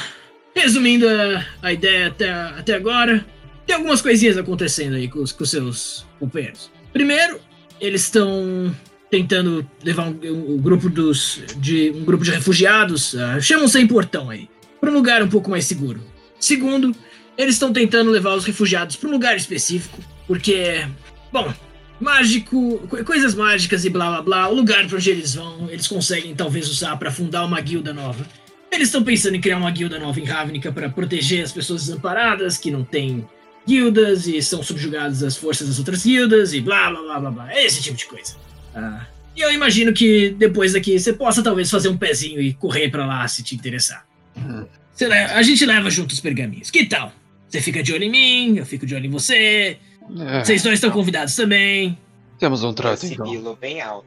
resumindo 0.54 1.08
a, 1.08 1.44
a 1.62 1.72
ideia 1.72 2.06
até, 2.08 2.30
até 2.30 2.74
agora, 2.74 3.24
tem 3.72 3.76
algumas 3.78 4.02
coisinhas 4.02 4.36
acontecendo 4.36 4.96
aí 4.96 5.08
com 5.08 5.20
os, 5.20 5.32
com 5.32 5.46
seus 5.46 6.04
companheiros. 6.20 6.70
Primeiro, 6.92 7.40
eles 7.80 8.02
estão 8.02 8.74
tentando 9.10 9.66
levar 9.82 10.08
um, 10.08 10.18
um- 10.24 10.54
um 10.54 10.58
grupo 10.58 10.90
dos 10.90 11.40
de 11.56 11.90
um 11.90 12.04
grupo 12.04 12.22
de 12.22 12.30
refugiados, 12.32 13.14
ah, 13.16 13.40
chamam 13.40 13.66
sem 13.66 13.86
portão 13.86 14.28
aí, 14.28 14.46
para 14.78 14.90
um 14.90 14.94
lugar 14.94 15.22
um 15.22 15.28
pouco 15.28 15.48
mais 15.50 15.64
seguro. 15.64 16.02
Segundo, 16.38 16.94
eles 17.38 17.54
estão 17.54 17.72
tentando 17.72 18.10
levar 18.10 18.34
os 18.34 18.44
refugiados 18.44 18.94
para 18.96 19.08
um 19.08 19.12
lugar 19.12 19.36
específico, 19.36 19.98
porque, 20.26 20.86
bom, 21.32 21.50
mágico, 21.98 22.78
co- 22.90 23.02
coisas 23.04 23.34
mágicas 23.34 23.86
e 23.86 23.90
blá 23.90 24.10
blá 24.10 24.22
blá, 24.22 24.48
o 24.50 24.54
lugar 24.54 24.86
para 24.86 24.96
onde 24.96 25.10
eles 25.10 25.34
vão, 25.34 25.68
eles 25.70 25.88
conseguem 25.88 26.34
talvez 26.34 26.68
usar 26.68 26.96
para 26.98 27.10
fundar 27.10 27.44
uma 27.46 27.60
guilda 27.60 27.94
nova. 27.94 28.26
Eles 28.70 28.88
estão 28.88 29.02
pensando 29.02 29.34
em 29.36 29.40
criar 29.40 29.56
uma 29.58 29.70
guilda 29.70 29.98
nova 29.98 30.18
em 30.20 30.24
Ravnica 30.24 30.70
para 30.72 30.88
proteger 30.90 31.42
as 31.44 31.52
pessoas 31.52 31.86
desamparadas 31.86 32.56
que 32.58 32.70
não 32.70 32.82
têm 32.84 33.26
guildas 33.66 34.26
e 34.26 34.40
são 34.42 34.62
subjugados 34.62 35.22
às 35.22 35.36
forças 35.36 35.68
das 35.68 35.78
outras 35.78 36.04
guildas 36.04 36.52
e 36.52 36.60
blá 36.60 36.90
blá 36.90 37.00
blá 37.02 37.20
blá 37.20 37.30
blá. 37.30 37.52
É 37.52 37.64
esse 37.64 37.80
tipo 37.82 37.96
de 37.96 38.06
coisa. 38.06 38.34
Ah, 38.74 39.06
e 39.36 39.40
eu 39.40 39.52
imagino 39.52 39.92
que 39.92 40.30
depois 40.30 40.72
daqui 40.74 40.98
você 40.98 41.12
possa 41.12 41.42
talvez 41.42 41.70
fazer 41.70 41.88
um 41.88 41.96
pezinho 41.96 42.40
e 42.40 42.52
correr 42.54 42.90
para 42.90 43.06
lá 43.06 43.26
se 43.28 43.42
te 43.42 43.54
interessar. 43.54 44.06
Hum. 44.36 44.64
Você 44.92 45.08
le- 45.08 45.14
a 45.14 45.42
gente 45.42 45.64
leva 45.64 45.88
junto 45.90 46.12
os 46.12 46.20
pergaminhos. 46.20 46.70
Que 46.70 46.84
tal? 46.86 47.12
Você 47.48 47.60
fica 47.60 47.82
de 47.82 47.92
olho 47.92 48.04
em 48.04 48.10
mim, 48.10 48.56
eu 48.58 48.66
fico 48.66 48.84
de 48.86 48.94
olho 48.94 49.06
em 49.06 49.10
você. 49.10 49.78
É, 50.18 50.44
Vocês 50.44 50.62
dois 50.62 50.74
estão 50.74 50.90
convidados 50.90 51.34
também. 51.36 51.96
temos 52.38 52.62
um 52.64 52.72
trato 52.74 53.06
então. 53.06 53.56
Bem 53.60 53.80
alto. 53.80 54.06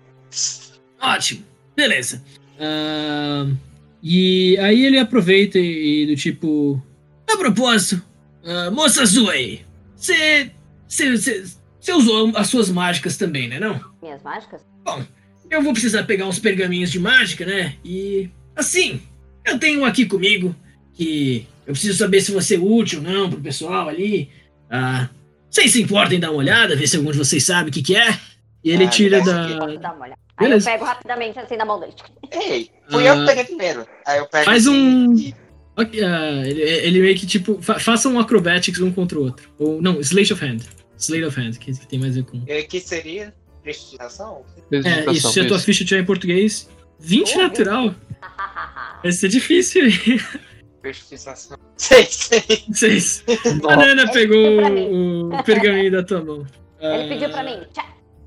Ótimo. 1.02 1.44
Beleza. 1.76 2.22
Ahn, 2.60 3.56
e 4.04 4.58
aí 4.60 4.86
ele 4.86 4.98
aproveita 5.00 5.58
e, 5.60 6.04
e 6.04 6.08
do 6.08 6.16
tipo. 6.16 6.82
A 7.32 7.38
propósito, 7.38 8.02
ah, 8.46 8.72
moça 8.72 9.02
azul 9.02 9.30
aí. 9.30 9.62
Você. 9.96 10.52
Você 10.88 11.94
usou 11.94 12.32
as 12.36 12.48
suas 12.48 12.70
mágicas 12.70 13.18
também, 13.18 13.48
né 13.48 13.60
não? 13.60 13.80
Minhas 14.02 14.22
mágicas? 14.24 14.62
Eu 15.50 15.62
vou 15.62 15.74
precisar 15.74 16.04
pegar 16.04 16.26
uns 16.28 16.40
pergaminhos 16.40 16.92
de 16.92 17.00
mágica, 17.00 17.46
né? 17.46 17.76
E. 17.84 18.30
Assim, 18.56 19.02
eu 19.46 19.60
tenho 19.60 19.82
um 19.82 19.86
aqui 19.86 20.06
comigo 20.06 20.56
que 20.94 21.46
eu 21.68 21.74
preciso 21.74 21.98
saber 21.98 22.22
se 22.22 22.32
você 22.32 22.56
é 22.56 22.60
útil 22.60 23.00
ou 23.00 23.06
não 23.06 23.30
pro 23.30 23.40
pessoal 23.42 23.90
ali. 23.90 24.30
Ah. 24.70 25.10
Vocês 25.50 25.72
se 25.72 25.82
importam 25.82 26.18
em 26.18 26.20
dar 26.20 26.32
uma 26.32 26.40
olhada, 26.40 26.76
ver 26.76 26.88
se 26.88 26.98
algum 26.98 27.12
de 27.12 27.18
vocês 27.18 27.44
sabe 27.44 27.70
o 27.70 27.74
que, 27.74 27.82
que 27.82 27.96
é? 27.96 28.20
E 28.64 28.72
ele 28.72 28.86
Ah, 28.86 28.90
tira 28.90 29.22
da. 29.24 29.46
esse 29.50 29.58
Posso 29.60 29.80
dar 29.80 29.94
uma 29.94 30.06
olhada? 30.06 30.20
Aí 30.38 30.46
eu 30.46 30.50
Beleza. 30.50 30.70
pego 30.72 30.84
rapidamente 30.86 31.40
assim 31.40 31.56
na 31.56 31.64
mão 31.66 31.80
dele. 31.80 31.94
Ei, 32.32 32.70
fui 32.90 33.08
eu 33.08 33.14
Ah. 33.14 33.20
que 33.20 33.26
peguei 33.26 33.44
primeiro. 33.46 33.88
Aí 34.06 34.18
eu 34.20 34.26
pego 34.28 34.46
Faz 34.46 34.68
assim, 34.68 34.76
um- 34.76 35.18
e- 35.18 35.36
Ok, 35.78 36.02
ah, 36.04 36.44
ele, 36.48 36.62
ele 36.62 37.00
meio 37.02 37.16
que 37.18 37.26
tipo. 37.26 37.62
Fa 37.62 37.78
faça 37.80 38.08
um 38.08 38.18
acrobatics 38.20 38.80
um 38.82 38.92
contra 38.92 39.20
o 39.20 39.24
outro. 39.24 39.50
Ou 39.60 39.82
não, 39.82 40.00
Slate 40.00 40.32
of 40.34 40.44
Hand. 40.46 40.60
Slate 40.98 41.26
of 41.26 41.40
Hand, 41.40 41.52
que, 41.60 41.74
que 41.74 41.88
tem 41.88 42.00
mais 42.00 42.14
a 42.14 42.22
ver 42.22 42.26
com. 42.26 42.42
e 42.48 42.64
que 42.64 42.80
seria 42.80 43.34
prestigiação? 43.62 44.44
É, 44.72 45.12
isso, 45.12 45.32
se 45.32 45.40
a 45.42 45.48
tua 45.48 45.60
ficha 45.60 45.84
tiver 45.84 46.02
em 46.02 46.06
português. 46.06 46.70
20 46.98 47.34
Oh, 47.36 47.42
natural. 47.42 47.96
Vai 49.04 49.12
ser 49.12 49.28
difícil 49.28 49.84
aí. 49.84 50.22
Prestigiação. 50.82 51.58
Sei, 51.78 52.06
sei. 52.06 52.42
Vocês. 52.70 53.24
A 53.28 53.54
Nossa, 53.56 53.76
Nana 53.76 54.12
pegou 54.12 55.30
o 55.38 55.44
pergaminho 55.44 55.92
da 55.92 56.04
tua 56.04 56.24
mão. 56.24 56.46
Ele 56.80 57.10
pediu 57.10 57.30
pra 57.30 57.44
mim. 57.44 57.60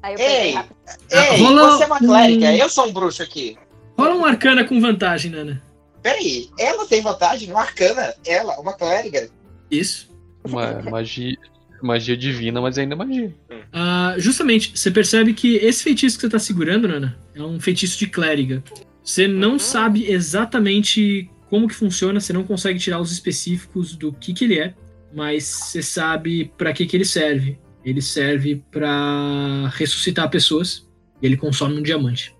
Aí 0.02 0.12
eu 0.12 0.18
peguei 0.18 0.36
Ei, 0.48 0.52
rápido. 0.52 0.76
Ah, 1.12 1.34
ei, 1.34 1.42
rola 1.42 1.70
você 1.70 1.84
é 1.84 1.86
uma 1.86 1.96
um- 1.96 1.98
clériga, 1.98 2.56
eu 2.56 2.68
sou 2.68 2.86
um 2.88 2.92
bruxo 2.92 3.22
aqui. 3.22 3.56
Rola 3.98 4.14
um 4.14 4.24
arcana 4.24 4.64
com 4.64 4.78
vantagem, 4.80 5.30
Nana. 5.30 5.62
Peraí, 6.02 6.48
ela 6.58 6.86
tem 6.86 7.02
vantagem 7.02 7.48
no 7.48 7.56
arcana? 7.58 8.14
Ela, 8.26 8.58
uma 8.60 8.72
clériga? 8.72 9.28
Isso. 9.70 10.08
uma 10.44 10.80
magia, 10.88 11.36
magia 11.82 12.16
divina, 12.16 12.60
mas 12.60 12.78
ainda 12.78 12.94
é 12.94 12.96
magia. 12.98 13.34
Ah, 13.72 14.14
justamente, 14.18 14.72
você 14.78 14.90
percebe 14.90 15.34
que 15.34 15.56
esse 15.56 15.82
feitiço 15.82 16.16
que 16.16 16.22
você 16.22 16.28
tá 16.30 16.38
segurando, 16.38 16.88
Nana, 16.88 17.18
é 17.34 17.42
um 17.42 17.60
feitiço 17.60 17.98
de 17.98 18.06
clériga. 18.06 18.62
Você 19.02 19.26
não 19.28 19.52
Uhum. 19.52 19.58
sabe 19.58 20.10
exatamente 20.10 21.28
como 21.50 21.66
que 21.68 21.74
funciona, 21.74 22.20
você 22.20 22.32
não 22.32 22.44
consegue 22.44 22.78
tirar 22.78 23.00
os 23.00 23.10
específicos 23.12 23.94
do 23.96 24.12
que 24.12 24.32
que 24.34 24.44
ele 24.44 24.58
é, 24.58 24.74
mas 25.14 25.44
você 25.44 25.82
sabe 25.82 26.52
pra 26.58 26.72
que 26.72 26.86
que 26.86 26.96
ele 26.96 27.04
serve. 27.04 27.58
Ele 27.84 28.02
serve 28.02 28.62
pra 28.70 29.68
ressuscitar 29.74 30.28
pessoas 30.28 30.86
e 31.22 31.26
ele 31.26 31.36
consome 31.38 31.78
um 31.78 31.82
diamante. 31.82 32.34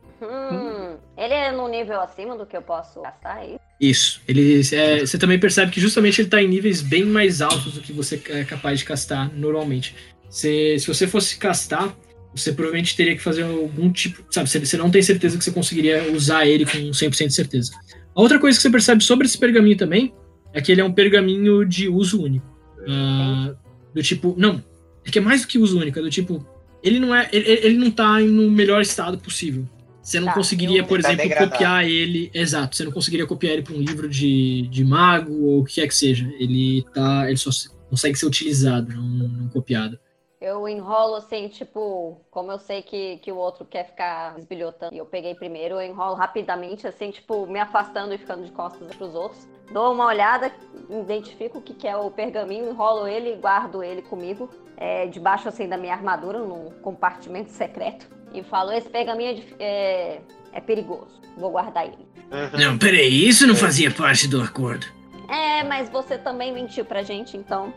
Ele 1.19 1.35
é 1.35 1.51
num 1.51 1.69
nível 1.69 2.01
acima 2.01 2.37
do 2.37 2.47
que 2.47 2.57
eu 2.57 2.62
posso 2.62 3.03
gastar 3.03 3.35
aí. 3.39 3.57
Isso. 3.81 4.21
Ele, 4.29 4.61
é, 4.73 5.01
você 5.01 5.19
também 5.19 5.39
percebe 5.39 5.73
que 5.73 5.81
justamente 5.81 6.21
ele 6.21 6.29
tá 6.29 6.41
em 6.41 6.47
níveis 6.49 6.81
bem 6.81 7.05
mais 7.05 7.43
altos 7.43 7.75
do 7.75 7.81
que 7.81 7.93
você 7.93 8.23
é 8.29 8.45
capaz 8.45 8.79
de 8.79 8.85
castar 8.85 9.31
normalmente. 9.35 9.95
Você- 10.31 10.77
se 10.79 10.87
você 10.87 11.07
fosse 11.09 11.37
castar, 11.37 11.95
você 12.35 12.53
provavelmente 12.53 12.97
teria 12.97 13.16
que 13.16 13.23
fazer 13.23 13.43
algum 13.43 13.91
tipo. 13.91 14.23
Sabe, 14.31 14.49
você, 14.49 14.61
você 14.61 14.77
não 14.77 14.91
tem 14.91 15.03
certeza 15.03 15.37
que 15.37 15.43
você 15.43 15.51
conseguiria 15.51 16.12
usar 16.12 16.47
ele 16.47 16.64
com 16.64 16.93
100% 16.93 17.29
de 17.29 17.35
certeza. 17.35 17.73
A 18.14 18.21
outra 18.21 18.39
coisa 18.39 18.57
que 18.57 18.62
você 18.62 18.71
percebe 18.71 19.03
sobre 19.03 19.27
esse 19.27 19.39
pergaminho 19.39 19.77
também 19.77 20.14
é 20.53 20.61
que 20.61 20.71
ele 20.71 20.81
é 20.81 20.85
um 20.85 20.93
pergaminho 20.93 21.64
de 21.64 21.89
uso 21.89 22.23
único. 22.23 22.47
Ah, 22.89 23.55
do 23.95 24.03
tipo. 24.03 24.35
Não. 24.39 24.62
É 25.05 25.11
que 25.11 25.19
é 25.19 25.23
mais 25.23 25.43
do 25.43 25.49
que 25.49 25.59
uso 25.59 25.79
único. 25.81 25.99
É 25.99 26.03
do 26.03 26.11
tipo. 26.11 26.47
Ele 26.83 27.01
não 27.01 27.14
é. 27.14 27.29
Ele, 27.33 27.51
ele 27.51 27.79
não 27.79 27.91
tá 27.91 28.21
no 28.21 28.51
melhor 28.51 28.81
estado 28.83 29.19
possível. 29.19 29.64
Você 30.09 30.21
não 30.21 30.29
Tá, 30.29 30.35
conseguiria, 30.35 30.83
por 30.83 31.03
Tá 31.03 31.13
exemplo, 31.13 31.37
copiar 31.51 31.85
ele. 31.87 32.31
Exato, 32.33 32.75
você 32.75 32.83
não 32.85 32.93
conseguiria 32.93 33.27
copiar 33.27 33.53
ele 33.53 33.63
para 33.63 33.75
um 33.75 33.79
livro 33.81 34.09
de, 34.09 34.63
de 34.69 34.83
mago 34.83 35.33
ou 35.45 35.61
o 35.61 35.65
que 35.65 35.75
quer 35.75 35.87
que 35.87 35.95
seja. 35.95 36.27
Ele 36.39 36.83
tá. 36.95 37.29
Ele 37.29 37.37
só 37.37 37.51
se- 37.51 37.69
consegue 37.91 38.17
ser 38.19 38.25
utilizado, 38.25 38.91
não, 38.95 39.29
não 39.29 39.49
copiado. 39.51 39.99
Eu 40.41 40.67
enrolo 40.69 41.17
assim, 41.17 41.49
tipo, 41.49 42.21
como 42.31 42.51
eu 42.51 42.59
sei 42.59 42.81
que, 42.81 43.19
que 43.19 43.31
o 43.31 43.37
outro 43.37 43.67
quer 43.67 43.85
ficar 43.85 44.39
esbilhotando 44.39 44.95
e 44.95 44.99
eu 44.99 45.05
peguei 45.05 45.35
primeiro, 45.35 45.75
eu 45.75 45.83
enrolo 45.83 46.15
rapidamente, 46.15 46.87
assim, 46.87 47.11
tipo, 47.11 47.45
me 47.47 47.59
afastando 47.59 48.15
e 48.15 48.19
ficando 48.19 48.45
de 48.45 48.53
costas 48.53 48.95
pros 48.95 49.15
outros. 49.15 49.47
Dou 49.71 49.93
uma 49.93 50.07
olhada, 50.07 50.51
identifico 50.89 51.59
o 51.59 51.62
que, 51.62 51.75
que 51.75 51.87
é 51.87 51.97
o 51.97 52.11
pergaminho, 52.11 52.71
enrolo 52.71 53.07
ele 53.07 53.35
e 53.35 53.37
guardo 53.37 53.83
ele 53.83 54.03
comigo, 54.03 54.49
é, 54.77 55.07
debaixo 55.07 55.49
assim 55.49 55.69
da 55.69 55.77
minha 55.77 55.95
armadura, 55.95 56.39
num 56.39 56.71
compartimento 56.83 57.51
secreto. 57.51 58.07
E 58.33 58.43
falo, 58.43 58.73
esse 58.73 58.89
pergaminho 58.89 59.43
é, 59.59 59.64
é, 59.64 60.21
é 60.53 60.61
perigoso, 60.61 61.21
vou 61.37 61.51
guardar 61.51 61.87
ele. 61.87 62.09
Uhum. 62.31 62.61
Não, 62.61 62.79
peraí, 62.79 63.29
isso 63.29 63.47
não 63.47 63.55
fazia 63.57 63.91
parte 63.91 64.29
do 64.29 64.41
acordo. 64.41 64.87
É, 65.29 65.62
mas 65.64 65.89
você 65.91 66.16
também 66.16 66.53
mentiu 66.53 66.85
pra 66.85 67.03
gente, 67.03 67.37
então. 67.37 67.73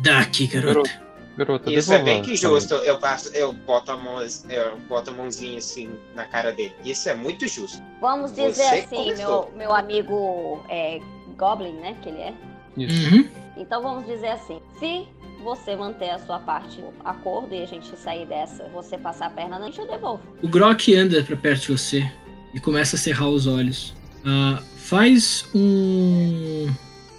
Daqui, 0.00 0.46
garota. 0.46 0.90
Garota, 1.36 1.70
Isso 1.70 1.92
é 1.92 1.98
devolva 1.98 2.04
bem 2.04 2.22
que 2.22 2.36
justo. 2.36 2.74
Eu 2.74 2.98
passo, 2.98 3.28
eu 3.34 3.52
boto 3.52 3.92
a 3.92 3.96
mão, 3.96 4.18
eu 4.50 4.76
boto 4.88 5.10
a 5.10 5.12
mãozinha 5.14 5.58
assim 5.58 5.90
na 6.14 6.24
cara 6.24 6.52
dele. 6.52 6.74
Isso 6.84 7.08
é 7.08 7.14
muito 7.14 7.46
justo. 7.48 7.82
Vamos 8.00 8.32
Você 8.32 8.48
dizer 8.48 8.80
assim, 8.80 8.96
começou. 8.96 9.46
meu, 9.48 9.58
meu 9.58 9.74
amigo 9.74 10.64
é, 10.68 11.00
Goblin, 11.36 11.72
né, 11.74 11.96
que 12.02 12.08
ele 12.08 12.18
é. 12.18 12.34
Isso. 12.76 13.14
Uhum. 13.14 13.28
Então 13.56 13.82
vamos 13.82 14.06
dizer 14.06 14.28
assim, 14.28 14.60
se 14.78 15.06
você 15.42 15.74
manter 15.74 16.10
a 16.10 16.18
sua 16.18 16.38
parte 16.38 16.80
do 16.80 16.92
acordo 17.04 17.54
e 17.54 17.62
a 17.62 17.66
gente 17.66 17.96
sair 17.96 18.26
dessa, 18.26 18.68
você 18.68 18.96
passar 18.96 19.26
a 19.26 19.30
perna 19.30 19.58
na 19.58 19.66
gente, 19.66 19.80
eu 19.80 19.86
devolvo. 19.86 20.22
O 20.42 20.48
Grok 20.48 20.94
anda 20.94 21.22
pra 21.22 21.36
perto 21.36 21.62
de 21.62 21.72
você 21.72 22.12
e 22.54 22.60
começa 22.60 22.96
a 22.96 22.98
cerrar 22.98 23.28
os 23.28 23.46
olhos. 23.46 23.94
Ah, 24.24 24.62
faz 24.76 25.44
um. 25.54 26.68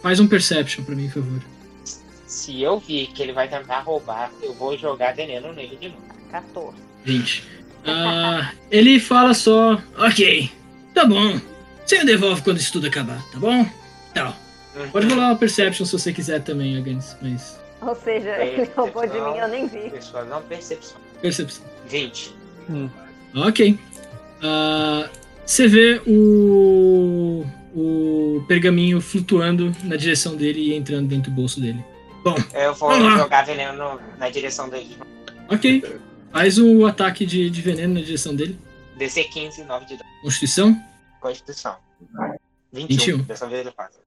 Faz 0.01 0.19
um 0.19 0.27
perception 0.27 0.83
pra 0.83 0.95
mim, 0.95 1.07
por 1.09 1.23
favor. 1.23 1.41
Se 2.33 2.63
eu 2.63 2.79
vir 2.79 3.07
que 3.13 3.21
ele 3.21 3.31
vai 3.31 3.47
tentar 3.47 3.81
roubar, 3.81 4.31
eu 4.41 4.55
vou 4.55 4.75
jogar 4.75 5.13
veneno 5.13 5.53
nele 5.53 5.75
de 5.75 5.89
novo. 5.89 6.01
14. 6.31 6.75
20. 7.05 7.43
Ah, 7.85 8.51
ele 8.71 8.99
fala 8.99 9.35
só. 9.35 9.79
Ok, 9.95 10.49
tá 10.95 11.05
bom. 11.05 11.39
Você 11.85 11.99
me 11.99 12.05
devolve 12.05 12.41
quando 12.41 12.57
isso 12.57 12.73
tudo 12.73 12.87
acabar, 12.87 13.21
tá 13.31 13.37
bom? 13.37 13.63
Tá. 14.15 14.35
Pode 14.91 15.07
rolar 15.07 15.27
uma 15.27 15.35
perception 15.35 15.85
se 15.85 15.91
você 15.91 16.11
quiser 16.11 16.41
também, 16.41 16.75
Aganis, 16.75 17.15
mas. 17.21 17.59
Ou 17.79 17.95
seja, 17.95 18.29
ele 18.43 18.67
roubou 18.75 19.05
de 19.05 19.21
mim, 19.21 19.37
eu 19.37 19.47
nem 19.47 19.67
vi. 19.67 19.91
Persuasão, 19.91 20.41
percepção. 20.41 20.97
Percepção. 21.21 21.63
20. 21.87 22.33
Ok. 23.35 23.77
Ah, 24.41 25.07
Você 25.45 25.67
vê 25.67 26.01
o, 26.07 27.45
o 27.75 28.43
pergaminho 28.47 28.99
flutuando 28.99 29.71
na 29.83 29.95
direção 29.95 30.35
dele 30.35 30.61
e 30.61 30.73
entrando 30.73 31.07
dentro 31.07 31.29
do 31.29 31.35
bolso 31.35 31.61
dele. 31.61 31.92
Eu 32.53 32.73
vou 32.75 32.93
jogar 33.17 33.45
veneno 33.45 33.73
no- 33.77 34.17
na 34.17 34.29
direção 34.29 34.69
dele. 34.69 34.97
Ok. 35.49 35.83
Faz 36.31 36.57
o 36.57 36.85
ataque 36.85 37.25
de, 37.25 37.49
de 37.49 37.61
veneno 37.61 37.93
na 37.95 38.01
direção 38.01 38.35
dele. 38.35 38.57
DC 38.97 39.23
15, 39.25 39.63
9 39.65 39.85
de 39.85 39.97
dano. 39.97 40.09
Constituição. 40.21 40.81
Constituição. 41.19 41.75
21. 42.71 42.87
21. 43.17 43.17
Dessa 43.23 43.47
vez 43.47 43.61
ele 43.61 43.71
passa. 43.71 43.99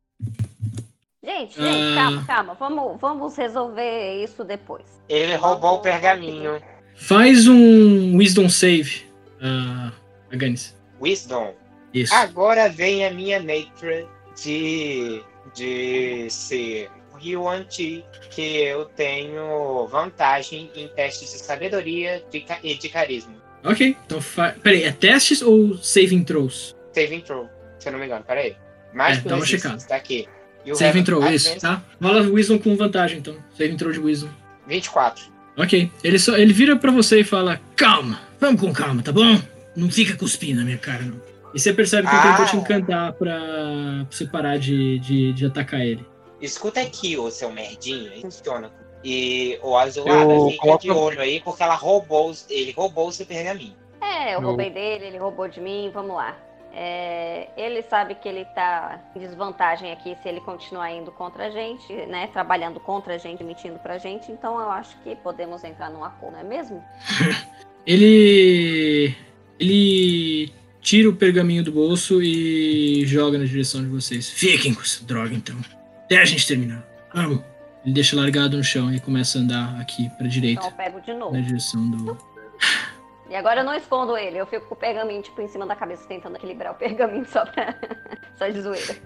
Gente, 1.22 1.54
gente, 1.60 1.64
Ah. 1.64 1.94
calma, 1.96 2.24
calma. 2.24 2.54
Vamos, 2.54 3.00
vamos 3.00 3.36
resolver 3.36 4.22
isso 4.22 4.44
depois. 4.44 4.84
Ele 5.08 5.34
roubou 5.34 5.74
o 5.74 5.78
pergaminho. 5.80 6.60
Faz 6.94 7.46
um 7.48 8.16
Wisdom 8.16 8.48
Save. 8.48 9.04
Uh, 9.40 9.92
Aganis. 10.32 10.74
Wisdom. 11.00 11.54
Isso. 11.92 12.14
Agora 12.14 12.68
vem 12.68 13.04
a 13.04 13.10
minha 13.10 13.40
nature 13.40 14.06
de, 14.42 15.22
de 15.54 16.28
ser 16.30 16.90
Yuan-Ti, 17.22 18.04
que 18.30 18.40
eu 18.62 18.84
tenho 18.86 19.86
vantagem 19.88 20.70
em 20.74 20.88
testes 20.88 21.32
de 21.32 21.38
sabedoria 21.38 22.22
de 22.30 22.40
ca- 22.40 22.58
e 22.62 22.74
de 22.74 22.88
carisma. 22.88 23.34
Ok. 23.64 23.96
Então 24.06 24.20
fa... 24.20 24.54
Peraí, 24.62 24.84
é 24.84 24.92
testes 24.92 25.42
ou 25.42 25.76
saving 25.78 26.22
throws? 26.24 26.74
Saving 26.92 27.20
throw, 27.20 27.48
se 27.78 27.88
eu 27.88 27.92
não 27.92 27.98
me 27.98 28.06
engano, 28.06 28.24
peraí. 28.24 28.54
Mais 28.94 29.18
É, 29.18 29.20
dá 29.28 29.36
uma 29.36 29.44
checada. 29.46 29.76
tá 29.84 29.96
aqui. 29.96 30.26
Saving 30.74 31.04
throw, 31.04 31.22
às 31.22 31.34
isso, 31.34 31.60
tá? 31.60 31.82
Rola 32.02 32.22
Wisdom 32.22 32.58
com 32.58 32.74
vantagem, 32.76 33.18
então. 33.18 33.36
Saving 33.56 33.76
throw 33.76 33.92
de 33.92 34.00
Wisdom. 34.00 34.28
24. 34.66 35.24
Ok. 35.56 35.90
Ele, 36.02 36.18
só, 36.18 36.36
ele 36.36 36.52
vira 36.52 36.76
pra 36.76 36.90
você 36.90 37.20
e 37.20 37.24
fala: 37.24 37.60
Calma, 37.76 38.20
vamos 38.40 38.60
com 38.60 38.72
calma, 38.72 39.02
tá 39.02 39.12
bom? 39.12 39.40
Não 39.76 39.90
fica 39.90 40.16
cuspindo 40.16 40.58
na 40.60 40.64
minha 40.64 40.78
cara, 40.78 41.02
não. 41.02 41.20
E 41.54 41.60
você 41.60 41.72
percebe 41.72 42.08
que 42.08 42.14
ele 42.14 42.22
Ah. 42.22 42.30
tentou 42.36 42.46
te 42.46 42.56
encantar 42.56 43.12
pra, 43.12 43.38
pra 43.38 44.06
você 44.10 44.26
parar 44.26 44.58
de, 44.58 44.98
de, 44.98 45.32
de 45.32 45.46
atacar 45.46 45.80
ele. 45.80 46.04
Escuta 46.40 46.80
aqui, 46.80 47.16
ô 47.16 47.30
seu 47.30 47.50
merdinha, 47.50 48.10
aí 48.10 48.20
funciona. 48.20 48.70
E 49.04 49.58
o 49.62 49.76
azulada, 49.76 50.32
Eu 50.32 50.48
fica 50.50 50.62
coloco- 50.62 50.82
de 50.82 50.90
olho 50.90 51.20
aí, 51.20 51.40
porque 51.40 51.62
ela 51.62 51.74
roubou, 51.74 52.32
ele 52.50 52.72
roubou 52.72 53.08
o 53.08 53.12
seu 53.12 53.24
pergaminho. 53.26 53.74
É, 54.00 54.30
eu 54.34 54.40
Eu- 54.40 54.48
roubei 54.48 54.70
dele, 54.70 55.06
ele 55.06 55.18
roubou 55.18 55.48
de 55.48 55.60
mim, 55.60 55.90
vamos 55.94 56.16
lá. 56.16 56.36
É, 56.78 57.48
ele 57.56 57.80
sabe 57.82 58.14
que 58.16 58.28
ele 58.28 58.44
tá 58.46 59.00
em 59.14 59.20
desvantagem 59.20 59.90
aqui 59.92 60.14
se 60.22 60.28
ele 60.28 60.40
continuar 60.42 60.92
indo 60.92 61.10
contra 61.10 61.46
a 61.46 61.50
gente, 61.50 61.90
né? 62.06 62.26
Trabalhando 62.26 62.78
contra 62.78 63.14
a 63.14 63.18
gente, 63.18 63.42
mentindo 63.42 63.78
pra 63.78 63.96
gente. 63.96 64.30
Então 64.30 64.60
eu 64.60 64.68
acho 64.70 64.94
que 65.02 65.16
podemos 65.16 65.64
entrar 65.64 65.88
num 65.88 66.04
acordo, 66.04 66.32
não 66.34 66.40
é 66.40 66.44
mesmo? 66.44 66.84
Ele. 67.86 69.14
Ele 69.58 70.52
tira 70.82 71.08
o 71.08 71.16
pergaminho 71.16 71.64
do 71.64 71.72
bolso 71.72 72.20
e 72.22 73.06
joga 73.06 73.38
na 73.38 73.44
direção 73.46 73.80
de 73.82 73.88
vocês. 73.88 74.28
Fiquem 74.28 74.74
com 74.74 74.82
essa 74.82 75.02
droga 75.04 75.34
então. 75.34 75.56
Até 76.06 76.18
a 76.18 76.24
gente 76.24 76.46
terminar. 76.46 76.86
Vamos. 77.12 77.40
Ele 77.84 77.94
deixa 77.94 78.16
largado 78.16 78.56
no 78.56 78.64
chão 78.64 78.92
e 78.92 78.98
começa 78.98 79.38
a 79.38 79.42
andar 79.42 79.80
aqui 79.80 80.08
pra 80.16 80.26
direita, 80.26 80.60
Então 80.66 80.70
eu 80.70 80.76
pego 80.76 81.00
de 81.00 81.12
novo. 81.12 81.32
na 81.32 81.40
direção 81.40 81.88
do. 81.90 82.16
E 83.28 83.34
agora 83.34 83.60
eu 83.60 83.64
não 83.64 83.74
escondo 83.74 84.16
ele, 84.16 84.38
eu 84.38 84.46
fico 84.46 84.66
com 84.66 84.74
o 84.74 84.78
pergaminho, 84.78 85.20
tipo, 85.20 85.40
em 85.40 85.48
cima 85.48 85.66
da 85.66 85.74
cabeça, 85.74 86.06
tentando 86.06 86.36
equilibrar 86.36 86.72
o 86.72 86.76
pergaminho 86.76 87.26
só 87.30 87.44
pra. 87.44 87.78
só 88.38 88.48
de 88.48 88.60
zoeira. 88.60 88.96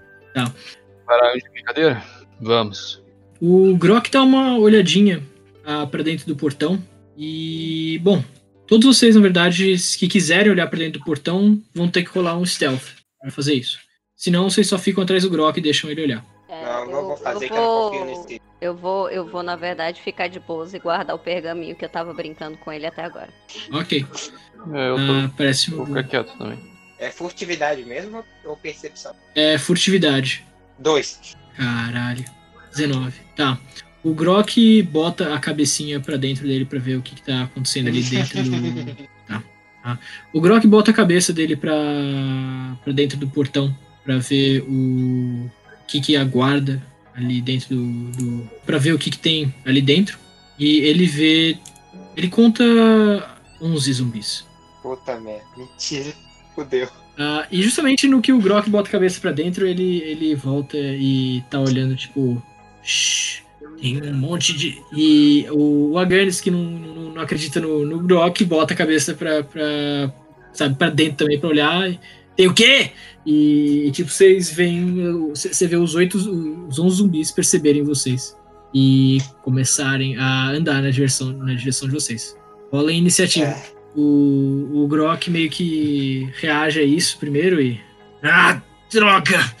Para 1.05 1.33
de 1.33 1.49
brincadeira? 1.49 2.03
Vamos. 2.39 3.03
O 3.39 3.75
Grok 3.75 4.09
dá 4.11 4.21
uma 4.23 4.57
olhadinha 4.57 5.23
ah, 5.65 5.87
pra 5.87 6.03
dentro 6.03 6.27
do 6.27 6.35
portão. 6.35 6.81
E, 7.17 7.99
bom, 8.03 8.23
todos 8.67 8.85
vocês, 8.85 9.15
na 9.15 9.21
verdade, 9.21 9.75
que 9.97 10.07
quiserem 10.07 10.51
olhar 10.51 10.67
pra 10.67 10.79
dentro 10.79 10.99
do 10.99 11.05
portão, 11.05 11.59
vão 11.73 11.87
ter 11.87 12.03
que 12.03 12.09
rolar 12.11 12.37
um 12.37 12.45
stealth 12.45 12.89
pra 13.19 13.31
fazer 13.31 13.55
isso. 13.55 13.79
Senão, 14.15 14.49
vocês 14.49 14.67
só 14.67 14.77
ficam 14.77 15.03
atrás 15.03 15.23
do 15.23 15.29
Grok 15.29 15.57
e 15.57 15.61
deixam 15.61 15.89
ele 15.89 16.03
olhar. 16.03 16.23
É, 16.51 16.65
não, 16.65 16.85
não 16.91 17.01
vou 17.07 17.17
fazer 17.17 17.45
eu 17.45 17.49
que 17.49 17.55
eu 17.55 17.61
não 17.61 17.89
confio 17.89 17.99
vou, 18.05 18.23
nesse. 18.27 18.41
eu 18.59 18.75
vou, 18.75 19.09
eu 19.09 19.25
vou, 19.25 19.41
na 19.41 19.55
verdade, 19.55 20.01
ficar 20.01 20.27
de 20.27 20.37
boas 20.39 20.73
e 20.73 20.79
guardar 20.79 21.15
o 21.15 21.19
pergaminho 21.19 21.75
que 21.75 21.85
eu 21.85 21.89
tava 21.89 22.13
brincando 22.13 22.57
com 22.57 22.71
ele 22.73 22.85
até 22.85 23.03
agora. 23.05 23.29
Ok. 23.71 24.05
É, 24.73 24.89
eu 24.89 24.95
tô, 24.97 25.01
Ah, 25.13 25.31
parece 25.37 25.71
vou 25.71 25.83
um. 25.83 25.85
ficar 25.87 26.03
quieto 26.03 26.37
também. 26.37 26.59
É 26.99 27.09
furtividade 27.09 27.83
mesmo 27.85 28.23
ou 28.45 28.55
percepção? 28.57 29.13
É 29.33 29.57
furtividade. 29.57 30.45
Dois. 30.77 31.35
Caralho. 31.55 32.25
19. 32.71 33.13
Tá. 33.35 33.57
O 34.03 34.13
Grok 34.13 34.81
bota 34.83 35.33
a 35.33 35.39
cabecinha 35.39 35.99
pra 35.99 36.17
dentro 36.17 36.47
dele 36.47 36.65
pra 36.65 36.79
ver 36.79 36.97
o 36.97 37.01
que, 37.01 37.15
que 37.15 37.21
tá 37.23 37.43
acontecendo 37.43 37.87
ali 37.87 38.03
dentro 38.03 38.43
do. 38.43 38.51
Tá. 39.27 39.43
tá. 39.83 39.99
O 40.33 40.41
Grok 40.41 40.67
bota 40.67 40.91
a 40.91 40.93
cabeça 40.93 41.31
dele 41.31 41.55
pra, 41.55 41.73
pra 42.83 42.91
dentro 42.93 43.17
do 43.17 43.27
portão 43.29 43.75
pra 44.03 44.17
ver 44.17 44.61
o 44.67 45.49
que, 45.91 46.01
que 46.01 46.15
aguarda 46.15 46.81
ali 47.13 47.41
dentro 47.41 47.75
do. 47.75 48.11
do 48.11 48.49
pra 48.65 48.77
ver 48.77 48.93
o 48.93 48.99
que, 48.99 49.09
que 49.09 49.19
tem 49.19 49.53
ali 49.65 49.81
dentro. 49.81 50.17
E 50.57 50.79
ele 50.79 51.05
vê. 51.05 51.57
Ele 52.15 52.29
conta 52.29 52.63
11 53.61 53.93
zumbis. 53.93 54.45
Puta 54.81 55.19
merda. 55.19 55.43
Mentira. 55.57 56.13
Fudeu. 56.55 56.87
Ah, 57.17 57.45
e 57.51 57.61
justamente 57.61 58.07
no 58.07 58.21
que 58.21 58.31
o 58.33 58.39
Grok 58.39 58.69
bota 58.69 58.87
a 58.89 58.91
cabeça 58.91 59.19
pra 59.19 59.31
dentro, 59.31 59.67
ele, 59.67 60.01
ele 60.01 60.33
volta 60.35 60.77
e 60.77 61.43
tá 61.49 61.59
olhando, 61.59 61.95
tipo. 61.95 62.41
"Shh, 62.83 63.41
tem 63.79 64.01
um 64.01 64.13
monte 64.13 64.53
de. 64.53 64.81
E 64.95 65.45
o, 65.51 65.91
o 65.91 65.97
Aganis, 65.97 66.41
que 66.41 66.49
não, 66.49 66.63
não, 66.63 67.13
não 67.13 67.21
acredita 67.21 67.59
no, 67.59 67.85
no 67.85 67.99
Grok, 67.99 68.43
bota 68.45 68.73
a 68.73 68.77
cabeça 68.77 69.13
pra, 69.13 69.43
pra. 69.43 70.11
Sabe, 70.53 70.75
pra 70.75 70.89
dentro 70.89 71.17
também 71.17 71.39
pra 71.39 71.49
olhar. 71.49 71.89
Tem 72.41 72.47
o 72.47 72.55
quê? 72.55 72.89
E, 73.23 73.91
tipo, 73.93 74.09
vocês 74.09 74.49
veem. 74.49 75.29
Você 75.29 75.67
vê 75.67 75.75
os 75.75 75.93
oito. 75.93 76.17
Os 76.17 76.79
11 76.79 76.95
zumbis 76.95 77.29
perceberem 77.29 77.83
vocês. 77.83 78.35
E 78.73 79.19
começarem 79.43 80.17
a 80.17 80.49
andar 80.49 80.81
na 80.81 80.89
direção, 80.89 81.31
na 81.33 81.53
direção 81.53 81.87
de 81.87 81.93
vocês. 81.93 82.35
Rola 82.71 82.89
a 82.89 82.93
iniciativa. 82.93 83.45
É. 83.45 83.63
O, 83.95 84.71
o 84.73 84.87
Grok 84.87 85.29
meio 85.29 85.51
que 85.51 86.31
reage 86.39 86.79
a 86.79 86.83
isso 86.83 87.19
primeiro 87.19 87.61
e. 87.61 87.79
Ah, 88.23 88.59
droga! 88.91 89.53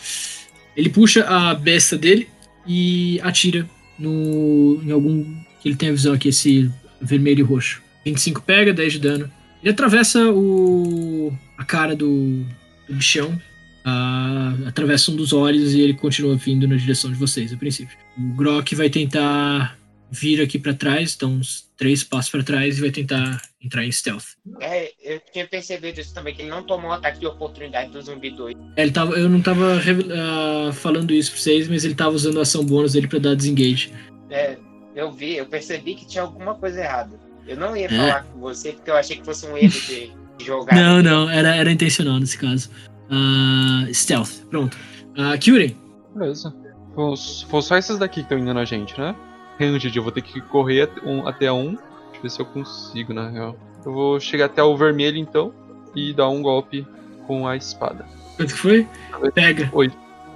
Ele 0.75 0.89
puxa 0.89 1.23
a 1.25 1.53
besta 1.53 1.95
dele 1.95 2.29
e 2.65 3.19
atira 3.21 3.69
no, 3.99 4.81
em 4.83 4.89
algum. 4.89 5.23
que 5.61 5.69
ele 5.69 5.75
tem 5.75 5.89
a 5.89 5.91
visão 5.91 6.13
aqui, 6.13 6.29
esse 6.29 6.67
vermelho 6.99 7.41
e 7.41 7.43
roxo. 7.43 7.79
25 8.03 8.41
pega, 8.41 8.73
10 8.73 8.93
de 8.93 8.99
dano. 8.99 9.31
Ele 9.61 9.71
atravessa 9.71 10.31
o. 10.31 11.31
a 11.59 11.63
cara 11.63 11.95
do, 11.95 12.43
do 12.91 12.97
bichão. 12.97 13.41
ah, 13.83 14.53
atravessa 14.67 15.09
um 15.11 15.15
dos 15.15 15.33
olhos 15.33 15.73
e 15.73 15.81
ele 15.81 15.93
continua 15.95 16.35
vindo 16.35 16.67
na 16.67 16.75
direção 16.75 17.09
de 17.11 17.17
vocês, 17.17 17.51
a 17.51 17.57
princípio. 17.57 17.97
O 18.17 18.35
Grok 18.35 18.75
vai 18.75 18.89
tentar 18.89 19.75
vir 20.11 20.41
aqui 20.41 20.59
pra 20.59 20.73
trás, 20.73 21.15
então 21.15 21.31
uns 21.31 21.67
três 21.77 22.03
passos 22.03 22.29
pra 22.29 22.43
trás 22.43 22.77
e 22.77 22.81
vai 22.81 22.91
tentar 22.91 23.41
entrar 23.63 23.83
em 23.85 23.91
stealth. 23.91 24.35
É, 24.59 24.91
eu 25.01 25.19
tinha 25.31 25.47
percebido 25.47 25.99
isso 25.99 26.13
também, 26.13 26.35
que 26.35 26.41
ele 26.43 26.49
não 26.51 26.61
tomou 26.63 26.91
ataque 26.91 27.19
de 27.19 27.25
oportunidade 27.25 27.89
do 27.91 28.01
zumbi 28.01 28.29
2. 28.29 28.55
É, 28.75 28.83
ele 28.83 28.91
tava, 28.91 29.13
eu 29.15 29.27
não 29.29 29.41
tava 29.41 29.77
ah, 29.79 30.71
falando 30.73 31.11
isso 31.13 31.31
pra 31.31 31.39
vocês, 31.39 31.67
mas 31.67 31.83
ele 31.85 31.95
tava 31.95 32.15
usando 32.15 32.37
a 32.39 32.41
ação 32.43 32.63
bônus 32.63 32.93
dele 32.93 33.07
pra 33.07 33.17
dar 33.19 33.35
desengage. 33.35 33.91
É, 34.29 34.57
eu 34.95 35.11
vi, 35.11 35.37
eu 35.37 35.45
percebi 35.47 35.95
que 35.95 36.05
tinha 36.05 36.23
alguma 36.23 36.53
coisa 36.55 36.81
errada. 36.81 37.17
Eu 37.47 37.57
não 37.57 37.75
ia 37.75 37.85
É. 37.85 37.89
falar 37.89 38.23
com 38.25 38.39
você 38.41 38.73
porque 38.73 38.91
eu 38.91 38.95
achei 38.95 39.15
que 39.17 39.25
fosse 39.25 39.45
um 39.47 39.57
erro 39.57 39.69
de 39.71 40.07
de 40.07 40.11
jogar. 40.43 40.75
Não, 40.75 41.01
não, 41.01 41.29
era, 41.29 41.55
era 41.55 41.71
intencional 41.71 42.19
nesse 42.19 42.37
caso. 42.37 42.69
Ah, 43.09 43.85
stealth, 43.93 44.45
pronto. 44.49 44.77
Uh, 45.17 45.75
Beleza. 46.17 46.53
Foram 46.95 47.15
foram 47.49 47.61
só 47.61 47.77
esses 47.77 47.97
daqui 47.97 48.15
que 48.15 48.21
estão 48.21 48.37
indo 48.37 48.53
na 48.53 48.65
gente, 48.65 48.99
né? 48.99 49.15
Ranged, 49.59 49.95
eu 49.95 50.03
vou 50.03 50.11
ter 50.11 50.21
que 50.21 50.41
correr 50.41 50.81
até 50.83 51.01
um, 51.07 51.27
até 51.27 51.51
um. 51.51 51.71
Deixa 51.71 51.81
eu 52.17 52.21
ver 52.23 52.29
se 52.29 52.39
eu 52.39 52.45
consigo, 52.45 53.13
na 53.13 53.29
real. 53.29 53.55
Eu 53.85 53.93
vou 53.93 54.19
chegar 54.19 54.45
até 54.45 54.61
o 54.63 54.75
vermelho 54.75 55.17
então 55.17 55.53
e 55.95 56.13
dar 56.13 56.29
um 56.29 56.41
golpe 56.41 56.85
com 57.27 57.47
a 57.47 57.55
espada. 57.55 58.05
quanto 58.37 58.53
que 58.53 58.59
foi? 58.59 58.87
Pega, 59.33 59.69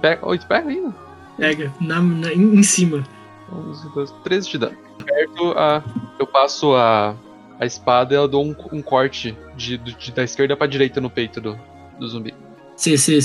Pega, 0.00 0.26
oito, 0.28 0.46
pega 0.46 0.68
ainda? 0.68 0.94
pega, 1.36 1.72
na, 1.80 2.00
na- 2.00 2.32
em, 2.32 2.54
em 2.56 2.62
cima. 2.62 3.04
11, 3.52 3.88
12, 3.94 4.12
13 4.24 4.50
de 4.50 4.58
dano. 4.58 4.76
Perto, 5.04 5.52
a, 5.56 5.82
eu 6.18 6.26
passo 6.26 6.74
a, 6.74 7.14
a 7.58 7.64
espada 7.66 8.14
e 8.14 8.16
eu 8.18 8.28
dou 8.28 8.44
um, 8.44 8.54
um 8.72 8.82
corte 8.82 9.36
de, 9.56 9.76
do- 9.78 9.92
de- 9.92 10.12
da 10.12 10.22
esquerda 10.24 10.56
pra 10.56 10.66
direita 10.66 11.00
no 11.00 11.08
peito 11.10 11.40
do, 11.40 11.58
do 11.98 12.06
zumbi. 12.08 12.34
Você- 12.76 13.20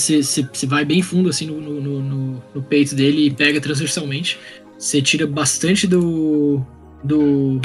vai 0.65 0.85
bem 0.85 1.01
fundo 1.01 1.29
assim 1.29 1.45
no, 1.45 1.59
no, 1.59 1.81
no- 1.81 2.41
no- 2.55 2.61
peito 2.63 2.95
dele 2.95 3.27
e 3.27 3.31
pega 3.31 3.59
transversalmente. 3.59 4.39
Você 4.77 5.01
tira 5.01 5.27
bastante 5.27 5.85
do. 5.85 6.61
do. 7.03 7.59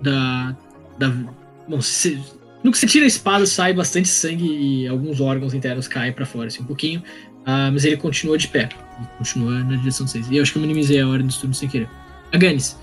da. 0.00 0.56
da 0.98 1.08
bom, 1.68 1.80
você- 1.80 2.18
no 2.62 2.70
que 2.72 2.78
você 2.78 2.86
tira 2.86 3.04
a 3.04 3.08
espada 3.08 3.44
sai 3.46 3.72
bastante 3.72 4.08
sangue 4.08 4.46
e 4.46 4.88
alguns 4.88 5.20
órgãos 5.20 5.52
internos 5.54 5.86
caem 5.88 6.12
pra 6.12 6.24
fora, 6.26 6.46
assim, 6.46 6.62
um 6.62 6.66
pouquinho. 6.66 7.02
Ah, 7.44 7.70
mas 7.72 7.84
ele 7.84 7.96
continua 7.96 8.36
de 8.38 8.48
pé. 8.48 8.68
Ele 8.98 9.08
continua 9.18 9.52
na 9.64 9.76
direção 9.76 10.04
de 10.06 10.12
vocês. 10.12 10.30
E 10.30 10.36
eu 10.36 10.42
acho 10.42 10.52
que 10.52 10.58
eu 10.58 10.62
minimizei 10.62 11.00
a 11.00 11.06
hora 11.08 11.22
dos 11.22 11.36
turnos 11.38 11.58
sem 11.58 11.68
querer. 11.68 11.88
Aganis, 12.32 12.76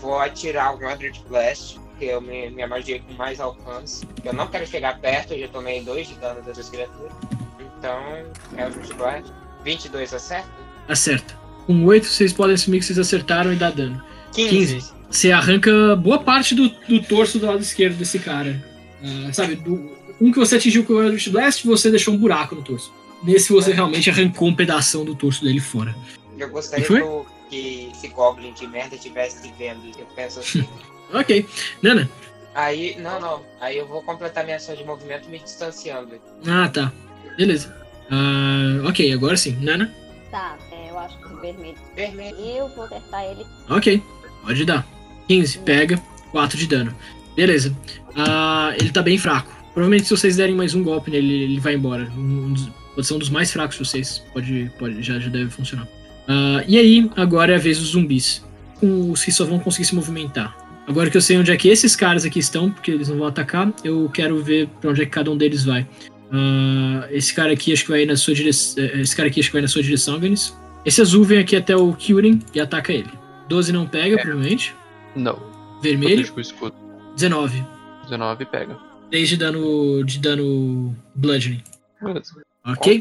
vou 0.00 0.18
atirar 0.20 0.76
o 0.76 0.82
Eldritch 0.88 1.20
Blast, 1.28 1.78
que 2.04 2.10
é 2.10 2.20
minha, 2.20 2.50
minha 2.50 2.66
magia 2.68 3.00
com 3.00 3.14
mais 3.14 3.40
alcance. 3.40 4.06
Eu 4.24 4.32
não 4.34 4.46
quero 4.46 4.66
chegar 4.66 4.98
perto, 5.00 5.32
eu 5.32 5.40
já 5.40 5.48
tomei 5.48 5.82
2 5.82 6.08
de 6.08 6.14
dano 6.16 6.42
dessas 6.42 6.68
criaturas. 6.68 7.12
Então, 7.78 7.98
Eldritch 8.58 8.92
Blast. 8.94 9.30
22 9.64 10.12
acerta? 10.12 10.48
Acerta. 10.88 11.34
Com 11.66 11.84
8, 11.86 12.06
vocês 12.06 12.32
podem 12.32 12.54
assumir 12.54 12.80
que 12.80 12.84
vocês 12.84 12.98
acertaram 12.98 13.52
e 13.52 13.56
dá 13.56 13.70
dano. 13.70 14.02
15. 14.34 14.74
15. 14.74 14.92
Você 15.10 15.32
arranca 15.32 15.96
boa 15.96 16.18
parte 16.18 16.54
do, 16.54 16.68
do 16.68 17.02
torso 17.02 17.38
do 17.38 17.46
lado 17.46 17.62
esquerdo 17.62 17.96
desse 17.96 18.18
cara. 18.18 18.62
Ah, 19.02 19.32
sabe, 19.32 19.54
do- 19.56 19.92
um 20.20 20.30
que 20.30 20.38
você 20.38 20.56
atingiu 20.56 20.84
com 20.84 20.94
o 20.94 21.02
Eldritch 21.02 21.28
Blast, 21.28 21.66
você 21.66 21.90
deixou 21.90 22.12
um 22.14 22.18
buraco 22.18 22.54
no 22.54 22.62
torso. 22.62 22.92
Nesse 23.22 23.52
você 23.52 23.72
realmente 23.72 24.10
arrancou 24.10 24.48
um 24.48 24.54
pedação 24.54 25.04
do 25.04 25.14
torso 25.14 25.42
dele 25.42 25.60
fora. 25.60 25.94
Eu 26.38 26.50
gostaria 26.50 27.04
o- 27.06 27.24
que 27.48 27.90
esse 27.92 28.08
Goblin 28.08 28.52
de 28.52 28.66
merda 28.66 28.96
estivesse 28.96 29.50
vendo. 29.58 29.80
Eu 29.98 30.06
penso 30.14 30.40
assim. 30.40 30.66
Ok. 31.12 31.46
Nana. 31.82 32.08
Aí, 32.54 32.96
não, 33.00 33.20
não. 33.20 33.42
Aí 33.60 33.78
eu 33.78 33.86
vou 33.86 34.02
completar 34.02 34.44
minha 34.44 34.56
ação 34.56 34.74
de 34.74 34.84
movimento 34.84 35.28
me 35.28 35.38
distanciando. 35.38 36.20
Ah, 36.46 36.68
tá. 36.68 36.92
Beleza. 37.36 37.74
Ah, 38.10 38.88
ok, 38.88 39.12
agora 39.12 39.36
sim. 39.36 39.56
Nana. 39.60 39.92
Tá, 40.30 40.56
é, 40.70 40.90
eu 40.90 40.98
acho 40.98 41.18
que 41.18 41.26
o 41.26 41.40
vermelho. 41.40 41.76
Vermelho. 41.96 42.38
Eu 42.38 42.68
vou 42.68 42.84
acertar 42.84 43.24
ele. 43.24 43.44
Ok. 43.68 44.02
Pode 44.44 44.64
dar. 44.64 44.86
15. 45.28 45.58
Pega. 45.58 46.00
4 46.30 46.58
de 46.58 46.66
dano. 46.66 46.94
Beleza. 47.36 47.76
Ah, 48.16 48.72
ele 48.78 48.90
tá 48.90 49.02
bem 49.02 49.18
fraco. 49.18 49.52
Provavelmente 49.72 50.04
se 50.04 50.16
vocês 50.16 50.36
derem 50.36 50.54
mais 50.54 50.74
um 50.74 50.82
golpe 50.82 51.10
nele, 51.10 51.44
ele 51.44 51.60
vai 51.60 51.74
embora. 51.74 52.04
Um 52.16 52.52
dos, 52.52 52.68
pode 52.94 53.06
ser 53.06 53.14
um 53.14 53.18
dos 53.18 53.30
mais 53.30 53.52
fracos 53.52 53.76
de 53.76 53.84
vocês. 53.84 54.24
Pode, 54.32 54.70
pode, 54.78 55.02
já, 55.02 55.18
já 55.18 55.28
deve 55.28 55.50
funcionar. 55.50 55.88
Ah, 56.28 56.62
e 56.66 56.78
aí, 56.78 57.10
agora 57.16 57.52
é 57.52 57.56
a 57.56 57.58
vez 57.58 57.78
dos 57.78 57.88
zumbis. 57.88 58.44
Os 58.82 59.24
que 59.24 59.32
só 59.32 59.44
vão 59.44 59.58
conseguir 59.58 59.86
se 59.86 59.94
movimentar. 59.94 60.56
Agora 60.86 61.10
que 61.10 61.16
eu 61.16 61.20
sei 61.20 61.38
onde 61.38 61.50
é 61.50 61.56
que 61.56 61.68
esses 61.68 61.96
caras 61.96 62.24
aqui 62.24 62.38
estão, 62.38 62.70
porque 62.70 62.90
eles 62.90 63.08
não 63.08 63.18
vão 63.18 63.26
atacar, 63.26 63.72
eu 63.82 64.08
quero 64.12 64.42
ver 64.42 64.68
pra 64.80 64.90
onde 64.90 65.02
é 65.02 65.04
que 65.04 65.10
cada 65.10 65.30
um 65.30 65.36
deles 65.36 65.64
vai. 65.64 65.86
Ah, 66.30 67.08
esse 67.10 67.32
cara 67.32 67.52
aqui 67.52 67.72
acho 67.72 67.84
que 67.84 67.90
vai 67.90 68.04
na 68.04 68.16
sua 68.16 68.34
direção. 68.34 68.84
Esse 68.84 69.16
cara 69.16 69.28
aqui 69.28 69.40
acho 69.40 69.48
que 69.48 69.54
vai 69.54 69.62
na 69.62 69.68
sua 69.68 69.82
direção, 69.82 70.18
Ganis. 70.18 70.54
Esse 70.84 71.00
azul 71.00 71.24
vem 71.24 71.38
aqui 71.38 71.56
até 71.56 71.74
o 71.76 71.94
Kyurem 71.94 72.40
e 72.54 72.60
ataca 72.60 72.92
ele. 72.92 73.08
12 73.48 73.72
não 73.72 73.86
pega, 73.86 74.16
provavelmente. 74.16 74.74
Não. 75.16 75.38
Vermelho, 75.82 76.30
com 76.30 76.38
o 76.38 76.40
escudo. 76.40 76.74
19. 77.14 77.64
19 78.04 78.44
pega. 78.46 78.76
3 79.10 79.28
de 79.28 79.36
dano. 79.36 80.04
de 80.04 80.18
dano 80.18 80.96
bludgeoning. 81.14 81.62
Beleza. 82.02 82.34
Ok? 82.66 83.00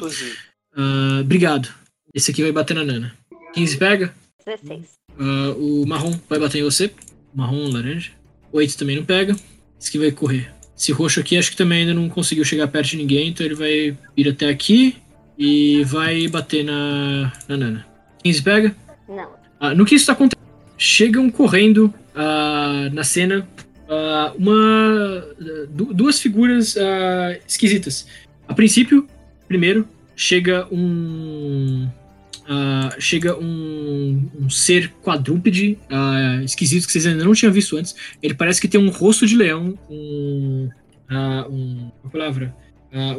Ah, 0.76 1.20
obrigado. 1.22 1.70
Esse 2.14 2.32
aqui 2.32 2.44
vai 2.44 2.52
bater 2.52 2.76
na 2.76 2.84
Nana. 2.84 3.14
15 3.54 3.78
pega. 3.78 4.14
16. 4.46 4.86
Ah, 5.20 5.54
o 5.58 5.86
marrom 5.86 6.18
vai 6.30 6.40
bater 6.40 6.60
em 6.60 6.64
você. 6.64 6.92
Marrom, 7.34 7.70
laranja. 7.70 8.12
8 8.52 8.78
também 8.78 8.96
não 8.96 9.06
pega. 9.06 9.36
Esse 9.80 9.90
aqui 9.90 9.98
vai 10.00 10.12
correr. 10.12 10.52
Esse 10.78 10.92
roxo 10.92 11.20
aqui 11.20 11.38
acho 11.38 11.52
que 11.52 11.58
também 11.58 11.82
ainda 11.82 11.94
não 11.94 12.10
conseguiu 12.10 12.44
chegar 12.44 12.68
perto 12.68 12.90
de 12.90 12.98
ninguém, 12.98 13.30
então 13.30 13.46
ele 13.46 13.56
vai 13.56 13.98
ir 14.18 14.30
até 14.30 14.50
aqui 14.50 14.98
e 15.38 15.84
vai 15.86 16.28
bater 16.28 16.64
na, 16.64 17.32
na 17.48 17.58
Nana. 17.58 17.86
15 18.24 18.42
pega. 18.42 18.76
Não. 19.08 19.30
Ah, 19.60 19.74
no 19.74 19.86
que 19.86 19.96
isso 19.96 20.04
está 20.04 20.14
acontecendo, 20.14 20.44
chegam 20.78 21.30
correndo 21.30 21.94
ah, 22.16 22.90
na 22.92 23.04
cena 23.04 23.48
ah, 23.90 24.34
uma 24.38 25.26
du- 25.70 25.94
duas 25.94 26.20
figuras 26.20 26.76
ah, 26.78 27.38
esquisitas. 27.48 28.08
A 28.48 28.54
princípio, 28.54 29.08
primeiro 29.48 29.88
chega 30.16 30.68
um 30.72 31.88
ah, 32.48 32.96
chega 33.00 33.38
um, 33.38 34.30
um 34.40 34.50
ser 34.50 34.92
quadrúpede 35.02 35.78
ah, 35.90 36.42
esquisito 36.44 36.86
que 36.86 36.92
vocês 36.92 37.06
ainda 37.06 37.24
não 37.24 37.34
tinham 37.34 37.54
visto 37.54 37.78
antes. 37.78 37.96
Ele 38.22 38.34
parece 38.34 38.60
que 38.60 38.68
tem 38.68 38.80
um 38.80 38.90
rosto 38.90 39.26
de 39.26 39.36
leão, 39.36 39.78
um, 39.90 40.70
ah, 41.10 41.48
um 41.50 41.92
qual 42.02 42.06
a 42.06 42.10
palavra, 42.10 42.56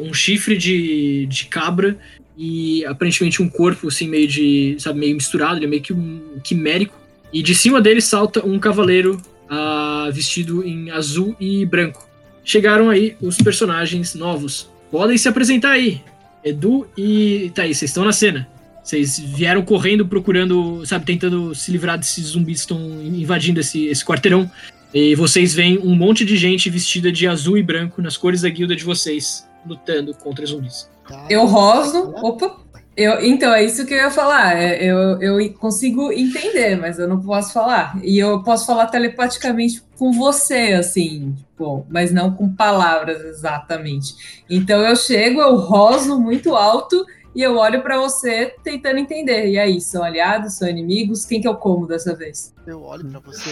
um 0.01 0.13
chifre 0.13 0.57
de, 0.57 1.25
de 1.25 1.45
cabra 1.47 1.97
e 2.37 2.85
aparentemente 2.85 3.41
um 3.41 3.49
corpo 3.49 3.87
assim 3.89 4.07
meio 4.07 4.27
de, 4.27 4.77
sabe, 4.79 4.99
meio 4.99 5.15
misturado, 5.15 5.57
ele 5.57 5.65
é 5.65 5.69
meio 5.69 5.81
que 5.81 5.93
um 5.93 6.39
quimérico. 6.43 6.97
E 7.33 7.41
de 7.41 7.53
cima 7.53 7.81
dele 7.81 7.99
salta 7.99 8.45
um 8.45 8.57
cavaleiro 8.57 9.21
ah, 9.49 10.09
vestido 10.13 10.63
em 10.63 10.91
azul 10.91 11.35
e 11.39 11.65
branco. 11.65 12.07
Chegaram 12.43 12.89
aí 12.89 13.17
os 13.19 13.37
personagens 13.37 14.13
novos. 14.13 14.69
Podem 14.91 15.17
se 15.17 15.27
apresentar 15.27 15.71
aí. 15.71 16.01
Edu 16.43 16.87
e 16.95 17.51
Thaís, 17.55 17.77
vocês 17.77 17.89
estão 17.89 18.05
na 18.05 18.11
cena. 18.11 18.47
Vocês 18.85 19.17
vieram 19.17 19.63
correndo 19.63 20.07
procurando, 20.07 20.85
sabe, 20.85 21.05
tentando 21.05 21.55
se 21.55 21.71
livrar 21.71 21.97
desses 21.97 22.27
zumbis 22.27 22.63
que 22.63 22.71
estão 22.71 23.01
invadindo 23.01 23.59
esse, 23.59 23.87
esse 23.87 24.05
quarteirão. 24.05 24.49
E 24.93 25.15
vocês 25.15 25.55
veem 25.55 25.79
um 25.79 25.95
monte 25.95 26.23
de 26.23 26.37
gente 26.37 26.69
vestida 26.69 27.11
de 27.11 27.27
azul 27.27 27.57
e 27.57 27.63
branco 27.63 27.99
nas 27.99 28.15
cores 28.15 28.41
da 28.41 28.49
guilda 28.49 28.75
de 28.75 28.83
vocês, 28.83 29.43
lutando 29.65 30.13
contra 30.13 30.45
zumbis. 30.45 30.87
Eu 31.27 31.47
roso. 31.47 32.13
Opa! 32.17 32.63
Eu, 32.95 33.25
então, 33.25 33.53
é 33.53 33.65
isso 33.65 33.87
que 33.87 33.93
eu 33.93 33.97
ia 33.97 34.11
falar. 34.11 34.55
É, 34.55 34.85
Eu, 34.85 35.19
eu 35.19 35.53
consigo 35.55 36.11
entender, 36.11 36.77
mas 36.77 36.99
eu 36.99 37.07
não 37.07 37.19
posso 37.19 37.53
falar. 37.53 37.99
E 38.03 38.19
eu 38.19 38.43
posso 38.43 38.67
falar 38.67 38.85
telepaticamente 38.85 39.81
com 39.97 40.13
você, 40.13 40.73
assim, 40.73 41.33
tipo, 41.33 41.85
mas 41.89 42.11
não 42.13 42.31
com 42.31 42.47
palavras 42.53 43.19
exatamente. 43.25 44.43
Então 44.47 44.79
eu 44.81 44.95
chego, 44.95 45.41
eu 45.41 45.55
roso 45.55 46.19
muito 46.19 46.55
alto 46.55 47.03
e 47.35 47.41
eu 47.41 47.57
olho 47.57 47.83
pra 47.83 47.99
você 47.99 48.55
tentando 48.63 48.97
entender. 48.97 49.49
E 49.49 49.59
aí, 49.59 49.81
são 49.81 50.03
aliados, 50.03 50.53
são 50.53 50.69
inimigos? 50.69 51.25
Quem 51.25 51.41
que 51.41 51.47
eu 51.47 51.55
como 51.55 51.85
dessa 51.85 52.15
vez? 52.15 52.53
Eu 52.65 52.81
olho 52.83 53.05
pra 53.09 53.19
você, 53.19 53.51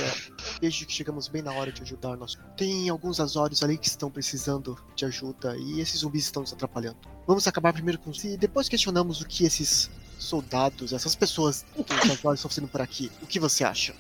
vejo 0.62 0.86
que 0.88 0.94
chegamos 0.94 1.28
bem 1.28 1.42
na 1.42 1.52
hora 1.52 1.72
de 1.72 1.82
ajudar 1.82 2.16
nosso. 2.16 2.40
Tem 2.56 2.88
alguns 2.88 3.20
azórios 3.20 3.62
ali 3.62 3.78
que 3.78 3.88
estão 3.88 4.10
precisando 4.10 4.78
de 4.96 5.06
ajuda 5.06 5.56
e 5.58 5.82
esses 5.82 6.00
zumbis 6.00 6.24
estão 6.24 6.42
nos 6.42 6.54
atrapalhando. 6.54 6.98
Vamos 7.28 7.46
acabar 7.46 7.74
primeiro 7.74 8.00
com 8.00 8.12
e 8.24 8.38
depois 8.38 8.70
questionamos 8.70 9.20
o 9.22 9.28
que 9.28 9.46
esses 9.46 9.90
soldados, 10.18 10.94
essas 10.94 11.14
pessoas 11.16 11.66
que 11.76 11.94
os 11.94 12.02
azórios 12.10 12.40
estão 12.40 12.50
fazendo 12.50 12.68
por 12.70 12.80
aqui. 12.82 13.12
O 13.22 13.28
que 13.28 13.40
você 13.40 13.64
acha? 13.64 13.94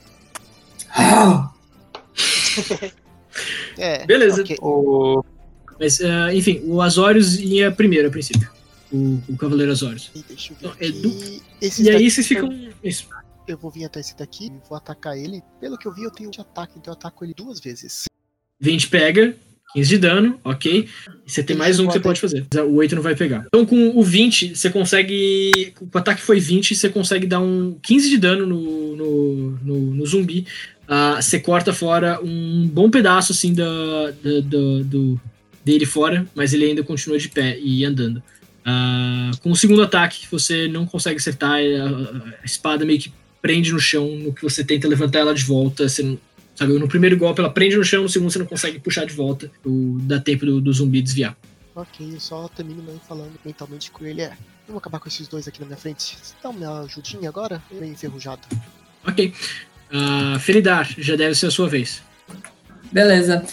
É. 3.77 4.05
Beleza. 4.05 4.41
ok. 4.41 4.57
O... 4.61 5.23
Mas, 5.79 5.99
ah, 6.01 6.33
enfim, 6.33 6.61
o 6.65 6.81
Azorius 6.81 7.35
ia 7.39 7.71
primeiro, 7.71 8.07
a 8.07 8.11
princípio. 8.11 8.47
O, 8.93 9.19
o 9.27 9.35
Cavaleiro 9.37 9.71
Azorius. 9.71 10.11
E 10.15 10.23
deixa 10.27 10.53
eu 10.53 10.57
ver 10.57 10.67
Não, 10.67 10.73
é. 10.79 11.39
Esses 11.61 11.85
E 11.85 11.89
aí 11.89 12.09
vocês 12.11 12.27
ficam. 12.27 12.49
Eu 13.47 13.57
vou 13.57 13.71
vir 13.71 13.85
até 13.85 13.99
esse 13.99 14.15
daqui 14.15 14.45
e 14.47 14.51
vou 14.69 14.77
atacar 14.77 15.17
ele. 15.17 15.41
Pelo 15.59 15.77
que 15.77 15.85
eu 15.87 15.93
vi, 15.93 16.03
eu 16.03 16.11
tenho 16.11 16.31
de 16.31 16.39
ataque, 16.39 16.73
então 16.77 16.93
eu 16.93 16.97
ataco 16.97 17.25
ele 17.25 17.33
duas 17.35 17.59
vezes. 17.59 18.05
20 18.61 18.87
pega, 18.87 19.35
15 19.73 19.89
de 19.89 19.97
dano, 19.97 20.39
ok. 20.43 20.87
Você 21.25 21.43
tem 21.43 21.57
mais 21.57 21.79
um 21.79 21.87
que 21.87 21.93
você 21.93 21.99
pode 21.99 22.21
fazer. 22.21 22.45
O 22.65 22.75
8 22.75 22.95
não 22.95 23.01
vai 23.01 23.15
pegar. 23.15 23.43
Então 23.47 23.65
com 23.65 23.97
o 23.97 24.03
20, 24.03 24.55
você 24.55 24.69
consegue. 24.69 25.73
O 25.81 25.97
ataque 25.97 26.21
foi 26.21 26.39
20, 26.39 26.75
você 26.75 26.87
consegue 26.89 27.25
dar 27.25 27.39
um 27.41 27.77
15 27.81 28.09
de 28.09 28.17
dano 28.17 28.45
no, 28.45 28.95
no, 28.95 29.51
no, 29.63 29.79
no 29.95 30.05
zumbi. 30.05 30.45
Ah, 30.87 31.21
você 31.21 31.39
corta 31.39 31.73
fora 31.73 32.19
um 32.23 32.67
bom 32.67 32.89
pedaço 32.89 33.31
assim 33.31 33.53
da, 33.53 34.11
da- 34.11 34.39
do, 34.41 34.83
do- 34.83 35.21
dele 35.65 35.85
fora, 35.85 36.27
mas 36.35 36.53
ele 36.53 36.65
ainda 36.65 36.83
continua 36.83 37.17
de 37.17 37.27
pé 37.29 37.57
e 37.59 37.83
andando. 37.83 38.21
Ah, 38.65 39.31
com 39.41 39.51
o 39.51 39.55
segundo 39.55 39.81
ataque, 39.81 40.27
você 40.31 40.67
não 40.67 40.85
consegue 40.85 41.17
acertar, 41.17 41.59
a, 41.59 42.41
a 42.41 42.45
espada 42.45 42.85
meio 42.85 42.99
que 42.99 43.13
prende 43.41 43.71
no 43.73 43.79
chão 43.79 44.07
no 44.15 44.33
que 44.33 44.41
você 44.41 44.63
tenta 44.63 44.87
levantar 44.87 45.19
ela 45.19 45.33
de 45.33 45.43
volta. 45.43 45.87
Você 45.89 46.01
não, 46.01 46.17
Sabe, 46.55 46.73
no 46.73 46.87
primeiro 46.87 47.17
golpe 47.17 47.39
ela 47.39 47.49
prende 47.49 47.75
no 47.75 47.83
chão, 47.83 48.03
no 48.03 48.09
segundo 48.09 48.31
você 48.31 48.39
não 48.39 48.45
consegue 48.45 48.79
puxar 48.79 49.05
de 49.05 49.13
volta. 49.13 49.51
Dá 50.01 50.19
tempo 50.19 50.45
do, 50.45 50.61
do 50.61 50.71
zumbi 50.71 51.01
desviar. 51.01 51.35
Ok, 51.75 52.13
eu 52.13 52.19
só 52.19 52.47
termino 52.47 52.83
né, 52.83 52.93
falando 53.07 53.33
mentalmente 53.43 53.89
com 53.89 54.05
ele. 54.05 54.21
É, 54.21 54.37
vamos 54.67 54.79
acabar 54.79 54.99
com 54.99 55.07
esses 55.07 55.27
dois 55.27 55.47
aqui 55.47 55.59
na 55.59 55.65
minha 55.65 55.77
frente. 55.77 56.15
Você 56.21 56.35
dá 56.43 56.49
uma 56.49 56.81
ajudinha 56.81 57.27
agora? 57.27 57.61
Bem 57.71 57.91
enferrujado. 57.91 58.41
Ok. 59.05 59.33
Uh, 59.91 60.39
Felidar, 60.39 60.87
já 60.97 61.15
deve 61.15 61.33
ser 61.33 61.47
a 61.47 61.51
sua 61.51 61.67
vez. 61.67 62.03
Beleza. 62.93 63.43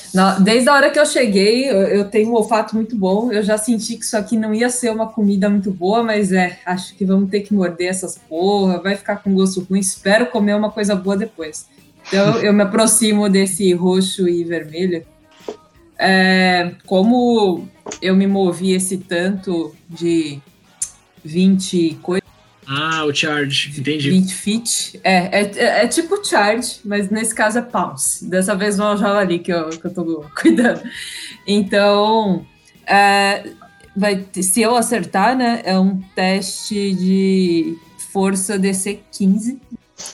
Desde 0.40 0.68
a 0.68 0.74
hora 0.74 0.90
que 0.90 1.00
eu 1.00 1.06
cheguei, 1.06 1.70
eu, 1.70 1.78
eu 1.78 2.04
tenho 2.04 2.30
um 2.30 2.34
olfato 2.34 2.76
muito 2.76 2.94
bom. 2.94 3.32
Eu 3.32 3.42
já 3.42 3.56
senti 3.56 3.96
que 3.96 4.04
isso 4.04 4.16
aqui 4.16 4.36
não 4.36 4.52
ia 4.52 4.68
ser 4.68 4.90
uma 4.90 5.06
comida 5.06 5.48
muito 5.48 5.70
boa, 5.70 6.02
mas 6.02 6.30
é, 6.30 6.58
acho 6.66 6.94
que 6.94 7.06
vamos 7.06 7.30
ter 7.30 7.40
que 7.40 7.54
morder 7.54 7.88
essas 7.88 8.18
porra, 8.18 8.82
vai 8.82 8.94
ficar 8.96 9.16
com 9.16 9.34
gosto 9.34 9.62
ruim. 9.62 9.80
Espero 9.80 10.26
comer 10.26 10.54
uma 10.54 10.70
coisa 10.70 10.94
boa 10.94 11.16
depois. 11.16 11.66
Então 12.06 12.38
eu 12.40 12.52
me 12.52 12.62
aproximo 12.62 13.30
desse 13.30 13.72
roxo 13.72 14.28
e 14.28 14.44
vermelho. 14.44 15.06
É, 15.98 16.72
como 16.84 17.66
eu 18.02 18.14
me 18.14 18.26
movi 18.26 18.74
esse 18.74 18.98
tanto 18.98 19.74
de 19.88 20.38
20 21.24 21.98
coisas. 22.02 22.29
Ah, 22.72 23.04
o 23.04 23.12
charge, 23.12 23.72
entendi. 23.76 24.10
20 24.10 24.32
feet. 24.34 25.00
É, 25.02 25.40
é, 25.40 25.52
é, 25.56 25.84
é 25.84 25.88
tipo 25.88 26.24
charge, 26.24 26.78
mas 26.84 27.10
nesse 27.10 27.34
caso 27.34 27.58
é 27.58 27.62
pounce. 27.62 28.24
Dessa 28.24 28.54
vez 28.54 28.76
não 28.78 28.90
é 28.92 28.94
o 28.94 28.96
javali 28.96 29.40
que 29.40 29.52
eu, 29.52 29.70
que 29.70 29.84
eu 29.84 29.90
tô 29.92 30.24
cuidando. 30.40 30.80
Então, 31.46 32.46
é, 32.86 33.50
vai, 33.96 34.24
se 34.40 34.60
eu 34.62 34.76
acertar, 34.76 35.36
né, 35.36 35.62
é 35.64 35.76
um 35.78 36.00
teste 36.14 36.94
de 36.94 37.76
força 38.12 38.56
DC 38.56 39.00
15, 39.12 39.58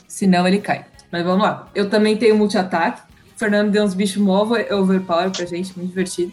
senão 0.08 0.48
ele 0.48 0.58
cai. 0.58 0.86
Mas 1.12 1.24
vamos 1.24 1.42
lá. 1.44 1.68
Eu 1.74 1.90
também 1.90 2.16
tenho 2.16 2.36
multi-ataque. 2.36 3.02
O 3.34 3.38
Fernando 3.38 3.70
deu 3.70 3.84
uns 3.84 3.92
bichos 3.92 4.16
mó 4.16 4.42
over- 4.42 4.72
overpower 4.72 5.30
pra 5.30 5.44
gente, 5.44 5.76
muito 5.76 5.90
divertido. 5.90 6.32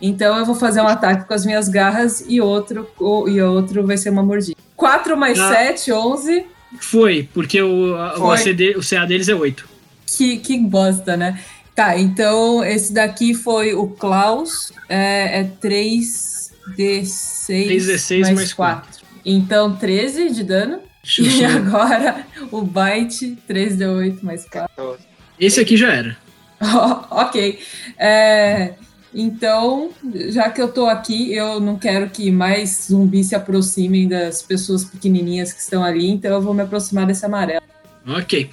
Então 0.00 0.36
eu 0.36 0.44
vou 0.44 0.54
fazer 0.54 0.80
um 0.82 0.86
ataque 0.86 1.26
com 1.26 1.32
as 1.32 1.46
minhas 1.46 1.68
garras 1.68 2.24
e 2.28 2.40
outro, 2.40 2.86
e 3.28 3.40
outro 3.40 3.86
vai 3.86 3.96
ser 3.96 4.10
uma 4.10 4.22
mordida. 4.22 4.56
4 4.82 5.16
mais 5.16 5.38
Ah. 5.38 5.48
7, 5.54 5.92
11. 5.92 6.44
Foi, 6.80 7.28
porque 7.32 7.62
o, 7.62 7.94
a- 7.94 8.14
o, 8.14 8.18
Foi. 8.18 8.34
ACD, 8.36 8.74
o 8.76 8.82
CA 8.82 9.04
deles 9.06 9.28
é 9.28 9.34
8. 9.34 9.68
Que, 10.06 10.38
que 10.38 10.58
bosta, 10.58 11.16
né? 11.16 11.40
Tá, 11.72 11.96
então 11.96 12.64
esse 12.64 12.92
daqui 12.92 13.32
foi 13.32 13.74
o 13.74 13.86
Klaus. 13.86 14.72
É, 14.88 15.40
é 15.40 15.44
3d6 15.62 17.06
3d6 17.48 18.20
mais, 18.22 18.34
mais 18.34 18.52
4. 18.52 19.02
Então 19.24 19.76
13 19.76 20.30
de 20.30 20.42
dano. 20.42 20.80
Eu 21.18 21.24
E 21.24 21.44
agora 21.44 22.26
o 22.50 22.62
Bite 22.62 23.38
3d8 23.48 24.18
mais 24.22 24.44
4. 24.46 24.98
Esse 25.38 25.60
aqui 25.60 25.76
já 25.76 25.92
era. 25.92 26.16
ok. 27.10 27.58
É, 27.98 28.74
então, 29.14 29.90
já 30.30 30.48
que 30.50 30.60
eu 30.60 30.68
tô 30.68 30.86
aqui, 30.86 31.34
eu 31.34 31.60
não 31.60 31.78
quero 31.78 32.08
que 32.08 32.30
mais 32.30 32.86
zumbis 32.90 33.26
se 33.26 33.34
aproximem 33.34 34.08
das 34.08 34.42
pessoas 34.42 34.84
pequenininhas 34.84 35.52
que 35.52 35.60
estão 35.60 35.84
ali, 35.84 36.08
então 36.08 36.32
eu 36.32 36.40
vou 36.40 36.54
me 36.54 36.62
aproximar 36.62 37.06
desse 37.06 37.24
amarelo. 37.24 37.62
Ok. 38.06 38.50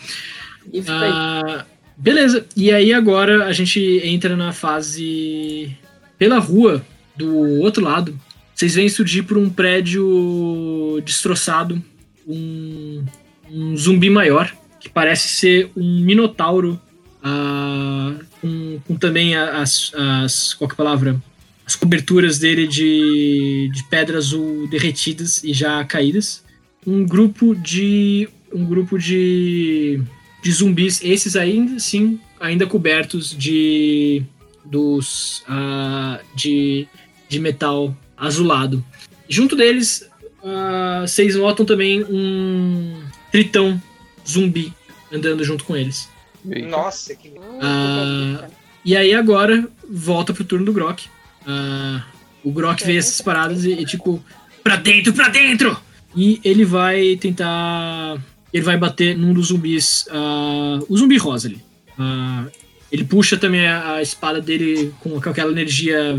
E 0.72 0.82
fica 0.82 1.00
aí. 1.00 1.12
Ah, 1.14 1.66
beleza. 1.98 2.46
E 2.56 2.72
aí 2.72 2.94
agora 2.94 3.46
a 3.46 3.54
gente 3.54 4.02
entra 4.04 4.36
na 4.36 4.52
fase 4.52 5.76
pela 6.18 6.40
rua 6.40 6.86
do 7.16 7.62
outro 7.62 7.84
lado. 7.84 8.20
Vocês 8.54 8.76
veem 8.76 8.90
surgir 8.90 9.24
por 9.24 9.38
um 9.38 9.50
prédio 9.50 11.02
destroçado 11.06 11.82
um, 12.28 13.04
um 13.50 13.78
zumbi 13.78 14.10
maior 14.10 14.54
que 14.80 14.90
parece 14.90 15.30
ser 15.30 15.72
um 15.76 16.02
minotauro 16.02 16.80
ah, 17.24 18.14
com, 18.42 18.80
com 18.88 18.96
também 18.96 19.36
as, 19.36 19.92
as 19.94 20.54
qual 20.54 20.68
que 20.68 20.74
é 20.74 20.76
a 20.76 20.78
palavra 20.78 21.22
as 21.66 21.76
coberturas 21.76 22.40
dele 22.40 22.68
de, 22.68 23.70
de 23.72 23.84
pedra 23.84 24.18
azul 24.18 24.68
derretidas 24.68 25.44
e 25.44 25.54
já 25.54 25.84
caídas 25.86 26.44
um 26.86 27.06
grupo 27.06 27.56
de 27.56 28.28
um 28.52 28.66
grupo 28.66 28.98
de 28.98 30.02
de 30.42 30.52
zumbis, 30.52 31.02
esses 31.04 31.36
ainda 31.36 31.80
sim, 31.80 32.20
ainda 32.40 32.66
cobertos 32.66 33.36
de 33.38 34.24
dos 34.66 35.44
ah, 35.48 36.20
de, 36.36 36.88
de 37.28 37.40
metal 37.40 37.96
azulado. 38.16 38.84
Junto 39.28 39.56
deles, 39.56 40.08
ah, 40.44 41.04
vocês 41.06 41.36
notam 41.36 41.66
também 41.66 42.04
um 42.04 43.02
tritão 43.32 43.82
zumbi 44.28 44.74
andando 45.12 45.44
junto 45.44 45.64
com 45.64 45.76
eles. 45.76 46.08
Eita. 46.52 46.68
Nossa, 46.68 47.16
que. 47.16 47.32
Ah. 47.62 48.48
E 48.84 48.96
aí 48.96 49.14
agora 49.14 49.68
volta 49.90 50.34
pro 50.34 50.44
turno 50.44 50.66
do 50.66 50.74
Grok. 50.74 51.06
Ah, 51.46 52.04
o 52.44 52.52
Grok 52.52 52.84
vê 52.86 52.98
essas 52.98 53.22
paradas 53.22 53.66
e, 53.66 53.72
e, 53.72 53.86
tipo, 53.86 54.24
pra 54.64 54.76
dentro, 54.76 55.14
pra 55.14 55.30
dentro! 55.30 55.78
E 56.16 56.40
ele 56.44 56.66
vai 56.66 57.16
tentar. 57.18 58.18
Ele 58.52 58.64
vai 58.64 58.78
bater 58.78 59.16
num 59.18 59.34
dos 59.34 59.48
zumbis. 59.48 60.06
ah, 60.10 60.80
o 60.90 60.98
zumbi 60.98 61.18
rosa 61.18 61.48
ali. 61.48 61.62
Ah, 61.98 62.46
ele 62.92 63.04
puxa 63.04 63.38
também 63.38 63.68
a, 63.68 63.96
a 63.96 64.02
espada 64.02 64.42
dele 64.42 64.94
com, 65.02 65.22
com 65.22 65.30
aquela 65.30 65.52
energia 65.52 66.18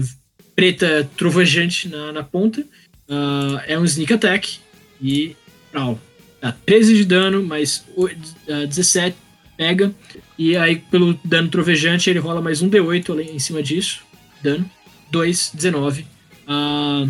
preta 0.55 1.09
trovejante 1.17 1.89
na, 1.89 2.13
na 2.13 2.23
ponta. 2.23 2.65
Ah, 3.09 3.63
é 3.67 3.79
um 3.79 3.85
sneak 3.85 4.13
attack. 4.13 4.59
E. 5.03 5.35
Prau. 5.73 5.99
Dá 6.41 6.53
13 6.53 6.95
de 6.97 7.05
dano, 7.05 7.43
mais 7.43 7.85
o- 7.97 8.07
ah, 8.07 8.67
17 8.67 9.17
pega. 9.61 9.95
E 10.39 10.57
aí, 10.57 10.77
pelo 10.91 11.13
dano 11.23 11.49
trovejante, 11.51 12.09
ele 12.09 12.19
rola 12.19 12.41
mais 12.41 12.63
um 12.63 12.71
D8 12.71 13.11
além- 13.11 13.35
em 13.37 13.39
cima 13.39 13.63
disso. 13.63 14.01
Dano. 14.43 14.69
2, 15.11 15.51
19. 15.53 16.07
Ah, 16.49 17.07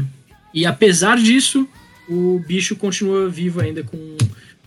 e 0.52 0.66
apesar 0.66 1.16
disso, 1.16 1.68
o 2.08 2.42
bicho 2.44 2.74
continua 2.74 3.28
vivo 3.28 3.60
ainda 3.60 3.84
com. 3.84 4.16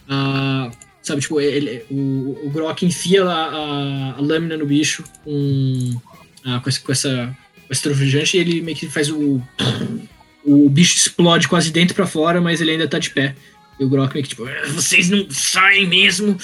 ah, 0.08 0.72
sabe, 1.02 1.20
tipo, 1.22 1.42
ele, 1.42 1.84
o, 1.92 2.40
o 2.46 2.50
Grok 2.50 2.86
enfia 2.86 3.26
a, 3.26 3.34
a- 3.34 4.14
a 4.18 4.22
lâmina 4.22 4.56
no 4.56 4.66
bicho 4.66 5.04
com, 5.26 6.02
ah, 6.46 6.62
com, 6.62 6.70
esse- 6.70 6.80
com 6.80 6.92
essa, 6.94 7.36
com 7.68 7.74
esse 7.74 7.82
trovejante 7.84 8.38
e 8.38 8.40
ele 8.40 8.62
meio 8.62 8.78
que 8.78 8.88
faz 8.88 9.10
o. 9.10 9.42
O 10.46 10.70
bicho 10.70 10.96
explode 10.96 11.48
quase 11.50 11.70
dentro 11.72 11.96
pra 11.96 12.06
fora, 12.08 12.40
mas 12.40 12.62
ele 12.62 12.72
ainda 12.72 12.88
tá 12.88 12.98
de 13.00 13.10
pé. 13.10 13.36
E 13.80 13.84
o 13.84 13.90
Grok 13.90 14.14
meio 14.14 14.24
que 14.24 14.30
tipo, 14.30 14.46
"Ah, 14.46 14.68
vocês 14.70 15.10
não 15.10 15.26
saem 15.30 15.86
mesmo. 15.88 16.38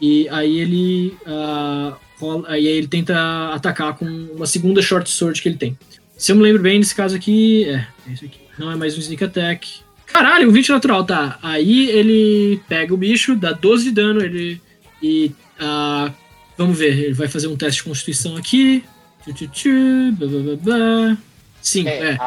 E 0.00 0.28
aí 0.28 0.58
ele. 0.58 1.16
ah, 1.26 1.96
rola- 2.20 2.48
aí 2.48 2.66
ele 2.66 2.86
tenta 2.86 3.50
atacar 3.52 3.96
com 3.96 4.04
uma 4.06 4.46
segunda 4.46 4.80
short 4.82 5.08
sword 5.10 5.40
que 5.42 5.48
ele 5.48 5.56
tem. 5.58 5.78
Se 6.16 6.32
eu 6.32 6.36
me 6.36 6.42
lembro 6.42 6.62
bem, 6.62 6.78
nesse 6.78 6.94
caso 6.94 7.14
aqui. 7.16 7.64
É, 7.64 7.86
é 8.08 8.12
isso 8.12 8.24
aqui. 8.24 8.38
Não 8.58 8.70
é 8.72 8.76
mais 8.76 8.96
um 8.96 9.00
sneak 9.00 9.22
attack. 9.24 9.68
Caralho, 10.06 10.48
um 10.48 10.52
20 10.52 10.70
natural, 10.70 11.04
tá. 11.04 11.38
Aí 11.42 11.88
ele 11.90 12.60
pega 12.68 12.92
o 12.92 12.96
bicho, 12.96 13.36
dá 13.36 13.52
12 13.52 13.84
de 13.84 13.90
dano, 13.92 14.20
ele. 14.22 14.60
E. 15.02 15.32
ah, 15.60 16.10
vamos 16.56 16.76
ver, 16.78 16.98
ele 16.98 17.14
vai 17.14 17.28
fazer 17.28 17.46
um 17.46 17.56
teste 17.56 17.82
de 17.82 17.88
constituição 17.88 18.36
aqui. 18.36 18.82
Tchu, 19.24 19.32
tchu, 19.34 19.48
tchu, 19.48 20.12
blá, 20.12 20.26
blá, 20.28 20.56
blá. 20.56 21.18
Sim, 21.60 21.86
É, 21.86 22.10
é. 22.12 22.18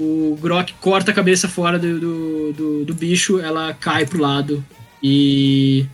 O 0.00 0.38
Grok 0.40 0.72
corta 0.80 1.10
a 1.10 1.14
cabeça 1.14 1.48
fora 1.48 1.78
do, 1.78 1.98
do, 1.98 2.52
do, 2.52 2.84
do 2.84 2.94
bicho, 2.94 3.40
ela 3.40 3.74
cai 3.74 4.06
pro 4.06 4.20
lado 4.20 4.64
e. 5.02 5.84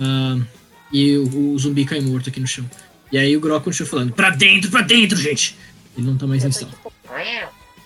ah, 0.00 0.38
e 0.94 1.18
o, 1.18 1.50
o 1.52 1.58
zumbi 1.58 1.84
cai 1.84 2.00
morto 2.00 2.28
aqui 2.30 2.38
no 2.38 2.46
chão. 2.46 2.64
E 3.10 3.18
aí 3.18 3.36
o 3.36 3.40
Grok 3.40 3.64
continua 3.64 3.90
falando: 3.90 4.12
Pra 4.12 4.30
dentro, 4.30 4.70
pra 4.70 4.80
dentro, 4.80 5.18
gente! 5.18 5.56
Ele 5.98 6.06
não 6.06 6.16
tá 6.16 6.26
mais 6.26 6.44
em 6.44 6.50
tipo, 6.50 6.92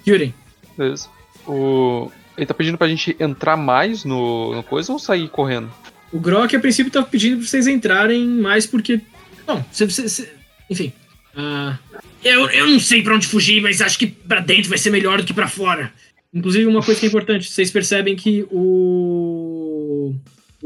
Kyuren, 0.05 0.33
Beleza. 0.77 1.09
O... 1.47 2.11
Ele 2.37 2.47
tá 2.47 2.55
pedindo 2.55 2.79
pra 2.79 2.87
gente 2.89 3.17
entrar 3.19 3.57
mais 3.57 4.05
no, 4.05 4.55
no 4.55 4.63
coisa 4.63 4.93
ou 4.93 4.99
sair 4.99 5.29
correndo? 5.29 5.71
o 6.13 6.21
Grok 6.21 6.55
a 6.55 6.61
princípio 6.61 6.93
tá 6.93 7.03
pedindo 7.03 7.39
pra 7.39 7.47
vocês 7.47 7.67
entrarem 7.67 8.25
mais 8.27 8.67
porque. 8.67 9.01
Bom, 9.47 9.65
você. 9.73 9.87
você- 9.87 10.09
você- 10.09 10.33
enfim. 10.71 10.93
ah, 11.37 11.79
eu, 12.23 12.49
eu 12.51 12.67
não 12.67 12.79
sei 12.79 13.03
pra 13.03 13.15
onde 13.15 13.27
fugir, 13.27 13.61
mas 13.63 13.81
acho 13.81 13.99
que 13.99 14.07
pra 14.07 14.41
dentro 14.41 14.69
vai 14.69 14.79
ser 14.79 14.91
melhor 14.91 15.19
do 15.19 15.25
que 15.25 15.33
pra 15.35 15.49
fora. 15.49 15.93
Inclusive, 16.33 16.67
uma 16.67 16.83
coisa 16.83 17.01
que 17.01 17.07
é 17.07 17.09
importante: 17.09 17.51
vocês 17.51 17.71
percebem 17.71 18.15
que 18.15 18.47
o. 18.51 19.28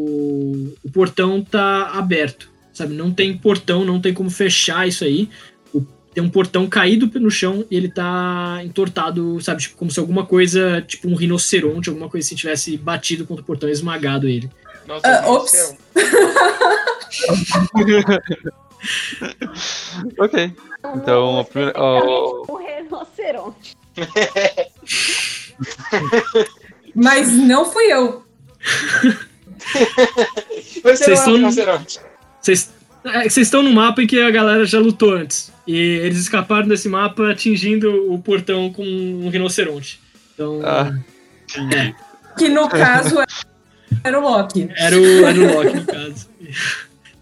O, 0.05 0.75
o 0.83 0.91
portão 0.91 1.43
tá 1.43 1.91
aberto. 1.95 2.51
Sabe? 2.73 2.95
Não 2.95 3.13
tem 3.13 3.37
portão, 3.37 3.85
não 3.85 4.01
tem 4.01 4.13
como 4.15 4.31
fechar 4.31 4.89
isso 4.89 5.05
aí. 5.05 5.29
O- 5.73 5.83
tem 6.15 6.23
um 6.25 6.29
portão 6.29 6.67
caído 6.69 7.09
no 7.21 7.31
chão 7.31 7.65
e 7.71 7.77
ele 7.77 7.89
tá 7.89 8.61
entortado, 8.65 9.41
sabe? 9.41 9.63
Tipo, 9.63 9.77
como 9.77 9.91
se 9.91 10.01
alguma 10.01 10.25
coisa, 10.27 10.83
tipo 10.83 11.09
um 11.09 11.15
rinoceronte, 11.15 11.89
alguma 11.89 12.09
coisa 12.09 12.27
assim, 12.27 12.35
tivesse 12.35 12.77
batido 12.77 13.25
contra 13.27 13.43
o 13.43 13.47
portão 13.47 13.69
e 13.69 13.73
esmagado 13.73 14.29
ele. 14.29 14.51
Nossa, 14.87 15.21
do 15.23 15.29
ops. 15.31 15.51
céu. 15.51 15.77
ok. 20.19 20.53
Então, 20.97 21.39
a 21.41 21.45
primeira- 21.45 21.79
ó, 21.81 22.43
O 22.49 22.57
rinoceronte. 22.57 23.77
Mas 26.95 27.31
não 27.33 27.65
fui 27.71 27.85
eu. 27.93 28.25
Vocês 30.83 31.09
é 31.09 31.13
estão- 31.13 31.35
rinoceronte. 31.35 32.01
Vocês 32.41 32.71
é, 33.05 33.29
vocês 33.29 33.49
estão 33.49 33.63
no 33.65 33.73
mapa 33.73 34.01
em 34.01 34.07
que 34.07 34.21
a 34.21 34.31
galera 34.31 34.65
já 34.65 34.79
lutou 34.79 35.13
antes. 35.15 35.53
E 35.67 35.77
eles 35.77 36.19
escaparam 36.19 36.69
desse 36.69 36.89
mapa 36.89 37.31
atingindo 37.31 38.13
o 38.13 38.19
portão 38.21 38.73
com 38.73 38.85
um 38.85 39.29
rinoceronte. 39.29 39.99
Então, 40.35 40.61
Ah. 40.65 40.93
entendi. 41.59 41.95
Que 42.39 42.49
no 42.49 42.69
caso 42.69 43.17
era 44.05 44.19
o 44.19 44.23
Loki. 44.23 44.69
era, 44.77 44.97
o, 44.97 45.25
era 45.27 45.39
o 45.39 45.55
Loki, 45.55 45.77
no 45.77 45.85
caso. 45.85 46.29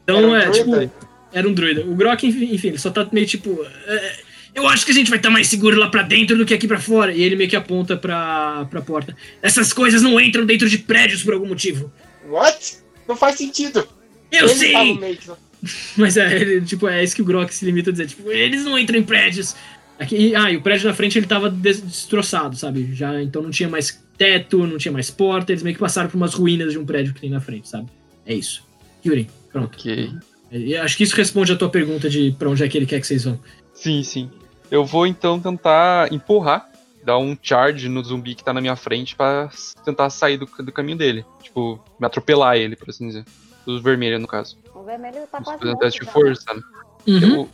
Então, 0.04 0.18
Era 0.18 0.26
um 0.28 0.36
é, 0.36 0.50
druida? 0.50 0.80
tipo, 0.86 0.92
era 1.32 1.48
um 1.48 1.52
druida. 1.54 1.80
O 1.82 1.94
Grok, 1.94 2.26
enfim, 2.26 2.54
enfim, 2.54 2.68
ele 2.68 2.78
só 2.78 2.90
tá 2.90 3.06
meio 3.10 3.26
tipo. 3.26 3.64
é, 3.86 4.12
eu 4.54 4.68
acho 4.68 4.84
que 4.84 4.92
a 4.92 4.94
gente 4.94 5.08
vai 5.08 5.18
estar 5.18 5.30
mais 5.30 5.46
seguro 5.48 5.78
lá 5.78 5.88
pra 5.88 6.02
dentro 6.02 6.36
do 6.36 6.44
que 6.44 6.52
aqui 6.52 6.66
pra 6.68 6.78
fora. 6.78 7.12
E 7.12 7.22
ele 7.22 7.36
meio 7.36 7.48
que 7.48 7.56
aponta 7.56 7.96
pra, 7.96 8.66
pra 8.70 8.82
porta. 8.82 9.16
Essas 9.40 9.72
coisas 9.72 10.02
não 10.02 10.20
entram 10.20 10.44
dentro 10.44 10.68
de 10.68 10.76
prédios 10.78 11.22
por 11.22 11.32
algum 11.32 11.46
motivo. 11.46 11.90
What? 12.30 12.78
Não 13.08 13.16
faz 13.16 13.36
sentido. 13.36 13.86
Eu 14.30 14.46
Ele 14.46 14.54
sei! 14.54 14.72
tava 14.72 14.94
meio 14.94 15.16
que- 15.16 15.30
Mas 15.96 16.16
é, 16.16 16.34
ele, 16.36 16.60
tipo, 16.62 16.88
é 16.88 17.02
isso 17.04 17.14
que 17.14 17.20
o 17.22 17.24
Grok 17.24 17.52
se 17.54 17.64
limita 17.66 17.90
a 17.90 17.92
dizer. 17.92 18.06
Tipo, 18.06 18.30
eles 18.30 18.64
não 18.64 18.78
entram 18.78 18.98
em 18.98 19.02
prédios. 19.02 19.54
Aqui, 19.98 20.34
ah, 20.34 20.50
e 20.50 20.56
o 20.56 20.62
prédio 20.62 20.88
na 20.88 20.94
frente 20.94 21.18
ele 21.18 21.26
tava 21.26 21.50
des- 21.50 21.82
destroçado, 21.82 22.56
sabe? 22.56 22.94
Já, 22.94 23.20
então 23.22 23.42
não 23.42 23.50
tinha 23.50 23.68
mais 23.68 24.02
teto, 24.16 24.66
não 24.66 24.78
tinha 24.78 24.90
mais 24.92 25.10
porta. 25.10 25.52
Eles 25.52 25.62
meio 25.62 25.74
que 25.74 25.80
passaram 25.80 26.08
por 26.08 26.16
umas 26.16 26.32
ruínas 26.32 26.72
de 26.72 26.78
um 26.78 26.86
prédio 26.86 27.12
que 27.12 27.20
tem 27.20 27.28
na 27.28 27.40
frente, 27.40 27.68
sabe? 27.68 27.88
É 28.24 28.34
isso. 28.34 28.64
Yuri, 29.04 29.28
pronto. 29.52 29.74
Ok. 29.78 30.10
E 30.52 30.74
acho 30.76 30.96
que 30.96 31.02
isso 31.04 31.14
responde 31.14 31.52
a 31.52 31.56
tua 31.56 31.68
pergunta 31.68 32.08
de 32.08 32.34
pra 32.38 32.48
onde 32.48 32.64
é 32.64 32.68
que 32.68 32.78
ele 32.78 32.86
quer 32.86 32.98
que 33.00 33.06
vocês 33.06 33.24
vão. 33.24 33.38
Sim, 33.74 34.02
sim. 34.02 34.30
Eu 34.70 34.84
vou 34.86 35.06
então 35.06 35.38
tentar 35.38 36.10
empurrar, 36.12 36.69
dar 37.02 37.18
um 37.18 37.36
charge 37.40 37.88
no 37.88 38.02
zumbi 38.04 38.34
que 38.34 38.44
tá 38.44 38.52
na 38.52 38.60
minha 38.60 38.76
frente 38.76 39.16
pra 39.16 39.48
s- 39.52 39.74
tentar 39.84 40.10
sair 40.10 40.36
do, 40.36 40.46
do 40.46 40.72
caminho 40.72 40.98
dele. 40.98 41.24
Tipo, 41.42 41.82
me 41.98 42.06
atropelar 42.06 42.56
ele, 42.56 42.76
por 42.76 42.90
assim 42.90 43.06
dizer. 43.08 43.24
Os 43.66 43.82
vermelhos, 43.82 44.20
no 44.20 44.26
caso. 44.26 44.56
O 44.74 44.82
vermelho 44.82 45.20
tá 45.30 45.40
quase 45.42 45.58
Fazendo 45.58 45.66
morto 45.68 45.80
teste 45.80 46.00
de 46.00 46.06
já. 46.06 46.12
força, 46.12 46.54
né? 46.54 46.60
Uhum. 47.06 47.48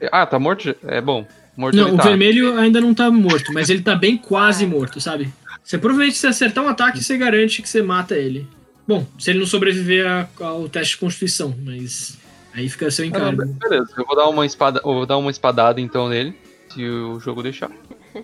Eu- 0.00 0.08
Ah, 0.12 0.26
tá 0.26 0.38
morto? 0.38 0.74
É 0.84 1.00
bom. 1.00 1.26
Morto 1.56 1.76
Não, 1.76 1.84
ele 1.86 1.94
o 1.94 1.96
tá. 1.96 2.02
vermelho 2.04 2.58
ainda 2.58 2.80
não 2.80 2.92
tá 2.92 3.10
morto, 3.10 3.52
mas 3.52 3.70
ele 3.70 3.80
tá 3.82 3.94
bem 3.94 4.16
quase 4.16 4.66
morto, 4.66 5.00
sabe? 5.00 5.32
Você 5.62 5.78
provavelmente 5.78 6.16
se 6.18 6.26
acertar 6.26 6.64
um 6.64 6.68
ataque, 6.68 7.02
você 7.02 7.16
garante 7.16 7.62
que 7.62 7.68
você 7.68 7.80
mata 7.82 8.14
ele. 8.16 8.46
Bom, 8.86 9.06
se 9.18 9.30
ele 9.30 9.38
não 9.38 9.46
sobreviver 9.46 10.06
a- 10.06 10.28
ao 10.40 10.68
teste 10.68 10.94
de 10.94 11.00
constituição, 11.00 11.54
mas 11.64 12.18
aí 12.52 12.68
fica 12.68 12.90
seu 12.90 13.04
Ah, 13.04 13.08
encargo. 13.08 13.44
beleza, 13.46 13.88
eu 13.96 14.04
vou 14.04 14.14
dar 14.16 14.28
uma 14.28 14.44
espada, 14.44 14.80
eu 14.84 14.92
vou 14.92 15.06
dar 15.06 15.16
uma 15.16 15.30
espadada 15.30 15.80
então 15.80 16.08
nele, 16.08 16.36
se 16.68 16.84
o 16.84 17.18
jogo 17.20 17.42
deixar. 17.42 17.70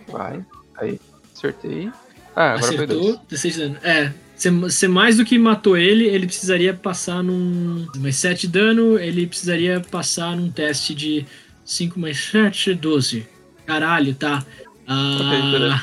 Vai, 0.09 0.45
aí, 0.79 1.01
acertei. 1.37 1.91
Ah, 2.37 2.53
agora 2.55 2.62
foi 2.77 2.87
dois. 2.87 3.01
Acertou, 3.01 3.27
16 3.29 3.55
de 3.55 3.61
dano. 3.61 3.77
É, 3.83 4.12
você- 4.37 4.89
mais 4.89 5.17
do 5.17 5.25
que 5.25 5.39
matou 5.39 5.77
ele, 5.77 6.07
ele 6.07 6.27
precisaria 6.27 6.73
passar 6.73 7.23
num. 7.23 7.87
Mais 7.99 8.17
7 8.17 8.43
de 8.43 8.49
dano, 8.49 8.99
ele 8.99 9.27
precisaria 9.27 9.81
passar 9.91 10.37
num 10.37 10.51
teste 10.51 10.95
de 10.95 11.27
5 11.65 11.99
mais 11.99 12.19
7, 12.19 12.73
12. 12.75 13.27
Caralho, 13.67 14.15
tá. 14.15 14.45
Ah, 14.87 15.83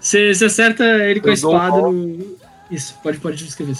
você 0.00 0.34
você 0.34 0.44
acerta 0.46 0.84
ele 1.06 1.20
com 1.20 1.28
a 1.28 1.30
Eu 1.30 1.32
um 1.32 1.34
espada 1.34 1.70
golpe. 1.80 1.96
no. 1.96 2.36
Isso, 2.70 2.94
pode, 3.02 3.18
pode 3.18 3.42
escrever. 3.44 3.76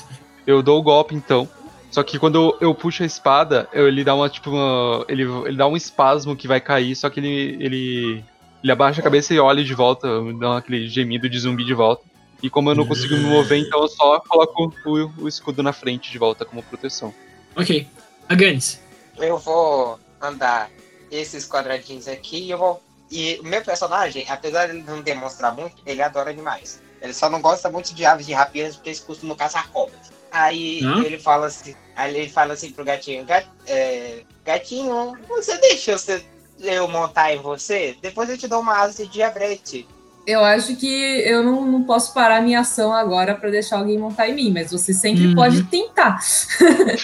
Eu 0.47 0.63
dou 0.63 0.79
o 0.79 0.83
golpe 0.83 1.15
então. 1.15 1.49
Só 1.91 2.03
que 2.03 2.19
quando 2.19 2.37
eu, 2.61 2.69
eu 2.69 2.75
puxo 2.75 3.03
a 3.03 3.07
espada, 3.07 3.69
eu- 3.73 3.87
ele 3.89 4.05
dá 4.05 4.15
uma, 4.15 4.29
tipo, 4.29 4.51
uma, 4.51 5.05
ele, 5.09 5.23
ele 5.23 5.57
dá 5.57 5.67
um 5.67 5.77
espasmo 5.77 6.37
que 6.37 6.47
vai 6.49 6.61
cair, 6.61 6.95
só 6.97 7.09
que 7.11 7.21
ele, 7.21 7.57
ele, 7.61 8.25
ele 8.63 8.73
abaixa 8.73 9.01
a 9.01 9.05
cabeça 9.05 9.33
e 9.35 9.39
olha 9.39 9.63
de 9.65 9.75
volta, 9.75 10.09
dá 10.39 10.59
aquele 10.59 10.89
gemido 10.89 11.29
de 11.29 11.39
zumbi 11.39 11.65
de 11.65 11.75
volta. 11.75 12.03
E 12.43 12.49
como 12.49 12.71
eu 12.71 12.75
não 12.75 12.87
consigo 12.87 13.17
me 13.17 13.25
mover, 13.25 13.59
então 13.59 13.81
eu 13.83 13.89
só 13.89 14.21
coloco 14.21 14.73
o, 14.87 15.23
o 15.23 15.29
escudo 15.29 15.63
na 15.63 15.73
frente 15.73 16.11
de 16.13 16.19
volta 16.19 16.45
como 16.45 16.63
proteção. 16.63 17.13
Ok. 17.57 17.87
Aganis. 18.29 18.81
Eu 19.17 19.39
vou 19.39 19.99
andar 20.21 20.71
esses 21.11 21.47
quadradinhos 21.49 22.07
aqui 22.07 22.39
e 22.45 22.51
eu 22.51 22.59
vou. 22.59 22.83
E 23.11 23.41
o 23.41 23.45
meu 23.45 23.63
personagem, 23.65 24.25
apesar 24.29 24.67
de 24.67 24.75
ele 24.77 24.83
não 24.85 25.01
demonstrar 25.01 25.53
muito, 25.55 25.77
ele 25.87 26.01
adora 26.03 26.31
animais. 26.31 26.81
Ele 27.01 27.13
só 27.13 27.29
não 27.31 27.41
gosta 27.41 27.71
muito 27.71 27.93
de 27.95 28.05
aves 28.05 28.27
de 28.27 28.33
rapinas 28.33 28.77
porque 28.77 28.91
eles 28.91 29.01
costumam 29.01 29.35
caçar 29.37 29.69
cobras. 29.71 30.13
Aí 30.31 30.85
Hã? 30.85 31.03
ele 31.05 31.19
fala 31.19 31.47
assim, 31.47 31.75
aí 31.97 32.15
ele 32.17 32.29
fala 32.29 32.53
assim 32.53 32.71
pro 32.71 32.85
gatinho, 32.85 33.25
"Ga- 33.25 33.45
é, 33.67 34.23
gatinho, 34.45 35.17
você 35.27 35.57
deixa 35.59 35.97
você- 35.97 36.23
eu 36.61 36.89
montar 36.89 37.35
em 37.35 37.39
você? 37.41 37.97
Depois 38.03 38.29
eu 38.29 38.37
te 38.39 38.49
dou 38.49 38.61
uma 38.61 38.79
asa 38.79 39.05
de 39.05 39.11
diabrete. 39.13 39.87
Eu 40.27 40.45
acho 40.45 40.77
que 40.77 40.87
eu 40.87 41.43
não, 41.43 41.65
não 41.65 41.85
posso 41.85 42.13
parar 42.13 42.43
minha 42.43 42.61
ação 42.61 42.93
agora 42.93 43.35
pra 43.35 43.49
deixar 43.49 43.79
alguém 43.79 43.99
montar 43.99 44.29
em 44.29 44.35
mim, 44.35 44.53
mas 44.53 44.71
você 44.71 44.93
sempre 44.93 45.27
Uhum. 45.29 45.35
pode 45.35 45.63
tentar. 45.65 46.19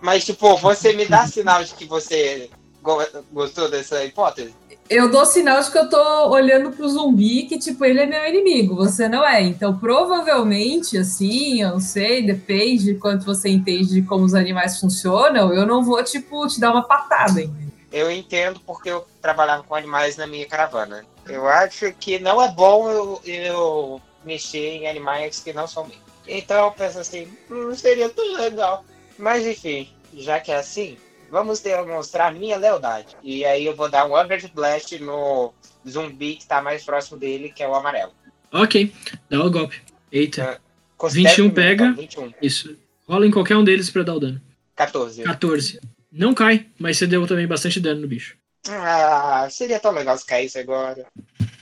Mas, 0.00 0.22
tipo, 0.24 0.54
você 0.58 0.92
me 0.92 1.06
dá 1.06 1.26
sinal 1.26 1.64
de 1.64 1.72
que 1.72 1.86
você 1.86 2.50
go- 2.82 2.98
gostou 3.32 3.70
dessa 3.70 4.04
hipótese? 4.04 4.54
Eu 4.90 5.10
dou 5.10 5.24
sinal 5.24 5.62
de 5.62 5.70
que 5.70 5.78
eu 5.78 5.88
tô 5.88 6.28
olhando 6.28 6.72
pro 6.72 6.86
zumbi, 6.86 7.44
que, 7.44 7.58
tipo, 7.58 7.82
ele 7.86 8.00
é 8.00 8.06
meu 8.06 8.22
inimigo, 8.26 8.74
você 8.76 9.08
não 9.08 9.26
é. 9.26 9.40
Então, 9.42 9.78
provavelmente, 9.78 10.98
assim, 10.98 11.62
eu 11.62 11.70
não 11.70 11.80
sei, 11.80 12.22
depende 12.22 12.84
de 12.84 12.94
quanto 12.96 13.24
você 13.24 13.48
entende 13.48 13.88
de 13.94 14.02
como 14.02 14.24
os 14.24 14.34
animais 14.34 14.78
funcionam, 14.78 15.52
eu 15.54 15.66
não 15.66 15.82
vou, 15.82 16.02
tipo, 16.04 16.46
te 16.48 16.60
dar 16.60 16.72
uma 16.72 16.82
patada, 16.86 17.40
hein? 17.40 17.50
Eu 17.94 18.10
entendo 18.10 18.58
porque 18.66 18.90
eu 18.90 19.06
trabalhava 19.22 19.62
com 19.62 19.74
animais 19.74 20.16
na 20.16 20.26
minha 20.26 20.46
caravana. 20.46 21.06
Eu 21.28 21.46
acho 21.48 21.92
que 21.94 22.18
não 22.18 22.42
é 22.42 22.50
bom 22.50 22.90
eu, 22.90 23.20
eu 23.24 24.02
mexer 24.24 24.78
em 24.78 24.88
animais 24.88 25.38
que 25.38 25.52
não 25.52 25.68
são 25.68 25.86
meus. 25.86 26.00
Então 26.26 26.64
eu 26.64 26.72
penso 26.72 26.98
assim, 26.98 27.28
"Hum, 27.48 27.68
não 27.68 27.74
seria 27.76 28.08
tão 28.08 28.34
legal. 28.34 28.84
Mas 29.16 29.46
enfim, 29.46 29.88
já 30.12 30.40
que 30.40 30.50
é 30.50 30.56
assim, 30.56 30.96
vamos 31.30 31.60
demonstrar 31.60 32.34
minha 32.34 32.56
lealdade. 32.56 33.16
E 33.22 33.44
aí 33.44 33.64
eu 33.64 33.76
vou 33.76 33.88
dar 33.88 34.06
um 34.06 34.20
Under 34.20 34.50
Blast 34.52 34.98
no 34.98 35.54
zumbi 35.88 36.34
que 36.34 36.46
tá 36.46 36.60
mais 36.60 36.82
próximo 36.82 37.16
dele, 37.16 37.50
que 37.50 37.62
é 37.62 37.68
o 37.68 37.74
amarelo. 37.76 38.12
Ok. 38.52 38.92
Dá 39.30 39.44
o 39.44 39.50
golpe. 39.50 39.80
Eita. 40.10 40.60
Considera 40.96 41.28
21 41.30 41.50
comigo, 41.50 41.54
pega. 41.54 41.84
então, 41.84 41.94
21. 42.02 42.34
Isso. 42.42 42.76
Rola 43.08 43.26
em 43.26 43.30
qualquer 43.30 43.56
um 43.56 43.62
deles 43.64 43.88
pra 43.90 44.02
dar 44.02 44.14
o 44.14 44.20
dano. 44.20 44.40
14. 44.74 45.22
14. 45.22 45.80
Não 46.14 46.32
cai, 46.32 46.66
mas 46.78 46.96
você 46.96 47.06
deu 47.06 47.26
também 47.26 47.46
bastante 47.46 47.80
dano 47.80 48.02
no 48.02 48.08
bicho. 48.08 48.36
Ah, 48.68 49.46
seria 49.50 49.80
tão 49.80 49.90
legal 49.90 50.16
se 50.16 50.24
caísse 50.24 50.58
agora. 50.58 51.06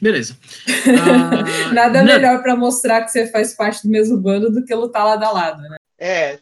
Beleza. 0.00 0.36
Ah, 0.84 1.72
Nada 1.72 2.02
melhor 2.02 2.42
pra 2.42 2.56
mostrar 2.56 3.02
que 3.02 3.10
você 3.10 3.30
faz 3.30 3.54
parte 3.54 3.82
do 3.84 3.90
mesmo 3.90 4.18
bando 4.18 4.50
do 4.50 4.64
que 4.64 4.74
lutar 4.74 5.04
lado 5.04 5.24
a 5.24 5.30
lado, 5.30 5.62
né? 5.62 5.76
É, 5.98 6.38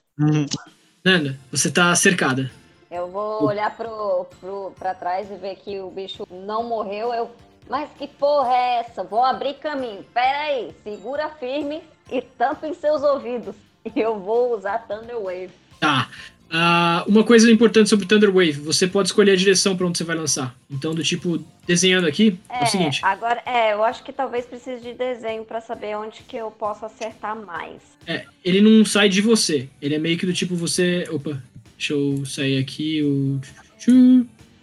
Nanda, 1.05 1.37
você 1.51 1.71
tá 1.71 1.95
cercada. 1.95 2.51
Eu 2.91 3.09
vou 3.09 3.45
olhar 3.45 3.75
pro, 3.77 4.27
pro, 4.41 4.75
pra 4.79 4.95
trás 4.95 5.31
e 5.31 5.37
ver 5.37 5.57
que 5.57 5.79
o 5.79 5.91
bicho 5.91 6.27
não 6.31 6.65
morreu. 6.65 7.15
Eu. 7.15 7.31
Mas 7.69 7.89
que 7.97 8.09
porra 8.09 8.53
é 8.53 8.81
essa? 8.81 9.05
Vou 9.05 9.25
abrir 9.25 9.55
caminho. 9.55 10.05
Pera 10.13 10.41
aí, 10.49 10.75
segura 10.83 11.29
firme 11.29 11.83
e 12.11 12.21
tampa 12.21 12.67
em 12.67 12.75
seus 12.75 13.03
ouvidos. 13.03 13.55
E 13.95 14.01
eu 14.01 14.19
vou 14.19 14.57
usar 14.57 14.87
Thunder 14.87 15.19
Wave. 15.19 15.51
Tá. 15.79 16.11
Ah, 16.53 17.05
uma 17.07 17.23
coisa 17.23 17.49
importante 17.51 17.89
sobre 17.89 18.07
Thunder 18.07 18.33
Wave, 18.33 18.53
você 18.53 18.89
pode 18.89 19.09
escolher 19.09 19.33
a 19.33 19.37
direção 19.37 19.77
pra 19.77 19.87
onde 19.87 19.97
você 19.97 20.03
vai 20.03 20.17
lançar. 20.17 20.55
Então, 20.69 20.93
do 20.93 21.03
tipo, 21.03 21.43
desenhando 21.65 22.09
aqui, 22.09 22.37
é, 22.49 22.65
o 22.65 22.67
seguinte. 22.67 23.01
agora, 23.05 23.41
é, 23.47 23.73
eu 23.73 23.85
acho 23.85 24.03
que 24.03 24.13
talvez 24.13 24.47
precise 24.47 24.83
de 24.83 24.93
desenho 24.95 25.45
pra 25.45 25.61
saber 25.61 25.97
onde 25.97 26.23
que 26.23 26.37
eu 26.37 26.51
posso 26.51 26.85
acertar 26.85 27.37
mais. 27.37 27.81
É, 28.05 28.25
ele 28.45 28.61
não 28.61 28.85
sai 28.85 29.09
de 29.09 29.21
você. 29.21 29.69
Ele 29.81 29.95
é 29.95 29.99
meio 29.99 30.19
que 30.19 30.27
do 30.27 30.33
tipo 30.33 30.57
você. 30.57 31.07
Opa, 31.11 31.41
deixa 31.77 31.93
eu 31.93 32.27
sair 32.27 32.59
aqui. 32.59 33.01
O... 33.03 33.41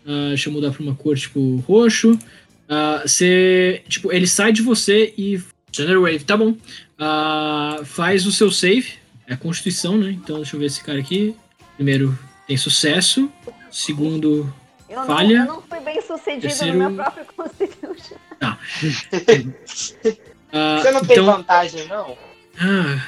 Ah, 0.06 0.28
deixa 0.30 0.50
eu 0.50 0.54
mudar 0.54 0.72
pra 0.72 0.84
uma 0.84 0.96
cor 0.96 1.18
tipo 1.18 1.58
roxo. 1.68 2.20
Ah, 2.68 3.04
você. 3.06 3.82
Tipo, 3.88 4.12
ele 4.12 4.28
sai 4.28 4.52
de 4.52 4.62
você 4.62 5.14
e. 5.18 5.40
Thunder 5.72 6.02
Wave, 6.02 6.24
tá 6.26 6.36
bom. 6.36 6.54
Ah, 7.00 7.80
faz 7.86 8.26
o 8.26 8.32
seu 8.32 8.52
save. 8.52 8.94
É 9.26 9.34
a 9.34 9.38
Constituição, 9.38 9.98
né? 9.98 10.12
Então 10.12 10.38
deixa 10.38 10.56
eu 10.56 10.60
ver 10.60 10.66
esse 10.66 10.84
cara 10.84 11.00
aqui. 11.00 11.34
Primeiro, 11.78 12.18
tem 12.45 12.58
sucesso. 12.58 13.32
Segundo. 13.72 14.54
Eu, 14.90 15.06
Falha. 15.06 15.40
Não, 15.40 15.45
eu 15.45 15.54
não 15.54 15.62
fui 15.62 15.80
bem 15.80 16.02
sucedido 16.02 16.41
Terceiro- 16.41 16.78
no 16.78 16.90
meu 16.90 17.04
próprio 17.04 17.26
Constitution. 17.36 18.18
ah, 18.41 18.58
você 20.82 20.91
não 20.91 21.02
tem 21.02 21.18
então, 21.18 21.26
vantagem, 21.26 21.88
não? 21.88 22.18
Ah, 22.60 23.02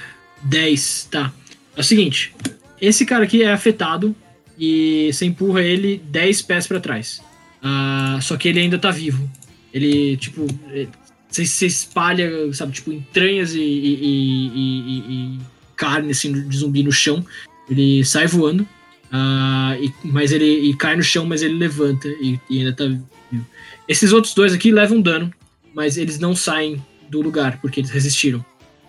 10, 0.44 1.08
tá. 1.12 1.32
É 1.76 1.80
o 1.82 1.84
seguinte, 1.84 2.34
esse 2.82 3.06
cara 3.06 3.24
aqui 3.24 3.44
é 3.44 3.52
afetado 3.52 4.16
e 4.58 5.10
você 5.14 5.26
empurra 5.26 5.62
ele 5.62 5.98
10 6.06 6.42
pés 6.42 6.68
pra 6.68 6.80
trás. 6.80 7.22
Ah, 7.64 8.20
só 8.22 8.38
que 8.38 8.48
ele 8.48 8.60
ainda 8.60 8.78
tá 8.78 8.92
vivo. 8.92 9.30
Ele, 9.74 10.18
tipo, 10.18 10.48
é, 10.72 10.88
você, 11.30 11.46
você 11.46 11.66
espalha, 11.68 12.30
sabe, 12.54 12.74
tipo, 12.74 12.92
entranhas 12.92 13.54
e- 13.54 13.60
e- 13.62 14.48
e- 14.54 15.00
e 15.36 15.40
carne, 15.76 16.12
assim, 16.12 16.48
de 16.50 16.58
zumbi 16.58 16.84
no 16.84 16.92
chão. 16.92 17.26
Ele 17.70 18.04
sai 18.04 18.28
voando, 18.28 18.68
ah, 19.12 19.76
e, 19.80 19.94
mas 20.04 20.32
ele 20.32 20.46
e 20.46 20.76
cai 20.76 20.96
no 20.96 21.04
chão, 21.04 21.26
mas 21.26 21.42
ele 21.42 21.56
levanta 21.56 22.08
e, 22.08 22.40
e 22.50 22.60
ainda 22.60 22.74
tá 22.74 22.86
vivo. 22.86 23.46
Esses 23.88 24.12
outros 24.12 24.34
dois 24.34 24.54
aqui 24.54 24.72
levam 24.72 25.02
dano, 25.02 25.34
mas 25.74 25.98
eles 25.98 26.20
não 26.20 26.36
saem 26.36 26.84
do 27.10 27.22
lugar, 27.22 27.60
porque 27.60 27.80
eles 27.80 27.90
resistiram. 27.90 28.44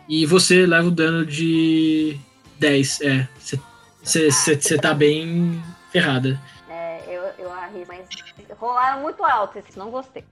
E 0.09 0.27
você 0.27 0.67
leva 0.67 0.89
o 0.89 0.91
dano 0.91 1.25
de 1.25 2.19
10. 2.59 3.01
É, 3.03 3.29
você 4.03 4.79
tá 4.79 4.93
bem 4.93 5.63
ferrada. 5.93 6.41
É, 6.69 7.03
eu, 7.09 7.23
eu 7.45 7.53
arrisco, 7.53 7.87
mas 7.89 8.07
rolaram 8.59 9.03
muito 9.03 9.25
alto, 9.25 9.59
esse 9.59 9.79
não 9.79 9.91
gostei. 9.91 10.25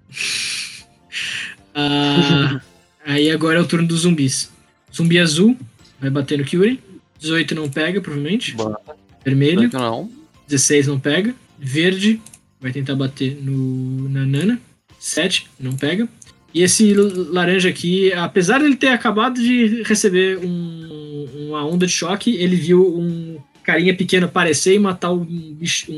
Ah, 1.74 2.60
aí 3.06 3.30
agora 3.30 3.58
é 3.58 3.62
o 3.62 3.66
turno 3.66 3.86
dos 3.86 4.00
zumbis. 4.00 4.52
Zumbi 4.94 5.18
azul 5.18 5.56
vai 6.00 6.10
bater 6.10 6.38
no 6.38 6.44
Kyuri. 6.44 6.82
18 7.18 7.54
não 7.54 7.68
pega, 7.68 8.00
provavelmente. 8.00 8.54
Bora. 8.54 8.76
Vermelho, 9.24 9.68
Não. 9.72 10.10
16 10.48 10.86
não 10.86 10.98
pega. 10.98 11.34
Verde 11.58 12.20
vai 12.60 12.72
tentar 12.72 12.94
bater 12.94 13.36
no, 13.42 14.08
na 14.08 14.24
Nana. 14.24 14.60
7 14.98 15.46
não 15.60 15.72
pega. 15.74 16.08
E 16.54 16.62
esse 16.62 16.94
laranja 16.94 17.68
aqui, 17.68 18.12
apesar 18.14 18.58
dele 18.58 18.74
ter 18.76 18.88
acabado 18.88 19.40
de 19.40 19.82
receber 19.82 20.38
um- 20.38 21.28
uma 21.48 21.64
onda 21.66 21.86
de 21.86 21.92
choque, 21.92 22.34
ele 22.36 22.56
viu 22.56 22.96
um 22.98 23.38
carinha 23.62 23.94
pequeno 23.94 24.24
aparecer 24.26 24.74
e 24.74 24.78
matar 24.78 25.12
um, 25.12 25.24
bicho- 25.54 25.92
um- 25.92 25.94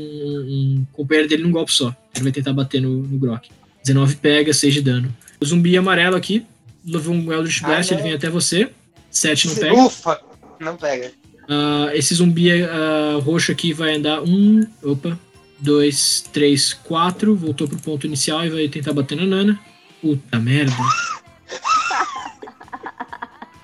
um 0.77 0.85
companheiro 0.91 1.29
dele 1.29 1.43
num 1.43 1.51
golpe 1.51 1.71
só. 1.71 1.95
Ele 2.13 2.23
vai 2.23 2.31
tentar 2.33 2.51
bater 2.53 2.81
no, 2.81 3.01
no 3.03 3.17
Grok. 3.17 3.49
19 3.83 4.15
pega, 4.17 4.53
6 4.53 4.73
de 4.73 4.81
dano. 4.81 5.15
O 5.39 5.45
zumbi 5.45 5.75
amarelo 5.77 6.15
aqui 6.17 6.45
levou 6.85 7.15
um 7.15 7.31
Eldritch 7.31 7.61
Ah, 7.63 7.67
Blast, 7.67 7.91
não. 7.91 7.97
ele 7.99 8.07
vem 8.09 8.13
até 8.17 8.29
você. 8.29 8.69
7 9.09 9.47
não 9.47 9.55
pega. 9.55 9.73
Ufa! 9.85 10.19
Não 10.61 10.77
pega. 10.77 11.11
Ah, 11.49 11.89
esse 11.93 12.13
zumbi 12.15 12.49
ah, 12.63 13.19
roxo 13.21 13.51
aqui 13.51 13.73
vai 13.73 13.95
andar 13.95 14.21
um. 14.21 14.65
Opa. 14.83 15.19
Dois, 15.59 16.23
três, 16.31 16.73
quatro. 16.73 17.35
Voltou 17.35 17.67
pro 17.67 17.77
ponto 17.77 18.07
inicial 18.07 18.45
e 18.45 18.49
vai 18.49 18.67
tentar 18.67 18.93
bater 18.93 19.17
na 19.17 19.25
Nana. 19.25 19.59
Puta 20.01 20.39
merda. 20.39 20.71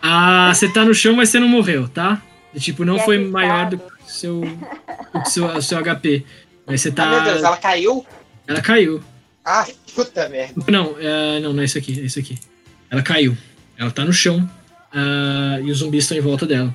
Ah, 0.02 0.54
você 0.54 0.70
tá 0.70 0.86
no 0.86 0.94
chão, 0.94 1.16
mas 1.16 1.30
você 1.30 1.40
não 1.40 1.50
morreu, 1.50 1.88
tá? 1.90 2.22
E, 2.54 2.60
tipo, 2.60 2.86
não 2.86 2.98
Que 2.98 3.04
foi 3.04 3.16
arriscado. 3.18 3.34
maior 3.34 3.70
do 3.70 3.78
que 3.78 3.84
o 3.86 4.10
seu, 4.10 4.40
do 4.42 5.22
que 5.22 5.28
o 5.28 5.30
seu, 5.30 5.46
o 5.48 5.62
seu 5.62 5.80
HP. 5.84 6.24
Mas 6.66 6.82
você 6.82 6.94
Ah, 6.96 7.10
meu 7.10 7.24
Deus, 7.24 7.42
tá. 7.42 7.48
ela 7.48 7.58
caiu? 7.58 8.06
Ela 8.48 8.62
caiu. 8.62 9.04
Ah, 9.44 9.68
puta 9.94 10.30
merda. 10.30 10.64
Não, 10.72 10.96
é, 11.00 11.40
não, 11.42 11.52
não 11.52 11.62
é 11.62 11.66
isso 11.66 11.78
aqui, 11.78 12.00
é 12.00 12.04
isso 12.04 12.20
aqui. 12.20 12.38
Ela 12.90 13.02
caiu. 13.02 13.38
Ela 13.78 13.92
tá 13.92 14.06
no 14.06 14.14
chão. 14.14 14.50
ah, 14.94 15.60
e 15.62 15.70
os 15.70 15.80
zumbis 15.80 16.06
estão 16.06 16.18
em 16.18 16.22
volta 16.22 16.46
dela. 16.46 16.74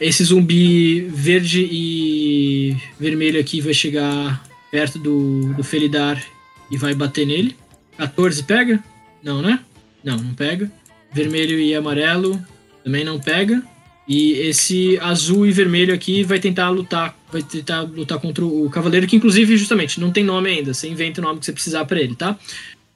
Esse 0.00 0.24
zumbi 0.24 1.00
verde 1.12 1.66
e 1.70 2.76
vermelho 2.98 3.40
aqui 3.40 3.60
vai 3.60 3.74
chegar 3.74 4.42
perto 4.70 4.98
do, 4.98 5.52
do 5.54 5.64
Felidar 5.64 6.22
e 6.70 6.76
vai 6.76 6.94
bater 6.94 7.26
nele. 7.26 7.56
14 7.96 8.42
pega? 8.44 8.82
Não, 9.22 9.42
né? 9.42 9.60
Não, 10.04 10.16
não 10.16 10.34
pega. 10.34 10.70
Vermelho 11.12 11.58
e 11.58 11.74
amarelo 11.74 12.40
também 12.84 13.04
não 13.04 13.18
pega. 13.18 13.62
E 14.06 14.32
esse 14.32 14.98
azul 15.00 15.46
e 15.46 15.52
vermelho 15.52 15.92
aqui 15.92 16.22
vai 16.22 16.38
tentar 16.38 16.70
lutar, 16.70 17.14
vai 17.30 17.42
tentar 17.42 17.82
lutar 17.82 18.18
contra 18.18 18.44
o 18.44 18.70
cavaleiro, 18.70 19.06
que 19.06 19.16
inclusive, 19.16 19.56
justamente, 19.56 20.00
não 20.00 20.10
tem 20.10 20.24
nome 20.24 20.48
ainda. 20.48 20.72
Você 20.72 20.88
inventa 20.88 21.20
o 21.20 21.24
nome 21.24 21.40
que 21.40 21.44
você 21.46 21.52
precisar 21.52 21.84
pra 21.84 22.00
ele, 22.00 22.14
tá? 22.14 22.38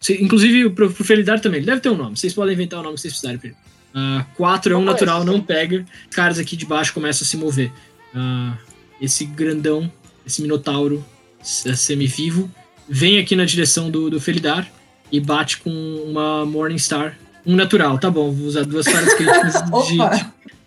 Você- 0.01 0.23
inclusive, 0.23 0.71
pro, 0.71 0.91
pro 0.91 1.05
Felidar 1.05 1.39
também, 1.41 1.59
ele 1.59 1.67
deve 1.67 1.81
ter 1.83 1.91
um 1.91 1.97
nome. 1.97 2.17
Vocês 2.17 2.33
podem 2.33 2.55
inventar 2.55 2.81
o 2.81 2.83
nome 2.83 2.95
que 2.95 3.01
vocês 3.03 3.13
precisarem 3.13 3.39
pra 3.39 3.49
ele. 3.49 3.57
Ah, 3.95 4.25
quatro 4.37 4.75
é 4.75 4.77
um 4.77 4.85
natural, 4.85 5.25
não 5.25 5.41
pega. 5.41 5.85
Caras 6.11 6.39
aqui 6.39 6.57
de 6.57 6.65
baixo 6.67 6.93
começam 6.95 7.25
a 7.25 7.29
se 7.29 7.37
mover. 7.37 7.71
Ah, 8.15 8.55
esse 9.01 9.25
grandão, 9.25 9.91
esse 10.27 10.41
minotauro 10.43 11.05
se- 11.43 11.75
semivivo, 11.77 12.51
vem 12.89 13.19
aqui 13.19 13.35
na 13.37 13.45
direção 13.45 13.91
do, 13.91 14.09
do 14.11 14.21
Felidar 14.21 14.67
e 15.11 15.21
bate 15.21 15.59
com 15.59 15.71
uma 16.07 16.45
Morningstar. 16.47 17.19
Um 17.45 17.57
natural, 17.57 17.99
tá 17.99 18.09
bom, 18.11 18.31
vou 18.31 18.47
usar 18.47 18.65
duas 18.65 18.87
falhas 18.87 19.13
críticas 19.15 19.55
de, 19.89 19.99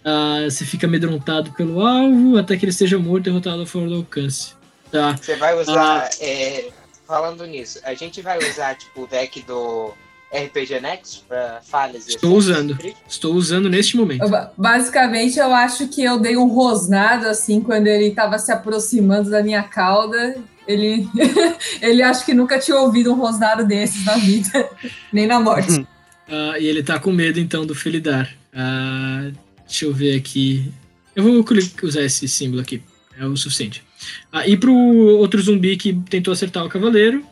ah, 0.03 0.43
você 0.43 0.65
fica 0.65 0.85
amedrontado 0.85 1.51
pelo 1.53 1.85
alvo 1.85 2.37
até 2.37 2.57
que 2.57 2.65
ele 2.65 2.71
esteja 2.71 2.99
morto, 2.99 3.23
derrotado 3.23 3.65
fora 3.65 3.87
do 3.87 3.95
alcance. 3.95 4.53
Tá. 4.91 5.15
Você 5.15 5.35
vai 5.35 5.59
usar. 5.59 6.09
É, 6.19 6.69
falando 7.07 7.45
nisso, 7.45 7.79
a 7.83 7.93
gente 7.93 8.21
vai 8.21 8.37
usar, 8.37 8.75
tipo, 8.75 9.03
o 9.03 9.07
deck 9.07 9.41
do 9.43 9.93
RPG 10.33 10.81
Next 10.81 11.23
pra 11.27 11.61
falhas 11.63 12.07
Estou 12.07 12.35
usando. 12.35 12.77
Estou 13.07 13.33
usando 13.35 13.69
neste 13.69 13.95
momento. 13.95 14.23
Eu- 14.23 14.47
Basicamente, 14.57 15.39
eu 15.39 15.53
acho 15.53 15.87
que 15.87 16.03
eu 16.03 16.19
dei 16.19 16.35
um 16.35 16.47
rosnado 16.47 17.27
assim 17.27 17.61
quando 17.61 17.87
ele 17.87 18.11
tava 18.11 18.37
se 18.37 18.51
aproximando 18.51 19.29
da 19.29 19.41
minha 19.41 19.63
cauda. 19.63 20.35
Ele, 20.67 21.07
ele 21.81 22.01
acho 22.01 22.25
que 22.25 22.33
nunca 22.33 22.59
tinha 22.59 22.77
ouvido 22.77 23.11
um 23.13 23.15
rosnado 23.15 23.65
desses 23.65 24.03
na 24.03 24.17
vida, 24.17 24.69
nem 25.13 25.27
na 25.27 25.39
morte. 25.39 25.85
Ah, 26.27 26.57
e 26.59 26.65
ele 26.65 26.81
tá 26.81 26.99
com 26.99 27.11
medo 27.11 27.39
então 27.39 27.65
do 27.65 27.75
Felidar. 27.75 28.29
Ah, 28.53 29.29
deixa 29.67 29.85
eu 29.85 29.93
ver 29.93 30.17
aqui. 30.17 30.71
Eu 31.15 31.23
vou 31.23 31.45
usar 31.83 32.01
esse 32.01 32.27
símbolo 32.27 32.61
aqui. 32.61 32.81
É 33.17 33.25
o 33.25 33.37
suficiente. 33.37 33.83
Ah, 34.31 34.45
e 34.45 34.57
pro 34.57 34.73
outro 34.73 35.41
zumbi 35.41 35.77
que 35.77 35.93
tentou 36.09 36.33
acertar 36.33 36.65
o 36.65 36.69
cavaleiro. 36.69 37.23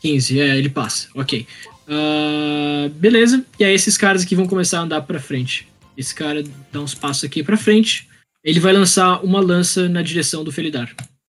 15, 0.00 0.40
é, 0.40 0.56
ele 0.56 0.68
passa. 0.68 1.08
Ok. 1.14 1.46
Ah, 1.88 2.88
beleza. 2.94 3.44
E 3.58 3.64
aí 3.64 3.74
esses 3.74 3.96
caras 3.96 4.22
aqui 4.22 4.34
vão 4.34 4.46
começar 4.46 4.78
a 4.78 4.82
andar 4.82 5.00
pra 5.02 5.18
frente. 5.20 5.66
Esse 5.96 6.14
cara 6.14 6.44
dá 6.72 6.80
uns 6.80 6.94
passos 6.94 7.24
aqui 7.24 7.42
pra 7.42 7.56
frente. 7.56 8.06
Ele 8.44 8.60
vai 8.60 8.72
lançar 8.72 9.24
uma 9.24 9.40
lança 9.40 9.88
na 9.88 10.02
direção 10.02 10.44
do 10.44 10.52
Felidar. 10.52 10.94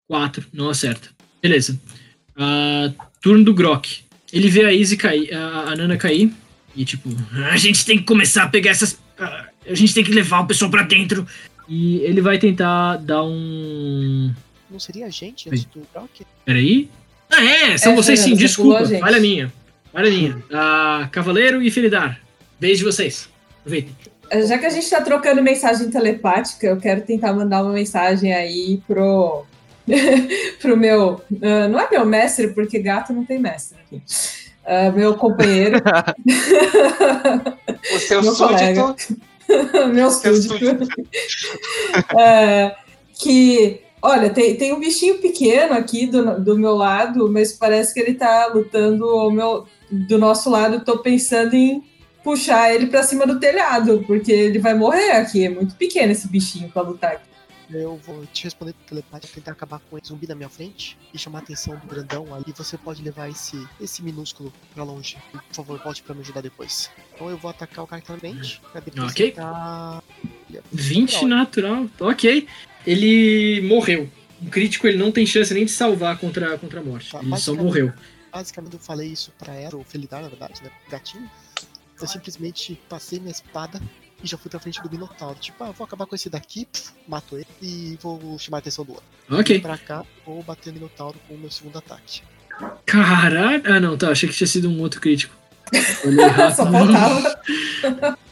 4, 0.08 0.44
não 0.52 0.68
acerta. 0.68 1.08
Beleza. 1.40 1.80
Ah, 2.36 2.92
turno 3.22 3.44
do 3.44 3.54
Grok. 3.54 4.00
Ele 4.32 4.48
vê 4.48 4.64
a 4.64 4.72
Izzy 4.72 4.96
cair, 4.96 5.32
a, 5.34 5.70
a 5.70 5.76
Nana 5.76 5.96
cair. 5.96 6.30
E 6.76 6.84
tipo, 6.84 7.08
a 7.50 7.56
gente 7.56 7.84
tem 7.84 7.98
que 7.98 8.04
começar 8.04 8.44
a 8.44 8.48
pegar 8.48 8.70
essas. 8.70 8.98
ah, 9.18 9.46
A 9.68 9.74
gente 9.74 9.94
tem 9.94 10.04
que 10.04 10.12
levar 10.12 10.40
o 10.40 10.46
pessoal 10.46 10.70
pra 10.70 10.82
dentro. 10.82 11.26
E 11.68 11.98
ele 11.98 12.20
vai 12.20 12.38
tentar 12.38 12.96
dar 12.96 13.22
um. 13.24 14.32
Não 14.70 14.78
seria 14.78 15.06
a 15.06 15.10
gente 15.10 15.48
antes 15.48 15.64
do 15.64 15.86
Brock? 15.92 16.20
Peraí. 16.44 16.88
Ah, 17.32 17.42
é, 17.44 17.78
são 17.78 17.92
É, 17.92 17.96
vocês 17.96 18.20
sim, 18.20 18.36
você 18.36 18.54
pulou 18.56 18.78
desculpa. 18.78 18.98
Falha 19.00 19.20
minha. 19.20 19.52
Falha 19.92 20.10
minha. 20.10 20.42
Ah, 20.52 21.08
Cavaleiro 21.10 21.62
e 21.62 21.70
Felidar. 21.70 22.20
Beijo 22.58 22.78
de 22.78 22.84
vocês. 22.84 23.28
Aproveitem. 23.60 23.94
Já 24.46 24.58
que 24.58 24.66
a 24.66 24.70
gente 24.70 24.88
tá 24.88 25.00
trocando 25.00 25.42
mensagem 25.42 25.90
telepática, 25.90 26.66
eu 26.66 26.76
quero 26.76 27.00
tentar 27.00 27.32
mandar 27.32 27.62
uma 27.62 27.72
mensagem 27.72 28.32
aí 28.32 28.80
pro. 28.86 29.44
pro 30.60 30.76
meu. 30.76 31.20
ah, 31.42 31.68
não 31.68 31.80
é 31.80 31.88
meu 31.90 32.04
mestre, 32.04 32.48
porque 32.48 32.78
gato 32.78 33.12
não 33.12 33.24
tem 33.24 33.38
mestre 33.38 33.78
aqui. 33.80 34.02
Ah, 34.64 34.90
meu 34.92 35.14
companheiro. 35.14 35.78
O 37.94 37.98
seu 37.98 38.22
Meu 38.22 38.34
súdito. 38.34 38.96
meu 39.92 40.10
Seu 40.10 40.36
súdito. 40.36 40.86
É, 42.18 42.76
que, 43.14 43.80
olha, 44.02 44.30
tem, 44.30 44.56
tem 44.56 44.72
um 44.72 44.80
bichinho 44.80 45.18
pequeno 45.18 45.74
aqui 45.74 46.06
do, 46.06 46.40
do 46.40 46.58
meu 46.58 46.74
lado, 46.74 47.30
mas 47.30 47.52
parece 47.52 47.92
que 47.94 48.00
ele 48.00 48.14
tá 48.14 48.46
lutando 48.54 49.04
ao 49.04 49.30
meu, 49.30 49.66
do 49.90 50.18
nosso 50.18 50.48
lado. 50.50 50.84
Tô 50.84 50.98
pensando 50.98 51.54
em 51.54 51.82
puxar 52.22 52.74
ele 52.74 52.86
pra 52.86 53.02
cima 53.02 53.26
do 53.26 53.40
telhado, 53.40 54.04
porque 54.06 54.30
ele 54.32 54.58
vai 54.58 54.74
morrer 54.74 55.12
aqui. 55.12 55.44
É 55.44 55.48
muito 55.50 55.74
pequeno 55.74 56.12
esse 56.12 56.28
bichinho 56.28 56.68
pra 56.70 56.82
lutar 56.82 57.12
aqui. 57.12 57.30
Eu 57.72 58.00
vou 58.04 58.26
te 58.26 58.42
responder 58.42 58.72
por 58.72 58.82
telepática, 58.88 59.32
tentar 59.32 59.52
acabar 59.52 59.80
com 59.88 59.96
esse 59.96 60.08
zumbi 60.08 60.26
na 60.26 60.34
minha 60.34 60.48
frente 60.48 60.98
e 61.14 61.18
chamar 61.18 61.38
a 61.38 61.42
atenção 61.42 61.76
do 61.76 61.86
grandão 61.86 62.34
ali. 62.34 62.52
Você 62.56 62.76
pode 62.76 63.00
levar 63.00 63.30
esse, 63.30 63.64
esse 63.80 64.02
minúsculo 64.02 64.52
pra 64.74 64.82
longe. 64.82 65.16
Por 65.30 65.40
favor, 65.54 65.78
volte 65.78 66.02
pra 66.02 66.12
me 66.12 66.20
ajudar 66.22 66.40
depois. 66.40 66.90
Então 67.14 67.30
eu 67.30 67.36
vou 67.36 67.48
atacar 67.48 67.84
o 67.84 67.86
cara 67.86 68.02
que 68.02 68.08
tá 68.08 68.14
na 68.14 68.18
frente. 68.18 68.60
Pra 68.72 68.80
depois 68.80 69.12
Ok. 69.12 69.30
tentar- 69.30 70.02
20 70.72 71.24
natural. 71.26 71.86
Ok. 72.00 72.48
Ele 72.86 73.60
morreu. 73.62 74.08
Um 74.42 74.48
crítico 74.48 74.86
ele 74.86 74.96
não 74.96 75.12
tem 75.12 75.26
chance 75.26 75.52
nem 75.52 75.64
de 75.64 75.70
salvar 75.70 76.18
contra, 76.18 76.56
contra 76.58 76.80
a 76.80 76.82
morte. 76.82 77.14
Ele 77.16 77.36
só 77.36 77.54
morreu. 77.54 77.92
Basicamente 78.32 78.74
eu 78.74 78.80
falei 78.80 79.08
isso 79.08 79.32
pra 79.38 79.54
ela, 79.54 79.76
o 79.76 79.84
Felidar, 79.84 80.22
na 80.22 80.28
verdade, 80.28 80.62
né? 80.62 80.70
o 80.86 80.90
Gatinho. 80.90 81.28
Eu 82.00 82.06
simplesmente 82.06 82.80
passei 82.88 83.18
minha 83.18 83.30
espada 83.32 83.80
e 84.22 84.26
já 84.26 84.38
fui 84.38 84.50
pra 84.50 84.58
frente 84.58 84.80
do 84.82 84.90
Minotauro. 84.90 85.38
Tipo, 85.38 85.64
ah, 85.64 85.72
vou 85.72 85.84
acabar 85.84 86.06
com 86.06 86.14
esse 86.14 86.30
daqui, 86.30 86.64
pff, 86.64 86.92
mato 87.06 87.36
ele 87.36 87.46
e 87.60 87.98
vou 88.00 88.38
chamar 88.38 88.58
a 88.58 88.60
atenção 88.60 88.84
do 88.84 88.92
outro. 88.92 89.04
Ok. 89.30 89.60
Pra 89.60 89.76
cá, 89.76 90.04
vou 90.24 90.42
bater 90.42 90.72
no 90.72 90.74
Minotauro 90.74 91.18
com 91.28 91.34
o 91.34 91.38
meu 91.38 91.50
segundo 91.50 91.76
ataque. 91.76 92.22
Caralho. 92.86 93.62
Ah, 93.66 93.80
não, 93.80 93.96
tá. 93.96 94.10
Achei 94.10 94.28
que 94.28 94.34
tinha 94.34 94.46
sido 94.46 94.70
um 94.70 94.80
outro 94.80 95.00
crítico. 95.00 95.34
Olhei. 96.04 96.26
Só 96.54 96.66
faltava. 96.70 97.40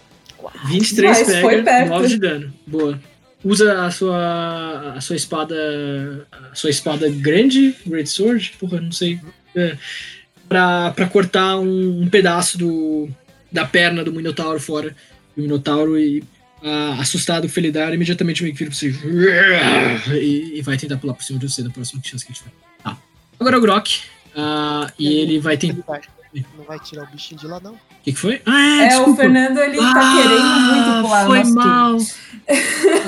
23 0.67 1.19
Mas 1.19 1.27
pega, 1.27 1.41
foi 1.41 1.63
perto. 1.63 1.89
9 1.89 2.09
de 2.09 2.19
dano. 2.19 2.55
Boa. 2.67 3.01
Usa 3.45 3.85
a 3.85 3.91
sua 3.91 4.95
a 4.97 5.01
sua 5.01 5.17
espada 5.17 6.27
a 6.51 6.55
sua 6.55 6.71
espada 6.71 7.09
grande, 7.09 7.75
Great 7.87 8.09
Sword, 8.09 8.55
porra, 8.59 8.81
não 8.81 8.91
sei, 8.91 9.21
é, 9.55 9.77
pra, 10.49 10.93
cortar 11.11 11.59
um, 11.59 12.03
um 12.03 12.09
pedaço 12.09 12.59
do, 12.59 13.09
da 13.53 13.65
perna 13.65 14.03
do 14.03 14.13
Minotauro 14.13 14.59
fora. 14.59 14.95
O 15.37 15.41
Minotauro 15.41 15.99
e 15.99 16.25
ah, 16.63 16.97
assustado 17.01 17.49
Felidar 17.49 17.95
imediatamente 17.95 18.43
meio 18.43 18.55
que 18.55 18.59
vira 18.59 18.71
pra 18.71 18.79
você 18.79 20.19
e, 20.19 20.59
e 20.59 20.63
vai 20.63 20.77
tentar 20.77 20.97
pular 20.97 21.15
por 21.15 21.23
cima 21.23 21.39
de 21.39 21.49
você 21.49 21.63
na 21.63 21.71
próxima 21.71 22.03
chance 22.05 22.25
que 22.27 22.33
a 22.33 22.35
tiver. 22.35 22.53
Tá. 22.83 22.99
Agora 23.39 23.59
o 23.59 23.61
Grok. 23.61 24.01
ah, 24.37 24.93
e 24.99 25.19
ele 25.19 25.39
vai 25.39 25.57
tentar. 25.57 26.01
Não 26.35 26.65
vai 26.67 26.79
tirar 26.79 27.05
o 27.05 27.07
bichinho 27.07 27.41
de 27.41 27.47
lá, 27.47 27.59
não. 27.59 27.73
O 27.73 27.79
que, 28.03 28.13
que 28.13 28.19
foi? 28.19 28.43
Ah, 28.45 28.83
é, 28.83 28.93
É, 28.93 29.01
o. 29.01 29.17
Fernando, 29.17 29.59
ele 29.59 29.79
tá 29.79 30.15
querendo 30.15 30.45
muito 30.45 31.03
pular 31.03 31.27
Foi 31.27 31.45
mal. 31.45 31.97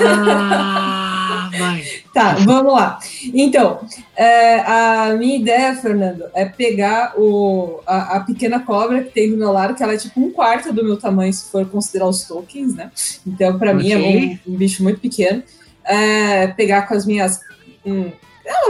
Ah, 0.03 1.49
vai. 1.57 1.83
Tá, 2.13 2.33
vamos 2.35 2.73
lá. 2.73 2.99
Então, 3.33 3.85
é, 4.15 4.59
a 4.61 5.15
minha 5.17 5.37
ideia, 5.37 5.75
Fernando, 5.75 6.25
é 6.33 6.45
pegar 6.45 7.13
o, 7.15 7.81
a, 7.85 8.17
a 8.17 8.19
pequena 8.21 8.59
cobra 8.59 9.03
que 9.03 9.11
tem 9.11 9.29
do 9.29 9.37
meu 9.37 9.51
lado, 9.51 9.75
que 9.75 9.83
ela 9.83 9.93
é 9.93 9.97
tipo 9.97 10.19
um 10.19 10.31
quarto 10.31 10.73
do 10.73 10.83
meu 10.83 10.97
tamanho, 10.97 11.31
se 11.31 11.51
for 11.51 11.65
considerar 11.67 12.07
os 12.07 12.23
tokens, 12.23 12.73
né? 12.73 12.91
Então, 13.25 13.57
pra 13.59 13.73
mim, 13.73 13.91
é 13.91 13.97
um, 13.97 14.53
um 14.53 14.57
bicho 14.57 14.81
muito 14.81 14.99
pequeno. 14.99 15.43
É, 15.83 16.47
pegar 16.47 16.87
com 16.87 16.95
as 16.95 17.05
minhas. 17.05 17.39
Hum, 17.85 18.11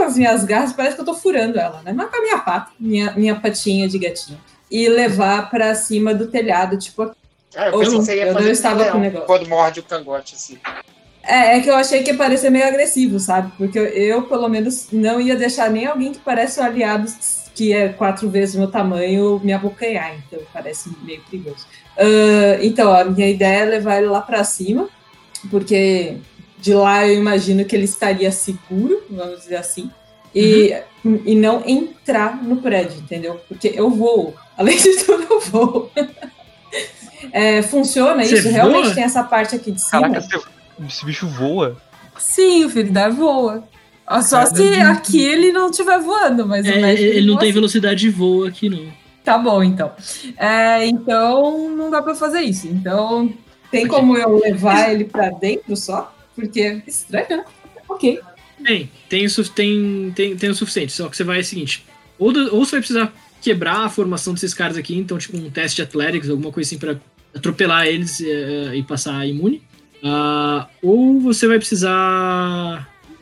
as 0.04 0.16
minhas 0.16 0.44
garras, 0.44 0.72
parece 0.72 0.94
que 0.94 1.00
eu 1.00 1.06
tô 1.06 1.14
furando 1.14 1.58
ela, 1.58 1.82
né? 1.82 1.92
Mas 1.92 2.10
com 2.10 2.16
a 2.16 2.20
minha 2.20 2.38
pata, 2.38 2.70
minha, 2.78 3.12
minha 3.12 3.34
patinha 3.34 3.88
de 3.88 3.98
gatinho. 3.98 4.38
E 4.70 4.88
levar 4.88 5.50
pra 5.50 5.74
cima 5.74 6.14
do 6.14 6.28
telhado, 6.28 6.78
tipo. 6.78 7.10
Ah, 7.54 7.68
eu 7.68 7.74
Ou 7.74 7.80
pensei 7.80 7.92
não, 7.92 7.98
que 7.98 8.04
você 8.04 8.16
ia 8.16 8.26
eu 8.26 8.32
fazer 8.32 8.50
estava 8.50 8.90
com 8.90 8.98
o 8.98 9.00
negócio. 9.00 9.26
Quando 9.26 9.48
morde 9.48 9.80
o 9.80 9.82
cangote, 9.82 10.34
assim. 10.34 10.58
É, 11.22 11.56
é 11.56 11.60
que 11.60 11.68
eu 11.68 11.76
achei 11.76 12.02
que 12.02 12.10
ia 12.10 12.16
parecer 12.16 12.50
meio 12.50 12.66
agressivo, 12.66 13.20
sabe? 13.20 13.52
Porque 13.56 13.78
eu, 13.78 13.84
eu, 13.84 14.22
pelo 14.22 14.48
menos, 14.48 14.88
não 14.90 15.20
ia 15.20 15.36
deixar 15.36 15.70
nem 15.70 15.86
alguém 15.86 16.12
que 16.12 16.18
parece 16.18 16.58
um 16.60 16.64
aliado, 16.64 17.06
que 17.54 17.72
é 17.72 17.90
quatro 17.90 18.28
vezes 18.30 18.54
o 18.54 18.58
meu 18.58 18.70
tamanho, 18.70 19.40
me 19.44 19.52
abocanhar. 19.52 20.16
Então, 20.16 20.40
parece 20.52 20.90
meio 21.02 21.20
perigoso. 21.30 21.66
Ah, 21.96 22.58
então, 22.62 22.92
a 22.92 23.04
minha 23.04 23.28
ideia 23.28 23.62
é 23.62 23.64
levar 23.66 23.98
ele 23.98 24.06
lá 24.06 24.20
pra 24.20 24.42
cima, 24.42 24.88
porque 25.50 26.16
de 26.62 26.72
lá 26.72 27.06
eu 27.06 27.14
imagino 27.14 27.64
que 27.64 27.74
ele 27.74 27.84
estaria 27.84 28.30
seguro, 28.30 29.02
vamos 29.10 29.40
dizer 29.40 29.56
assim. 29.56 29.90
E, 30.32 30.74
e 31.04 31.34
não 31.34 31.62
entrar 31.66 32.40
no 32.42 32.56
prédio, 32.56 33.00
entendeu? 33.00 33.40
Porque 33.48 33.72
eu 33.74 33.90
vou. 33.90 34.34
Além 34.56 34.78
de 34.78 35.04
tudo, 35.04 35.26
eu 35.28 35.40
vou. 35.40 35.90
É, 37.32 37.62
funciona 37.62 38.24
Você 38.24 38.36
isso? 38.36 38.48
Realmente 38.48 38.84
voa? 38.84 38.94
tem 38.94 39.04
essa 39.04 39.24
parte 39.24 39.56
aqui 39.56 39.72
de 39.72 39.80
cima? 39.80 40.02
Caraca, 40.02 40.18
esse, 40.18 40.46
esse 40.86 41.04
bicho 41.04 41.26
voa. 41.26 41.76
Sim, 42.16 42.64
o 42.64 42.70
Feridar 42.70 43.12
voa. 43.12 43.64
Só 44.22 44.46
se 44.46 44.80
aqui 44.80 45.20
ele 45.20 45.50
não 45.50 45.70
estiver 45.70 45.98
voando, 45.98 46.46
mas 46.46 46.64
É, 46.64 46.92
ele 46.92 47.26
não 47.26 47.34
voa 47.34 47.40
tem 47.40 47.52
velocidade 47.52 48.00
de 48.00 48.10
voo 48.10 48.46
aqui, 48.46 48.68
não. 48.68 48.86
Tá 49.24 49.36
bom, 49.36 49.62
então. 49.62 49.90
É, 50.36 50.86
então 50.86 51.70
não 51.70 51.90
dá 51.90 52.00
pra 52.02 52.14
fazer 52.14 52.40
isso. 52.40 52.68
Então 52.68 53.32
tem 53.70 53.88
como 53.88 54.16
eu 54.16 54.38
levar 54.38 54.92
ele 54.92 55.04
pra 55.04 55.30
dentro 55.30 55.76
só? 55.76 56.12
Porque 56.34 56.60
é 56.60 56.82
estranho, 56.86 57.26
né? 57.28 57.44
Ok. 57.88 58.20
Tem, 58.64 58.90
tem, 59.08 59.26
tem, 59.54 60.12
tem, 60.14 60.36
tem 60.36 60.50
o 60.50 60.54
suficiente. 60.54 60.92
Só 60.92 61.08
que 61.08 61.16
você 61.16 61.24
vai 61.24 61.40
o 61.40 61.44
seguinte: 61.44 61.84
ou, 62.18 62.32
do- 62.32 62.54
ou 62.54 62.64
você 62.64 62.72
vai 62.72 62.80
precisar 62.80 63.12
quebrar 63.40 63.84
a 63.84 63.88
formação 63.88 64.32
desses 64.32 64.54
caras 64.54 64.76
aqui, 64.76 64.96
então, 64.96 65.18
tipo, 65.18 65.36
um 65.36 65.50
teste 65.50 65.76
de 65.76 65.82
athletics, 65.82 66.30
alguma 66.30 66.52
coisa 66.52 66.68
assim, 66.68 66.78
pra 66.78 66.96
atropelar 67.34 67.86
eles 67.86 68.20
eh, 68.20 68.76
e 68.76 68.82
passar 68.82 69.26
imune. 69.26 69.62
Ah, 70.04 70.68
ou 70.82 71.20
você 71.20 71.46
vai 71.46 71.58
precisar 71.58 71.90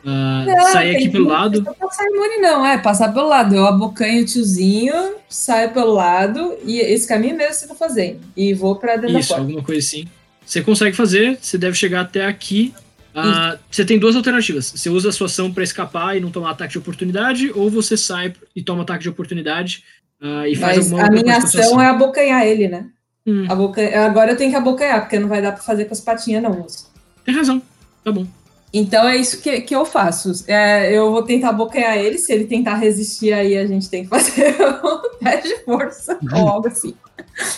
ah, 0.05 0.45
Não, 0.45 0.71
sair 0.71 0.95
aqui 0.95 1.09
pelo 1.09 1.27
lado. 1.27 1.61
Não 1.61 1.73
passar 1.73 2.05
imune, 2.05 2.37
não. 2.37 2.65
É 2.65 2.77
passar 2.77 3.13
pelo 3.13 3.27
lado. 3.27 3.55
Eu 3.55 3.65
abocanho 3.65 4.23
o 4.23 4.25
tiozinho, 4.25 4.93
saio 5.29 5.71
pelo 5.71 5.93
lado 5.93 6.55
e 6.65 6.79
esse 6.79 7.07
caminho 7.07 7.37
mesmo 7.37 7.53
você 7.53 7.67
tá 7.67 7.75
fazendo. 7.75 8.19
E 8.35 8.53
vou 8.53 8.75
pra 8.75 8.95
dentro 8.95 9.17
Isso, 9.19 9.29
da 9.29 9.35
porta. 9.35 9.41
alguma 9.49 9.63
coisa 9.63 9.79
assim. 9.79 10.07
Você 10.45 10.61
consegue 10.61 10.95
fazer, 10.95 11.37
você 11.41 11.57
deve 11.57 11.75
chegar 11.77 12.01
até 12.01 12.25
aqui. 12.25 12.73
Ah, 13.13 13.57
você 13.69 13.83
tem 13.83 13.99
duas 13.99 14.15
alternativas. 14.15 14.71
Você 14.75 14.89
usa 14.89 15.09
a 15.09 15.11
sua 15.11 15.27
ação 15.27 15.51
pra 15.51 15.63
escapar 15.63 16.15
e 16.15 16.19
não 16.19 16.31
tomar 16.31 16.51
ataque 16.51 16.73
de 16.73 16.77
oportunidade, 16.77 17.51
ou 17.53 17.69
você 17.69 17.97
sai 17.97 18.33
e 18.55 18.63
toma 18.63 18.83
ataque 18.83 19.03
de 19.03 19.09
oportunidade 19.09 19.83
ah, 20.21 20.47
e 20.47 20.55
faz 20.55 20.77
Mas 20.77 20.85
alguma 20.85 21.07
a 21.07 21.11
minha 21.11 21.23
coisa 21.23 21.39
com 21.39 21.47
a 21.47 21.49
sua 21.49 21.61
ação 21.61 21.81
é 21.81 21.87
abocanhar 21.87 22.45
ele, 22.45 22.67
né? 22.67 22.87
Hum. 23.25 23.45
Agora 23.49 24.31
eu 24.31 24.37
tenho 24.37 24.51
que 24.51 24.57
abocanhar, 24.57 25.01
porque 25.01 25.19
não 25.19 25.27
vai 25.27 25.41
dar 25.41 25.51
pra 25.51 25.61
fazer 25.61 25.85
com 25.85 25.93
as 25.93 26.01
patinhas, 26.01 26.41
não, 26.41 26.53
moço. 26.53 26.89
Tem 27.23 27.35
razão, 27.35 27.61
tá 28.03 28.11
bom. 28.11 28.25
Então 28.73 29.07
é 29.07 29.17
isso 29.17 29.41
que, 29.41 29.61
que 29.61 29.75
eu 29.75 29.85
faço. 29.85 30.31
É, 30.47 30.95
eu 30.97 31.11
vou 31.11 31.23
tentar 31.23 31.49
abocanhar 31.49 31.97
ele. 31.97 32.17
Se 32.17 32.31
ele 32.31 32.45
tentar 32.45 32.75
resistir, 32.75 33.33
aí 33.33 33.57
a 33.57 33.65
gente 33.65 33.89
tem 33.89 34.03
que 34.03 34.09
fazer 34.09 34.55
um 34.83 35.17
teste 35.19 35.49
de 35.49 35.63
força 35.65 36.17
ou 36.33 36.47
algo 36.47 36.67
assim. 36.67 36.93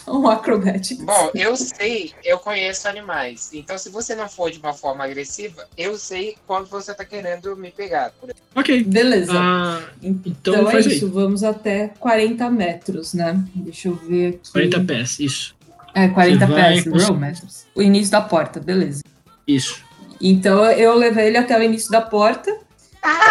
Um 0.08 0.28
acrobático. 0.28 1.04
Bom, 1.04 1.32
eu 1.36 1.56
sei, 1.56 2.12
eu 2.24 2.38
conheço 2.40 2.88
animais. 2.88 3.50
Então, 3.54 3.78
se 3.78 3.90
você 3.90 4.16
não 4.16 4.28
for 4.28 4.50
de 4.52 4.60
uma 4.60 4.74
forma 4.74 5.04
agressiva, 5.04 5.68
eu 5.78 5.98
sei 5.98 6.36
quando 6.48 6.68
você 6.68 6.94
tá 6.94 7.06
querendo 7.06 7.56
me 7.56 7.70
pegar. 7.72 8.12
Ok. 8.56 8.84
Beleza. 8.84 9.32
Ah, 9.36 9.82
então 10.02 10.54
então 10.54 10.68
é 10.68 10.72
faz 10.72 10.88
aí. 10.88 10.96
isso. 10.96 11.10
Vamos 11.12 11.44
até 11.44 11.90
40 12.00 12.50
metros, 12.50 13.14
né? 13.14 13.40
Deixa 13.56 13.88
eu 13.88 13.96
ver 13.96 14.30
aqui. 14.36 14.52
40 14.52 14.80
pés, 14.82 15.20
isso. 15.20 15.56
É, 15.94 16.08
40 16.08 16.46
Você 16.48 16.52
vai 16.52 16.74
pés. 16.74 16.84
cons- 16.86 17.04
row 17.04 17.18
metros. 17.18 17.66
O 17.76 17.82
início 17.82 18.12
da 18.12 18.22
porta, 18.22 18.60
beleza. 18.60 19.04
Isso. 19.48 19.84
Então 20.22 20.66
eu 20.72 20.96
levei 20.96 21.28
ele 21.28 21.38
até 21.38 21.58
o 21.58 21.64
início 21.64 21.92
da 21.92 22.02
porta. 22.02 22.52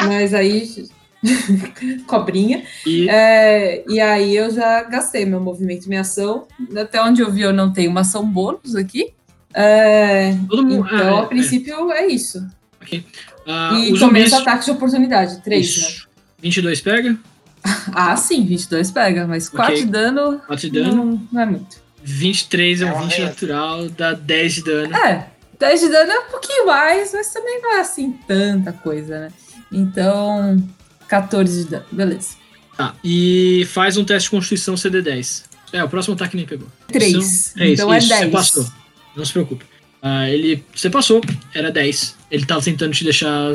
Mas 0.07 0.35
aí. 0.35 0.87
Cobrinha. 2.07 2.65
E 2.87 3.09
É, 3.09 3.85
e 3.89 4.01
aí 4.01 4.37
eu 4.37 4.51
já 4.51 4.83
gastei 4.83 5.25
meu 5.25 5.41
movimento 5.41 5.85
e 5.87 5.89
minha 5.89 6.01
ação. 6.01 6.47
Até 6.77 7.01
onde 7.03 7.23
eu 7.23 7.31
vi, 7.31 7.43
eu 7.43 7.53
não 7.53 7.73
tenho 7.73 7.91
uma 7.91 8.01
ação 8.01 8.27
bônus 8.27 8.75
aqui. 8.75 9.13
É, 9.55 10.35
todo 10.49 10.67
mundo. 10.67 10.87
então, 10.87 11.19
ah, 11.19 11.23
a 11.23 11.27
princípio, 11.27 11.91
é 11.93 12.07
isso. 12.07 12.45
é. 12.93 13.03
Ah, 13.47 13.73
e 13.79 13.93
os 13.93 13.99
zumbis. 14.01 14.33
ataque 14.33 14.65
de 14.65 14.71
oportunidade, 14.71 15.43
3, 15.43 15.61
né? 15.77 15.83
Isso. 15.89 16.09
22 16.41 16.81
pega, 16.81 17.17
Ah, 17.93 18.17
sim, 18.17 18.45
22 18.45 18.91
pega, 18.91 19.27
mas 19.27 19.49
4 19.49 19.75
Ok. 19.75 19.85
de 19.85 19.91
dano, 19.91 20.41
4 20.47 20.71
de 20.71 20.71
dano. 20.81 20.95
Não, 21.05 21.29
não 21.31 21.41
é 21.41 21.47
muito. 21.47 21.77
23 22.03 22.83
é 22.83 22.85
É 22.87 22.89
um 22.93 22.95
uma 22.95 23.03
20 23.03 23.13
reza. 23.13 23.29
natural, 23.29 23.89
dá 23.91 24.13
10 24.15 24.55
de 24.55 24.65
dano. 24.65 24.97
É, 24.97 25.27
10 25.63 25.81
de 25.81 25.89
dano 25.91 26.11
é 26.11 26.19
um 26.19 26.25
pouquinho 26.25 26.67
mais, 26.67 27.13
mas 27.13 27.33
também 27.33 27.63
não 27.63 27.77
é 27.77 27.81
assim 27.81 28.11
tanta 28.27 28.73
coisa, 28.73 29.21
né? 29.21 29.29
Então, 29.71 30.61
14 31.07 31.63
de 31.65 31.71
dano, 31.71 31.85
beleza. 31.93 32.31
Tá. 32.77 32.97
E 33.05 33.65
faz 33.71 33.97
um 33.97 34.05
teste 34.05 34.27
de 34.27 34.31
constituição 34.31 34.75
CD10. 34.75 35.45
É, 35.73 35.85
o 35.85 35.89
próximo 35.89 36.17
ataque 36.17 36.37
nem 36.37 36.45
pegou. 36.45 36.67
3, 36.89 37.15
É 37.15 37.17
isso, 37.17 37.53
então 37.57 37.95
é 37.95 37.99
isso, 37.99 38.09
10. 38.09 38.21
Você 38.25 38.31
passou. 38.31 38.67
Não 39.17 39.25
se 39.25 39.33
preocupe. 39.33 39.65
Ah, 40.03 40.29
ele, 40.29 40.65
você 40.75 40.91
passou, 40.91 41.21
era 41.55 41.71
10. 41.71 42.17
Ele 42.29 42.45
tava 42.45 42.61
tentando 42.61 42.93
te 42.93 43.05
deixar. 43.05 43.55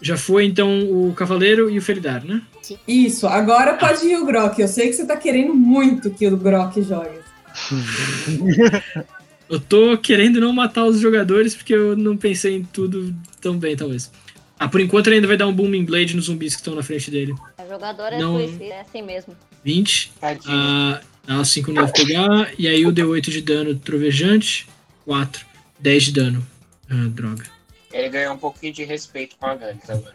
Já 0.00 0.16
foi 0.16 0.46
então 0.46 0.80
o 0.90 1.12
Cavaleiro 1.14 1.68
e 1.68 1.76
o 1.76 1.82
Feridar, 1.82 2.24
né? 2.24 2.40
Isso, 2.88 3.26
agora 3.26 3.74
pode 3.74 4.06
ir 4.06 4.16
o 4.16 4.24
Grok. 4.24 4.62
Eu 4.62 4.68
sei 4.68 4.88
que 4.88 4.94
você 4.94 5.04
tá 5.04 5.16
querendo 5.16 5.54
muito 5.54 6.10
que 6.10 6.26
o 6.26 6.38
Grok 6.38 6.80
jogue. 6.82 7.18
Eu 9.48 9.60
tô 9.60 9.96
querendo 9.98 10.40
não 10.40 10.52
matar 10.52 10.84
os 10.84 11.00
jogadores 11.00 11.54
porque 11.54 11.74
eu 11.74 11.96
não 11.96 12.16
pensei 12.16 12.56
em 12.56 12.64
tudo 12.64 13.14
tão 13.40 13.58
bem, 13.58 13.76
talvez. 13.76 14.10
Ah, 14.58 14.68
por 14.68 14.80
enquanto 14.80 15.08
ele 15.08 15.16
ainda 15.16 15.26
vai 15.28 15.36
dar 15.36 15.46
um 15.46 15.52
Booming 15.52 15.84
Blade 15.84 16.14
nos 16.16 16.26
zumbis 16.26 16.54
que 16.54 16.60
estão 16.60 16.74
na 16.74 16.82
frente 16.82 17.10
dele. 17.10 17.32
O 17.32 17.68
jogador 17.68 18.12
é 18.12 18.18
Não. 18.18 18.38
suicida, 18.38 18.64
é 18.64 18.80
assim 18.80 19.02
mesmo. 19.02 19.36
20. 19.64 20.12
Tadinho. 20.20 20.54
Ah, 20.54 21.00
dá 21.26 21.44
5 21.44 21.72
não 21.72 21.84
deve 21.84 21.92
pegar. 22.04 22.52
E 22.58 22.68
aí 22.68 22.86
o 22.86 22.92
D8 22.92 23.30
de 23.30 23.40
dano 23.42 23.74
trovejante. 23.74 24.66
4. 25.04 25.44
10 25.80 26.02
de 26.04 26.12
dano. 26.12 26.46
Ah, 26.88 27.08
droga. 27.10 27.44
Ele 27.92 28.08
ganhou 28.08 28.34
um 28.34 28.38
pouquinho 28.38 28.72
de 28.72 28.84
respeito 28.84 29.36
com 29.38 29.46
a 29.46 29.54
Gantz 29.54 29.88
agora. 29.90 30.14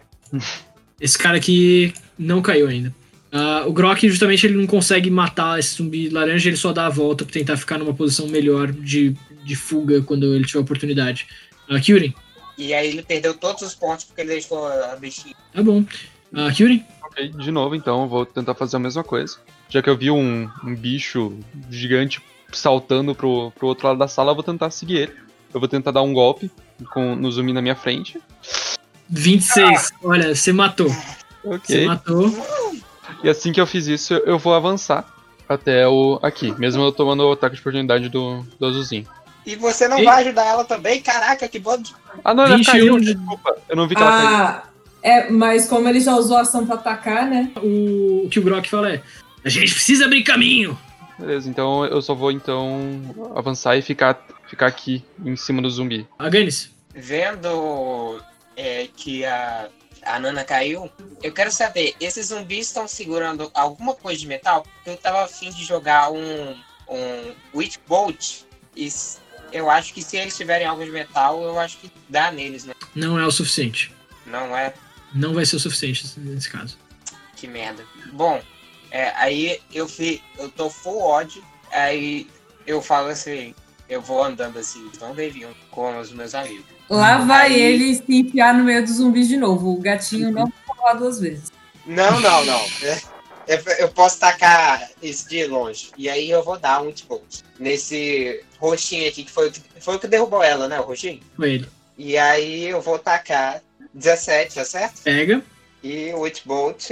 Esse 0.99 1.17
cara 1.17 1.37
aqui 1.37 1.93
não 2.17 2.41
caiu 2.41 2.67
ainda. 2.67 2.93
Ah, 3.31 3.63
o 3.67 3.73
Grok, 3.73 4.07
justamente, 4.09 4.45
ele 4.45 4.55
não 4.55 4.65
consegue 4.65 5.09
matar 5.09 5.59
esse 5.59 5.75
zumbi 5.75 6.09
laranja, 6.09 6.49
ele 6.49 6.57
só 6.57 6.73
dá 6.73 6.87
a 6.87 6.89
volta 6.89 7.23
pra 7.23 7.33
tentar 7.33 7.57
ficar 7.57 7.77
numa 7.77 7.93
posição 7.93 8.27
melhor 8.27 8.71
de, 8.71 9.15
de 9.43 9.55
fuga 9.55 10.01
quando 10.01 10.33
ele 10.33 10.45
tiver 10.45 10.59
oportunidade. 10.59 11.27
Uh, 11.69 11.79
Kyurem, 11.79 12.15
E 12.57 12.73
aí 12.73 12.87
ele 12.89 13.03
perdeu 13.03 13.33
todos 13.35 13.61
os 13.61 13.75
pontos 13.75 14.05
porque 14.05 14.21
ele 14.21 14.31
deixou 14.31 14.67
a 14.67 14.95
bichinha. 14.95 15.35
tá 15.53 15.61
bom. 15.61 15.83
Uh, 16.33 16.51
Kyurem, 16.55 16.83
Ok, 17.09 17.29
de 17.29 17.51
novo 17.51 17.75
então, 17.75 18.03
eu 18.03 18.07
vou 18.07 18.25
tentar 18.25 18.53
fazer 18.53 18.77
a 18.77 18.79
mesma 18.79 19.03
coisa. 19.03 19.37
Já 19.67 19.81
que 19.81 19.89
eu 19.89 19.97
vi 19.97 20.11
um, 20.11 20.49
um 20.63 20.75
bicho 20.75 21.37
gigante 21.69 22.21
saltando 22.51 23.15
pro, 23.15 23.51
pro 23.51 23.67
outro 23.67 23.87
lado 23.87 23.97
da 23.97 24.07
sala, 24.07 24.31
eu 24.31 24.35
vou 24.35 24.43
tentar 24.43 24.69
seguir 24.69 24.97
ele. 24.97 25.13
Eu 25.53 25.59
vou 25.59 25.67
tentar 25.67 25.91
dar 25.91 26.03
um 26.03 26.13
golpe 26.13 26.51
com, 26.93 27.15
no 27.15 27.31
zumbi 27.31 27.51
na 27.51 27.61
minha 27.61 27.75
frente. 27.75 28.19
26. 29.09 29.91
Olha, 30.03 30.35
você 30.35 30.53
matou. 30.53 30.89
Você 31.43 31.85
matou. 31.85 32.31
E 33.23 33.29
assim 33.29 33.51
que 33.51 33.59
eu 33.59 33.67
fiz 33.67 33.87
isso, 33.87 34.13
eu- 34.13 34.37
vou 34.39 34.53
avançar 34.53 35.05
até 35.47 35.87
o 35.87 36.19
aqui, 36.21 36.51
mesmo 36.59 36.83
eu 36.83 36.91
tomando 36.91 37.23
o 37.27 37.31
ataque 37.31 37.55
de 37.55 37.61
oportunidade 37.61 38.07
do, 38.09 38.45
do 38.59 38.65
azulzinho. 38.65 39.07
E 39.45 39.55
você 39.55 39.87
não 39.87 39.99
E- 39.99 40.05
vai 40.05 40.23
ajudar 40.23 40.45
ela 40.45 40.63
também? 40.63 41.01
Caraca, 41.01 41.47
que 41.47 41.59
bando. 41.59 41.89
Ah, 42.23 42.33
não, 42.33 42.45
ela 42.45 42.57
21 42.57 42.71
caiu, 42.71 42.99
de- 42.99 43.13
desculpa. 43.15 43.57
Eu 43.67 43.75
não 43.75 43.87
vi 43.87 43.95
que 43.95 44.01
ela 44.01 44.11
caiu. 44.11 44.27
Ah, 44.29 44.63
é, 45.01 45.29
mas 45.29 45.67
como 45.67 45.87
ele 45.89 45.99
já 45.99 46.15
usou 46.15 46.37
a 46.37 46.41
ação 46.41 46.65
pra 46.65 46.75
atacar, 46.75 47.25
né? 47.27 47.51
O, 47.57 48.25
o 48.25 48.29
que 48.29 48.39
o 48.39 48.43
Grok 48.43 48.69
fala 48.69 48.91
é: 48.93 49.01
A 49.43 49.49
gente 49.49 49.73
precisa 49.73 50.05
abrir 50.05 50.23
caminho. 50.23 50.77
Beleza, 51.17 51.49
então 51.49 51.83
eu 51.85 52.01
só 52.01 52.13
vou 52.13 52.31
então 52.31 53.01
avançar 53.35 53.75
e 53.75 53.81
ficar, 53.81 54.21
ficar 54.47 54.67
aqui 54.67 55.03
em 55.25 55.35
cima 55.35 55.61
do 55.61 55.69
zumbi. 55.69 56.07
Aganis, 56.17 56.69
Vendo 56.95 58.21
é, 58.55 58.87
que 58.95 59.25
a, 59.25 59.67
a 60.03 60.19
Nana 60.19 60.43
caiu, 60.43 60.89
eu 61.21 61.33
quero 61.33 61.51
saber, 61.51 61.95
esses 61.99 62.27
zumbis 62.27 62.67
estão 62.67 62.87
segurando 62.87 63.49
alguma 63.53 63.93
coisa 63.93 64.19
de 64.19 64.27
metal? 64.27 64.63
Porque 64.63 64.89
eu 64.91 64.97
tava 64.97 65.23
afim 65.23 65.49
de 65.49 65.63
jogar 65.63 66.11
um, 66.11 66.51
um 66.87 67.35
Witch 67.53 67.77
Bolt. 67.87 68.43
E 68.75 68.89
eu 69.51 69.69
acho 69.69 69.93
que 69.93 70.01
se 70.01 70.17
eles 70.17 70.35
tiverem 70.35 70.67
algo 70.67 70.83
de 70.83 70.91
metal, 70.91 71.41
eu 71.41 71.59
acho 71.59 71.77
que 71.77 71.91
dá 72.07 72.31
neles, 72.31 72.65
né? 72.65 72.73
não 72.95 73.19
é 73.19 73.25
o 73.25 73.31
suficiente. 73.31 73.93
Não 74.25 74.55
é? 74.55 74.73
Não 75.13 75.33
vai 75.33 75.45
ser 75.45 75.55
o 75.55 75.59
suficiente 75.59 76.19
nesse 76.19 76.49
caso. 76.49 76.77
Que 77.35 77.47
merda. 77.47 77.83
Bom, 78.13 78.41
é, 78.91 79.09
aí 79.15 79.59
eu 79.73 79.87
fui, 79.87 80.21
eu 80.37 80.49
tô 80.49 80.69
full 80.69 81.01
odd, 81.01 81.41
aí 81.71 82.27
eu 82.65 82.81
falo 82.81 83.07
assim, 83.07 83.55
eu 83.87 84.01
vou 84.01 84.23
andando 84.23 84.59
assim, 84.59 84.89
tão 84.99 85.13
bem-vindo 85.13 85.55
com 85.71 85.99
os 85.99 86.11
meus 86.11 86.35
amigos. 86.35 86.78
Lá 86.89 87.17
vai 87.19 87.53
Aí- 87.53 87.61
ele 87.61 87.95
se 87.95 88.03
enfiar 88.07 88.53
no 88.53 88.63
meio 88.63 88.83
dos 88.83 88.95
zumbis 88.95 89.27
de 89.27 89.37
novo. 89.37 89.69
O 89.73 89.81
gatinho 89.81 90.31
não 90.31 90.45
vai 90.45 90.75
falar 90.75 90.93
duas 90.93 91.19
vezes. 91.19 91.51
Não, 91.85 92.19
não, 92.19 92.45
não. 92.45 92.61
É, 92.81 93.01
é, 93.55 93.83
eu 93.83 93.89
posso 93.89 94.19
tacar 94.19 94.89
isso 95.01 95.27
de 95.29 95.45
longe. 95.45 95.89
E 95.97 96.09
aí 96.09 96.29
eu 96.29 96.43
vou 96.43 96.57
dar 96.57 96.81
um 96.81 96.91
tipo 96.91 97.21
nesse 97.59 98.43
roxinho 98.59 99.07
aqui, 99.07 99.23
que 99.23 99.31
foi, 99.31 99.47
o 99.49 99.51
que- 99.51 99.61
foi 99.79 99.95
o 99.95 99.99
que 99.99 100.07
derrubou 100.07 100.43
ela, 100.43 100.67
né? 100.67 100.79
O 100.79 100.83
roxinho. 100.83 101.19
Foi 101.35 101.53
ele. 101.53 101.67
E 101.97 102.17
aí 102.17 102.65
eu 102.65 102.81
vou 102.81 102.97
tacar 102.97 103.61
17, 103.93 104.55
tá 104.55 104.65
certo? 104.65 105.01
Pega. 105.03 105.43
E 105.83 106.11
o 106.13 106.21
Witchbolt, 106.21 106.89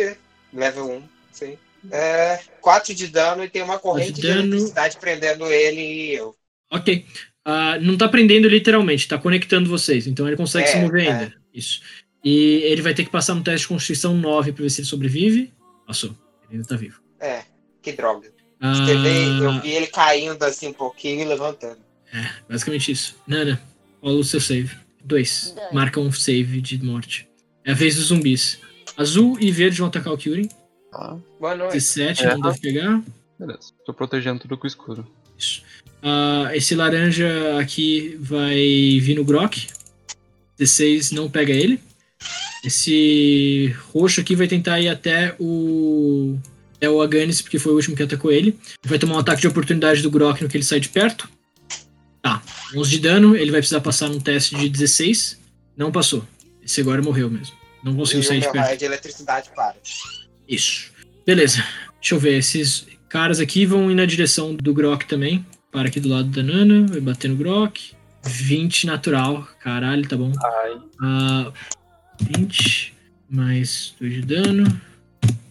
level 0.54 0.90
1, 0.92 1.04
sim. 1.32 1.58
É, 1.92 2.40
4 2.60 2.94
de 2.94 3.08
dano 3.08 3.44
e 3.44 3.50
tem 3.50 3.62
uma 3.62 3.80
corrente 3.80 4.14
de, 4.14 4.28
dano. 4.28 4.42
eletricidade 4.42 4.98
prendendo 4.98 5.46
ele 5.48 5.80
e 5.82 6.16
eu. 6.16 6.36
Ok. 6.72 7.06
Ah, 7.50 7.80
não 7.80 7.96
tá 7.96 8.10
prendendo 8.10 8.46
literalmente, 8.50 9.08
tá 9.08 9.18
conectando 9.18 9.70
vocês. 9.70 10.06
Então 10.06 10.28
ele 10.28 10.36
consegue 10.36 10.68
É, 10.68 10.72
se 10.72 10.78
mover 10.80 11.06
é. 11.06 11.12
ainda. 11.12 11.34
Isso. 11.54 11.82
E 12.24 12.56
ele 12.66 12.82
vai 12.82 12.94
ter 12.94 13.06
que 13.06 13.10
passar 13.10 13.34
no 13.36 13.42
teste 13.42 13.62
de 13.62 13.68
Constituição 13.70 14.14
9 14.18 14.52
pra 14.52 14.64
ver 14.64 14.70
se 14.70 14.82
ele 14.82 14.88
sobrevive. 14.88 15.54
Passou. 15.86 16.10
Ele 16.44 16.58
ainda 16.58 16.68
tá 16.68 16.76
vivo. 16.76 17.00
É, 17.22 17.44
que 17.82 17.94
droga. 17.94 18.30
Ah, 18.60 18.74
vê, 18.84 18.94
eu 18.94 19.62
vi 19.62 19.70
ele 19.72 19.88
caindo 19.88 20.44
assim 20.44 20.68
um 20.68 20.74
pouquinho 20.74 21.22
e 21.22 21.26
levantando. 21.26 21.80
Basicamente 22.50 22.92
isso. 22.92 23.16
Nana, 23.26 23.62
rola 24.02 24.20
o 24.20 24.24
seu 24.26 24.42
save. 24.42 24.76
Dois. 25.06 25.54
Dois. 25.56 25.72
Marca 25.74 26.02
um 26.02 26.12
save 26.12 26.60
de 26.60 26.84
morte. 26.84 27.30
É 27.64 27.72
a 27.72 27.76
vez 27.76 27.96
dos 27.96 28.06
zumbis. 28.08 28.60
Azul 28.98 29.38
e 29.40 29.52
verde 29.52 29.78
vão 29.78 29.88
atacar 29.88 30.12
o 30.12 30.18
Kyurem. 30.18 30.50
Tá, 30.92 31.18
Boa 31.40 31.56
noite. 31.56 31.74
17, 31.74 32.24
É. 32.26 32.34
não 32.36 32.42
deve 32.42 32.60
pegar. 32.60 33.02
beleza. 33.40 33.72
Tô 33.86 33.94
protegendo 33.94 34.40
tudo 34.42 34.58
com 34.58 34.66
o 34.66 34.68
escuro. 34.68 35.08
Isso. 35.38 35.62
Ah, 36.02 36.52
esse 36.54 36.76
laranja 36.76 37.60
aqui 37.60 38.18
vai 38.20 39.00
vir 39.02 39.16
no 39.16 39.26
Grok. 39.26 39.68
16 40.58 41.12
não 41.12 41.30
pega 41.30 41.54
ele. 41.54 41.80
Esse 42.64 43.76
roxo 43.94 44.20
aqui 44.22 44.36
vai 44.36 44.48
tentar 44.48 44.80
ir 44.80 44.90
até 44.90 45.36
o. 45.40 46.38
É 46.80 46.90
o 46.90 47.02
Aganis, 47.02 47.42
porque 47.42 47.58
foi 47.58 47.72
o 47.72 47.76
último 47.76 47.96
que 47.96 48.04
atacou 48.04 48.32
ele. 48.32 48.58
Vai 48.84 49.00
tomar 49.00 49.16
um 49.16 49.20
ataque 49.20 49.42
de 49.42 49.48
oportunidade 49.48 50.02
do 50.02 50.12
Grok 50.12 50.42
no 50.44 50.50
que 50.50 50.58
ele 50.58 50.64
sai 50.64 50.80
de 50.80 50.90
perto. 50.90 51.28
Tá. 52.22 52.42
11 52.76 52.90
de 52.90 53.00
dano, 53.00 53.36
ele 53.36 53.52
vai 53.52 53.62
precisar 53.62 53.82
passar 53.82 54.10
num 54.10 54.20
teste 54.20 54.56
de 54.56 54.70
16. 54.70 55.40
Não 55.76 55.92
passou. 55.92 56.28
Esse 56.64 56.82
agora 56.82 57.02
morreu 57.02 57.30
mesmo. 57.30 57.56
Não 57.84 57.96
conseguiu 57.96 58.24
sair 58.24 58.42
de 58.42 58.52
perto. 58.52 58.78
de 58.78 58.86
eletricidade 58.86 59.50
para. 59.56 59.76
Isso. 60.48 60.92
Beleza. 61.26 61.64
Deixa 62.00 62.16
eu 62.16 62.20
ver. 62.20 62.38
Esses 62.38 62.86
caras 63.10 63.40
aqui 63.40 63.66
vão 63.66 63.90
ir 63.90 63.96
na 63.96 64.06
direção 64.06 64.54
do 64.54 64.74
Grok 64.74 65.08
também. 65.08 65.46
Para 65.78 65.90
aqui 65.90 66.00
do 66.00 66.10
lado 66.10 66.28
da 66.30 66.42
Nana. 66.42 66.88
Vai 66.88 67.00
bater 67.00 67.30
no 67.30 67.36
Grok. 67.36 67.92
20 68.26 68.88
natural. 68.88 69.48
Caralho, 69.60 70.08
tá 70.08 70.18
bom. 70.18 70.32
Ai. 70.44 70.78
Ah, 71.00 71.54
20 72.20 72.96
mais 73.30 73.94
2 74.00 74.14
de 74.16 74.22
dano. 74.24 74.82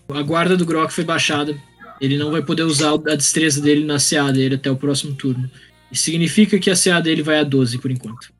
A 0.08 0.22
guarda 0.22 0.56
do 0.56 0.66
Grok 0.66 0.92
foi 0.92 1.04
baixada. 1.04 1.56
Ele 2.00 2.18
não 2.18 2.32
vai 2.32 2.42
poder 2.42 2.64
usar 2.64 2.94
a 2.94 3.14
destreza 3.14 3.60
dele 3.60 3.84
na 3.84 3.98
CA 4.00 4.32
dele 4.32 4.56
até 4.56 4.68
o 4.68 4.74
próximo 4.74 5.14
turno. 5.14 5.48
Isso 5.92 6.02
significa 6.02 6.58
que 6.58 6.70
a 6.70 6.74
CA 6.74 6.98
dele 6.98 7.22
vai 7.22 7.38
a 7.38 7.44
12 7.44 7.78
por 7.78 7.92
enquanto. 7.92 8.32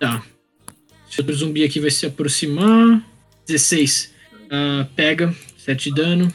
Tá. 0.00 0.24
Esse 1.08 1.20
outro 1.20 1.36
zumbi 1.36 1.62
aqui 1.62 1.78
vai 1.78 1.92
se 1.92 2.04
aproximar. 2.04 3.00
16. 3.46 4.12
Ah, 4.50 4.88
pega. 4.96 5.32
7 5.56 5.88
de 5.88 5.94
dano. 5.94 6.34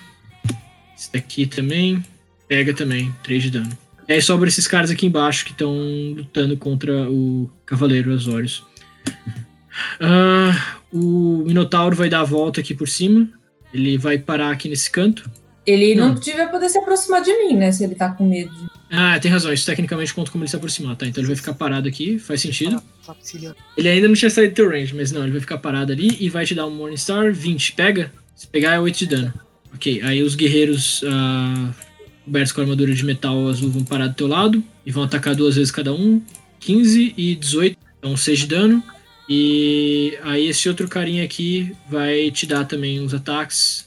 Esse 0.98 1.12
daqui 1.12 1.46
também. 1.46 2.02
Pega 2.48 2.74
também. 2.74 3.14
3 3.22 3.44
de 3.44 3.52
dano. 3.52 3.87
E 4.08 4.14
aí 4.14 4.22
sobra 4.22 4.48
esses 4.48 4.68
caras 4.68 4.90
aqui 4.90 5.06
embaixo 5.06 5.44
que 5.46 5.52
estão 5.52 5.74
lutando 6.16 6.56
contra 6.58 7.10
o 7.10 7.50
Cavaleiro 7.66 8.14
Azorius. 8.14 8.64
Ah, 10.00 10.76
o 10.92 11.44
Minotauro 11.46 11.96
vai 11.96 12.10
dar 12.10 12.22
a 12.22 12.26
volta 12.26 12.62
aqui 12.62 12.74
por 12.74 12.88
cima. 12.88 13.30
Ele 13.74 13.98
vai 13.98 14.18
parar 14.18 14.52
aqui 14.52 14.70
nesse 14.70 14.90
canto. 14.90 15.30
Ele 15.66 15.94
não 15.96 16.10
Não. 16.10 16.16
devia 16.16 16.48
poder 16.48 16.70
se 16.70 16.78
aproximar 16.78 17.22
de 17.22 17.32
mim, 17.38 17.54
né? 17.56 17.72
Se 17.74 17.84
ele 17.84 17.94
tá 17.94 18.10
com 18.10 18.26
medo. 18.28 18.52
Ah, 18.90 19.20
tem 19.20 19.30
razão. 19.30 19.52
Isso 19.52 19.66
tecnicamente 19.66 20.14
conta 20.14 20.32
como 20.32 20.44
ele 20.46 20.50
se 20.50 20.56
aproximar, 20.56 20.96
tá? 20.96 21.06
Então 21.06 21.20
ele 21.22 21.28
vai 21.28 21.36
ficar 21.36 21.54
parado 21.54 21.90
aqui. 21.90 22.18
Faz 22.18 22.40
sentido. 22.42 22.82
Fala, 23.02 23.18
Cecília, 23.22 23.54
Ele 23.76 23.90
ainda 23.90 24.08
não 24.08 24.16
tinha 24.16 24.30
saído 24.30 24.54
do 24.54 24.56
teu 24.56 24.70
range, 24.70 24.96
mas 24.96 25.12
não, 25.12 25.24
ele 25.24 25.32
vai 25.32 25.42
ficar 25.42 25.58
parado 25.58 25.92
ali 25.92 26.16
e 26.22 26.30
vai 26.30 26.46
te 26.46 26.56
dar 26.56 26.66
um 26.66 26.72
Morningstar 26.72 27.34
20. 27.34 27.74
Pega? 27.74 28.12
Se 28.34 28.48
pegar 28.48 28.76
é 28.76 28.80
8 28.80 28.98
de 28.98 29.08
dano. 29.08 29.34
Ok, 29.76 30.02
aí 30.04 30.24
os 30.24 30.36
guerreiros 30.36 31.04
ah, 31.06 31.72
cobertos 32.28 32.52
com 32.52 32.60
armadura 32.60 32.94
de 32.94 33.06
metal 33.06 33.48
azul 33.48 33.72
vão 33.72 33.86
parar 33.86 34.08
do 34.08 34.14
teu 34.14 34.28
lado 34.28 34.62
e 34.86 34.91
vão 34.91 35.04
atacar 35.04 35.34
duas 35.34 35.56
vezes 35.56 35.72
cada 35.72 35.94
um. 35.94 36.22
15 36.60 37.14
e 37.16 37.36
18, 37.36 37.78
então 37.98 38.18
6 38.18 38.40
de 38.40 38.48
dano. 38.48 38.84
E 39.30 40.18
aí 40.24 40.48
esse 40.48 40.68
outro 40.68 40.88
carinha 40.90 41.24
aqui 41.24 41.74
vai 41.90 42.30
te 42.30 42.45
dar 42.45 42.66
também 42.66 42.99
uns 42.99 43.14
ataques. 43.14 43.86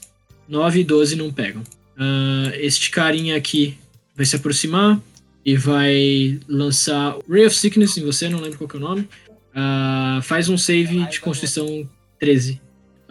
9 0.49 0.79
e 0.79 0.83
12 0.83 1.15
não 1.15 1.31
pegam. 1.31 1.61
Ah, 1.97 2.51
este 2.55 2.89
carinha 2.89 3.37
aqui 3.37 3.77
vai 4.15 4.25
se 4.25 4.35
aproximar 4.35 4.99
e 5.45 5.55
vai 5.55 6.39
lançar 6.47 7.17
Ray 7.29 7.45
of 7.45 7.55
Sickness 7.55 7.97
em 7.97 8.03
você, 8.03 8.27
não 8.27 8.39
lembro 8.39 8.57
qual 8.57 8.69
é 8.73 8.77
o 8.77 8.79
nome. 8.79 9.09
Ah, 9.53 10.19
faz 10.23 10.49
um 10.49 10.57
save 10.57 11.05
de 11.05 11.19
Constituição 11.19 11.87
13. 12.19 12.59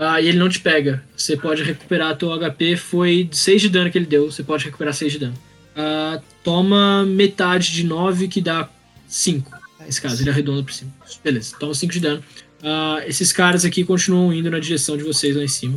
Ah, 0.02 0.18
e 0.18 0.28
ele 0.28 0.38
não 0.38 0.48
te 0.48 0.58
pega. 0.58 1.04
Você 1.14 1.36
pode 1.36 1.62
recuperar 1.62 2.16
teu 2.16 2.30
HP. 2.30 2.74
Foi 2.76 3.28
6 3.30 3.60
de 3.60 3.68
dano 3.68 3.90
que 3.90 3.98
ele 3.98 4.06
deu. 4.06 4.32
Você 4.32 4.42
pode 4.42 4.64
recuperar 4.64 4.94
6 4.94 5.12
de 5.12 5.18
dano. 5.18 5.34
Ah, 5.76 6.22
toma 6.42 7.04
metade 7.04 7.70
de 7.70 7.84
9, 7.84 8.26
que 8.26 8.40
dá 8.40 8.66
5. 9.06 9.60
Nesse 9.80 10.00
caso, 10.00 10.22
ele 10.22 10.30
arredonda 10.30 10.62
por 10.62 10.72
cima. 10.72 10.90
Beleza, 11.22 11.54
toma 11.60 11.74
5 11.74 11.92
de 11.92 12.00
dano. 12.00 12.24
Ah, 12.62 13.02
esses 13.06 13.30
caras 13.30 13.66
aqui 13.66 13.84
continuam 13.84 14.32
indo 14.32 14.50
na 14.50 14.58
direção 14.58 14.96
de 14.96 15.04
vocês 15.04 15.36
lá 15.36 15.44
em 15.44 15.48
cima. 15.48 15.76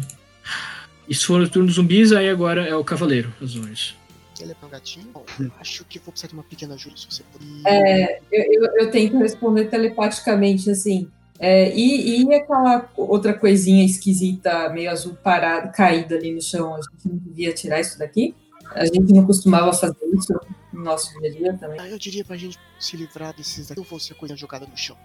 Isso 1.09 1.27
foi 1.27 1.43
o 1.43 1.49
turno 1.49 1.67
dos 1.67 1.75
zumbis, 1.75 2.13
aí 2.13 2.29
agora 2.29 2.65
é 2.65 2.73
o 2.73 2.83
cavaleiro, 2.83 3.33
as 3.41 3.51
zonas. 3.51 3.93
ele 4.39 4.53
é 4.53 4.65
um 4.65 4.69
gatinho? 4.69 5.11
Acho 5.59 5.83
que 5.83 5.99
vou 5.99 6.13
precisar 6.13 6.29
de 6.29 6.33
uma 6.33 6.43
pequena 6.43 6.75
ajuda 6.75 6.95
se 6.95 7.07
você 7.09 7.23
puder. 7.23 7.45
É, 7.65 8.21
eu, 8.31 8.63
eu, 8.63 8.77
eu 8.77 8.91
tento 8.91 9.17
responder 9.17 9.65
telepaticamente, 9.65 10.69
assim. 10.69 11.09
É, 11.39 11.75
e, 11.75 12.23
e 12.23 12.33
aquela 12.33 12.89
outra 12.95 13.33
coisinha 13.33 13.85
esquisita, 13.85 14.69
meio 14.69 14.89
azul 14.89 15.15
parada, 15.15 15.67
caída 15.69 16.15
ali 16.15 16.31
no 16.33 16.41
chão, 16.41 16.75
a 16.75 16.81
gente 16.81 17.07
não 17.07 17.17
devia 17.17 17.53
tirar 17.53 17.79
isso 17.79 17.97
daqui? 17.97 18.35
A 18.71 18.85
gente 18.85 19.13
não 19.13 19.25
costumava 19.25 19.73
fazer 19.73 19.97
isso 20.13 20.33
no 20.71 20.83
nosso 20.83 21.19
dia 21.19 21.29
a 21.29 21.33
dia 21.33 21.53
também. 21.57 21.79
Ah, 21.79 21.87
eu 21.87 21.99
diria 21.99 22.23
pra 22.23 22.37
gente 22.37 22.57
se 22.79 22.97
livrar 22.97 23.35
desses 23.35 23.67
daqui. 23.67 23.81
Eu 23.81 23.85
vou 23.85 23.99
ser 23.99 24.15
coisa 24.15 24.35
jogada 24.35 24.65
no 24.65 24.77
chão. 24.77 24.97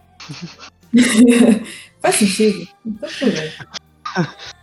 Faz 2.00 2.14
sentido? 2.14 2.68
Então, 2.86 3.08
bem. 3.20 3.52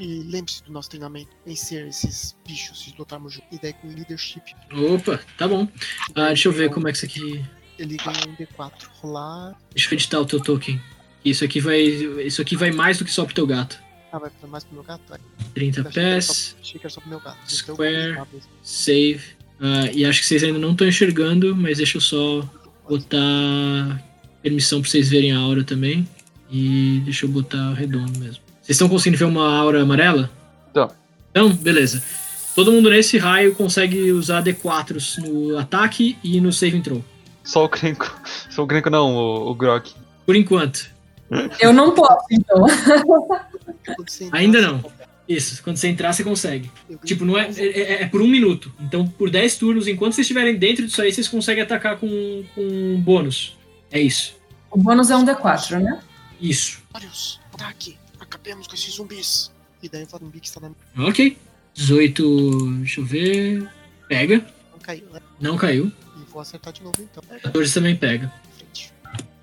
E, 0.00 0.04
e 0.04 0.22
lembre-se 0.24 0.64
do 0.64 0.72
nosso 0.72 0.90
treinamento. 0.90 1.30
Vencer 1.46 1.86
esses 1.86 2.36
bichos 2.44 2.92
e 2.92 2.98
lutarmos 2.98 3.34
juntos. 3.34 3.48
E 3.52 3.60
daí 3.60 3.72
com 3.72 3.88
leadership. 3.88 4.42
Opa, 4.72 5.20
tá 5.38 5.46
bom. 5.46 5.68
Ah, 6.14 6.26
deixa 6.26 6.48
eu 6.48 6.52
ver 6.52 6.70
como 6.70 6.88
é 6.88 6.92
que 6.92 6.98
isso 6.98 7.06
aqui. 7.06 7.44
Ele 7.78 7.96
ganha 7.96 8.18
um 8.28 8.36
D4. 8.36 8.72
Rolar. 9.00 9.54
Deixa 9.74 9.88
eu 9.90 9.94
editar 9.94 10.20
o 10.20 10.26
teu 10.26 10.40
token. 10.40 10.80
Isso 11.24 11.44
aqui 11.44 11.60
vai. 11.60 11.80
Isso 11.80 12.40
aqui 12.42 12.56
vai 12.56 12.70
mais 12.70 12.98
do 12.98 13.04
que 13.04 13.10
só 13.10 13.24
pro 13.24 13.34
teu 13.34 13.46
gato. 13.46 13.82
Ah, 14.12 14.18
vai 14.18 14.30
mais 14.48 14.62
pro 14.62 14.74
meu 14.74 14.84
gato? 14.84 15.02
Vai. 15.08 15.18
30 15.54 15.80
Eu 15.80 15.88
achei 15.88 15.92
que 15.92 15.98
era 15.98 16.10
pés, 16.14 16.56
Achei 16.60 16.80
que 16.80 16.86
era 16.86 16.94
só 16.94 17.00
pro 17.00 17.10
meu 17.10 17.20
gato. 17.20 17.38
Então, 17.44 17.74
Square. 17.74 18.22
save. 18.62 19.22
Ah, 19.60 19.90
e 19.92 20.04
acho 20.04 20.20
que 20.20 20.26
vocês 20.26 20.44
ainda 20.44 20.58
não 20.58 20.72
estão 20.72 20.86
enxergando, 20.86 21.56
mas 21.56 21.78
deixa 21.78 21.96
eu 21.96 22.00
só 22.00 22.48
botar 22.88 24.02
permissão 24.42 24.80
pra 24.80 24.90
vocês 24.90 25.08
verem 25.08 25.32
a 25.32 25.38
aura 25.38 25.64
também. 25.64 26.08
E 26.50 27.00
deixa 27.04 27.26
eu 27.26 27.30
botar 27.30 27.72
redondo 27.74 28.16
mesmo. 28.18 28.42
Vocês 28.62 28.76
estão 28.76 28.88
conseguindo 28.88 29.18
ver 29.18 29.24
uma 29.24 29.56
aura 29.56 29.82
amarela? 29.82 30.30
Tô. 30.72 30.88
Então, 31.30 31.52
beleza. 31.52 32.02
Todo 32.54 32.70
mundo 32.70 32.88
nesse 32.90 33.18
raio 33.18 33.54
consegue 33.54 34.12
usar 34.12 34.44
D4s 34.44 35.18
no 35.18 35.58
ataque 35.58 36.16
e 36.22 36.40
no 36.40 36.52
save 36.52 36.80
throw. 36.80 37.04
Só 37.44 37.64
o 37.64 37.68
Crenco. 37.68 38.12
Só 38.50 38.64
o 38.64 38.66
Crenco 38.66 38.90
não, 38.90 39.14
o, 39.14 39.50
o 39.50 39.54
Grok. 39.54 39.94
Por 40.26 40.34
enquanto. 40.34 40.90
Eu 41.60 41.72
não 41.72 41.92
posso, 41.94 42.26
então. 42.30 42.66
Ainda 44.32 44.60
não. 44.60 44.84
Isso, 45.28 45.62
quando 45.62 45.76
você 45.78 45.88
entrar, 45.88 46.12
você 46.12 46.22
consegue. 46.22 46.70
Tipo, 47.04 47.24
não 47.24 47.38
é, 47.38 47.48
é, 47.56 47.66
é- 47.66 48.02
é 48.02 48.06
por 48.06 48.20
um 48.20 48.26
minuto. 48.26 48.70
Então, 48.80 49.06
por 49.06 49.30
10 49.30 49.56
turnos, 49.56 49.88
enquanto 49.88 50.12
vocês 50.12 50.26
estiverem 50.26 50.56
dentro 50.56 50.84
disso 50.86 51.00
aí, 51.00 51.10
vocês 51.12 51.26
conseguem 51.28 51.62
atacar 51.62 51.96
com, 51.98 52.44
com 52.54 53.00
bônus. 53.00 53.56
É 53.90 53.98
isso. 54.00 54.36
O 54.70 54.78
bônus 54.78 55.10
é 55.10 55.16
um 55.16 55.24
D4, 55.24 55.80
né? 55.80 56.00
Isso. 56.40 56.82
Vários. 56.92 57.40
Ataque. 57.54 57.96
Acabemos 58.20 58.66
com 58.66 58.74
esses 58.74 58.94
zumbis. 58.94 59.50
E 59.82 59.88
daí 59.88 60.02
o 60.04 60.18
zumbi 60.18 60.40
que 60.40 60.46
está 60.48 60.60
na 60.60 60.70
Ok. 61.06 61.38
18. 61.72 62.72
Deixa 62.80 63.00
eu 63.00 63.04
ver. 63.04 63.68
Pega. 64.08 64.44
não 64.72 64.78
caiu, 64.78 65.06
né? 65.10 65.20
Não 65.40 65.56
caiu. 65.56 65.92
Vou 66.34 66.42
acertar 66.42 66.72
de 66.72 66.82
novo 66.82 66.96
então. 67.00 67.22
É, 67.30 67.38
14 67.38 67.72
também 67.72 67.94
pega. 67.94 68.30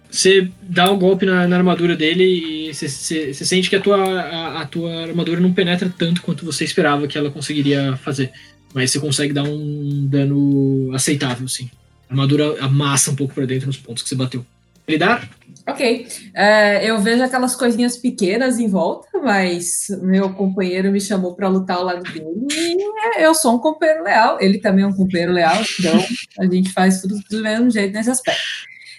Você 0.10 0.52
dá 0.62 0.92
um 0.92 1.00
golpe 1.00 1.26
na, 1.26 1.48
na 1.48 1.56
armadura 1.56 1.96
dele 1.96 2.24
e 2.70 2.74
você, 2.74 2.90
você- 2.90 3.34
você 3.34 3.46
sente 3.46 3.70
que 3.70 3.78
a 3.78 3.80
tua, 3.82 3.96
a, 3.98 4.62
a 4.62 4.66
tua 4.66 5.04
armadura 5.04 5.40
não 5.40 5.54
penetra 5.54 5.90
tanto 5.98 6.22
quanto 6.22 6.44
você 6.46 6.66
esperava 6.66 7.08
que 7.08 7.18
ela 7.18 7.32
conseguiria 7.32 7.96
fazer. 7.96 8.30
Mas 8.74 8.92
você 8.92 9.00
consegue 9.00 9.32
dar 9.34 9.44
um 9.44 10.06
dano 10.08 10.92
aceitável, 10.94 11.48
sim. 11.48 11.70
A 12.10 12.14
armadura 12.14 12.58
amassa 12.62 13.10
um 13.12 13.16
pouco 13.16 13.34
pra 13.34 13.46
dentro 13.46 13.68
nos 13.68 13.78
pontos 13.78 14.04
que 14.04 14.10
você 14.10 14.16
bateu. 14.16 14.46
Lidar? 14.92 15.28
Ok. 15.68 16.08
É, 16.34 16.86
eu 16.86 17.00
vejo 17.00 17.24
aquelas 17.24 17.56
coisinhas 17.56 17.98
pequenas 17.98 18.60
em 18.60 18.68
volta, 18.68 19.08
mas 19.22 19.88
meu 20.02 20.34
companheiro 20.34 20.92
me 20.92 21.00
chamou 21.00 21.36
para 21.36 21.48
lutar 21.48 21.78
ao 21.78 21.84
lado 21.84 22.04
dele 22.04 22.26
e 22.52 23.24
eu 23.24 23.34
sou 23.34 23.56
um 23.56 23.60
companheiro 23.60 24.04
leal. 24.04 24.38
Ele 24.40 24.60
também 24.60 24.84
é 24.84 24.88
um 24.88 24.94
companheiro 24.94 25.32
leal, 25.32 25.56
então 25.80 25.94
a 26.40 26.46
gente 26.46 26.72
faz 26.72 27.02
tudo 27.02 27.16
do 27.30 27.42
mesmo 27.42 27.70
jeito 27.70 27.94
nesse 27.94 28.10
aspecto. 28.10 28.42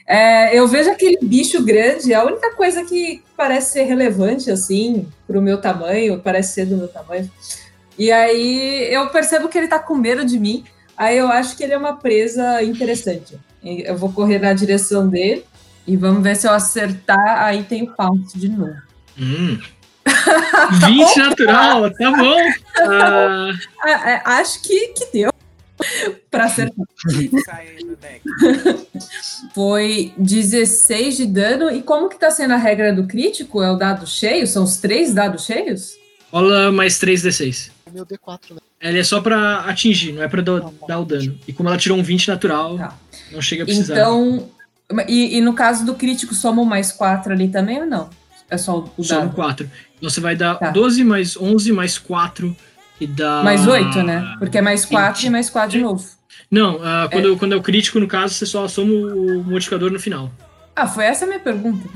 É, 0.07 0.57
eu 0.57 0.67
vejo 0.67 0.91
aquele 0.91 1.19
bicho 1.23 1.63
grande, 1.63 2.13
a 2.13 2.25
única 2.25 2.55
coisa 2.55 2.85
que 2.85 3.23
parece 3.37 3.73
ser 3.73 3.85
relevante, 3.85 4.51
assim, 4.51 5.07
pro 5.27 5.43
meu 5.43 5.61
tamanho, 5.61 6.21
parece 6.21 6.55
ser 6.55 6.67
do 6.67 6.77
meu 6.77 6.89
tamanho. 6.89 7.31
E 7.99 8.11
aí 8.11 8.93
eu 8.93 9.09
percebo 9.11 9.49
que 9.49 9.59
ele 9.59 9.69
tá 9.69 9.79
com 9.79 9.95
medo 9.95 10.25
de 10.25 10.39
mim, 10.39 10.65
aí 10.97 11.19
eu 11.19 11.29
acho 11.29 11.57
que 11.57 11.63
ele 11.63 11.73
é 11.73 11.79
uma 11.79 11.97
presa 11.97 12.63
interessante. 12.63 13.39
Eu 13.63 13.97
vou 13.97 14.13
correr 14.13 14.39
na 14.39 14.53
direção 14.53 15.09
dele. 15.09 15.45
E 15.87 15.97
vamos 15.97 16.23
ver 16.23 16.37
se 16.37 16.47
eu 16.47 16.53
acertar, 16.53 17.43
aí 17.45 17.63
tem 17.65 17.87
pounce 17.87 18.39
de 18.39 18.49
novo. 18.49 18.75
Hum. 19.19 19.59
20 20.87 21.17
natural, 21.19 21.91
tá 21.91 22.11
bom. 22.11 22.39
É, 23.89 24.21
acho 24.25 24.63
que, 24.63 24.89
que 24.89 25.07
deu. 25.13 25.31
pra 26.31 26.45
acertar. 26.45 26.85
Foi 29.55 30.13
16 30.17 31.17
de 31.17 31.27
dano. 31.27 31.71
E 31.71 31.83
como 31.83 32.09
que 32.09 32.19
tá 32.19 32.31
sendo 32.31 32.55
a 32.55 32.57
regra 32.57 32.93
do 32.93 33.07
crítico? 33.07 33.63
É 33.63 33.71
o 33.71 33.77
dado 33.77 34.07
cheio? 34.07 34.47
São 34.47 34.65
os 34.65 34.77
três 34.79 35.13
dados 35.15 35.45
cheios? 35.45 35.93
Rola 36.33 36.73
mais 36.73 36.99
3d6. 36.99 37.71
É 37.87 37.91
meu 37.91 38.07
D4, 38.07 38.55
né? 38.55 38.61
Ela 38.81 38.99
é 38.99 39.05
só 39.05 39.21
pra 39.21 39.61
atingir, 39.61 40.13
não 40.13 40.23
é 40.23 40.29
pra 40.29 40.43
dar, 40.43 40.61
dar 40.89 40.99
o 40.99 41.05
dano. 41.05 41.39
E 41.47 41.53
como 41.53 41.69
ela 41.69 41.79
tirou 41.79 41.97
um 41.99 42.03
20 42.03 42.27
natural, 42.29 42.77
Tá. 42.79 42.95
não 43.31 43.41
chega 43.41 43.63
a 43.63 43.67
precisar. 43.67 43.95
Então. 43.95 44.49
E, 45.09 45.37
e 45.37 45.41
no 45.41 45.55
caso 45.55 45.85
do 45.85 45.95
crítico, 45.95 46.35
soma 46.35 46.63
o 46.63 46.67
mais 46.67 46.93
4 46.93 47.33
ali 47.33 47.49
também 47.49 47.81
ou 47.81 47.87
não? 47.87 48.11
É 48.51 48.57
só 48.59 48.79
o, 48.97 49.03
dado? 49.07 49.31
4. 49.35 49.71
Então 49.97 50.11
você 50.11 50.21
vai 50.21 50.37
dar 50.37 50.57
Tá. 50.57 50.71
12 50.71 51.03
mais 51.05 51.37
11 51.37 51.73
mais 51.73 51.99
4 51.99 52.55
e 53.01 53.07
dá. 53.07 53.43
Mais 53.43 53.67
8, 53.67 54.03
né? 54.03 54.35
Porque 54.39 54.59
é 54.59 54.63
mais 54.63 54.85
4 54.85 55.21
20. 55.23 55.27
e 55.27 55.31
mais 55.31 55.49
4 55.51 55.71
de 55.71 55.79
novo. 55.79 56.05
Não, 56.51 56.79
ah, 56.83 57.09
quando, 57.11 57.37
quando 57.39 57.53
é 57.55 57.57
o 57.57 57.63
crítico, 57.63 57.99
no 57.99 58.07
caso, 58.07 58.35
você 58.35 58.45
só 58.45 58.69
soma 58.69 58.93
o 58.93 59.43
modificador 59.43 59.91
no 59.91 59.99
final. 59.99 60.31
Ah, 60.77 60.87
foi 60.87 61.05
essa 61.05 61.25
a 61.25 61.29
minha 61.29 61.41
pergunta. 61.41 61.87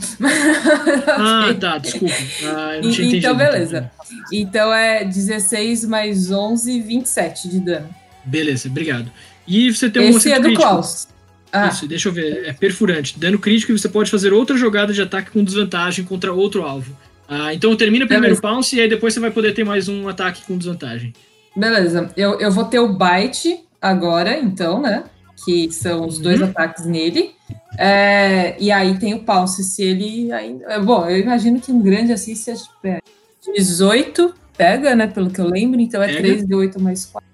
Ah, 1.08 1.54
tá, 1.60 1.78
desculpa. 1.78 2.14
Ah, 2.44 2.76
E- 2.78 2.80
tinha 2.92 3.06
entendido. 3.08 3.16
então, 3.18 3.36
beleza. 3.36 3.90
Então 4.32 4.72
é 4.72 5.04
16 5.04 5.84
mais 5.84 6.30
11, 6.30 6.80
27 6.80 7.48
de 7.48 7.60
dano. 7.60 7.88
Beleza, 8.24 8.68
obrigado. 8.68 9.10
E 9.46 9.72
você 9.72 9.88
tem 9.90 10.02
um 10.10 10.16
Esse 10.16 10.32
é 10.32 10.36
do 10.36 10.42
crítico. 10.44 10.62
Klaus. 10.62 11.08
Ah, 11.52 11.68
Isso, 11.68 11.86
deixa 11.86 12.08
eu 12.08 12.12
ver. 12.12 12.44
É 12.46 12.52
perfurante. 12.52 13.18
Dano 13.18 13.38
crítico 13.38 13.72
e 13.72 13.78
você 13.78 13.88
pode 13.88 14.10
fazer 14.10 14.32
outra 14.32 14.56
jogada 14.56 14.92
de 14.92 15.00
ataque 15.00 15.30
com 15.30 15.42
desvantagem 15.44 16.04
contra 16.04 16.32
outro 16.32 16.62
alvo. 16.62 16.94
Ah, 17.28 17.52
então 17.54 17.74
termina 17.76 18.04
o 18.04 18.08
primeiro 18.08 18.34
Beleza. 18.36 18.42
pounce 18.42 18.76
e 18.76 18.80
aí 18.80 18.88
depois 18.88 19.14
você 19.14 19.20
vai 19.20 19.30
poder 19.30 19.52
ter 19.52 19.64
mais 19.64 19.88
um 19.88 20.08
ataque 20.08 20.42
com 20.46 20.56
desvantagem. 20.58 21.12
beleza. 21.56 22.10
Eu, 22.16 22.38
eu 22.40 22.50
vou 22.52 22.64
ter 22.64 22.78
o 22.78 22.92
bite 22.92 23.60
agora, 23.80 24.38
então, 24.38 24.80
né? 24.82 25.04
Que 25.44 25.70
são 25.72 26.06
os 26.06 26.18
dois 26.18 26.40
Uhum. 26.40 26.48
ataques 26.48 26.84
nele. 26.86 27.30
É, 27.78 28.56
e 28.60 28.70
aí 28.72 28.98
tem 28.98 29.14
o 29.14 29.20
pulse, 29.20 29.62
se 29.64 29.82
ele 29.82 30.32
ainda. 30.32 30.64
é, 30.66 30.80
Bom, 30.80 31.08
eu 31.08 31.18
imagino 31.18 31.60
que 31.60 31.70
um 31.72 31.80
grande 31.82 32.12
assim 32.12 32.34
se 32.34 32.52
pega. 32.82 33.02
18 33.54 34.34
pega, 34.56 34.94
né? 34.96 35.06
Pelo 35.06 35.30
que 35.30 35.40
eu 35.40 35.46
lembro, 35.48 35.80
então 35.80 36.02
é 36.02 36.06
Pega. 36.08 36.20
3 36.20 36.46
de 36.46 36.54
8 36.54 36.80
mais 36.80 37.04
4. 37.06 37.28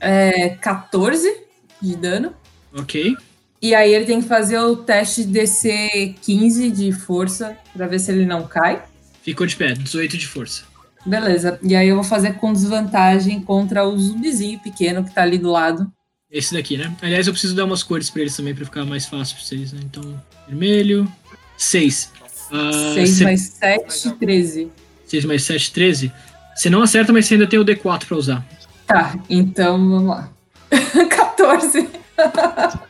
É 0.00 0.50
14 0.60 1.32
de 1.80 1.96
dano. 1.96 2.32
Ok. 2.74 3.16
E 3.62 3.74
aí 3.74 3.92
ele 3.92 4.06
tem 4.06 4.22
que 4.22 4.28
fazer 4.28 4.58
o 4.58 4.74
teste 4.76 5.22
DC 5.24 6.14
15 6.22 6.70
de 6.70 6.92
força 6.92 7.56
pra 7.74 7.86
ver 7.86 7.98
se 7.98 8.10
ele 8.10 8.24
não 8.24 8.46
cai. 8.46 8.82
Ficou 9.22 9.46
de 9.46 9.54
pé, 9.54 9.74
18 9.74 10.16
de 10.16 10.26
força. 10.26 10.62
Beleza. 11.04 11.58
E 11.62 11.76
aí 11.76 11.88
eu 11.88 11.94
vou 11.94 12.04
fazer 12.04 12.34
com 12.34 12.52
desvantagem 12.52 13.40
contra 13.40 13.86
o 13.86 13.98
zumbizinho 13.98 14.58
pequeno 14.60 15.04
que 15.04 15.14
tá 15.14 15.22
ali 15.22 15.36
do 15.38 15.50
lado. 15.50 15.90
Esse 16.30 16.54
daqui, 16.54 16.76
né? 16.76 16.94
Aliás, 17.02 17.26
eu 17.26 17.32
preciso 17.32 17.54
dar 17.54 17.64
umas 17.64 17.82
cores 17.82 18.08
pra 18.08 18.22
eles 18.22 18.36
também 18.36 18.54
pra 18.54 18.64
ficar 18.64 18.84
mais 18.84 19.04
fácil 19.04 19.36
pra 19.36 19.44
vocês, 19.44 19.72
né? 19.72 19.80
Então, 19.84 20.22
vermelho. 20.46 21.10
6. 21.56 22.12
6 22.94 23.20
mais 23.20 23.40
7, 23.40 24.10
13. 24.12 24.70
6 25.06 25.24
mais 25.24 25.42
7, 25.42 25.72
13. 25.72 26.12
Você 26.54 26.70
não 26.70 26.82
acerta, 26.82 27.12
mas 27.12 27.26
você 27.26 27.34
ainda 27.34 27.46
tem 27.46 27.58
o 27.58 27.64
D4 27.64 28.06
pra 28.06 28.16
usar. 28.16 28.46
Tá, 28.86 29.18
então 29.28 29.72
vamos 29.76 30.08
lá. 30.08 30.30
14. 31.10 31.88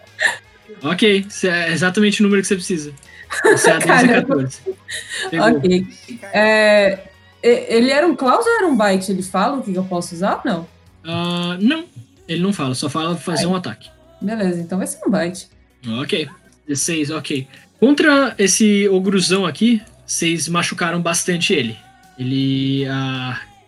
Ok, 0.82 1.26
é 1.44 1.72
exatamente 1.72 2.20
o 2.20 2.24
número 2.24 2.40
que 2.42 2.48
você 2.48 2.54
precisa. 2.56 2.92
Você 3.44 3.70
é 3.70 3.72
a 3.74 3.78
12 3.80 3.86
Caramba. 3.86 4.26
14. 4.26 4.60
Pegou. 5.30 5.48
Ok. 5.56 5.86
É, 6.32 6.98
ele 7.42 7.90
era 7.90 8.06
um 8.06 8.16
Klaus 8.16 8.44
ou 8.46 8.56
era 8.56 8.66
um 8.66 8.76
Byte? 8.76 9.10
Ele 9.12 9.22
fala 9.22 9.58
o 9.58 9.62
que 9.62 9.74
eu 9.74 9.84
posso 9.84 10.14
usar? 10.14 10.40
Não. 10.44 10.66
Ah, 11.04 11.56
não, 11.60 11.84
ele 12.28 12.42
não 12.42 12.52
fala, 12.52 12.74
só 12.74 12.88
fala 12.88 13.16
fazer 13.16 13.46
um 13.46 13.54
ataque. 13.56 13.88
Beleza, 14.20 14.60
então 14.60 14.78
vai 14.78 14.86
ser 14.86 14.98
um 15.06 15.10
Byte. 15.10 15.48
Ok. 16.00 16.28
16, 16.68 17.10
ok. 17.10 17.46
Contra 17.78 18.34
esse 18.38 18.88
ogruzão 18.88 19.46
aqui, 19.46 19.80
vocês 20.06 20.46
machucaram 20.48 21.00
bastante 21.00 21.52
ele. 21.54 21.76
Ele. 22.18 22.84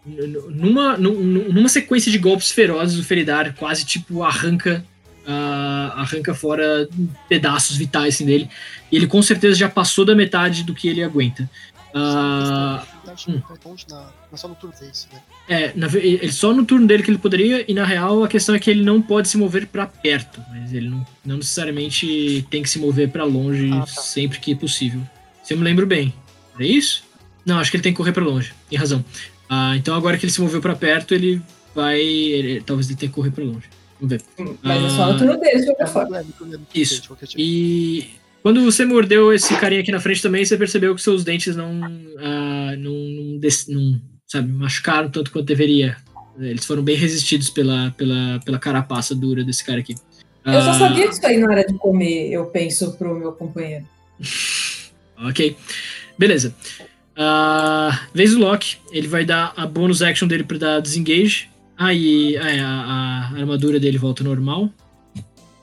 n- 0.07 0.39
numa, 0.51 0.97
num- 0.99 1.15
numa 1.53 1.69
sequência 1.69 2.13
de 2.13 2.19
golpes 2.19 2.51
ferozes, 2.53 2.99
o 2.99 3.05
Feridar 3.05 3.55
quase 3.57 3.85
tipo 3.87 4.23
arranca. 4.23 4.85
Ah, 5.27 5.93
arranca 5.97 6.35
fora 6.35 6.89
pedaços 7.29 7.77
vitais 7.77 8.15
assim, 8.15 8.27
dele. 8.27 8.49
E 8.91 8.97
ele 8.97 9.07
com 9.07 9.23
certeza 9.23 9.55
já 9.57 9.69
passou 9.69 10.05
da 10.05 10.15
metade 10.15 10.63
do 10.65 10.75
que 10.75 10.89
ele 10.89 11.03
aguenta. 11.03 11.49
Ah, 11.95 12.85
hum. 13.29 13.41
Tá 14.31 14.37
só 14.37 14.49
no 14.49 14.55
turno 14.55 14.75
é 14.81 14.85
né? 14.85 15.23
é, 15.49 15.73
na 15.77 15.87
ele 15.95 16.33
só 16.33 16.53
no 16.55 16.65
turno 16.65 16.87
dele 16.87 17.03
que 17.03 17.11
ele 17.11 17.19
poderia, 17.19 17.65
e 17.71 17.75
na 17.75 17.85
real 17.85 18.25
a 18.25 18.29
questão 18.29 18.55
é 18.55 18.59
que 18.59 18.71
ele 18.71 18.83
não 18.83 19.03
pode 19.03 19.29
se 19.29 19.37
mover 19.37 19.67
pra 19.67 19.87
perto, 19.87 20.41
mas 20.51 20.73
ele 20.73 20.89
não, 20.89 21.07
não 21.25 21.37
necessariamente 21.37 22.47
tem 22.51 22.63
que 22.63 22.71
se 22.71 22.79
mover 22.79 23.11
pra 23.11 23.25
longe 23.25 23.71
Ah, 23.73 23.81
tá. 23.81 23.87
sempre 23.87 24.39
que 24.39 24.55
possível. 24.55 25.03
Se 25.43 25.53
eu 25.53 25.59
me 25.59 25.65
lembro 25.65 25.87
bem. 25.87 26.15
É 26.59 26.65
isso? 26.65 27.05
Não, 27.45 27.59
acho 27.59 27.71
que 27.71 27.77
ele 27.77 27.83
tem 27.83 27.93
que 27.93 27.97
correr 27.97 28.13
pra 28.13 28.25
longe. 28.25 28.55
Tem 28.71 28.79
razão. 28.79 29.05
Ah, 29.49 29.77
então 29.77 29.95
agora 29.95 30.17
que 30.17 30.25
ele 30.25 30.33
se 30.33 30.41
moveu 30.41 30.61
pra 30.63 30.75
perto, 30.75 31.13
ele 31.15 31.43
vai. 31.75 32.01
ele- 32.01 32.63
talvez 32.63 32.89
ele 32.89 32.97
tenha 32.99 33.11
que 33.11 33.15
correr 33.15 33.31
pra 33.31 33.45
longe. 33.45 33.69
Vamos 34.03 34.09
ver. 34.11 34.23
Mas 34.63 34.83
é 34.85 34.89
só 34.97 35.13
no 35.13 35.19
turno 35.19 35.39
dele, 35.39 35.61
de 35.61 35.67
qualquer 35.67 35.87
forma. 35.89 36.25
Isso. 36.75 36.95
jeito. 36.97 37.35
E 37.39 38.11
quando 38.43 38.63
você 38.65 38.85
mordeu 38.85 39.33
esse 39.33 39.55
carinha 39.57 39.81
aqui 39.81 39.93
na 39.93 40.01
frente 40.01 40.21
também, 40.21 40.45
você 40.45 40.57
percebeu 40.57 40.95
que 40.95 41.01
seus 41.03 41.23
dentes 41.23 41.55
não, 41.55 41.81
ah, 42.19 42.75
não, 42.77 42.93
não, 42.93 43.39
des- 43.39 43.69
não, 43.69 44.01
sabe, 44.27 44.51
machucaram 44.51 45.09
tanto 45.09 45.31
quanto 45.31 45.47
deveria. 45.47 45.97
Eles 46.41 46.65
foram 46.65 46.83
bem 46.83 46.97
resistidos 46.97 47.49
pela, 47.51 47.93
pela, 47.97 48.41
pela 48.45 48.59
carapaça 48.59 49.15
dura 49.15 49.45
desse 49.45 49.65
cara 49.65 49.79
aqui. 49.81 49.95
Eu 50.45 50.61
só 50.63 50.71
Ah, 50.71 50.79
sabia 50.79 51.07
que 51.07 51.15
isso 51.15 51.25
aí 51.27 51.39
não 51.39 51.53
era 51.53 51.65
de 51.65 51.75
comer, 51.75 52.33
eu 52.33 52.47
penso 52.47 52.93
pro 52.99 53.15
meu 53.15 53.33
companheiro. 53.33 53.87
Ok. 55.25 55.57
Beleza. 56.19 56.53
Ah, 57.17 58.07
vez 58.13 58.35
o 58.35 58.39
Loki, 58.41 58.79
ele 58.91 59.07
vai 59.07 59.25
dar 59.25 59.53
a 59.57 59.67
bonus 59.67 60.03
action 60.03 60.27
dele 60.27 60.43
pra 60.43 60.59
dar 60.59 60.81
desengage. 60.81 61.49
Aí 61.77 62.37
ah, 62.37 62.51
é, 62.51 62.61
a, 62.61 62.69
a 62.69 63.39
armadura 63.39 63.81
dele 63.81 63.99
volta 63.99 64.23
normal. 64.23 64.71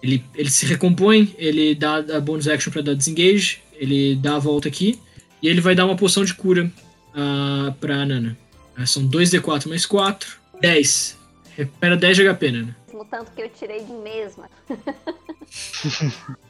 Ele, 0.01 0.23
ele 0.35 0.49
se 0.49 0.65
recompõe, 0.65 1.33
ele 1.37 1.75
dá 1.75 1.97
a 1.97 2.19
bonus 2.21 2.47
action 2.47 2.71
pra 2.71 2.81
dar 2.81 2.95
desengage, 2.95 3.61
ele 3.73 4.15
dá 4.15 4.35
a 4.35 4.39
volta 4.39 4.67
aqui. 4.67 4.99
E 5.41 5.47
ele 5.47 5.61
vai 5.61 5.75
dar 5.75 5.85
uma 5.85 5.95
poção 5.95 6.23
de 6.23 6.33
cura 6.33 6.71
ah, 7.13 7.73
pra 7.79 8.05
Nana. 8.05 8.37
Ah, 8.75 8.85
são 8.85 9.07
2d4 9.07 9.67
mais 9.67 9.85
4. 9.85 10.39
10. 10.61 11.17
Recupera 11.55 11.97
10 11.97 12.17
de 12.17 12.33
HP, 12.33 12.51
Nana. 12.51 12.77
O 12.93 13.05
tanto 13.05 13.31
que 13.31 13.41
eu 13.41 13.49
tirei 13.49 13.83
de 13.83 13.93
mesma. 13.93 14.49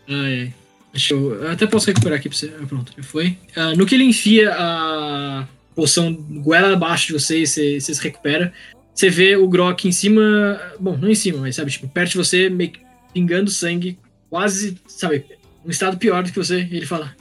Ai, 0.08 0.42
ai. 0.42 0.54
Deixa 0.92 1.14
eu. 1.14 1.44
eu 1.44 1.52
até 1.52 1.68
posso 1.68 1.88
recuperar 1.88 2.18
aqui 2.18 2.30
pra 2.30 2.38
você. 2.38 2.54
Ah, 2.60 2.66
pronto, 2.66 2.92
já 2.96 3.04
foi. 3.04 3.38
Ah, 3.56 3.76
no 3.76 3.86
que 3.86 3.96
ele 3.96 4.04
enfia 4.04 4.52
a 4.54 5.48
poção 5.76 6.14
goela 6.14 6.74
abaixo 6.74 7.08
de 7.08 7.14
vocês, 7.14 7.52
você, 7.52 7.80
você 7.80 7.94
se 7.94 8.02
recupera. 8.02 8.52
Você 8.94 9.10
vê 9.10 9.36
o 9.36 9.48
Grok 9.48 9.88
em 9.88 9.92
cima. 9.92 10.60
Bom, 10.80 10.98
não 10.98 11.10
em 11.10 11.16
cima, 11.16 11.40
mas 11.40 11.56
sabe, 11.56 11.72
tipo, 11.72 11.88
perto 11.88 12.12
de 12.12 12.18
você, 12.18 12.50
meio 12.50 12.72
que 12.72 12.80
pingando 13.14 13.50
sangue, 13.50 13.98
quase, 14.30 14.78
sabe, 14.88 15.26
um 15.66 15.70
estado 15.70 15.98
pior 15.98 16.24
do 16.24 16.32
que 16.32 16.38
você. 16.38 16.62
E 16.64 16.78
ele 16.78 16.86
fala: 16.86 17.16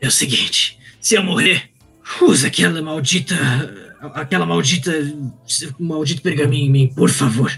É 0.00 0.06
o 0.06 0.10
seguinte, 0.10 0.78
se 1.00 1.14
eu 1.14 1.22
morrer, 1.22 1.70
usa 2.22 2.48
aquela 2.48 2.80
maldita. 2.82 3.34
aquela 4.14 4.46
maldita. 4.46 4.92
maldito 5.78 6.22
pergaminho 6.22 6.66
em 6.66 6.70
mim, 6.70 6.92
por 6.94 7.10
favor. 7.10 7.52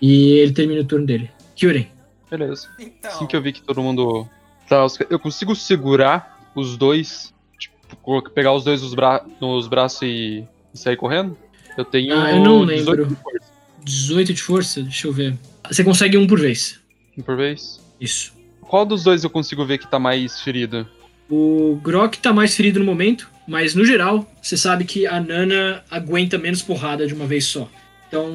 E 0.00 0.32
ele 0.32 0.52
termina 0.52 0.82
o 0.82 0.84
turno 0.84 1.06
dele. 1.06 1.30
Kyuren. 1.54 1.88
Beleza. 2.30 2.68
Então, 2.78 3.10
Assim 3.10 3.26
que 3.26 3.36
eu 3.36 3.42
vi 3.42 3.52
que 3.52 3.62
todo 3.62 3.82
mundo. 3.82 4.28
Tá, 4.68 4.84
eu 5.08 5.18
consigo 5.18 5.54
segurar 5.54 6.50
os 6.54 6.76
dois, 6.76 7.32
tipo, 7.58 8.22
pegar 8.30 8.52
os 8.52 8.64
dois 8.64 8.82
nos, 8.82 8.94
bra... 8.94 9.24
nos 9.40 9.68
braços 9.68 10.02
e... 10.02 10.44
e 10.74 10.78
sair 10.78 10.96
correndo? 10.96 11.38
Eu 11.76 11.84
tenho. 11.84 12.14
Ah, 12.18 12.30
eu 12.32 12.42
não 12.42 12.64
18 12.66 12.88
lembro. 12.90 13.06
de 13.06 13.14
força. 13.22 13.46
18 13.84 14.34
de 14.34 14.42
força? 14.42 14.82
Deixa 14.82 15.06
eu 15.06 15.12
ver. 15.12 15.34
Você 15.70 15.84
consegue 15.84 16.16
um 16.16 16.26
por 16.26 16.40
vez. 16.40 16.78
Um 17.16 17.22
por 17.22 17.36
vez. 17.36 17.80
Isso. 18.00 18.32
Qual 18.62 18.84
dos 18.84 19.04
dois 19.04 19.22
eu 19.24 19.30
consigo 19.30 19.64
ver 19.64 19.78
que 19.78 19.88
tá 19.90 19.98
mais 19.98 20.40
ferido? 20.40 20.86
O 21.30 21.78
Grok 21.82 22.18
tá 22.18 22.32
mais 22.32 22.54
ferido 22.56 22.78
no 22.78 22.84
momento, 22.84 23.28
mas 23.48 23.74
no 23.74 23.84
geral, 23.84 24.30
você 24.40 24.56
sabe 24.56 24.84
que 24.84 25.06
a 25.06 25.20
Nana 25.20 25.82
aguenta 25.90 26.38
menos 26.38 26.62
porrada 26.62 27.06
de 27.06 27.14
uma 27.14 27.26
vez 27.26 27.44
só. 27.44 27.68
Então, 28.08 28.26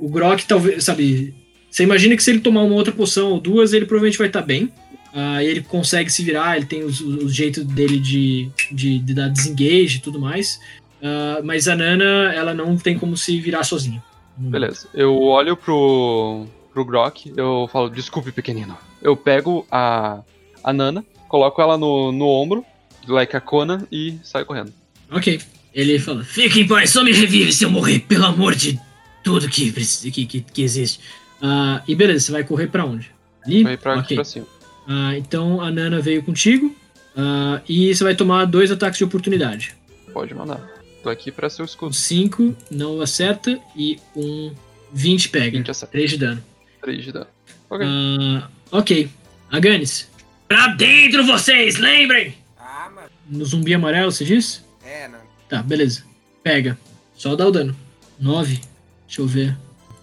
o 0.00 0.08
Grok 0.10 0.44
talvez, 0.46 0.84
sabe, 0.84 1.34
você 1.70 1.82
imagina 1.82 2.14
que 2.16 2.22
se 2.22 2.30
ele 2.30 2.40
tomar 2.40 2.62
uma 2.62 2.74
outra 2.74 2.92
poção 2.92 3.30
ou 3.30 3.40
duas, 3.40 3.72
ele 3.72 3.86
provavelmente 3.86 4.18
vai 4.18 4.26
estar 4.26 4.42
bem. 4.42 4.70
Ah, 5.14 5.42
e 5.42 5.46
ele 5.46 5.60
consegue 5.62 6.10
se 6.10 6.22
virar, 6.22 6.56
ele 6.56 6.66
tem 6.66 6.82
os- 6.84 7.00
o, 7.00 7.28
jeito 7.28 7.64
dele 7.64 7.98
de, 7.98 8.48
de, 8.72 8.98
de 8.98 9.14
dar 9.14 9.28
desengage 9.28 9.98
e 9.98 10.00
tudo 10.00 10.18
mais. 10.18 10.60
Ah, 11.04 11.40
mas 11.44 11.68
a 11.68 11.76
Nana, 11.76 12.32
ela 12.34 12.54
não 12.54 12.76
tem 12.78 12.98
como 12.98 13.14
se 13.16 13.38
virar 13.38 13.62
sozinha. 13.62 14.02
Beleza. 14.36 14.88
Eu 14.94 15.20
olho 15.20 15.54
pro. 15.56 16.46
pro 16.72 16.84
Grok, 16.84 17.32
eu 17.36 17.68
falo, 17.70 17.90
desculpe, 17.90 18.32
pequenino. 18.32 18.76
Eu 19.02 19.14
pego 19.16 19.66
a. 19.70 20.20
a 20.62 20.72
Nana, 20.72 21.04
coloco 21.28 21.60
ela 21.60 21.76
no, 21.76 22.10
no 22.10 22.26
ombro, 22.26 22.64
like 23.06 23.36
a 23.36 23.40
Conan, 23.40 23.86
e 23.92 24.18
saio 24.24 24.46
correndo. 24.46 24.72
Ok. 25.10 25.40
Ele 25.74 25.98
fala: 25.98 26.24
Fique 26.24 26.60
em 26.60 26.66
paz, 26.66 26.90
só 26.90 27.04
me 27.04 27.12
revive 27.12 27.52
se 27.52 27.64
eu 27.64 27.70
morrer, 27.70 27.98
pelo 28.00 28.24
amor 28.24 28.54
de 28.54 28.80
tudo 29.22 29.48
que, 29.48 29.70
que, 30.10 30.26
que, 30.26 30.40
que 30.40 30.62
existe. 30.62 31.00
Ah, 31.42 31.82
e 31.86 31.94
beleza, 31.94 32.26
você 32.26 32.32
vai 32.32 32.44
correr 32.44 32.68
pra 32.68 32.84
onde? 32.86 33.10
Ali? 33.44 33.62
Vai 33.62 33.76
pra 33.76 33.92
aqui 33.94 34.02
Ok. 34.04 34.16
pra 34.16 34.24
cima. 34.24 34.46
Ah, 34.88 35.16
então 35.18 35.60
a 35.60 35.70
Nana 35.70 36.00
veio 36.00 36.22
contigo. 36.22 36.74
ah, 37.16 37.60
e 37.68 37.94
você 37.94 38.02
vai 38.04 38.14
tomar 38.14 38.46
dois 38.46 38.70
ataques 38.70 38.98
de 38.98 39.04
oportunidade. 39.04 39.74
Pode 40.12 40.32
mandar. 40.34 40.60
Tô 41.04 41.10
aqui 41.10 41.30
pra 41.30 41.50
ser 41.50 41.60
o 41.60 41.66
escudo. 41.66 41.94
5 41.94 42.56
não 42.70 43.02
acerta 43.02 43.60
e 43.76 43.98
um 44.16 44.50
20 44.90 45.28
pega. 45.28 45.58
20 45.58 45.70
acerta. 45.70 45.92
3 45.92 46.10
de 46.10 46.16
dano. 46.16 46.44
3 46.80 47.04
de 47.04 47.12
dano. 47.12 47.26
Ok. 47.68 47.86
Ah, 47.86 48.48
ok. 48.70 49.10
Aganis. 49.52 50.08
Pra 50.48 50.68
dentro 50.68 51.26
vocês, 51.26 51.76
lembrem! 51.76 52.34
Ah, 52.58 52.90
mano. 52.94 53.08
No 53.28 53.44
zumbi 53.44 53.74
amarelo, 53.74 54.10
você 54.10 54.24
disse? 54.24 54.62
É, 54.82 55.06
não. 55.06 55.18
Tá, 55.46 55.62
beleza. 55.62 56.04
Pega. 56.42 56.78
Só 57.14 57.36
dá 57.36 57.46
o 57.46 57.50
dano. 57.50 57.76
9. 58.18 58.58
Deixa 59.06 59.20
eu 59.20 59.26
ver. 59.26 59.54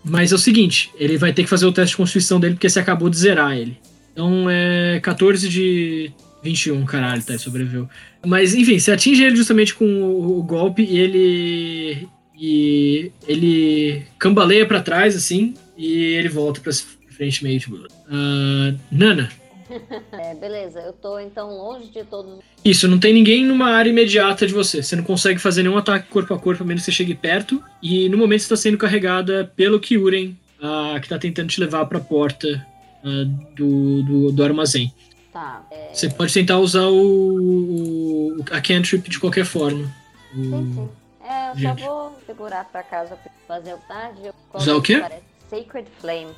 Mas 0.03 0.31
é 0.31 0.35
o 0.35 0.37
seguinte, 0.37 0.91
ele 0.95 1.17
vai 1.17 1.33
ter 1.33 1.41
que 1.43 1.49
fazer 1.49 1.65
o 1.65 1.71
teste 1.71 1.93
de 1.93 1.97
constituição 1.97 2.39
dele 2.39 2.53
porque 2.53 2.69
você 2.69 2.79
acabou 2.79 3.09
de 3.09 3.17
zerar 3.17 3.57
ele. 3.57 3.75
Então 4.13 4.47
é 4.47 4.99
14 4.99 5.49
de 5.49 6.11
21, 6.43 6.85
caralho, 6.85 7.23
tá, 7.23 7.33
ele 7.33 7.39
sobreviveu. 7.39 7.89
Mas 8.25 8.53
enfim, 8.53 8.77
você 8.77 8.91
atinge 8.91 9.23
ele 9.23 9.35
justamente 9.35 9.73
com 9.73 9.85
o, 9.85 10.39
o 10.39 10.43
golpe 10.43 10.83
e 10.83 10.99
ele. 10.99 12.07
E 12.39 13.11
ele 13.27 14.03
cambaleia 14.17 14.65
pra 14.65 14.81
trás, 14.81 15.15
assim, 15.15 15.53
e 15.77 15.93
ele 15.93 16.27
volta 16.27 16.59
pra 16.59 16.71
frente 17.09 17.43
meio 17.43 17.59
tipo. 17.59 17.77
ah, 18.09 18.73
Nana. 18.91 19.29
É, 20.11 20.35
beleza, 20.35 20.79
eu 20.81 20.91
tô 20.91 21.17
então 21.17 21.49
longe 21.49 21.89
de 21.89 22.03
todos. 22.03 22.39
Isso, 22.63 22.89
não 22.89 22.99
tem 22.99 23.13
ninguém 23.13 23.45
numa 23.45 23.67
área 23.67 23.89
imediata 23.89 24.45
de 24.45 24.53
você. 24.53 24.83
Você 24.83 24.97
não 24.97 25.03
consegue 25.03 25.39
fazer 25.39 25.63
nenhum 25.63 25.77
ataque 25.77 26.09
corpo 26.09 26.33
a 26.33 26.39
corpo, 26.39 26.63
a 26.63 26.65
menos 26.65 26.83
que 26.83 26.91
você 26.91 26.97
chegue 26.97 27.15
perto. 27.15 27.63
E 27.81 28.09
no 28.09 28.17
momento 28.17 28.41
você 28.41 28.45
está 28.45 28.57
sendo 28.57 28.77
carregada 28.77 29.51
pelo 29.55 29.79
Kyuren, 29.79 30.37
ah, 30.61 30.99
que 31.01 31.07
tá 31.07 31.17
tentando 31.17 31.47
te 31.47 31.59
levar 31.59 31.85
pra 31.85 32.01
porta 32.01 32.67
ah, 33.03 33.23
do, 33.55 34.03
do, 34.03 34.31
do 34.31 34.43
armazém. 34.43 34.93
Tá. 35.31 35.63
É, 35.71 35.93
Você 35.93 36.09
pode 36.09 36.33
tentar 36.33 36.57
usar 36.59 36.87
o, 36.87 38.37
o- 38.39 38.45
a 38.51 38.59
cantrip 38.61 39.09
de 39.09 39.19
qualquer 39.19 39.45
forma. 39.45 39.89
O- 40.33 40.43
sim, 40.43 40.73
sim. 40.75 40.89
É, 41.23 41.51
eu 41.51 41.55
Gente. 41.55 41.81
só 41.81 41.87
vou 41.87 42.19
segurar 42.25 42.65
pra 42.65 42.83
casa 42.83 43.15
pra 43.15 43.31
fazer 43.47 43.73
o 43.73 43.77
tarde. 43.87 44.21
Usar 44.53 44.75
o 44.75 44.81
quê? 44.81 45.01
Sacred 45.49 45.87
Flame. 45.99 46.31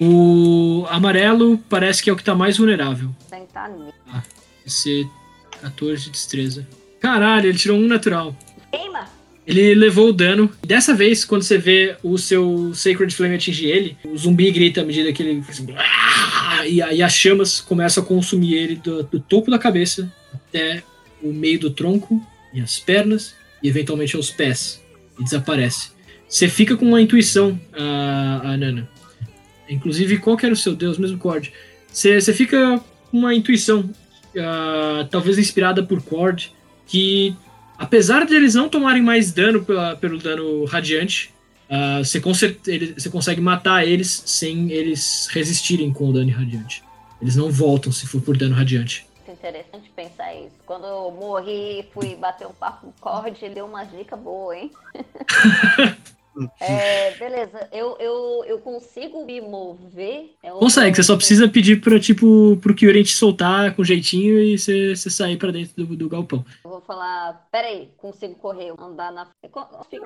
O 0.00 0.86
amarelo 0.88 1.58
parece 1.68 2.02
que 2.02 2.10
é 2.10 2.12
o 2.12 2.16
que 2.16 2.24
tá 2.24 2.34
mais 2.34 2.56
vulnerável. 2.58 3.10
Sentar 3.28 3.68
nele. 3.70 3.92
Esse 4.66 5.08
14 5.60 6.04
de 6.04 6.10
destreza. 6.10 6.66
Caralho, 7.00 7.48
ele 7.48 7.58
tirou 7.58 7.76
um 7.76 7.86
natural. 7.86 8.34
Queima! 8.72 9.06
Ele 9.46 9.74
levou 9.74 10.08
o 10.08 10.12
dano. 10.12 10.50
Dessa 10.66 10.94
vez, 10.94 11.24
quando 11.24 11.42
você 11.42 11.58
vê 11.58 11.96
o 12.02 12.16
seu 12.16 12.72
Sacred 12.74 13.14
Flame 13.14 13.34
atingir 13.34 13.66
ele, 13.66 13.96
o 14.04 14.16
zumbi 14.16 14.50
grita 14.50 14.80
à 14.80 14.84
medida 14.84 15.12
que 15.12 15.22
ele. 15.22 15.44
E 16.66 16.80
aí 16.80 17.02
as 17.02 17.12
chamas 17.12 17.60
começam 17.60 18.02
a 18.02 18.06
consumir 18.06 18.54
ele 18.54 18.76
do, 18.76 19.02
do 19.02 19.20
topo 19.20 19.50
da 19.50 19.58
cabeça 19.58 20.10
até 20.32 20.82
o 21.22 21.32
meio 21.32 21.60
do 21.60 21.70
tronco 21.70 22.24
e 22.54 22.60
as 22.60 22.78
pernas 22.78 23.34
e 23.62 23.68
eventualmente 23.68 24.16
aos 24.16 24.30
pés. 24.30 24.82
E 25.18 25.24
desaparece. 25.24 25.90
Você 26.26 26.48
fica 26.48 26.76
com 26.76 26.86
uma 26.86 27.00
intuição, 27.00 27.60
a, 27.72 28.52
a 28.52 28.56
Nana. 28.56 28.88
Inclusive, 29.68 30.18
qual 30.18 30.36
que 30.36 30.46
era 30.46 30.52
o 30.52 30.56
seu 30.56 30.74
deus, 30.74 30.98
mesmo 30.98 31.18
Cord? 31.18 31.52
Você, 31.86 32.20
você 32.20 32.32
fica 32.32 32.82
com 33.10 33.18
uma 33.18 33.34
intuição, 33.34 33.88
ah, 34.36 35.06
talvez 35.10 35.38
inspirada 35.38 35.82
por 35.82 36.02
Cord, 36.02 36.52
que 36.86 37.36
apesar 37.78 38.24
de 38.26 38.34
eles 38.34 38.54
não 38.54 38.68
tomarem 38.68 39.02
mais 39.02 39.32
dano 39.32 39.64
pela- 39.64 39.96
pelo 39.96 40.18
dano 40.18 40.64
radiante, 40.64 41.32
ah, 41.68 42.00
você, 42.02 42.20
ele- 42.66 42.94
você 42.98 43.08
consegue 43.10 43.40
matar 43.40 43.86
eles 43.86 44.22
sem 44.26 44.70
eles 44.70 45.28
resistirem 45.30 45.92
com 45.92 46.08
o 46.10 46.12
dano 46.12 46.30
radiante. 46.30 46.82
Eles 47.20 47.36
não 47.36 47.50
voltam 47.50 47.90
se 47.92 48.06
for 48.06 48.20
por 48.20 48.36
dano 48.36 48.54
radiante. 48.54 49.06
Muito 49.26 49.38
interessante 49.38 49.90
pensar 49.96 50.34
isso. 50.34 50.52
Quando 50.66 50.86
eu 50.86 51.10
morri 51.18 51.80
e 51.80 51.86
fui 51.94 52.14
bater 52.16 52.46
um 52.46 52.52
papo 52.52 52.80
com 52.82 52.88
o 52.88 52.92
Cord, 53.22 53.36
ele 53.42 53.54
deu 53.54 53.64
uma 53.66 53.84
dica 53.84 54.14
boa, 54.16 54.54
hein? 54.56 54.70
é, 56.60 57.10
beleza, 57.16 57.68
eu, 57.72 57.96
eu, 57.98 58.44
eu 58.46 58.58
consigo 58.58 59.24
me 59.24 59.40
mover? 59.40 60.30
É 60.42 60.50
Consegue, 60.50 60.96
você 60.96 61.02
só 61.02 61.16
precisa 61.16 61.48
pedir 61.48 61.80
pra, 61.80 61.98
tipo, 61.98 62.56
pro 62.60 62.74
Kyurem 62.74 63.02
te 63.02 63.14
soltar 63.14 63.74
com 63.74 63.84
jeitinho 63.84 64.40
e 64.40 64.58
você, 64.58 64.94
você 64.96 65.10
sair 65.10 65.36
pra 65.36 65.50
dentro 65.50 65.84
do, 65.84 65.96
do 65.96 66.08
galpão. 66.08 66.44
Eu 66.64 66.70
vou 66.70 66.80
falar, 66.80 67.46
peraí, 67.52 67.88
consigo 67.96 68.34
correr, 68.34 68.72
andar 68.78 69.12
na. 69.12 69.28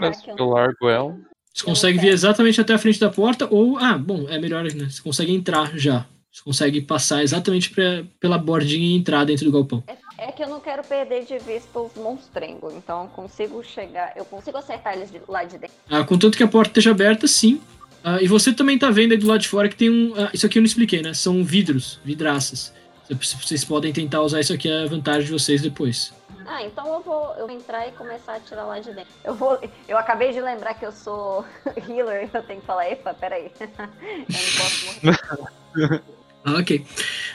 Mas 0.01 0.23
eu 0.27 0.47
largo 0.47 0.89
ela. 0.89 1.19
Você 1.53 1.65
consegue 1.65 1.99
vir 1.99 2.09
exatamente 2.09 2.61
até 2.61 2.73
a 2.75 2.79
frente 2.79 3.01
da 3.01 3.11
porta, 3.11 3.49
ou. 3.51 3.79
Ah, 3.79 3.99
bom, 3.99 4.29
é 4.29 4.39
melhor, 4.39 4.63
né? 4.65 4.89
Você 4.89 5.03
consegue 5.03 5.35
entrar 5.35 5.77
já. 5.77 6.07
Você 6.31 6.45
consegue 6.45 6.81
passar 6.83 7.23
exatamente 7.23 7.71
pra- 7.71 8.05
pela 8.21 8.39
bordinha 8.39 8.87
e 8.87 8.97
entrar 8.97 9.25
dentro 9.25 9.45
do 9.47 9.51
galpão. 9.53 9.83
É 9.87 9.97
que 10.33 10.43
eu 10.43 10.49
não 10.49 10.61
quero 10.61 10.83
perder 10.83 11.25
de 11.25 11.39
vista 11.39 11.79
os 11.79 11.95
monstrengos, 11.95 12.75
então 12.75 13.03
eu 13.05 13.09
consigo 13.11 13.63
chegar, 13.63 14.13
eu 14.17 14.25
consigo 14.25 14.59
acertar 14.59 14.95
eles 14.95 15.11
de 15.11 15.21
lá 15.29 15.45
de 15.45 15.59
dentro. 15.59 15.77
Ah, 15.89 16.03
contanto 16.05 16.37
que 16.37 16.43
a 16.43 16.49
porta 16.49 16.71
esteja 16.71 16.91
aberta, 16.91 17.27
sim. 17.29 17.61
Ah, 18.03 18.21
e 18.21 18.27
você 18.29 18.53
também 18.53 18.79
tá 18.79 18.91
vendo 18.91 19.13
aí 19.13 19.19
do 19.19 19.27
lado 19.27 19.41
de 19.41 19.49
fora 19.49 19.69
que 19.69 19.77
tem 19.77 19.91
um. 19.91 20.15
ah, 20.17 20.31
isso 20.33 20.47
aqui 20.47 20.59
eu 20.59 20.63
não 20.63 20.67
expliquei, 20.67 21.03
né? 21.03 21.15
São 21.15 21.45
vidros, 21.45 22.01
vidraças. 22.05 22.73
Vocês- 23.11 23.65
podem 23.65 23.93
tentar 23.93 24.21
usar 24.23 24.41
isso 24.41 24.53
aqui, 24.53 24.69
é 24.69 24.85
a 24.85 24.87
vantagem 24.87 25.25
de 25.27 25.33
vocês 25.33 25.63
depois. 25.63 26.13
Ah, 26.47 26.63
então 26.65 26.87
eu 26.95 27.01
vou, 27.01 27.35
eu 27.37 27.47
vou 27.47 27.55
entrar 27.57 27.87
e 27.89 27.93
começar 27.93 28.35
a 28.35 28.41
tirar 28.41 28.65
lá 28.65 28.79
de 28.81 28.93
dentro. 28.93 29.11
Eu 29.25 29.35
vou, 29.35 29.59
eu 29.87 29.99
acabei 29.99 30.33
de 30.33 30.41
lembrar 30.41 30.75
que 30.75 30.85
eu 30.87 30.93
sou 30.93 31.45
healer, 31.89 32.29
eu 32.33 32.43
tenho 32.43 32.61
que 32.61 32.67
falar, 32.67 32.91
epa, 32.91 33.13
peraí. 33.15 33.51
eu 33.61 33.69
não 33.69 34.29
posso 34.57 35.07
morrer. 35.07 36.03
Ah, 36.45 36.53
ok. 36.61 36.87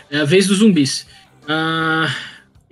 É 0.10 0.20
a 0.22 0.26
vez 0.26 0.48
dos 0.48 0.60
zumbis. 0.60 1.06
Ah, 1.48 2.08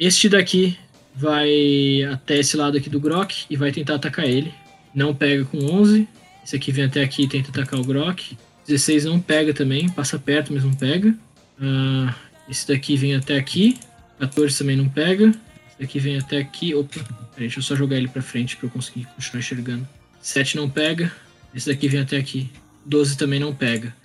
este 0.02 0.28
daqui 0.28 0.76
vai 1.14 2.03
até 2.11 2.40
esse 2.40 2.57
lado 2.57 2.76
aqui 2.76 2.90
do 2.90 2.99
Grok 2.99 3.45
e 3.48 3.56
vai 3.56 3.72
tentar 3.72 3.95
atacar 3.95 4.26
ele. 4.26 4.52
Não 4.95 5.14
pega 5.14 5.45
com 5.45 5.60
11. 5.60 6.07
Esse 6.44 6.56
aqui 6.56 6.72
vem 6.72 6.86
até 6.86 7.03
aqui 7.03 7.23
e 7.23 7.28
tenta 7.28 7.52
atacar 7.52 7.80
o 7.80 7.84
Grok. 7.84 8.36
16 8.68 9.06
não 9.06 9.19
pega 9.19 9.53
também, 9.53 9.88
passa 9.90 10.18
perto, 10.18 10.52
mas 10.52 10.64
não 10.64 10.73
pega. 10.73 11.15
Ah, 11.61 12.15
esse 12.49 12.68
daqui 12.68 12.98
vem 12.98 13.14
até 13.14 13.38
aqui. 13.38 13.78
14 14.19 14.57
também 14.57 14.76
não 14.76 14.90
pega. 14.90 15.28
Esse 15.28 15.80
daqui 15.80 15.99
vem 15.99 16.18
até 16.18 16.40
aqui. 16.40 16.73
Opa, 16.73 16.95
peraí, 16.95 17.30
deixa 17.38 17.60
eu 17.60 17.64
só 17.64 17.76
jogar 17.76 17.98
ele 17.98 18.07
pra 18.07 18.23
frente 18.23 18.57
pra 18.57 18.65
eu 18.65 18.72
conseguir 18.72 19.06
continuar 19.15 19.40
enxergando. 19.40 19.88
7 20.19 20.57
não 20.57 20.68
pega. 20.68 21.11
Esse 21.53 21.69
daqui 21.69 21.88
vem 21.88 21.99
até 21.99 22.18
aqui. 22.18 22.49
12 22.88 23.18
também 23.18 23.40
não 23.40 23.53
pega. 23.53 23.95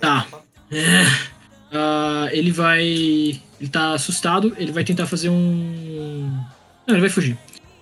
Tá. 0.00 0.26
É. 0.70 1.33
Ah, 1.74 2.28
ele 2.30 2.52
vai. 2.52 2.82
Ele 2.84 3.68
tá 3.70 3.94
assustado, 3.94 4.54
ele 4.56 4.70
vai 4.72 4.84
tentar 4.84 5.06
fazer 5.06 5.28
um. 5.28 6.40
Não, 6.86 6.94
ele 6.94 7.00
vai 7.00 7.10
fugir. 7.10 7.36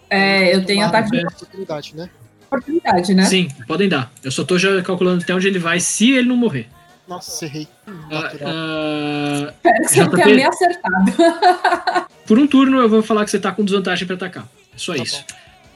É, 0.08 0.54
eu 0.54 0.64
tenho 0.64 0.84
ataque 0.84 1.10
de 1.10 1.18
É. 1.18 1.26
oportunidade, 1.26 1.96
né? 1.96 2.10
oportunidade, 2.46 3.14
né? 3.14 3.24
Sim, 3.24 3.48
podem 3.66 3.88
dar. 3.88 4.12
Eu 4.22 4.30
só 4.30 4.44
tô 4.44 4.58
já 4.58 4.82
calculando 4.82 5.22
até 5.22 5.34
onde 5.34 5.46
ele 5.48 5.58
vai 5.58 5.80
se 5.80 6.12
ele 6.12 6.28
não 6.28 6.36
morrer. 6.36 6.68
Nossa, 7.08 7.46
errei. 7.46 7.66
Ah, 7.86 8.20
Natural. 8.22 8.52
ah, 8.54 9.54
Parece 9.62 9.94
que 10.10 10.20
é 10.20 10.26
meio 10.26 10.48
acertado. 10.48 11.12
por 12.26 12.38
um 12.38 12.46
turno 12.46 12.78
eu 12.78 12.88
vou 12.88 13.02
falar 13.02 13.24
que 13.24 13.30
você 13.30 13.38
tá 13.38 13.52
com 13.52 13.64
desvantagem 13.64 14.06
pra 14.06 14.16
atacar. 14.16 14.46
É 14.74 14.78
só 14.78 14.94
Tá 14.94 15.02
isso. 15.02 15.24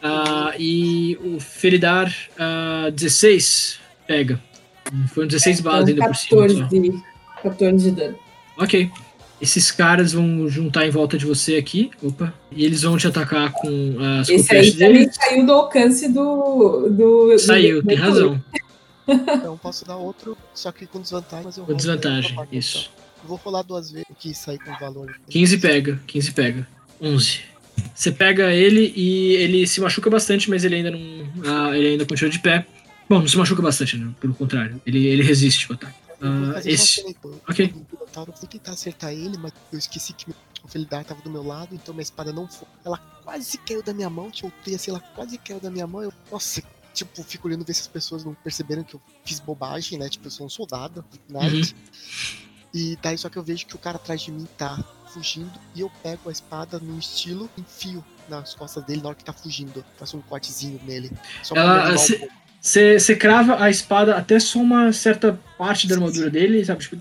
Ah, 0.03 0.53
e 0.59 1.19
o 1.23 1.41
Feridar 1.41 2.15
ah, 2.39 2.91
16 2.93 3.79
pega. 4.07 4.39
Foi 5.15 5.25
um 5.25 5.29
16 5.29 5.61
balas 5.63 5.89
ainda 5.89 6.07
por 6.07 6.15
cima. 6.15 6.49
só. 6.49 7.16
14, 7.51 7.85
14 7.85 7.91
de 7.91 7.97
dano. 7.97 8.17
Ok. 8.59 8.91
Esses 9.41 9.71
caras 9.71 10.13
vão 10.13 10.49
juntar 10.49 10.87
em 10.87 10.91
volta 10.91 11.19
de 11.19 11.27
você 11.27 11.57
aqui. 11.57 11.91
Opa. 12.03 12.33
E 12.51 12.65
eles 12.65 12.83
vão 12.83 12.97
te 12.97 13.07
atacar 13.07 13.53
com 13.53 13.97
as 14.21 14.29
Esse 14.31 14.55
aí 14.57 14.73
também 14.73 14.93
deles. 14.95 15.15
saiu 15.15 15.45
do 15.47 15.53
alcance 15.53 16.09
do. 16.09 16.89
do 16.91 17.39
Saiu, 17.39 17.83
do- 17.83 17.89
tem 17.89 17.97
razão. 17.97 18.43
Então 19.09 19.57
posso 19.59 19.85
dar 19.85 19.97
outro, 19.97 20.37
só 20.55 20.73
que 20.73 20.85
com 20.87 21.01
desvantagem, 21.01 21.45
mas 21.45 21.57
eu 21.57 21.65
Com 21.65 21.75
desvantagem, 21.75 22.37
isso. 22.51 22.91
então. 22.91 23.07
Eu 23.23 23.29
vou 23.29 23.37
rolar 23.45 23.63
duas 23.63 23.91
vezes 23.91 24.07
que 24.19 24.35
sair 24.35 24.59
com 24.59 24.73
valor. 24.79 25.15
15 25.29 25.59
pega, 25.59 26.01
15 26.07 26.33
pega. 26.33 26.67
11. 27.01 27.41
Você 27.95 28.11
pega 28.11 28.53
ele 28.53 28.93
e 28.97 29.35
ele 29.37 29.67
se 29.67 29.81
machuca 29.81 30.09
bastante, 30.11 30.49
mas 30.51 30.65
ele 30.65 30.77
ainda 30.77 30.91
não. 30.91 30.99
ah, 31.45 31.77
ele 31.77 31.89
ainda 31.89 32.07
continua 32.07 32.31
de 32.31 32.39
pé. 32.39 32.67
Bom, 33.09 33.21
não 33.21 33.29
se 33.29 33.37
machuca 33.37 33.61
bastante, 33.63 33.97
né? 33.97 34.09
Pelo 34.21 34.35
contrário. 34.35 34.81
Ele, 34.87 35.07
ele 35.07 35.23
resiste 35.23 35.67
ao 35.69 35.75
ataque. 35.77 35.95
Fazer 36.53 36.71
esse- 36.71 37.17
ok. 37.49 37.75
Eu 38.27 38.33
fui 38.35 38.49
tentar 38.49 38.73
acertar 38.73 39.13
ele, 39.13 39.37
mas 39.37 39.53
eu 39.73 39.79
esqueci 39.79 40.13
que 40.13 40.31
o 40.63 40.69
Felidar 40.69 41.05
tava 41.05 41.21
do 41.23 41.31
meu 41.31 41.43
lado, 41.47 41.75
então 41.75 41.93
minha 41.95 42.03
espada 42.03 42.33
não 42.33 42.49
foi. 42.49 42.67
Ela 42.85 42.99
quase 43.23 43.59
caiu 43.59 43.83
da 43.83 43.93
minha 43.93 44.09
mão, 44.11 44.31
tipo, 44.31 44.47
eu 44.49 44.51
soltei 44.53 44.75
assim, 44.75 44.91
ela 44.91 45.01
quase 45.01 45.39
caiu 45.39 45.61
da 45.61 45.71
minha 45.71 45.87
mão. 45.87 46.03
Eu, 46.03 46.13
nossa, 46.33 46.63
tipo, 46.95 47.23
fico 47.23 47.47
olhando 47.47 47.65
ver 47.65 47.75
se 47.75 47.83
as 47.83 47.87
pessoas 47.89 48.25
não 48.25 48.35
perceberam 48.35 48.83
que 48.83 48.95
eu 48.95 49.01
fiz 49.25 49.39
bobagem, 49.41 49.99
né? 49.99 50.09
Tipo, 50.09 50.27
eu 50.27 50.31
sou 50.31 50.47
um 50.47 50.51
soldado, 50.51 51.05
knight. 51.29 51.75
Uhum. 51.75 52.47
E 52.75 52.99
daí 53.01 53.17
só 53.17 53.29
que 53.29 53.37
eu 53.39 53.43
vejo 53.43 53.67
que 53.67 53.75
o 53.75 53.79
cara 53.79 53.97
atrás 53.97 54.21
de 54.23 54.31
mim 54.31 54.47
tá 54.59 54.83
fugindo 55.13 55.59
e 55.75 55.81
eu 55.81 55.91
pego 56.03 56.29
a 56.29 56.33
espada 56.33 56.79
no 56.79 56.99
estilo 56.99 57.49
enfio 57.57 58.05
nas 58.29 58.55
costas 58.55 58.85
dele 58.85 59.01
na 59.01 59.09
hora 59.09 59.17
que 59.17 59.25
tá 59.25 59.33
fugindo. 59.33 59.85
Faço 59.97 60.17
um 60.17 60.21
cortezinho 60.23 60.81
nele. 60.85 61.11
Só 61.43 61.55
pra 61.55 61.63
Ela- 61.63 61.93
um. 61.95 62.29
Você 62.67 62.99
você 62.99 63.15
crava 63.15 63.63
a 63.63 63.71
espada 63.71 64.17
até 64.17 64.41
só 64.41 64.59
uma 64.59 64.93
certa 64.93 65.39
parte 65.57 65.87
da 65.87 65.95
armadura 65.95 66.29
dele, 66.29 66.65
sabe? 66.65 66.83
Tipo, 66.83 67.01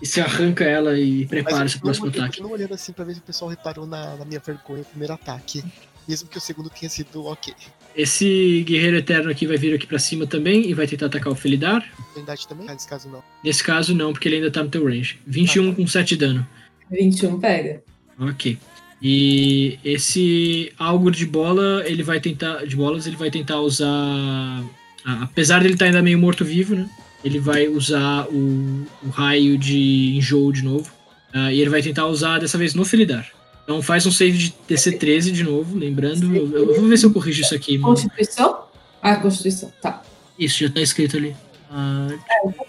e 0.00 0.06
você 0.06 0.20
arranca 0.20 0.62
ela 0.62 0.96
e 0.96 1.26
prepara 1.26 1.68
seu 1.68 1.78
eu 1.78 1.82
próximo 1.82 2.06
eu 2.06 2.10
ataque. 2.10 2.28
continuo 2.28 2.52
olhando 2.52 2.74
assim 2.74 2.92
pra 2.92 3.04
ver 3.04 3.14
se 3.14 3.18
o 3.18 3.24
pessoal 3.24 3.50
reparou 3.50 3.84
na, 3.84 4.14
na 4.14 4.24
minha 4.24 4.38
vergonha 4.38 4.78
no 4.78 4.84
primeiro 4.84 5.14
ataque. 5.14 5.64
Mesmo 6.08 6.28
que 6.28 6.38
o 6.38 6.40
segundo 6.40 6.70
tenha 6.70 6.88
sido 6.88 7.24
ok. 7.26 7.52
Esse 7.96 8.62
guerreiro 8.64 8.98
eterno 8.98 9.32
aqui 9.32 9.48
vai 9.48 9.56
vir 9.56 9.74
aqui 9.74 9.84
pra 9.84 9.98
cima 9.98 10.28
também 10.28 10.70
e 10.70 10.72
vai 10.72 10.86
tentar 10.86 11.06
atacar 11.06 11.32
o 11.32 11.34
Felidar. 11.34 11.84
Verdade 12.14 12.46
também? 12.46 12.68
Ah, 12.68 12.72
nesse 12.72 12.86
caso 12.86 13.08
não. 13.08 13.24
Nesse 13.42 13.64
caso, 13.64 13.94
não, 13.96 14.12
porque 14.12 14.28
ele 14.28 14.36
ainda 14.36 14.50
tá 14.52 14.62
no 14.62 14.70
teu 14.70 14.84
range. 14.84 15.18
21 15.26 15.74
com 15.74 15.84
7 15.88 16.10
de 16.10 16.16
dano. 16.18 16.46
21 16.88 17.40
pega. 17.40 17.82
Ok. 18.20 18.56
E 19.00 19.78
esse 19.84 20.72
Algor 20.78 21.12
de 21.12 21.26
bola, 21.26 21.82
ele 21.86 22.02
vai 22.02 22.20
tentar. 22.20 22.66
De 22.66 22.76
bolas, 22.76 23.06
ele 23.06 23.16
vai 23.16 23.30
tentar 23.30 23.60
usar. 23.60 24.64
apesar 25.04 25.60
dele 25.60 25.74
estar 25.74 25.86
ainda 25.86 26.02
meio 26.02 26.18
morto-vivo, 26.18 26.74
né? 26.74 26.88
Ele 27.24 27.38
vai 27.38 27.68
usar 27.68 28.26
o, 28.28 28.86
o 29.02 29.08
raio 29.10 29.58
de 29.58 30.16
enjoo 30.16 30.52
de 30.52 30.62
novo. 30.62 30.90
Ah, 31.32 31.52
e 31.52 31.60
ele 31.60 31.70
vai 31.70 31.82
tentar 31.82 32.06
usar 32.06 32.38
dessa 32.38 32.56
vez 32.56 32.74
no 32.74 32.84
Felidar. 32.84 33.26
Então 33.64 33.82
faz 33.82 34.06
um 34.06 34.12
save 34.12 34.38
de 34.38 34.54
DC 34.68 34.92
13 34.92 35.32
de 35.32 35.42
novo, 35.42 35.76
lembrando. 35.76 36.34
Eu, 36.34 36.50
eu 36.52 36.74
vou 36.76 36.88
ver 36.88 36.96
se 36.96 37.04
eu 37.04 37.12
corrijo 37.12 37.42
isso 37.42 37.54
aqui. 37.54 37.78
Constituição? 37.78 38.60
Ah, 39.02 39.16
Constituição. 39.16 39.72
Tá. 39.82 40.02
Isso, 40.38 40.60
já 40.60 40.70
tá 40.70 40.80
escrito 40.80 41.16
ali. 41.16 41.36
Ah, 41.70 42.08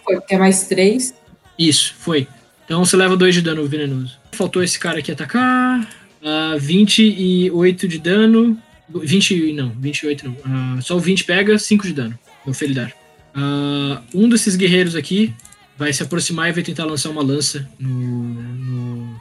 Foi, 0.04 0.16
porque 0.16 0.36
é 0.36 0.38
mais 0.38 0.68
3. 0.68 1.14
Isso, 1.58 1.94
foi. 2.00 2.28
Então 2.66 2.84
você 2.84 2.98
leva 2.98 3.16
2 3.16 3.36
de 3.36 3.42
dano 3.42 3.66
venenoso. 3.68 4.18
Faltou 4.32 4.64
esse 4.64 4.78
cara 4.80 5.00
aqui 5.00 5.12
atacar. 5.12 5.88
Ah, 6.28 6.58
28 6.60 7.88
de 7.88 8.00
dano. 8.00 8.62
20, 8.90 9.54
não, 9.54 9.70
28 9.70 10.28
não. 10.28 10.38
Ah, 10.44 10.82
só 10.82 10.98
o 10.98 11.00
20 11.00 11.24
pega, 11.24 11.58
5 11.58 11.88
de 11.88 11.94
dano. 11.94 12.20
No 12.46 12.54
Felidar. 12.54 12.92
Ah, 13.34 14.02
um 14.14 14.28
desses 14.28 14.58
guerreiros 14.58 14.94
aqui 14.94 15.34
vai 15.78 15.94
se 15.94 16.04
aproximar 16.04 16.50
e 16.50 16.52
vai 16.52 16.64
tentar 16.64 16.84
lançar 16.84 17.10
uma 17.12 17.24
lança 17.24 17.70
no. 17.80 17.90
no. 17.90 19.20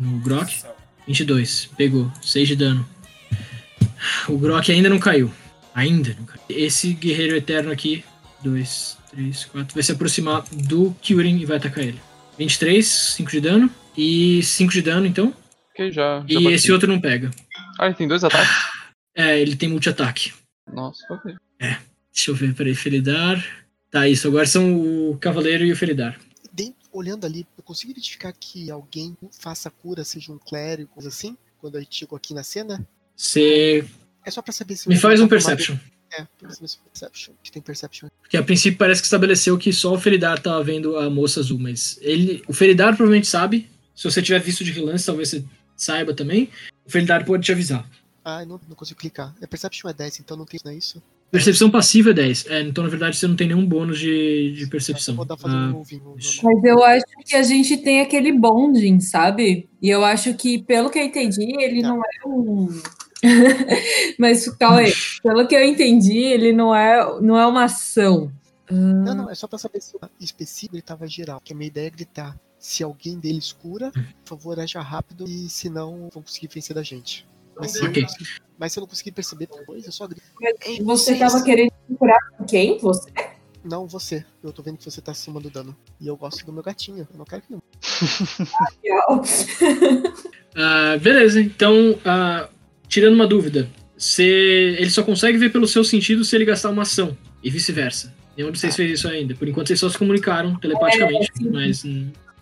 no 0.00 0.18
Grok. 0.18 0.52
22, 1.06 1.70
pegou, 1.76 2.10
6 2.20 2.48
de 2.48 2.56
dano. 2.56 2.88
O 4.28 4.36
Grok 4.36 4.72
ainda 4.72 4.88
não 4.88 4.98
caiu. 4.98 5.30
Ainda 5.72 6.16
não 6.18 6.24
caiu. 6.24 6.40
Esse 6.48 6.92
guerreiro 6.92 7.36
eterno 7.36 7.70
aqui 7.70 8.04
2, 8.42 8.98
3, 9.12 9.44
4. 9.44 9.74
Vai 9.74 9.82
se 9.82 9.92
aproximar 9.92 10.44
do 10.50 10.94
Kyurem 11.00 11.40
e 11.40 11.46
vai 11.46 11.58
atacar 11.58 11.84
ele. 11.84 12.00
23, 12.36 12.84
5 12.84 13.30
de 13.30 13.40
dano. 13.40 13.70
E 13.96 14.42
5 14.42 14.72
de 14.72 14.82
dano, 14.82 15.06
então. 15.06 15.32
Ok, 15.72 15.90
já. 15.92 16.20
já 16.20 16.24
E 16.28 16.34
bati. 16.44 16.54
esse 16.54 16.72
outro 16.72 16.88
não 16.88 17.00
pega. 17.00 17.30
Ah, 17.78 17.86
ele 17.86 17.94
tem 17.94 18.06
dois 18.08 18.22
ataques? 18.24 18.54
É, 19.14 19.40
ele 19.40 19.56
tem 19.56 19.68
multi-ataque. 19.68 20.32
Nossa, 20.72 21.02
ok. 21.12 21.34
Deixa 22.12 22.30
eu 22.30 22.34
ver, 22.34 22.54
peraí, 22.54 22.74
Felidar. 22.74 23.44
Tá, 23.90 24.08
isso. 24.08 24.28
Agora 24.28 24.46
são 24.46 24.74
o 25.10 25.16
Cavaleiro 25.18 25.64
e 25.64 25.72
o 25.72 25.76
Felidar. 25.76 26.18
Dentro, 26.52 26.74
olhando 26.92 27.24
ali, 27.26 27.46
eu 27.56 27.62
consigo 27.64 27.90
identificar 27.92 28.32
que 28.32 28.70
alguém 28.70 29.16
faça 29.40 29.70
cura, 29.70 30.04
seja 30.04 30.32
um 30.32 30.38
clérigo, 30.38 30.90
coisa 30.90 31.08
assim, 31.08 31.36
quando 31.58 31.76
a 31.76 31.80
gente 31.80 31.96
chegou 31.96 32.16
aqui 32.16 32.34
na 32.34 32.42
cena? 32.42 32.86
Você 33.16 33.84
É 34.24 34.30
só 34.30 34.40
pra 34.42 34.52
saber 34.52 34.76
se 34.76 34.88
me 34.88 34.96
faz 34.96 35.20
um 35.20 35.24
tá 35.24 35.30
Perception. 35.30 35.76
tomado- 35.76 35.92
É, 36.12 36.26
pra 36.38 36.50
saber 36.50 36.68
se 36.68 36.78
Perception. 36.78 37.34
Que 37.42 37.50
tem 37.52 37.62
Perception. 37.62 38.08
Porque 38.20 38.36
a 38.36 38.42
princípio 38.42 38.78
parece 38.78 39.00
que 39.00 39.06
estabeleceu 39.06 39.56
que 39.58 39.72
só 39.72 39.94
o 39.94 39.98
Felidar 39.98 40.38
tava 40.40 40.62
vendo 40.62 40.96
a 40.98 41.08
moça 41.08 41.40
azul, 41.40 41.58
mas 41.58 41.98
ele. 42.02 42.42
O 42.46 42.52
Felidar 42.52 42.94
provavelmente 42.96 43.26
sabe. 43.26 43.68
Se 43.94 44.04
você 44.04 44.22
tiver 44.22 44.38
visto 44.40 44.64
de 44.64 44.72
relance, 44.72 45.04
talvez 45.06 45.28
você 45.30 45.44
saiba 45.76 46.14
também. 46.14 46.48
O 46.84 46.90
Felidar 46.90 47.24
pode 47.24 47.44
te 47.44 47.52
avisar. 47.52 47.88
Ah, 48.24 48.42
eu 48.42 48.46
não, 48.46 48.60
não 48.68 48.76
consigo 48.76 49.00
clicar. 49.00 49.34
É 49.40 49.46
Perception 49.46 49.90
é 49.90 49.94
10, 49.94 50.20
então 50.20 50.36
não 50.36 50.44
tem, 50.44 50.60
não 50.64 50.72
é 50.72 50.76
isso? 50.76 51.02
Percepção 51.32 51.70
passiva 51.70 52.10
é 52.10 52.12
10. 52.12 52.46
É, 52.48 52.60
então, 52.60 52.84
na 52.84 52.90
verdade, 52.90 53.16
você 53.16 53.26
não 53.26 53.34
tem 53.34 53.48
nenhum 53.48 53.66
bônus 53.66 53.98
de, 53.98 54.52
de 54.52 54.66
percepção. 54.66 55.16
Ah. 55.46 55.72
Mas 56.42 56.64
eu 56.64 56.84
acho 56.84 57.04
que 57.24 57.34
a 57.34 57.42
gente 57.42 57.78
tem 57.78 58.02
aquele 58.02 58.32
bonding, 58.32 59.00
sabe? 59.00 59.66
E 59.80 59.88
eu 59.88 60.04
acho 60.04 60.34
que, 60.34 60.62
pelo 60.62 60.90
que 60.90 60.98
eu 60.98 61.04
entendi, 61.04 61.56
ele 61.58 61.80
Tá. 61.80 61.88
não 61.88 62.02
é 62.02 62.28
um. 62.28 62.68
Mas, 64.18 64.46
calma 64.56 64.80
aí. 64.80 64.92
Pelo 65.22 65.48
que 65.48 65.54
eu 65.54 65.64
entendi, 65.64 66.18
ele 66.18 66.52
não 66.52 66.74
é, 66.74 67.20
não 67.22 67.38
é 67.38 67.46
uma 67.46 67.64
ação. 67.64 68.30
Não, 68.70 69.14
não, 69.14 69.30
é 69.30 69.34
só 69.34 69.46
pra 69.46 69.58
saber 69.58 69.80
se 69.80 69.96
o 69.96 70.00
específico 70.20 70.74
ele 70.74 70.82
tava 70.82 71.06
geral. 71.06 71.40
Que 71.42 71.54
a 71.54 71.56
minha 71.56 71.68
ideia 71.68 71.86
é 71.86 71.90
gritar. 71.90 72.36
Se 72.62 72.84
alguém 72.84 73.18
deles 73.18 73.50
cura, 73.50 73.90
por 73.90 74.38
favor, 74.38 74.60
aja 74.60 74.80
rápido 74.80 75.24
e 75.28 75.48
se 75.48 75.68
não, 75.68 76.08
vão 76.12 76.22
conseguir 76.22 76.46
vencer 76.46 76.72
da 76.72 76.82
gente. 76.84 77.26
Mas 77.58 77.72
se, 77.72 77.84
Ok. 77.84 78.04
eu, 78.04 78.08
mas 78.56 78.72
se 78.72 78.78
eu 78.78 78.82
não 78.82 78.88
conseguir 78.88 79.10
perceber 79.10 79.48
depois, 79.48 79.84
eu 79.84 79.90
só 79.90 80.06
grito. 80.06 80.22
Você 80.84 81.16
tava 81.16 81.42
querendo 81.42 81.72
curar 81.98 82.20
quem? 82.48 82.78
Você? 82.78 83.10
Não, 83.64 83.88
você. 83.88 84.24
Eu 84.44 84.52
tô 84.52 84.62
vendo 84.62 84.78
que 84.78 84.84
você 84.84 85.00
tá 85.00 85.12
somando 85.12 85.50
dano. 85.50 85.76
E 86.00 86.06
eu 86.06 86.16
gosto 86.16 86.46
do 86.46 86.52
meu 86.52 86.62
gatinho. 86.62 87.06
Eu 87.12 87.18
não 87.18 87.24
quero 87.24 87.42
que 87.42 87.52
não. 87.52 87.60
ah, 90.54 90.96
beleza, 91.02 91.40
então, 91.40 91.98
ah, 92.04 92.48
tirando 92.86 93.14
uma 93.14 93.26
dúvida. 93.26 93.68
Você, 93.98 94.76
ele 94.78 94.90
só 94.90 95.02
consegue 95.02 95.36
ver 95.36 95.50
pelo 95.50 95.66
seu 95.66 95.82
sentido 95.82 96.24
se 96.24 96.36
ele 96.36 96.44
gastar 96.44 96.70
uma 96.70 96.82
ação, 96.82 97.18
e 97.42 97.50
vice-versa. 97.50 98.14
Nenhum 98.36 98.52
de 98.52 98.60
vocês 98.60 98.76
fez 98.76 99.00
isso 99.00 99.08
ainda. 99.08 99.34
Por 99.34 99.48
enquanto, 99.48 99.66
vocês 99.66 99.80
só 99.80 99.88
se 99.88 99.98
comunicaram 99.98 100.54
telepaticamente, 100.60 101.28
É, 101.40 101.50
mas. 101.50 101.84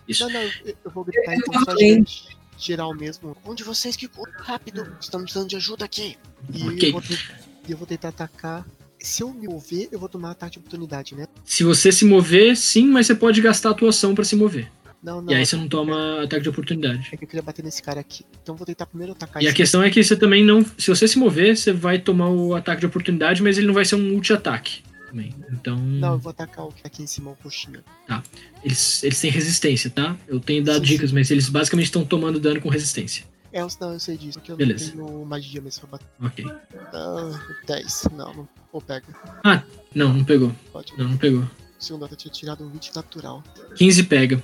Isso. 0.07 0.23
Não, 0.25 0.31
não, 0.33 0.41
eu, 0.41 0.75
vou 0.93 1.03
gritar 1.03 1.33
Eu 1.33 1.39
então 1.39 1.53
só 1.59 1.65
também. 1.65 2.05
ge- 2.05 2.23
geral 2.57 2.93
mesmo. 2.95 3.35
Onde 3.45 3.63
vocês 3.63 3.95
que? 3.95 4.09
Rápido! 4.39 4.95
Estamos 4.99 5.25
precisando 5.25 5.49
de 5.49 5.55
ajuda 5.55 5.85
aqui. 5.85 6.17
E 6.53 6.63
Ok. 6.67 6.89
eu, 6.89 6.93
vou 6.93 7.01
te- 7.01 7.31
e 7.67 7.71
eu 7.71 7.77
vou 7.77 7.87
tentar 7.87 8.09
atacar. 8.09 8.65
Se 8.99 9.23
eu 9.23 9.33
me 9.33 9.47
mover, 9.47 9.89
eu 9.91 9.99
vou 9.99 10.07
tomar 10.07 10.31
ataque 10.31 10.53
de 10.53 10.59
oportunidade, 10.59 11.15
né? 11.15 11.25
Se 11.43 11.63
você 11.63 11.91
se 11.91 12.05
mover, 12.05 12.55
sim, 12.55 12.85
mas 12.87 13.07
você 13.07 13.15
pode 13.15 13.41
gastar 13.41 13.71
a 13.71 13.73
tua 13.73 13.89
ação 13.89 14.13
pra 14.13 14.23
se 14.23 14.35
mover. 14.35 14.71
Não, 15.01 15.19
não. 15.19 15.33
E 15.33 15.35
aí 15.35 15.43
você 15.43 15.55
não 15.55 15.67
toma 15.67 16.21
ataque 16.23 16.43
de 16.43 16.49
oportunidade. 16.49 17.09
É 17.11 17.17
que 17.17 17.23
eu 17.23 17.27
queria 17.27 17.41
bater 17.41 17.65
nesse 17.65 17.81
cara 17.81 17.99
aqui. 17.99 18.23
Então 18.43 18.53
eu 18.53 18.57
vou 18.57 18.67
tentar 18.67 18.85
primeiro 18.85 19.13
atacar 19.13 19.41
E 19.41 19.47
a 19.47 19.53
questão 19.53 19.81
é 19.81 19.89
que 19.89 20.03
você 20.03 20.15
também 20.15 20.43
não. 20.45 20.63
Se 20.77 20.87
você 20.89 21.07
se 21.07 21.17
mover, 21.17 21.57
você 21.57 21.73
vai 21.73 21.97
tomar 21.97 22.29
o 22.29 22.53
ataque 22.53 22.81
de 22.81 22.85
oportunidade, 22.85 23.41
mas 23.41 23.57
ele 23.57 23.65
não 23.65 23.73
vai 23.73 23.83
ser 23.83 23.95
um 23.95 24.11
multi-ataque. 24.11 24.83
Também. 25.11 25.35
Então. 25.51 25.75
Não, 25.77 26.13
eu 26.13 26.17
vou 26.19 26.29
atacar 26.31 26.65
o 26.65 26.71
que 26.71 26.81
tá 26.81 26.87
aqui 26.87 27.03
em 27.03 27.07
cima, 27.07 27.31
o 27.31 27.37
roxinho. 27.43 27.83
Eles, 28.63 29.03
eles 29.03 29.19
têm 29.19 29.29
resistência, 29.29 29.89
tá? 29.89 30.15
Eu 30.27 30.39
tenho 30.39 30.63
dado 30.63 30.79
Sim, 30.85 30.93
dicas, 30.93 31.11
mas 31.11 31.29
eles 31.29 31.49
basicamente 31.49 31.85
estão 31.87 32.05
tomando 32.05 32.39
dano 32.39 32.61
com 32.61 32.69
resistência. 32.69 33.25
É, 33.51 33.61
eu, 33.61 33.67
não, 33.81 33.91
eu 33.93 33.99
sei 33.99 34.17
disso, 34.17 34.39
porque 34.39 34.53
eu 34.53 34.55
Beleza. 34.55 34.95
não 34.95 35.05
tenho 35.07 35.25
magia 35.25 35.59
mesmo 35.59 35.85
pra 35.87 35.99
bater. 35.99 36.07
Ok. 36.21 36.45
Ah, 36.93 37.41
10. 37.67 38.07
Não, 38.15 38.33
não. 38.33 38.49
Ou 38.71 38.81
pega. 38.81 39.05
Não, 39.93 40.13
não 40.13 40.23
pegou. 40.23 40.55
Pode. 40.71 40.93
Não, 40.97 41.09
não 41.09 41.17
pegou. 41.17 41.41
O 41.41 41.49
segundo 41.83 42.07
eu 42.09 42.15
tinha 42.15 42.31
tirado 42.31 42.63
um 42.63 42.69
20 42.69 42.95
natural. 42.95 43.43
15 43.75 44.03
pega. 44.03 44.41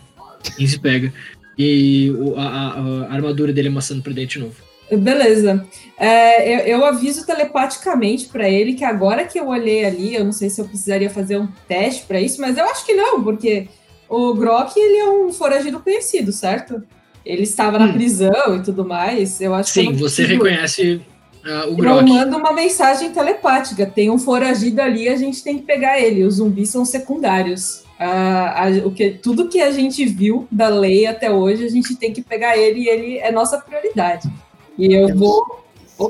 15 0.57 0.80
pega. 0.80 1.14
E 1.57 2.11
a, 2.35 2.41
a- 2.41 3.06
a 3.07 3.14
armadura 3.14 3.53
dele 3.53 3.69
amassando 3.69 4.02
pra 4.03 4.11
dentro 4.11 4.39
de 4.39 4.45
novo. 4.45 4.61
Beleza. 4.95 5.65
É, 5.99 6.53
eu, 6.72 6.80
eu 6.80 6.85
aviso 6.85 7.26
telepaticamente 7.26 8.27
pra 8.27 8.47
ele 8.47 8.73
que 8.73 8.85
agora 8.85 9.26
que 9.26 9.39
eu 9.39 9.47
olhei 9.47 9.84
ali, 9.85 10.15
eu 10.15 10.23
não 10.23 10.31
sei 10.31 10.49
se 10.49 10.61
eu 10.61 10.65
precisaria 10.65 11.09
fazer 11.09 11.38
um 11.39 11.47
teste 11.68 12.05
pra 12.05 12.22
isso, 12.22 12.39
mas 12.39 12.57
eu 12.57 12.64
acho 12.65 12.85
que 12.85 12.93
não, 12.93 13.22
porque 13.23 13.68
o 14.07 14.34
Grok 14.34 14.77
ele 14.80 14.97
é 14.97 15.09
um 15.09 15.34
foragido 15.34 15.80
conhecido, 15.80 16.31
certo? 16.31 16.81
Ele 17.26 17.43
estava 17.43 17.77
na 17.77 17.88
Hum. 17.88 17.93
prisão 17.93 18.55
e 18.55 18.64
tudo 18.64 18.85
mais. 18.85 19.41
Eu 19.41 19.53
acho 19.53 19.73
que 19.73 19.80
eu 19.80 19.84
Sim, 19.85 19.93
você 19.93 20.23
reconhece 20.23 21.01
ah, 21.43 21.65
o 21.68 21.72
Eu 21.72 21.76
Grok. 21.76 22.09
mando 22.09 22.38
uma 22.38 22.53
mensagem 22.53 23.11
telepática. 23.11 23.85
Tem 23.85 24.09
um 24.09 24.18
foragido 24.18 24.81
ali, 24.81 25.09
a 25.09 25.18
gente 25.18 25.43
tem 25.43 25.57
que 25.57 25.64
pegar 25.65 25.99
ele. 25.99 26.23
Os 26.23 26.35
zumbis 26.35 26.69
são 26.69 26.85
secundários. 26.85 27.84
Ah, 27.99 28.65
a- 28.68 28.88
o 28.88 28.91
que, 28.91 29.09
tudo 29.09 29.49
que 29.49 29.59
a 29.61 29.72
gente 29.72 30.05
viu 30.05 30.47
da 30.51 30.69
lei 30.69 31.05
até 31.05 31.30
hoje, 31.31 31.65
a 31.65 31.69
gente 31.69 31.95
tem 31.97 32.14
que 32.14 32.22
pegar 32.22 32.55
ele 32.57 32.81
e 32.81 32.88
ele 32.88 33.18
é 33.18 33.31
nossa 33.31 33.57
prioridade. 33.57 34.30
E 34.78 34.94
eu 34.94 35.08
Temos- 35.08 35.20
vou. 35.20 35.66
Oh. 35.98 36.10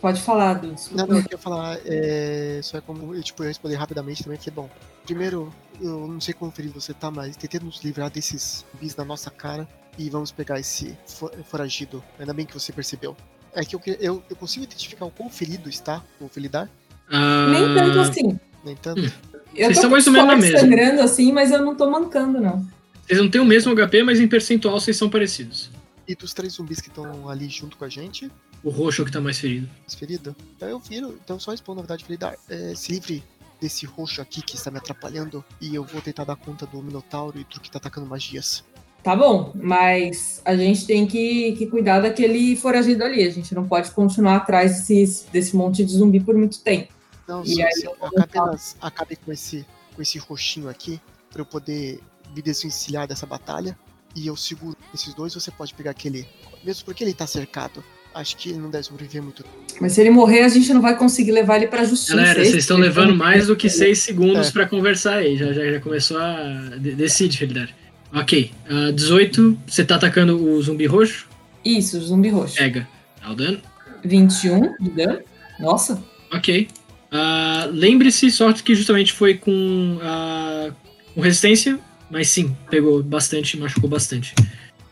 Pode- 0.00 0.20
falar, 0.20 0.54
Du. 0.54 0.72
desculpa. 0.74 1.02
Não, 1.02 1.08
não, 1.08 1.16
eu 1.16 1.22
queria 1.22 1.38
falar, 1.38 1.78
é, 1.84 2.60
só 2.62 2.78
é 2.78 2.80
como 2.80 3.14
eu, 3.14 3.22
tipo, 3.22 3.42
eu 3.42 3.48
responder 3.48 3.74
rapidamente 3.74 4.22
também, 4.22 4.38
que 4.38 4.48
é 4.48 4.52
bom. 4.52 4.68
Primeiro, 5.04 5.52
eu 5.80 6.06
não 6.06 6.20
sei 6.20 6.32
como 6.34 6.50
feliz 6.52 6.72
você 6.72 6.94
tá, 6.94 7.10
mas 7.10 7.36
tentando 7.36 7.64
nos 7.66 7.82
livrar 7.82 8.10
desses 8.10 8.64
bis 8.80 8.94
na 8.94 9.04
nossa 9.04 9.28
cara 9.30 9.66
e 9.98 10.08
vamos 10.08 10.30
pegar 10.30 10.60
esse 10.60 10.96
fo- 11.06 11.30
foragido. 11.44 12.02
Ainda 12.18 12.32
bem 12.32 12.46
que 12.46 12.54
você 12.54 12.72
percebeu. 12.72 13.16
É 13.52 13.64
que 13.64 13.74
eu, 13.74 13.80
que- 13.80 13.96
eu, 14.00 14.22
eu 14.30 14.36
consigo 14.36 14.64
identificar 14.64 15.04
o 15.04 15.10
quão 15.10 15.28
ferido 15.28 15.68
está 15.68 16.02
o 16.20 16.28
Felidar, 16.28 16.68
Ah, 17.10 17.48
Nem 17.50 17.74
tanto 17.74 18.00
assim. 18.00 18.38
nem 18.64 18.76
tanto. 18.76 19.00
Hum. 19.00 19.10
Eu 19.56 19.66
Vocês 19.68 19.80
tô 19.80 19.88
mais 19.88 20.06
ou 20.06 20.12
menos 20.12 20.28
na 20.28 20.36
mesma. 20.36 20.58
sangrando 20.60 21.00
assim, 21.00 21.32
mas 21.32 21.50
eu 21.50 21.64
não 21.64 21.74
tô 21.74 21.90
mancando, 21.90 22.38
não. 22.40 22.64
Vocês 23.06 23.18
não 23.18 23.30
têm 23.30 23.40
o 23.40 23.44
mesmo 23.46 23.74
HP, 23.74 24.02
mas 24.04 24.20
em 24.20 24.28
percentual 24.28 24.78
vocês 24.78 24.96
são 24.96 25.08
parecidos. 25.08 25.70
E 26.08 26.14
dos 26.14 26.32
três 26.32 26.54
zumbis 26.54 26.80
que 26.80 26.88
estão 26.88 27.28
ali 27.28 27.48
junto 27.48 27.76
com 27.76 27.84
a 27.84 27.88
gente, 27.88 28.30
O 28.64 28.70
roxo 28.70 29.00
é 29.00 29.04
o 29.04 29.06
que 29.06 29.12
tá 29.12 29.20
mais 29.20 29.38
ferido. 29.38 29.68
mais 29.80 29.94
ferido, 29.94 30.34
então 30.56 30.68
eu 30.68 30.78
viro, 30.80 31.18
então 31.22 31.36
eu 31.36 31.40
só 31.40 31.50
respondo, 31.50 31.76
na 31.76 31.82
verdade, 31.82 32.04
Felidar, 32.04 32.34
é, 32.48 32.74
se 32.74 32.90
livre 32.92 33.22
desse 33.60 33.84
roxo 33.86 34.22
aqui 34.22 34.40
que 34.40 34.56
está 34.56 34.70
me 34.70 34.78
atrapalhando 34.78 35.44
e 35.60 35.74
eu 35.74 35.84
vou 35.84 36.00
tentar 36.00 36.24
dar 36.24 36.36
conta 36.36 36.64
do 36.66 36.82
Minotauro 36.82 37.38
e 37.38 37.44
do 37.44 37.60
que 37.60 37.70
tá 37.70 37.78
atacando 37.78 38.06
magias. 38.06 38.64
Tá 39.02 39.14
bom, 39.14 39.52
mas 39.54 40.40
a 40.44 40.56
gente 40.56 40.86
tem 40.86 41.06
que, 41.06 41.52
que 41.52 41.66
cuidar 41.66 42.00
daquele 42.00 42.56
foragido 42.56 43.04
ali. 43.04 43.22
A 43.22 43.30
gente 43.30 43.54
não 43.54 43.66
pode 43.66 43.90
continuar 43.92 44.36
atrás 44.36 44.78
desses, 44.78 45.26
desse 45.32 45.54
monte 45.56 45.84
de 45.84 45.92
zumbi 45.92 46.20
por 46.20 46.34
muito 46.34 46.60
tempo. 46.60 46.92
Não, 47.26 47.42
E 47.44 47.48
sim, 47.54 47.62
aí 47.62 47.70
Apenas 48.18 48.76
acabe 48.80 49.16
com 49.16 49.30
esse, 49.32 49.64
com 49.94 50.02
esse 50.02 50.18
roxinho 50.18 50.68
aqui, 50.68 51.00
pra 51.30 51.42
eu 51.42 51.46
poder 51.46 52.00
me 52.34 52.42
desvencilhar 52.42 53.06
dessa 53.06 53.24
batalha. 53.24 53.78
E 54.16 54.26
eu 54.26 54.36
seguro 54.36 54.76
esses 54.94 55.14
dois, 55.14 55.34
você 55.34 55.50
pode 55.50 55.74
pegar 55.74 55.90
aquele. 55.92 56.26
Mesmo 56.64 56.84
porque 56.84 57.04
ele 57.04 57.14
tá 57.14 57.26
cercado. 57.26 57.82
Acho 58.14 58.36
que 58.36 58.48
ele 58.50 58.58
não 58.58 58.70
deve 58.70 58.84
sobreviver 58.84 59.22
muito. 59.22 59.44
Mas 59.80 59.92
se 59.92 60.00
ele 60.00 60.10
morrer, 60.10 60.40
a 60.40 60.48
gente 60.48 60.72
não 60.72 60.80
vai 60.80 60.96
conseguir 60.96 61.30
levar 61.30 61.56
ele 61.56 61.68
pra 61.68 61.84
justiça. 61.84 62.16
Galera, 62.16 62.40
Esse 62.40 62.50
vocês 62.52 62.64
estão 62.64 62.78
levando 62.78 63.14
mais 63.14 63.46
do 63.46 63.54
que 63.54 63.68
6 63.68 63.98
segundos 63.98 64.48
É. 64.48 64.50
pra 64.50 64.66
conversar 64.66 65.16
aí. 65.18 65.36
Já, 65.36 65.52
já, 65.52 65.72
já 65.72 65.80
começou 65.80 66.18
a. 66.18 66.76
de- 66.80 66.94
Decide, 66.94 67.38
realidade. 67.38 67.74
Ok. 68.12 68.50
ah, 68.68 68.90
18, 68.92 69.56
você 69.66 69.84
tá 69.84 69.96
atacando 69.96 70.42
o 70.42 70.60
zumbi 70.62 70.86
roxo? 70.86 71.28
Isso, 71.64 72.00
zumbi 72.00 72.30
roxo. 72.30 72.56
Pega. 72.56 72.88
Dá 73.22 73.30
o 73.30 73.34
dano. 73.36 73.60
21 74.04 74.74
de 74.80 74.90
dano. 74.90 75.20
Nossa. 75.60 76.02
Ok. 76.32 76.66
Ah, 77.12 77.68
Lembre-se, 77.70 78.30
sorte 78.30 78.62
que 78.62 78.74
justamente 78.74 79.12
foi 79.12 79.34
com, 79.34 79.98
ah, 80.02 80.70
com 81.14 81.20
resistência, 81.20 81.78
mas 82.10 82.28
sim, 82.28 82.56
pegou 82.70 83.02
bastante, 83.02 83.58
machucou 83.58 83.88
bastante. 83.88 84.34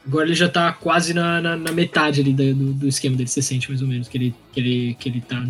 Agora 0.06 0.26
ele 0.26 0.34
já 0.34 0.48
tá 0.48 0.72
quase 0.72 1.12
na, 1.12 1.40
na, 1.40 1.56
na 1.56 1.72
metade 1.72 2.20
ali 2.20 2.32
do, 2.32 2.72
do 2.72 2.88
esquema 2.88 3.16
dele, 3.16 3.28
você 3.28 3.42
sente 3.42 3.68
mais 3.68 3.82
ou 3.82 3.88
menos 3.88 4.06
que 4.06 4.16
ele, 4.16 4.34
que 4.52 4.60
ele, 4.60 4.96
que 4.98 5.08
ele 5.08 5.20
tá 5.20 5.44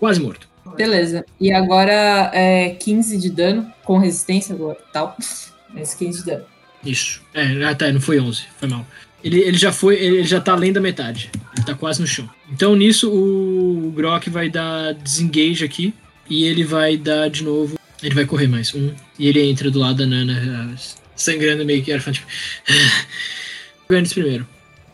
quase 0.00 0.20
morto. 0.20 0.48
Beleza. 0.76 1.24
E 1.40 1.52
agora 1.52 2.30
é 2.32 2.70
15 2.70 3.18
de 3.18 3.30
dano 3.30 3.72
com 3.84 3.98
resistência 3.98 4.54
agora, 4.54 4.78
tal. 4.92 5.16
Mas 5.72 5.94
15 5.94 6.18
de 6.18 6.26
dano. 6.26 6.44
Isso. 6.84 7.22
É, 7.32 7.64
ah, 7.64 7.74
tá, 7.74 7.90
não 7.92 8.00
foi 8.00 8.20
11, 8.20 8.42
foi 8.58 8.68
mal. 8.68 8.84
Ele, 9.22 9.40
ele 9.40 9.56
já 9.56 9.70
foi, 9.70 9.96
ele 9.96 10.24
já 10.24 10.40
tá 10.40 10.52
além 10.52 10.72
da 10.72 10.80
metade. 10.80 11.30
Ele 11.56 11.64
tá 11.64 11.74
quase 11.74 12.00
no 12.00 12.06
chão. 12.06 12.28
Então 12.50 12.74
nisso 12.74 13.10
o 13.10 13.92
Grok 13.94 14.28
vai 14.28 14.50
dar 14.50 14.92
desengage 14.94 15.64
aqui 15.64 15.94
e 16.28 16.44
ele 16.44 16.64
vai 16.64 16.96
dar 16.96 17.30
de 17.30 17.44
novo. 17.44 17.78
Ele 18.02 18.14
vai 18.14 18.26
correr 18.26 18.48
mais 18.48 18.74
um 18.74 18.92
e 19.16 19.28
ele 19.28 19.40
entra 19.48 19.70
do 19.70 19.78
lado 19.78 19.98
da 19.98 20.06
Nana, 20.06 20.74
sangrando 21.22 21.64
meio 21.64 21.82
que 21.82 21.92
era 21.92 22.00
tipo. 22.12 22.26
Gandes 23.88 24.12
primeiro. 24.12 24.46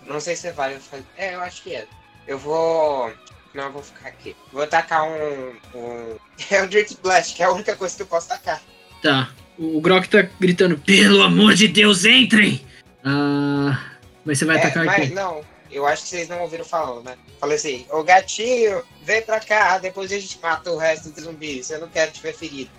Não 0.06 0.20
sei 0.20 0.34
se 0.36 0.50
vale 0.52 0.78
fazer. 0.78 1.04
É, 1.16 1.34
eu 1.34 1.40
acho 1.40 1.62
que 1.62 1.74
é. 1.74 1.86
Eu 2.26 2.38
vou. 2.38 3.12
Não, 3.54 3.64
eu 3.64 3.72
vou 3.72 3.82
ficar 3.82 4.08
aqui. 4.08 4.34
Vou 4.52 4.66
tacar 4.66 5.04
um. 5.04 5.52
um... 5.74 6.16
É 6.50 6.62
um 6.62 6.66
Dirt 6.66 6.92
Blast, 7.02 7.34
que 7.34 7.42
é 7.42 7.46
a 7.46 7.52
única 7.52 7.74
coisa 7.76 7.94
que 7.96 8.02
eu 8.02 8.06
posso 8.06 8.28
tacar. 8.28 8.62
Tá. 9.02 9.30
O 9.58 9.80
Grok 9.80 10.08
tá 10.08 10.28
gritando: 10.40 10.78
Pelo 10.78 11.22
amor 11.22 11.54
de 11.54 11.68
Deus, 11.68 12.04
entrem! 12.04 12.64
Ah, 13.04 13.78
mas 14.24 14.38
você 14.38 14.44
vai 14.44 14.56
É, 14.56 14.60
atacar 14.60 14.84
mas 14.84 15.04
aqui. 15.04 15.14
não, 15.14 15.42
eu 15.70 15.86
acho 15.86 16.02
que 16.02 16.08
vocês 16.08 16.28
não 16.28 16.40
ouviram 16.42 16.64
falando, 16.64 17.04
né? 17.04 17.16
Falei 17.40 17.56
assim, 17.56 17.86
ô 17.90 18.02
gatinho, 18.02 18.82
vem 19.04 19.22
pra 19.22 19.40
cá, 19.40 19.78
depois 19.78 20.12
a 20.12 20.18
gente 20.18 20.38
mata 20.40 20.70
o 20.70 20.76
resto 20.76 21.10
dos 21.10 21.24
zumbis. 21.24 21.70
Eu 21.70 21.80
não 21.80 21.88
quero 21.88 22.10
te 22.12 22.20
ver 22.20 22.34
ferido. 22.34 22.70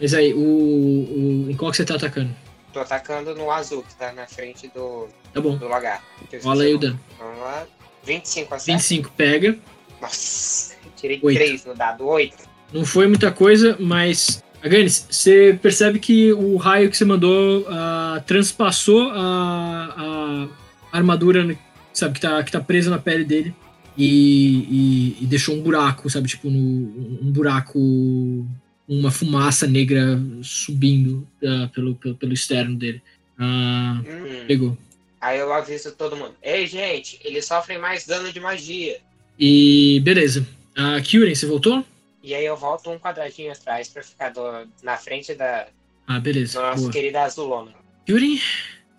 Mas 0.00 0.14
aí, 0.14 0.32
o, 0.34 0.38
o. 0.38 1.46
Em 1.50 1.56
qual 1.56 1.70
que 1.70 1.76
você 1.76 1.84
tá 1.84 1.94
atacando? 1.94 2.34
Tô 2.72 2.80
atacando 2.80 3.34
no 3.34 3.50
azul, 3.50 3.82
que 3.82 3.94
tá 3.94 4.12
na 4.12 4.26
frente 4.26 4.68
do, 4.74 5.08
Tá 5.32 5.40
bom. 5.40 5.56
do 5.56 5.68
lagarto. 5.68 6.04
Rola 6.42 6.62
aí 6.64 6.74
o 6.74 6.78
dano. 6.78 6.98
Vamos 7.18 7.38
lá. 7.40 7.66
25 8.04 8.54
acerta. 8.54 8.72
25 8.78 9.10
pega. 9.16 9.58
Nossa, 10.00 10.74
tirei 10.96 11.20
Oito. 11.22 11.36
3 11.38 11.64
no 11.66 11.74
dado. 11.74 12.06
8. 12.06 12.34
Não 12.72 12.84
foi 12.84 13.06
muita 13.06 13.30
coisa, 13.30 13.76
mas. 13.78 14.42
Aganis, 14.62 15.06
você 15.10 15.58
percebe 15.60 15.98
que 15.98 16.32
o 16.32 16.56
raio 16.56 16.88
que 16.88 16.96
você 16.96 17.04
mandou 17.04 17.66
ah, 17.68 18.22
transpassou 18.26 19.10
a, 19.10 20.48
a 20.92 20.96
armadura, 20.96 21.56
sabe, 21.92 22.14
que 22.14 22.20
tá, 22.20 22.42
que 22.44 22.52
tá 22.52 22.60
presa 22.60 22.88
na 22.88 22.98
pele 22.98 23.24
dele 23.24 23.52
e, 23.98 25.16
e- 25.18 25.24
e 25.24 25.26
deixou 25.26 25.56
um 25.56 25.60
buraco, 25.62 26.08
sabe, 26.08 26.28
tipo, 26.28 26.48
no, 26.48 26.58
um 26.58 27.32
buraco, 27.32 28.46
uma 28.88 29.10
fumaça 29.10 29.66
negra 29.66 30.18
subindo 30.42 31.26
ah, 31.44 31.68
pelo, 31.74 31.94
pelo, 31.96 32.14
pelo 32.16 32.32
externo 32.32 32.76
dele. 32.76 33.00
Ah, 33.38 34.00
Hum. 34.06 34.44
pegou. 34.46 34.78
Aí 35.20 35.38
eu 35.38 35.52
aviso 35.52 35.92
todo 35.92 36.16
mundo. 36.16 36.34
Ei, 36.42 36.66
gente, 36.66 37.18
eles 37.24 37.44
sofrem 37.46 37.78
mais 37.78 38.04
dano 38.06 38.32
de 38.32 38.40
magia. 38.40 38.98
E 39.38 40.00
beleza. 40.04 40.46
A 40.76 41.00
Kyurem, 41.00 41.34
você 41.34 41.46
voltou? 41.46 41.84
E 42.22 42.34
aí 42.34 42.44
eu 42.44 42.56
volto 42.56 42.90
um 42.90 42.98
quadradinho 42.98 43.52
atrás 43.52 43.88
pra 43.88 44.02
ficar 44.02 44.30
do- 44.30 44.68
na 44.82 44.96
frente 44.96 45.34
da 45.34 45.66
Ah, 46.06 46.18
beleza. 46.20 46.60
nossa 46.60 46.80
Boa. 46.82 46.92
querida 46.92 47.22
azulona. 47.22 47.72
Yuri, 48.08 48.40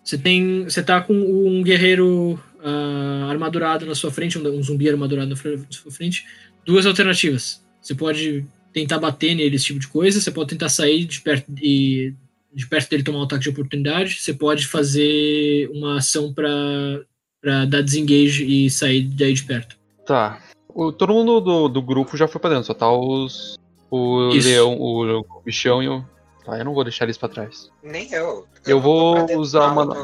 você 0.03 0.17
tem. 0.17 0.63
Você 0.63 0.81
tá 0.81 1.01
com 1.01 1.13
um 1.13 1.61
guerreiro 1.61 2.41
ah, 2.63 3.27
armadurado 3.29 3.85
na 3.85 3.93
sua 3.95 4.11
frente, 4.11 4.37
um, 4.37 4.47
um 4.57 4.63
zumbi 4.63 4.89
armadurado 4.89 5.29
na 5.29 5.35
sua 5.69 5.91
frente. 5.91 6.25
Duas 6.65 6.85
alternativas. 6.85 7.61
Você 7.81 7.93
pode 7.93 8.45
tentar 8.73 8.97
bater 8.99 9.35
nele, 9.35 9.55
esse 9.55 9.65
tipo 9.65 9.79
de 9.79 9.87
coisa. 9.87 10.19
Você 10.19 10.31
pode 10.31 10.49
tentar 10.49 10.69
sair 10.69 11.05
de 11.05 11.21
perto, 11.21 11.45
de, 11.51 12.13
de 12.53 12.67
perto 12.67 12.89
dele 12.89 13.03
tomar 13.03 13.19
um 13.19 13.23
ataque 13.23 13.43
de 13.43 13.49
oportunidade. 13.49 14.19
Você 14.19 14.33
pode 14.33 14.67
fazer 14.67 15.69
uma 15.73 15.97
ação 15.97 16.33
pra, 16.33 16.49
pra 17.41 17.65
dar 17.65 17.81
desengage 17.81 18.43
e 18.45 18.69
sair 18.69 19.03
daí 19.03 19.33
de 19.33 19.43
perto. 19.43 19.77
Tá. 20.05 20.41
O- 20.73 20.91
todo 20.91 21.13
mundo 21.13 21.39
do, 21.39 21.67
do 21.69 21.81
grupo 21.81 22.17
já 22.17 22.27
foi 22.27 22.41
pra 22.41 22.49
dentro, 22.49 22.65
só 22.65 22.73
tá 22.73 22.91
os. 22.91 23.57
O 23.91 24.29
Isso. 24.33 24.47
leão, 24.47 24.75
o, 24.79 25.19
o 25.19 25.41
bichão 25.45 25.83
e 25.83 25.87
o. 25.87 26.03
Tá, 26.43 26.57
eu 26.57 26.65
não 26.65 26.73
vou 26.73 26.83
deixar 26.83 27.05
eles 27.05 27.17
pra 27.17 27.29
trás. 27.29 27.69
Nem 27.83 28.11
eu. 28.11 28.47
Eu 28.65 28.77
tô 28.77 28.81
vou 28.81 29.15
dentro, 29.17 29.39
usar 29.39 29.73
não, 29.73 29.83
uma- 29.83 29.95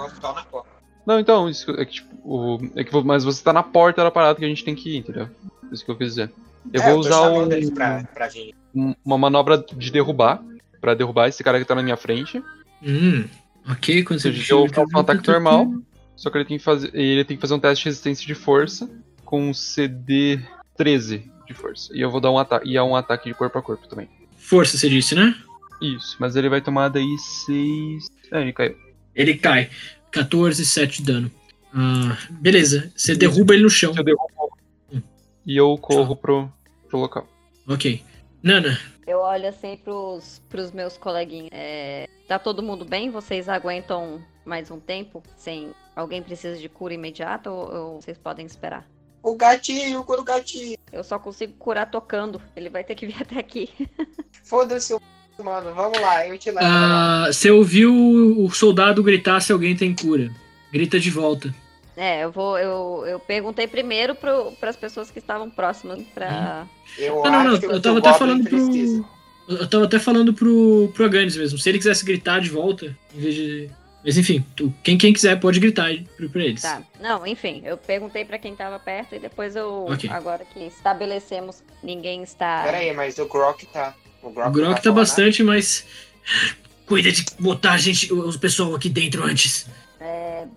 eu. 0.54 0.64
Não, 1.08 1.20
então, 1.20 1.50
isso 1.50 1.72
é 1.72 1.84
que 1.86 1.94
tipo. 1.94 2.10
O, 2.24 2.60
é 2.76 2.84
que, 2.84 2.96
mas 3.04 3.24
você 3.24 3.44
tá 3.44 3.52
na 3.52 3.64
porta 3.64 4.04
da 4.04 4.12
parada 4.12 4.38
que 4.38 4.46
a 4.46 4.48
gente 4.48 4.64
tem 4.64 4.76
que 4.76 4.92
ir, 4.92 4.98
entendeu? 4.98 5.28
Isso 5.72 5.84
que 5.84 5.90
eu 5.90 5.96
quis 5.96 6.10
dizer. 6.10 6.32
Eu 6.74 6.82
É, 6.82 6.86
vou 6.92 7.02
tô 7.02 7.08
usar 7.08 7.30
um- 7.32 7.70
pra, 7.72 8.04
pra 8.14 8.30
um- 8.76 8.94
uma 9.04 9.18
manobra 9.18 9.64
de 9.76 9.92
derrubar. 9.92 10.44
Pra 10.82 10.94
derrubar 10.94 11.28
esse 11.28 11.44
cara 11.44 11.60
que 11.60 11.66
tá 11.66 11.76
na 11.76 11.84
minha 11.84 11.98
frente. 11.98 12.42
Hum, 12.82 13.26
ok. 13.70 14.06
Seja, 14.18 14.54
eu 14.54 14.68
faço 14.70 14.88
um 14.96 15.00
ataque 15.00 15.28
normal. 15.28 15.74
Só 16.16 16.30
que 16.30 16.38
ele 16.38 16.46
tem 16.46 16.58
que 16.58 16.64
fazer. 16.64 16.90
Ele 16.94 17.24
tem 17.26 17.36
que 17.38 17.42
fazer 17.42 17.54
um 17.54 17.60
teste 17.60 17.84
de 17.84 17.90
resistência 17.90 18.26
de 18.26 18.34
força 18.36 18.90
com 19.26 19.50
um 19.50 19.54
CD 19.54 20.40
13 20.78 21.30
de 21.48 21.54
força. 21.54 21.92
E 21.96 22.02
eu 22.02 22.10
vou 22.10 22.22
dar 22.22 22.32
um 22.32 22.38
ataque. 22.38 22.70
E 22.70 22.78
é 22.78 22.84
um 22.84 22.96
ataque 22.96 23.30
de 23.30 23.36
corpo 23.36 23.58
a 23.58 23.62
corpo 23.62 23.88
também. 23.88 24.08
Força, 24.38 24.78
você 24.78 24.90
disse, 24.90 25.16
né? 25.16 25.36
Isso, 25.82 26.16
mas 26.20 26.36
ele 26.36 26.50
vai 26.50 26.62
tomar 26.62 26.90
daí 26.90 27.18
6. 27.46 28.08
É, 28.32 28.42
ele 28.42 28.54
caiu. 28.54 28.76
Ele 29.16 29.34
cai. 29.36 29.70
14, 30.12 30.66
7 30.66 31.02
de 31.02 31.12
dano. 31.12 31.32
Ah, 31.74 32.18
beleza. 32.32 32.92
Você 32.96 33.16
derruba 33.16 33.54
ele 33.54 33.64
no 33.64 33.70
chão. 33.70 33.94
Eu 33.96 34.04
derrubo. 34.04 34.28
E 35.46 35.58
eu 35.58 35.78
corro 35.78 36.16
pro, 36.16 36.52
pro 36.88 37.00
local. 37.00 37.28
Ok. 37.68 38.04
Nana, 38.42 38.80
Eu 39.06 39.20
olho 39.20 39.50
assim 39.50 39.76
pros, 39.78 40.42
pros 40.48 40.72
meus 40.72 40.98
coleguinhas. 40.98 41.50
É, 41.52 42.08
tá 42.28 42.40
todo 42.40 42.64
mundo 42.64 42.86
bem? 42.86 43.10
Vocês 43.10 43.50
aguentam 43.50 44.22
mais 44.46 44.72
um 44.72 44.80
tempo? 44.80 45.22
Sem. 45.36 45.72
Alguém 45.96 46.22
precisa 46.24 46.58
de 46.58 46.70
cura 46.70 46.94
imediata 46.94 47.52
ou, 47.52 47.74
ou 47.74 48.02
vocês 48.02 48.18
podem 48.18 48.46
esperar? 48.46 48.88
O 49.22 49.36
gatinho, 49.36 50.02
cura 50.06 50.22
o 50.22 50.24
gatinho. 50.24 50.78
Eu 50.92 51.04
só 51.04 51.20
consigo 51.20 51.52
curar 51.60 51.92
tocando. 51.92 52.42
Ele 52.56 52.70
vai 52.70 52.84
ter 52.84 52.96
que 52.96 53.06
vir 53.08 53.22
até 53.22 53.38
aqui. 53.40 53.70
Foda-se, 54.44 54.96
mano. 55.44 55.74
Vamos 55.74 56.00
lá, 56.00 56.26
eu 56.26 56.38
te 56.38 56.50
levo. 56.50 56.66
ah, 56.66 57.26
você 57.28 57.52
ouviu 57.52 57.94
o 57.94 58.50
soldado 58.52 59.04
gritar 59.04 59.42
se 59.42 59.52
alguém 59.52 59.76
tem 59.76 59.94
cura. 59.94 60.32
Grita 60.72 60.98
de 60.98 61.12
volta. 61.12 61.54
É, 62.02 62.24
eu 62.24 62.32
vou. 62.32 62.58
Eu, 62.58 63.04
eu 63.06 63.20
perguntei 63.20 63.68
primeiro 63.68 64.16
para 64.16 64.70
as 64.70 64.78
pessoas 64.78 65.12
que 65.12 65.20
estavam 65.20 65.50
próximas 65.50 66.02
pra. 66.16 66.66
eu 66.98 67.26
Ah, 67.26 67.30
não, 67.30 67.44
não. 67.44 67.56
Eu 67.56 67.82
tava 67.82 68.00
até 68.00 68.14
falando 68.14 68.44
precisa. 68.46 69.04
pro. 69.46 69.56
Eu 69.58 69.68
tava 69.68 69.84
até 69.84 70.00
falando 70.00 70.34
pro, 70.34 70.90
pro 70.94 71.06
Aganis 71.06 71.36
mesmo. 71.36 71.60
Se 71.60 71.68
ele 71.68 71.78
quisesse 71.78 72.06
gritar 72.06 72.40
de 72.40 72.50
volta, 72.50 72.96
em 73.14 73.20
vez 73.20 73.36
de. 73.36 73.70
Mas 74.06 74.18
enfim, 74.18 74.46
tu- 74.56 74.74
quem, 74.82 74.98
quem 74.98 75.12
quiser 75.12 75.38
pode 75.42 75.60
gritar 75.60 75.90
pra 76.32 76.42
eles. 76.42 76.62
Tá. 76.62 76.82
Não, 77.02 77.28
enfim, 77.28 77.62
eu 77.66 77.76
perguntei 77.76 78.24
pra 78.24 78.38
quem 78.40 78.56
tava 78.56 78.80
perto 78.80 79.16
e 79.16 79.20
depois 79.20 79.58
eu. 79.58 79.88
Ok. 79.92 80.10
Agora 80.10 80.46
que 80.46 80.60
estabelecemos, 80.68 81.62
ninguém 81.84 82.24
está. 82.24 82.64
Pera 82.64 82.78
aí, 82.78 82.94
mas 82.94 83.18
o 83.18 83.26
Grok 83.28 83.66
tá. 83.66 83.94
O 84.24 84.30
Grok, 84.30 84.48
O 84.48 84.52
Grok 84.54 84.68
não 84.70 84.76
tá 84.76 84.82
falando 84.84 84.96
bastante, 84.96 85.44
mas. 85.44 85.86
Cuida 86.86 87.12
de 87.12 87.24
botar 87.38 87.74
a 87.74 87.78
gente, 87.78 88.12
os 88.12 88.36
pessoal 88.38 88.74
aqui 88.74 88.90
dentro 88.90 89.24
antes. 89.24 89.68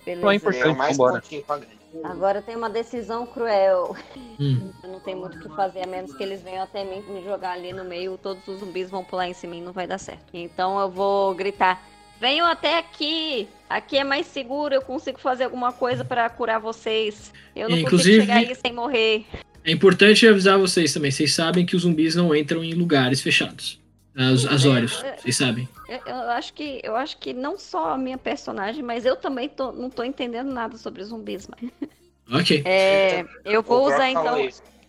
É, 0.06 0.14
Não 0.16 0.30
é 0.30 0.38
beleza. 0.38 0.48
importante. 0.48 0.66
Eu 0.68 0.74
mais 0.76 0.96
grande. 0.96 1.82
Agora 2.04 2.40
tem 2.40 2.56
uma 2.56 2.70
decisão 2.70 3.26
cruel. 3.26 3.94
Hum. 4.40 4.70
Eu 4.82 4.88
não 4.90 5.00
tenho 5.00 5.18
muito 5.18 5.36
o 5.36 5.40
que 5.42 5.48
fazer, 5.54 5.82
a 5.82 5.86
menos 5.86 6.14
que 6.14 6.22
eles 6.22 6.42
venham 6.42 6.62
até 6.62 6.84
mim 6.84 7.02
me 7.09 7.22
jogar 7.22 7.52
ali 7.52 7.72
no 7.72 7.84
meio, 7.84 8.18
todos 8.22 8.46
os 8.48 8.60
zumbis 8.60 8.88
vão 8.90 9.04
pular 9.04 9.28
em 9.28 9.34
cima 9.34 9.56
e 9.56 9.60
não 9.60 9.72
vai 9.72 9.86
dar 9.86 9.98
certo. 9.98 10.24
Então 10.32 10.80
eu 10.80 10.90
vou 10.90 11.34
gritar. 11.34 11.86
Venham 12.18 12.46
até 12.46 12.78
aqui! 12.78 13.46
Aqui 13.68 13.98
é 13.98 14.04
mais 14.04 14.26
seguro, 14.26 14.74
eu 14.74 14.80
consigo 14.82 15.18
fazer 15.20 15.44
alguma 15.44 15.72
coisa 15.72 16.04
pra 16.04 16.30
curar 16.30 16.60
vocês. 16.60 17.32
Eu 17.54 17.68
não 17.68 17.76
Inclusive- 17.76 18.20
consigo 18.20 18.32
chegar 18.38 18.48
aí 18.48 18.54
sem 18.54 18.72
morrer. 18.72 19.26
É 19.64 19.70
importante 19.70 20.26
avisar 20.26 20.59
vocês 20.59 20.92
também. 20.94 21.10
Vocês 21.10 21.34
sabem 21.34 21.66
que 21.66 21.76
os 21.76 21.82
zumbis 21.82 22.14
não 22.14 22.34
entram 22.34 22.64
em 22.64 22.72
lugares 22.74 23.20
fechados. 23.20 23.81
As, 24.16 24.44
as 24.44 24.64
olhos, 24.66 25.05
vocês 25.18 25.36
sabem. 25.36 25.68
Eu, 25.89 26.01
eu 26.06 26.30
acho 26.30 26.52
que 26.52 26.80
eu 26.82 26.94
acho 26.94 27.18
que 27.18 27.32
não 27.32 27.59
só 27.59 27.93
a 27.94 27.98
minha 27.98 28.18
personagem, 28.18 28.82
mas 28.82 29.05
eu 29.05 29.16
também 29.16 29.48
tô- 29.48 29.72
não 29.72 29.89
tô 29.90 30.05
entendendo 30.05 30.52
nada 30.52 30.76
sobre 30.76 31.02
zumbis. 31.05 31.48
Mas... 31.48 31.70
Ok. 32.32 32.62
É, 32.64 33.26
eu 33.44 33.62
vou 33.62 33.84
usar 33.86 34.09
então. 34.09 34.39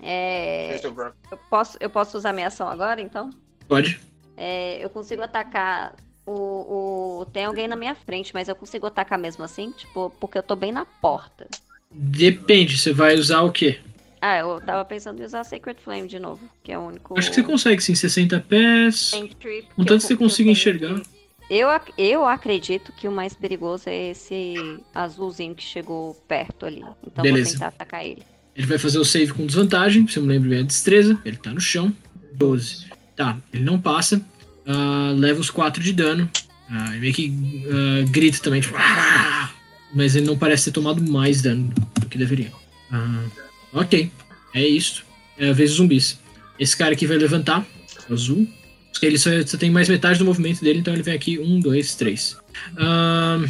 É, 0.02 0.80
eu, 0.86 1.38
posso, 1.50 1.78
eu 1.80 1.90
posso 1.90 2.18
usar 2.18 2.32
minha 2.32 2.48
ação 2.48 2.68
agora, 2.68 3.02
então? 3.02 3.32
Pode. 3.68 4.00
É, 4.38 4.78
eu 4.84 4.90
consigo 4.90 5.22
atacar 5.24 5.95
o, 6.26 7.22
o. 7.22 7.26
Tem 7.34 7.45
alguém 7.45 7.68
na 7.68 7.76
minha 7.76 7.95
frente, 7.95 8.34
mas 8.34 8.48
eu 8.48 8.56
consigo 8.56 8.86
atacar 8.86 9.18
mesmo 9.18 9.44
assim? 9.44 9.72
Tipo, 9.72 10.10
porque 10.20 10.38
eu 10.38 10.44
tô 10.44 10.56
bem 10.56 10.72
na 10.72 10.86
porta. 10.86 11.48
Depende, 11.91 12.78
você 12.78 12.94
vai 12.94 13.16
usar 13.16 13.41
o 13.41 13.52
quê? 13.52 13.80
Ah, 14.26 14.38
eu 14.38 14.62
tava 14.62 14.86
pensando 14.86 15.22
em 15.22 15.26
usar 15.26 15.44
Sacred 15.44 15.82
Flame 15.84 16.08
de 16.08 16.18
novo, 16.18 16.40
que 16.64 16.72
é 16.72 16.80
o 16.80 16.82
único. 16.84 17.20
Acho 17.20 17.28
que 17.28 17.36
você 17.36 17.44
consegue 17.44 17.84
sim, 17.84 17.94
60 17.94 18.40
pés. 18.40 19.12
Contanto 19.76 19.91
eu- 19.91 19.98
que 19.98 20.04
você 20.08 20.16
consiga 20.16 20.50
enxergar. 20.50 21.02
Eu, 21.50 21.68
eu 21.98 22.26
acredito 22.26 22.94
que 22.94 23.06
o 23.06 23.12
mais 23.12 23.34
perigoso 23.34 23.90
é 23.90 24.12
esse 24.12 24.54
azulzinho 24.95 25.54
que 25.54 25.62
chegou 25.62 26.14
perto 26.26 26.66
ali. 26.66 26.86
Então 27.06 27.22
Beleza. 27.22 27.50
vou 27.50 27.54
tentar 27.56 27.68
atacar 27.68 28.06
ele. 28.06 28.24
Ele 28.56 28.66
vai 28.66 28.78
fazer 28.78 28.98
o 28.98 29.04
save 29.04 29.34
com 29.34 29.45
desvantagem, 29.45 30.08
se 30.08 30.16
eu 30.16 30.24
me 30.24 30.30
lembro 30.30 30.50
bem 30.50 30.60
a 30.60 30.64
destreza. 30.64 31.20
Ele 31.26 31.36
tá 31.36 31.52
no 31.52 31.60
chão. 31.60 31.94
12. 32.34 32.88
Tá, 33.18 33.38
ele 33.54 33.66
não 33.66 33.78
passa. 33.78 34.22
Ah, 34.66 35.12
leva 35.18 35.41
os 35.41 35.50
4 35.50 35.84
de 35.84 35.91
dano. 35.91 36.30
Ah, 36.70 36.91
ele 36.91 37.00
meio 37.02 37.14
que 37.14 37.66
ah, 37.70 38.10
grita 38.10 38.40
também, 38.40 38.62
tipo. 38.62 38.78
Mas 39.94 40.16
ele 40.16 40.26
não 40.26 40.38
parece 40.38 40.64
ter 40.64 40.72
tomado 40.72 41.04
mais 41.04 41.41
dano 41.41 41.74
do 42.00 42.08
que 42.08 42.18
deveria. 42.18 42.54
Ah, 42.90 43.26
ok, 43.74 44.12
é 44.54 44.68
isso. 44.68 45.04
É 45.38 45.50
a 45.50 45.54
vez 45.54 45.72
dos 45.72 45.78
zumbis. 45.78 46.20
Esse 46.60 46.78
cara 46.78 46.94
aqui 46.94 47.08
vai 47.08 47.18
levantar, 47.18 47.66
o 48.10 48.14
azul. 48.14 48.48
Ele 49.02 49.18
só, 49.18 49.30
só 49.45 49.58
tem 49.58 49.72
mais 49.72 49.90
metade 49.90 50.20
do 50.20 50.26
movimento 50.26 50.64
dele, 50.64 50.80
então 50.80 50.94
ele 50.94 51.04
vem 51.04 51.14
aqui. 51.14 51.40
Um, 51.40 51.60
dois, 51.60 51.95
três. 51.95 52.38
Ah, 52.78 53.44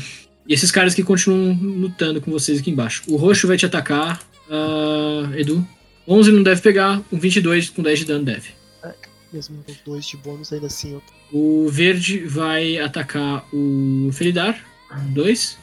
e 0.48 0.54
esses 0.54 0.72
caras 0.72 0.96
que 0.96 1.04
continuam 1.04 1.54
lutando 1.54 2.22
com 2.22 2.32
vocês 2.32 2.60
aqui 2.60 2.72
embaixo. 2.72 3.04
O 3.08 3.18
roxo 3.18 3.48
vai 3.48 3.58
te 3.58 3.66
atacar, 3.66 4.22
ah, 4.50 5.32
Edu. 5.36 5.66
11 6.08 6.32
não 6.32 6.44
deve 6.44 6.62
pegar, 6.62 7.02
um 7.12 7.18
22 7.18 7.70
com 7.70 7.82
10 7.82 8.00
de 8.00 8.06
dano 8.06 8.26
deve. 8.26 8.50
Mesmo 9.32 9.64
com 9.64 9.74
dois 9.86 10.06
de 10.06 10.18
bônus, 10.18 10.52
ainda 10.54 10.68
assim 10.68 10.92
eu 10.92 11.02
O 11.32 11.68
verde 11.70 12.20
vai 12.20 12.78
atacar 12.78 13.46
o 13.54 14.10
Felidar, 14.12 14.60
2. 15.14 15.58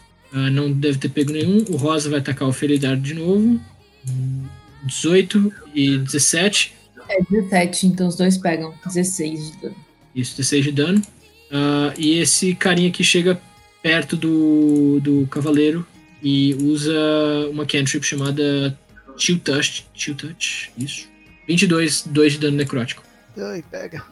não 0.50 0.72
deve 0.72 0.98
ter 0.98 1.10
pego 1.10 1.30
nenhum. 1.30 1.64
O 1.68 1.76
rosa 1.76 2.08
vai 2.10 2.18
atacar 2.18 2.48
o 2.48 2.52
Felidar 2.52 2.96
de 2.96 3.14
novo, 3.14 3.60
18 4.84 5.52
e 5.74 5.98
17. 5.98 6.74
É 7.08 7.22
17, 7.28 7.86
então 7.86 8.06
os 8.08 8.16
dois 8.16 8.38
pegam 8.38 8.74
16 8.86 9.52
de 9.52 9.62
dano. 9.62 9.76
Isso, 10.14 10.36
16 10.36 10.64
de 10.64 10.72
dano. 10.72 11.02
Ah, 11.50 11.92
e 11.98 12.18
esse 12.18 12.54
carinha 12.54 12.90
que 12.90 13.02
chega 13.02 13.40
perto 13.82 14.16
do, 14.16 15.00
do 15.00 15.26
cavaleiro 15.26 15.86
e 16.22 16.54
usa 16.54 16.94
uma 17.50 17.66
cantrip 17.66 18.04
chamada 18.04 18.78
Chill 19.16 19.38
Touch. 19.38 19.86
Chill 19.94 20.14
Touch, 20.14 20.70
isso. 20.78 21.08
22, 21.48 22.04
2 22.06 22.32
de 22.34 22.38
dano 22.38 22.56
necrótico. 22.56 23.02
Ai, 23.36 23.64
pega. 23.70 24.04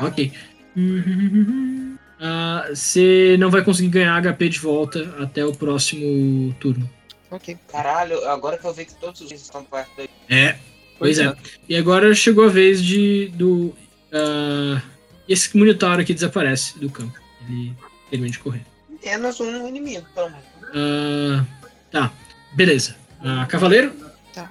Ok. 0.00 0.32
Ah, 2.20 2.66
Você 2.70 3.36
não 3.38 3.48
vai 3.48 3.62
conseguir 3.62 3.90
ganhar 3.90 4.20
HP 4.20 4.48
de 4.48 4.58
volta 4.58 5.14
até 5.20 5.44
o 5.46 5.52
próximo 5.52 6.52
turno. 6.58 6.90
Ok. 7.30 7.56
Caralho, 7.70 8.26
agora 8.28 8.56
que 8.58 8.64
eu 8.66 8.72
vi 8.72 8.84
que 8.86 8.94
todos 8.94 9.20
os 9.20 9.30
estão 9.30 9.62
perto 9.64 9.90
daí. 9.96 10.08
É, 10.30 10.56
pois 10.98 11.18
é. 11.18 11.34
E 11.68 11.76
agora 11.76 12.14
chegou 12.14 12.44
a 12.44 12.48
vez 12.48 12.82
de 12.82 13.28
do. 13.34 13.74
ah, 14.12 14.80
esse 15.28 15.54
Minotauro 15.56 16.00
aqui 16.00 16.14
desaparece 16.14 16.78
do 16.78 16.88
campo. 16.90 17.18
Ele 17.48 17.74
termina 18.10 18.30
de 18.32 18.38
correr. 18.38 18.64
Menos 19.04 19.38
um 19.40 19.68
inimigo, 19.68 20.06
pelo 20.14 20.30
menos. 20.30 20.44
Ah, 20.74 21.44
tá, 21.90 22.12
beleza. 22.54 22.96
Ah, 23.22 23.46
cavaleiro 23.46 23.92
Tá, 24.32 24.50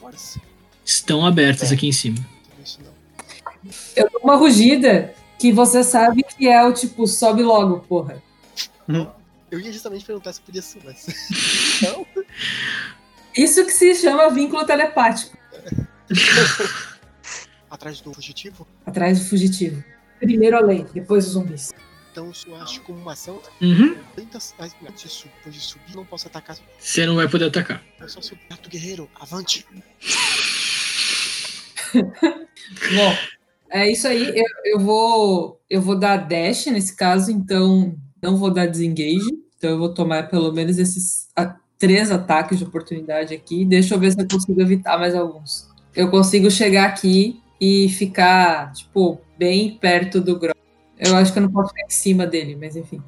portas. 0.00 0.38
estão 0.84 1.26
abertas 1.26 1.72
aqui 1.72 1.86
em 1.88 1.92
cima. 1.92 2.18
Não. 2.80 2.94
Eu 3.96 4.08
dou 4.10 4.20
uma 4.22 4.36
rugida 4.36 5.12
que 5.38 5.52
você 5.52 5.82
sabe 5.84 6.22
que 6.22 6.48
é 6.48 6.64
o 6.64 6.72
tipo, 6.72 7.06
sobe 7.06 7.42
logo, 7.42 7.80
porra. 7.80 8.22
Eu 9.54 9.60
ia 9.60 9.72
justamente 9.72 10.04
perguntar 10.04 10.32
se 10.32 10.40
podia 10.40 10.60
ser, 10.60 10.80
mas. 10.84 11.06
não. 11.80 12.04
Isso 13.36 13.64
que 13.64 13.70
se 13.70 13.94
chama 13.94 14.28
vínculo 14.30 14.66
telepático. 14.66 15.38
Atrás 17.70 18.00
do 18.00 18.12
fugitivo. 18.12 18.66
Atrás 18.84 19.20
do 19.20 19.26
fugitivo. 19.26 19.84
Primeiro 20.18 20.56
a 20.56 20.60
lei, 20.60 20.84
depois 20.92 21.26
os 21.26 21.34
zumbis. 21.34 21.72
Então 22.10 22.32
eu 22.48 22.56
acho 22.56 22.80
como 22.80 22.98
uma 22.98 23.12
ação. 23.12 23.40
Uhum. 23.60 23.96
Tenta 24.16 24.38
de 24.38 25.08
subir, 25.08 25.32
de 25.46 25.60
subir, 25.60 25.94
não 25.94 26.04
posso 26.04 26.26
atacar. 26.26 26.56
Você 26.76 27.06
não 27.06 27.14
vai 27.14 27.28
poder 27.28 27.44
atacar. 27.44 27.80
Eu 28.00 28.08
só 28.08 28.20
subir. 28.20 28.42
Gato 28.50 28.68
guerreiro, 28.68 29.08
avante. 29.20 29.64
Bom, 31.94 33.16
é 33.70 33.88
isso 33.88 34.08
aí. 34.08 34.36
Eu, 34.36 34.46
eu 34.64 34.80
vou 34.80 35.62
eu 35.70 35.80
vou 35.80 35.96
dar 35.96 36.16
dash 36.16 36.66
nesse 36.66 36.96
caso, 36.96 37.30
então 37.30 37.96
não 38.20 38.36
vou 38.36 38.52
dar 38.52 38.66
desengage. 38.66 39.43
Então 39.64 39.72
eu 39.72 39.78
vou 39.78 39.88
tomar 39.88 40.28
pelo 40.28 40.52
menos 40.52 40.76
esses 40.76 41.26
três 41.78 42.10
ataques 42.10 42.58
de 42.58 42.64
oportunidade 42.64 43.32
aqui. 43.32 43.64
Deixa 43.64 43.94
eu 43.94 43.98
ver 43.98 44.12
se 44.12 44.20
eu 44.20 44.28
consigo 44.28 44.60
evitar 44.60 44.98
mais 44.98 45.14
alguns. 45.14 45.66
Eu 45.96 46.10
consigo 46.10 46.50
chegar 46.50 46.84
aqui 46.84 47.40
e 47.58 47.88
ficar, 47.88 48.74
tipo, 48.74 49.18
bem 49.38 49.78
perto 49.78 50.20
do 50.20 50.38
Grog. 50.38 50.54
Eu 50.98 51.16
acho 51.16 51.32
que 51.32 51.38
eu 51.38 51.44
não 51.44 51.50
posso 51.50 51.70
ficar 51.70 51.86
em 51.86 51.90
cima 51.90 52.26
dele, 52.26 52.58
mas 52.60 52.76
enfim. 52.76 53.02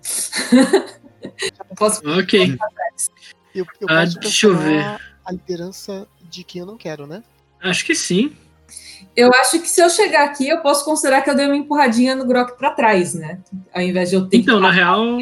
eu 0.51 1.77
posso 1.77 2.01
Ok. 2.09 2.57
Eu, 3.55 3.66
eu 3.78 3.87
Ah, 3.91 4.07
deixa 4.07 4.47
eu 4.47 4.55
cancelar 4.55 5.01
a 5.27 5.33
liderança 5.33 6.09
de 6.23 6.43
quem 6.43 6.61
eu 6.61 6.66
não 6.66 6.78
quero, 6.78 7.07
né? 7.07 7.23
Acho 7.61 7.85
que 7.85 7.95
sim. 7.95 8.35
Eu 9.15 9.31
acho 9.35 9.61
que 9.61 9.69
se 9.69 9.83
eu 9.83 9.91
chegar 9.91 10.24
aqui, 10.24 10.49
eu 10.49 10.62
posso 10.62 10.87
considerar 10.87 11.20
que 11.20 11.28
eu 11.28 11.35
dei 11.35 11.45
uma 11.45 11.57
empurradinha 11.57 12.16
no 12.16 12.24
Grok 12.24 12.57
pra 12.57 12.70
trás, 12.70 13.12
né? 13.12 13.41
Ao 13.74 13.83
invés 13.83 14.09
de 14.09 14.16
eu 14.16 14.27
ter 14.27 14.39
Então, 14.39 14.57
que 14.57 14.62
na 14.62 14.70
real? 14.70 15.19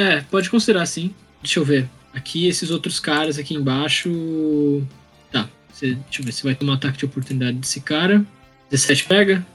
É, 0.00 0.22
pode 0.30 0.48
considerar 0.48 0.86
sim. 0.86 1.14
Deixa 1.42 1.60
eu 1.60 1.64
ver. 1.64 1.88
Aqui, 2.14 2.48
esses 2.48 2.70
outros 2.70 2.98
caras 2.98 3.38
aqui 3.38 3.54
embaixo. 3.54 4.82
Tá. 5.30 5.48
Você, 5.70 5.94
deixa 5.94 6.20
eu 6.20 6.24
ver 6.24 6.32
se 6.32 6.42
vai 6.42 6.54
tomar 6.54 6.74
ataque 6.74 6.98
de 6.98 7.04
oportunidade 7.04 7.58
desse 7.58 7.80
cara. 7.80 8.24
17 8.70 9.04
pega. 9.04 9.46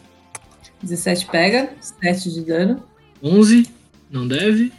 17 0.83 1.25
pega, 1.27 1.69
7 2.01 2.31
de 2.31 2.41
dano. 2.41 2.83
11. 3.23 3.67
Não 4.11 4.27
deve. 4.27 4.71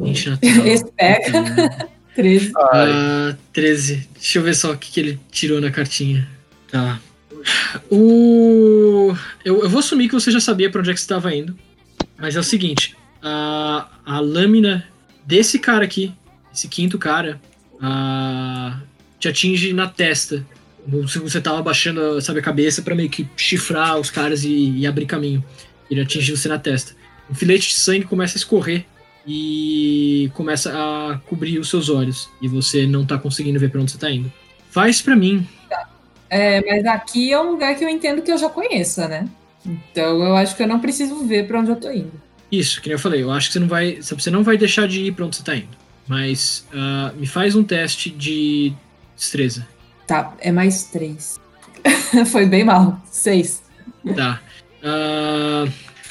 20 0.00 0.30
natural. 0.30 0.66
Esse 0.66 0.92
pega, 0.92 1.88
13. 2.16 2.52
Ah, 2.56 3.36
13. 3.52 4.08
Deixa 4.14 4.38
eu 4.38 4.42
ver 4.42 4.54
só 4.54 4.72
o 4.72 4.76
que, 4.76 4.90
que 4.90 5.00
ele 5.00 5.20
tirou 5.30 5.60
na 5.60 5.70
cartinha. 5.70 6.28
Tá. 6.70 7.00
O. 7.90 9.14
Eu, 9.44 9.62
eu 9.62 9.68
vou 9.68 9.80
assumir 9.80 10.08
que 10.08 10.14
você 10.14 10.30
já 10.30 10.40
sabia 10.40 10.70
pra 10.70 10.80
onde 10.80 10.90
é 10.90 10.94
que 10.94 11.00
você 11.00 11.04
estava 11.04 11.34
indo. 11.34 11.56
Mas 12.18 12.36
é 12.36 12.40
o 12.40 12.44
seguinte: 12.44 12.96
a, 13.22 13.88
a 14.04 14.20
lâmina 14.20 14.86
desse 15.24 15.58
cara 15.58 15.84
aqui, 15.84 16.14
esse 16.52 16.68
quinto 16.68 16.98
cara, 16.98 17.40
ah, 17.80 18.80
te 19.18 19.28
atinge 19.28 19.72
na 19.72 19.88
testa. 19.88 20.44
Você 20.86 21.18
você 21.18 21.40
tava 21.40 21.60
abaixando 21.60 22.20
sabe, 22.20 22.40
a 22.40 22.42
cabeça 22.42 22.82
pra 22.82 22.94
meio 22.94 23.08
que 23.08 23.28
chifrar 23.36 23.98
os 23.98 24.10
caras 24.10 24.44
e, 24.44 24.78
e 24.78 24.86
abrir 24.86 25.06
caminho. 25.06 25.44
Ele 25.90 26.00
atingiu 26.00 26.36
você 26.36 26.48
na 26.48 26.58
testa. 26.58 26.94
Um 27.30 27.34
filete 27.34 27.68
de 27.68 27.74
sangue 27.74 28.04
começa 28.04 28.36
a 28.36 28.40
escorrer 28.40 28.84
e 29.26 30.30
começa 30.34 30.72
a 30.72 31.18
cobrir 31.28 31.58
os 31.58 31.70
seus 31.70 31.88
olhos. 31.88 32.28
E 32.40 32.48
você 32.48 32.86
não 32.86 33.04
tá 33.06 33.16
conseguindo 33.16 33.58
ver 33.58 33.70
pra 33.70 33.80
onde 33.80 33.92
você 33.92 33.98
tá 33.98 34.10
indo. 34.10 34.32
Faz 34.70 35.00
pra 35.00 35.14
mim. 35.14 35.46
É, 36.28 36.60
mas 36.62 36.84
aqui 36.86 37.32
é 37.32 37.40
um 37.40 37.50
lugar 37.50 37.76
que 37.76 37.84
eu 37.84 37.88
entendo 37.88 38.22
que 38.22 38.32
eu 38.32 38.38
já 38.38 38.48
conheça, 38.48 39.06
né? 39.06 39.28
Então 39.64 40.22
eu 40.22 40.34
acho 40.34 40.56
que 40.56 40.62
eu 40.62 40.66
não 40.66 40.80
preciso 40.80 41.24
ver 41.26 41.46
pra 41.46 41.60
onde 41.60 41.70
eu 41.70 41.76
tô 41.76 41.90
indo. 41.90 42.12
Isso, 42.52 42.82
que 42.82 42.88
nem 42.88 42.92
eu 42.94 42.98
falei. 42.98 43.22
Eu 43.22 43.32
acho 43.32 43.46
que 43.48 43.54
você 43.54 43.58
não 43.58 43.66
vai. 43.66 43.96
Você 44.02 44.30
não 44.30 44.44
vai 44.44 44.58
deixar 44.58 44.86
de 44.86 45.06
ir 45.06 45.12
pra 45.12 45.24
onde 45.24 45.36
você 45.36 45.42
tá 45.42 45.56
indo. 45.56 45.74
Mas 46.06 46.66
ah, 46.74 47.10
me 47.16 47.26
faz 47.26 47.56
um 47.56 47.64
teste 47.64 48.10
de 48.10 48.74
destreza. 49.16 49.66
Tá, 50.06 50.34
é 50.38 50.52
mais 50.52 50.84
3. 50.84 51.40
Foi 52.30 52.44
bem 52.44 52.62
mal. 52.62 53.00
6. 53.10 53.62
Tá. 54.14 54.42
Ah, 54.82 55.66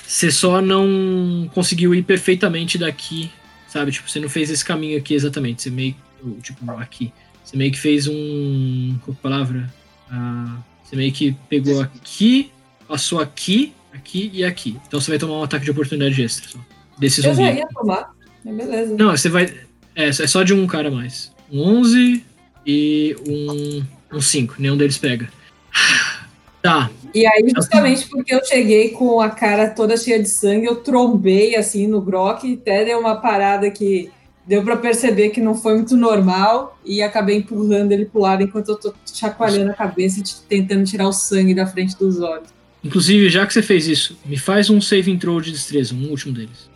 você 0.07 0.31
só 0.31 0.59
não 0.61 1.47
conseguiu 1.53 1.93
ir 1.93 2.01
perfeitamente 2.01 2.77
daqui, 2.79 3.29
sabe? 3.67 3.91
Tipo, 3.91 4.09
você 4.09 4.19
não 4.19 4.29
fez 4.29 4.49
esse 4.49 4.65
caminho 4.65 4.97
aqui 4.97 5.13
exatamente. 5.13 5.61
Você 5.61 5.69
meio. 5.69 5.95
Tipo, 6.41 6.71
aqui. 6.71 7.13
Você 7.43 7.55
meio 7.55 7.71
que 7.71 7.79
fez 7.79 8.07
um. 8.07 8.97
Qual 9.05 9.15
é 9.15 9.21
palavra? 9.21 9.71
Ah, 10.09 10.57
você 10.83 10.95
meio 10.95 11.11
que 11.11 11.35
pegou 11.47 11.81
aqui, 11.81 12.51
passou 12.87 13.19
aqui, 13.19 13.73
aqui 13.93 14.29
e 14.33 14.43
aqui. 14.43 14.77
Então 14.87 14.99
você 14.99 15.11
vai 15.11 15.19
tomar 15.19 15.35
um 15.35 15.43
ataque 15.43 15.65
de 15.65 15.71
oportunidade 15.71 16.21
extra. 16.21 16.49
Só, 16.49 16.59
desse 16.97 17.25
Eu 17.25 17.33
zumbi. 17.33 17.47
já 17.47 17.53
ia 17.53 17.67
tomar. 17.67 18.13
Mas 18.43 18.55
beleza. 18.55 18.95
Não, 18.97 19.11
você 19.11 19.29
vai. 19.29 19.53
É, 19.95 20.07
é 20.07 20.11
só 20.11 20.43
de 20.43 20.53
um 20.53 20.65
cara 20.67 20.89
a 20.89 20.91
mais. 20.91 21.31
Um 21.51 21.61
11 21.79 22.23
e 22.65 23.15
um, 23.27 23.83
um 24.17 24.21
5. 24.21 24.55
Nenhum 24.59 24.77
deles 24.77 24.97
pega. 24.97 25.29
Tá. 26.61 26.91
E 27.11 27.25
aí, 27.25 27.43
justamente 27.55 28.07
porque 28.07 28.35
eu 28.35 28.45
cheguei 28.45 28.89
com 28.89 29.19
a 29.19 29.31
cara 29.31 29.67
toda 29.71 29.97
cheia 29.97 30.21
de 30.21 30.29
sangue, 30.29 30.67
eu 30.67 30.75
trombei 30.75 31.55
assim 31.55 31.87
no 31.87 31.99
Grok, 31.99 32.53
até 32.53 32.85
deu 32.85 32.99
uma 32.99 33.15
parada 33.15 33.71
que 33.71 34.11
Deu 34.45 34.63
pra 34.63 34.75
perceber 34.75 35.29
que 35.29 35.39
não 35.39 35.53
foi 35.53 35.75
muito 35.75 35.95
normal 35.95 36.77
e 36.83 37.01
acabei 37.01 37.37
empurrando 37.37 37.91
ele 37.91 38.05
pro 38.05 38.21
lado 38.21 38.41
enquanto 38.41 38.69
eu 38.69 38.75
tô 38.75 38.93
chacoalhando 39.05 39.71
a 39.71 39.75
cabeça 39.75 40.19
e 40.19 40.23
tentando 40.47 40.83
tirar 40.83 41.07
o 41.07 41.13
sangue 41.13 41.53
da 41.53 41.67
frente 41.67 41.95
dos 41.97 42.19
olhos. 42.19 42.49
Inclusive, 42.83 43.29
já 43.29 43.45
que 43.45 43.53
você 43.53 43.61
fez 43.61 43.87
isso, 43.87 44.17
me 44.25 44.37
faz 44.37 44.69
um 44.69 44.81
save 44.81 45.15
throw 45.17 45.39
de 45.39 45.51
destreza, 45.51 45.93
um 45.93 46.09
último 46.09 46.33
deles. 46.33 46.69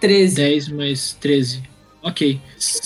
13. 0.00 0.34
10 0.36 0.68
mais 0.68 1.12
13. 1.20 1.62
Ok. 2.02 2.40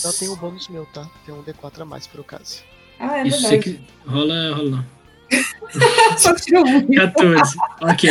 Eu 0.04 0.12
tenho 0.12 0.32
um 0.32 0.36
bônus 0.36 0.68
meu, 0.68 0.84
tá? 0.86 1.08
Tem 1.24 1.34
um 1.34 1.42
D4 1.42 1.80
a 1.82 1.84
mais 1.84 2.06
por 2.06 2.20
acaso. 2.20 2.62
Ah, 2.98 3.18
é 3.18 3.28
Isso 3.28 3.40
verdade. 3.48 3.62
que. 3.62 3.80
Rola, 4.06 4.54
rola. 4.54 4.86
Só 6.18 6.34
tirou 6.34 6.64
um. 6.66 6.86
14. 6.86 7.56
ok. 7.82 8.10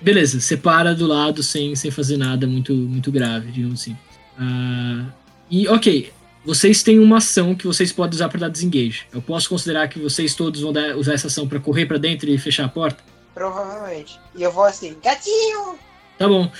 Beleza, 0.00 0.40
você 0.40 0.56
para 0.56 0.94
do 0.94 1.06
lado 1.06 1.42
sem, 1.42 1.74
sem 1.76 1.90
fazer 1.90 2.16
nada 2.16 2.46
muito, 2.46 2.72
muito 2.74 3.12
grave, 3.12 3.52
digamos 3.52 3.82
assim. 3.82 3.96
Ah, 4.38 5.04
e 5.50 5.68
ok, 5.68 6.10
vocês 6.44 6.82
têm 6.82 6.98
uma 6.98 7.18
ação 7.18 7.54
que 7.54 7.66
vocês 7.66 7.92
podem 7.92 8.14
usar 8.16 8.28
para 8.30 8.40
dar 8.40 8.48
desengage. 8.48 9.02
Eu 9.12 9.20
posso 9.20 9.48
considerar 9.50 9.88
que 9.88 9.98
vocês 9.98 10.34
todos 10.34 10.60
vão 10.62 10.72
dar- 10.72 10.96
usar 10.96 11.12
essa 11.14 11.26
ação 11.26 11.46
para 11.46 11.60
correr 11.60 11.84
para 11.84 11.98
dentro 11.98 12.30
e 12.30 12.38
fechar 12.38 12.64
a 12.64 12.68
porta? 12.68 13.02
Provavelmente. 13.34 14.20
E 14.34 14.42
eu 14.42 14.52
vou 14.52 14.64
assim, 14.64 14.96
gatinho! 15.02 15.78
Tá 16.18 16.28
bom. 16.28 16.50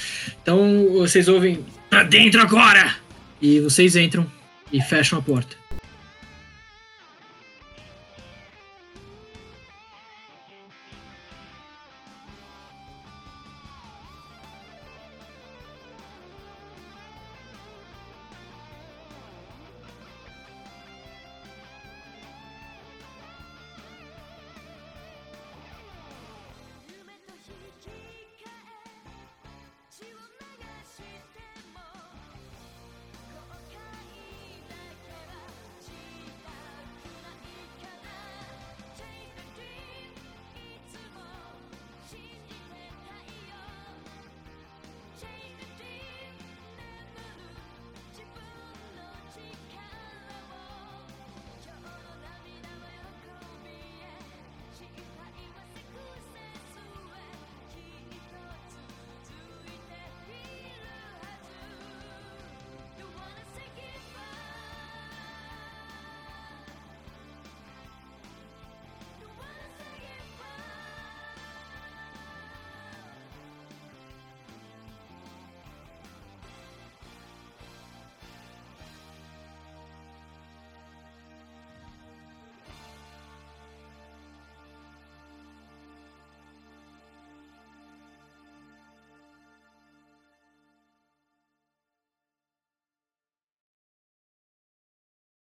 Então 0.42 0.88
vocês 0.92 1.28
ouvem. 1.28 1.64
Pra 1.88 2.02
dentro 2.02 2.40
agora! 2.40 2.96
E 3.40 3.60
vocês 3.60 3.96
entram 3.96 4.30
e 4.72 4.80
fecham 4.80 5.18
a 5.18 5.22
porta. 5.22 5.59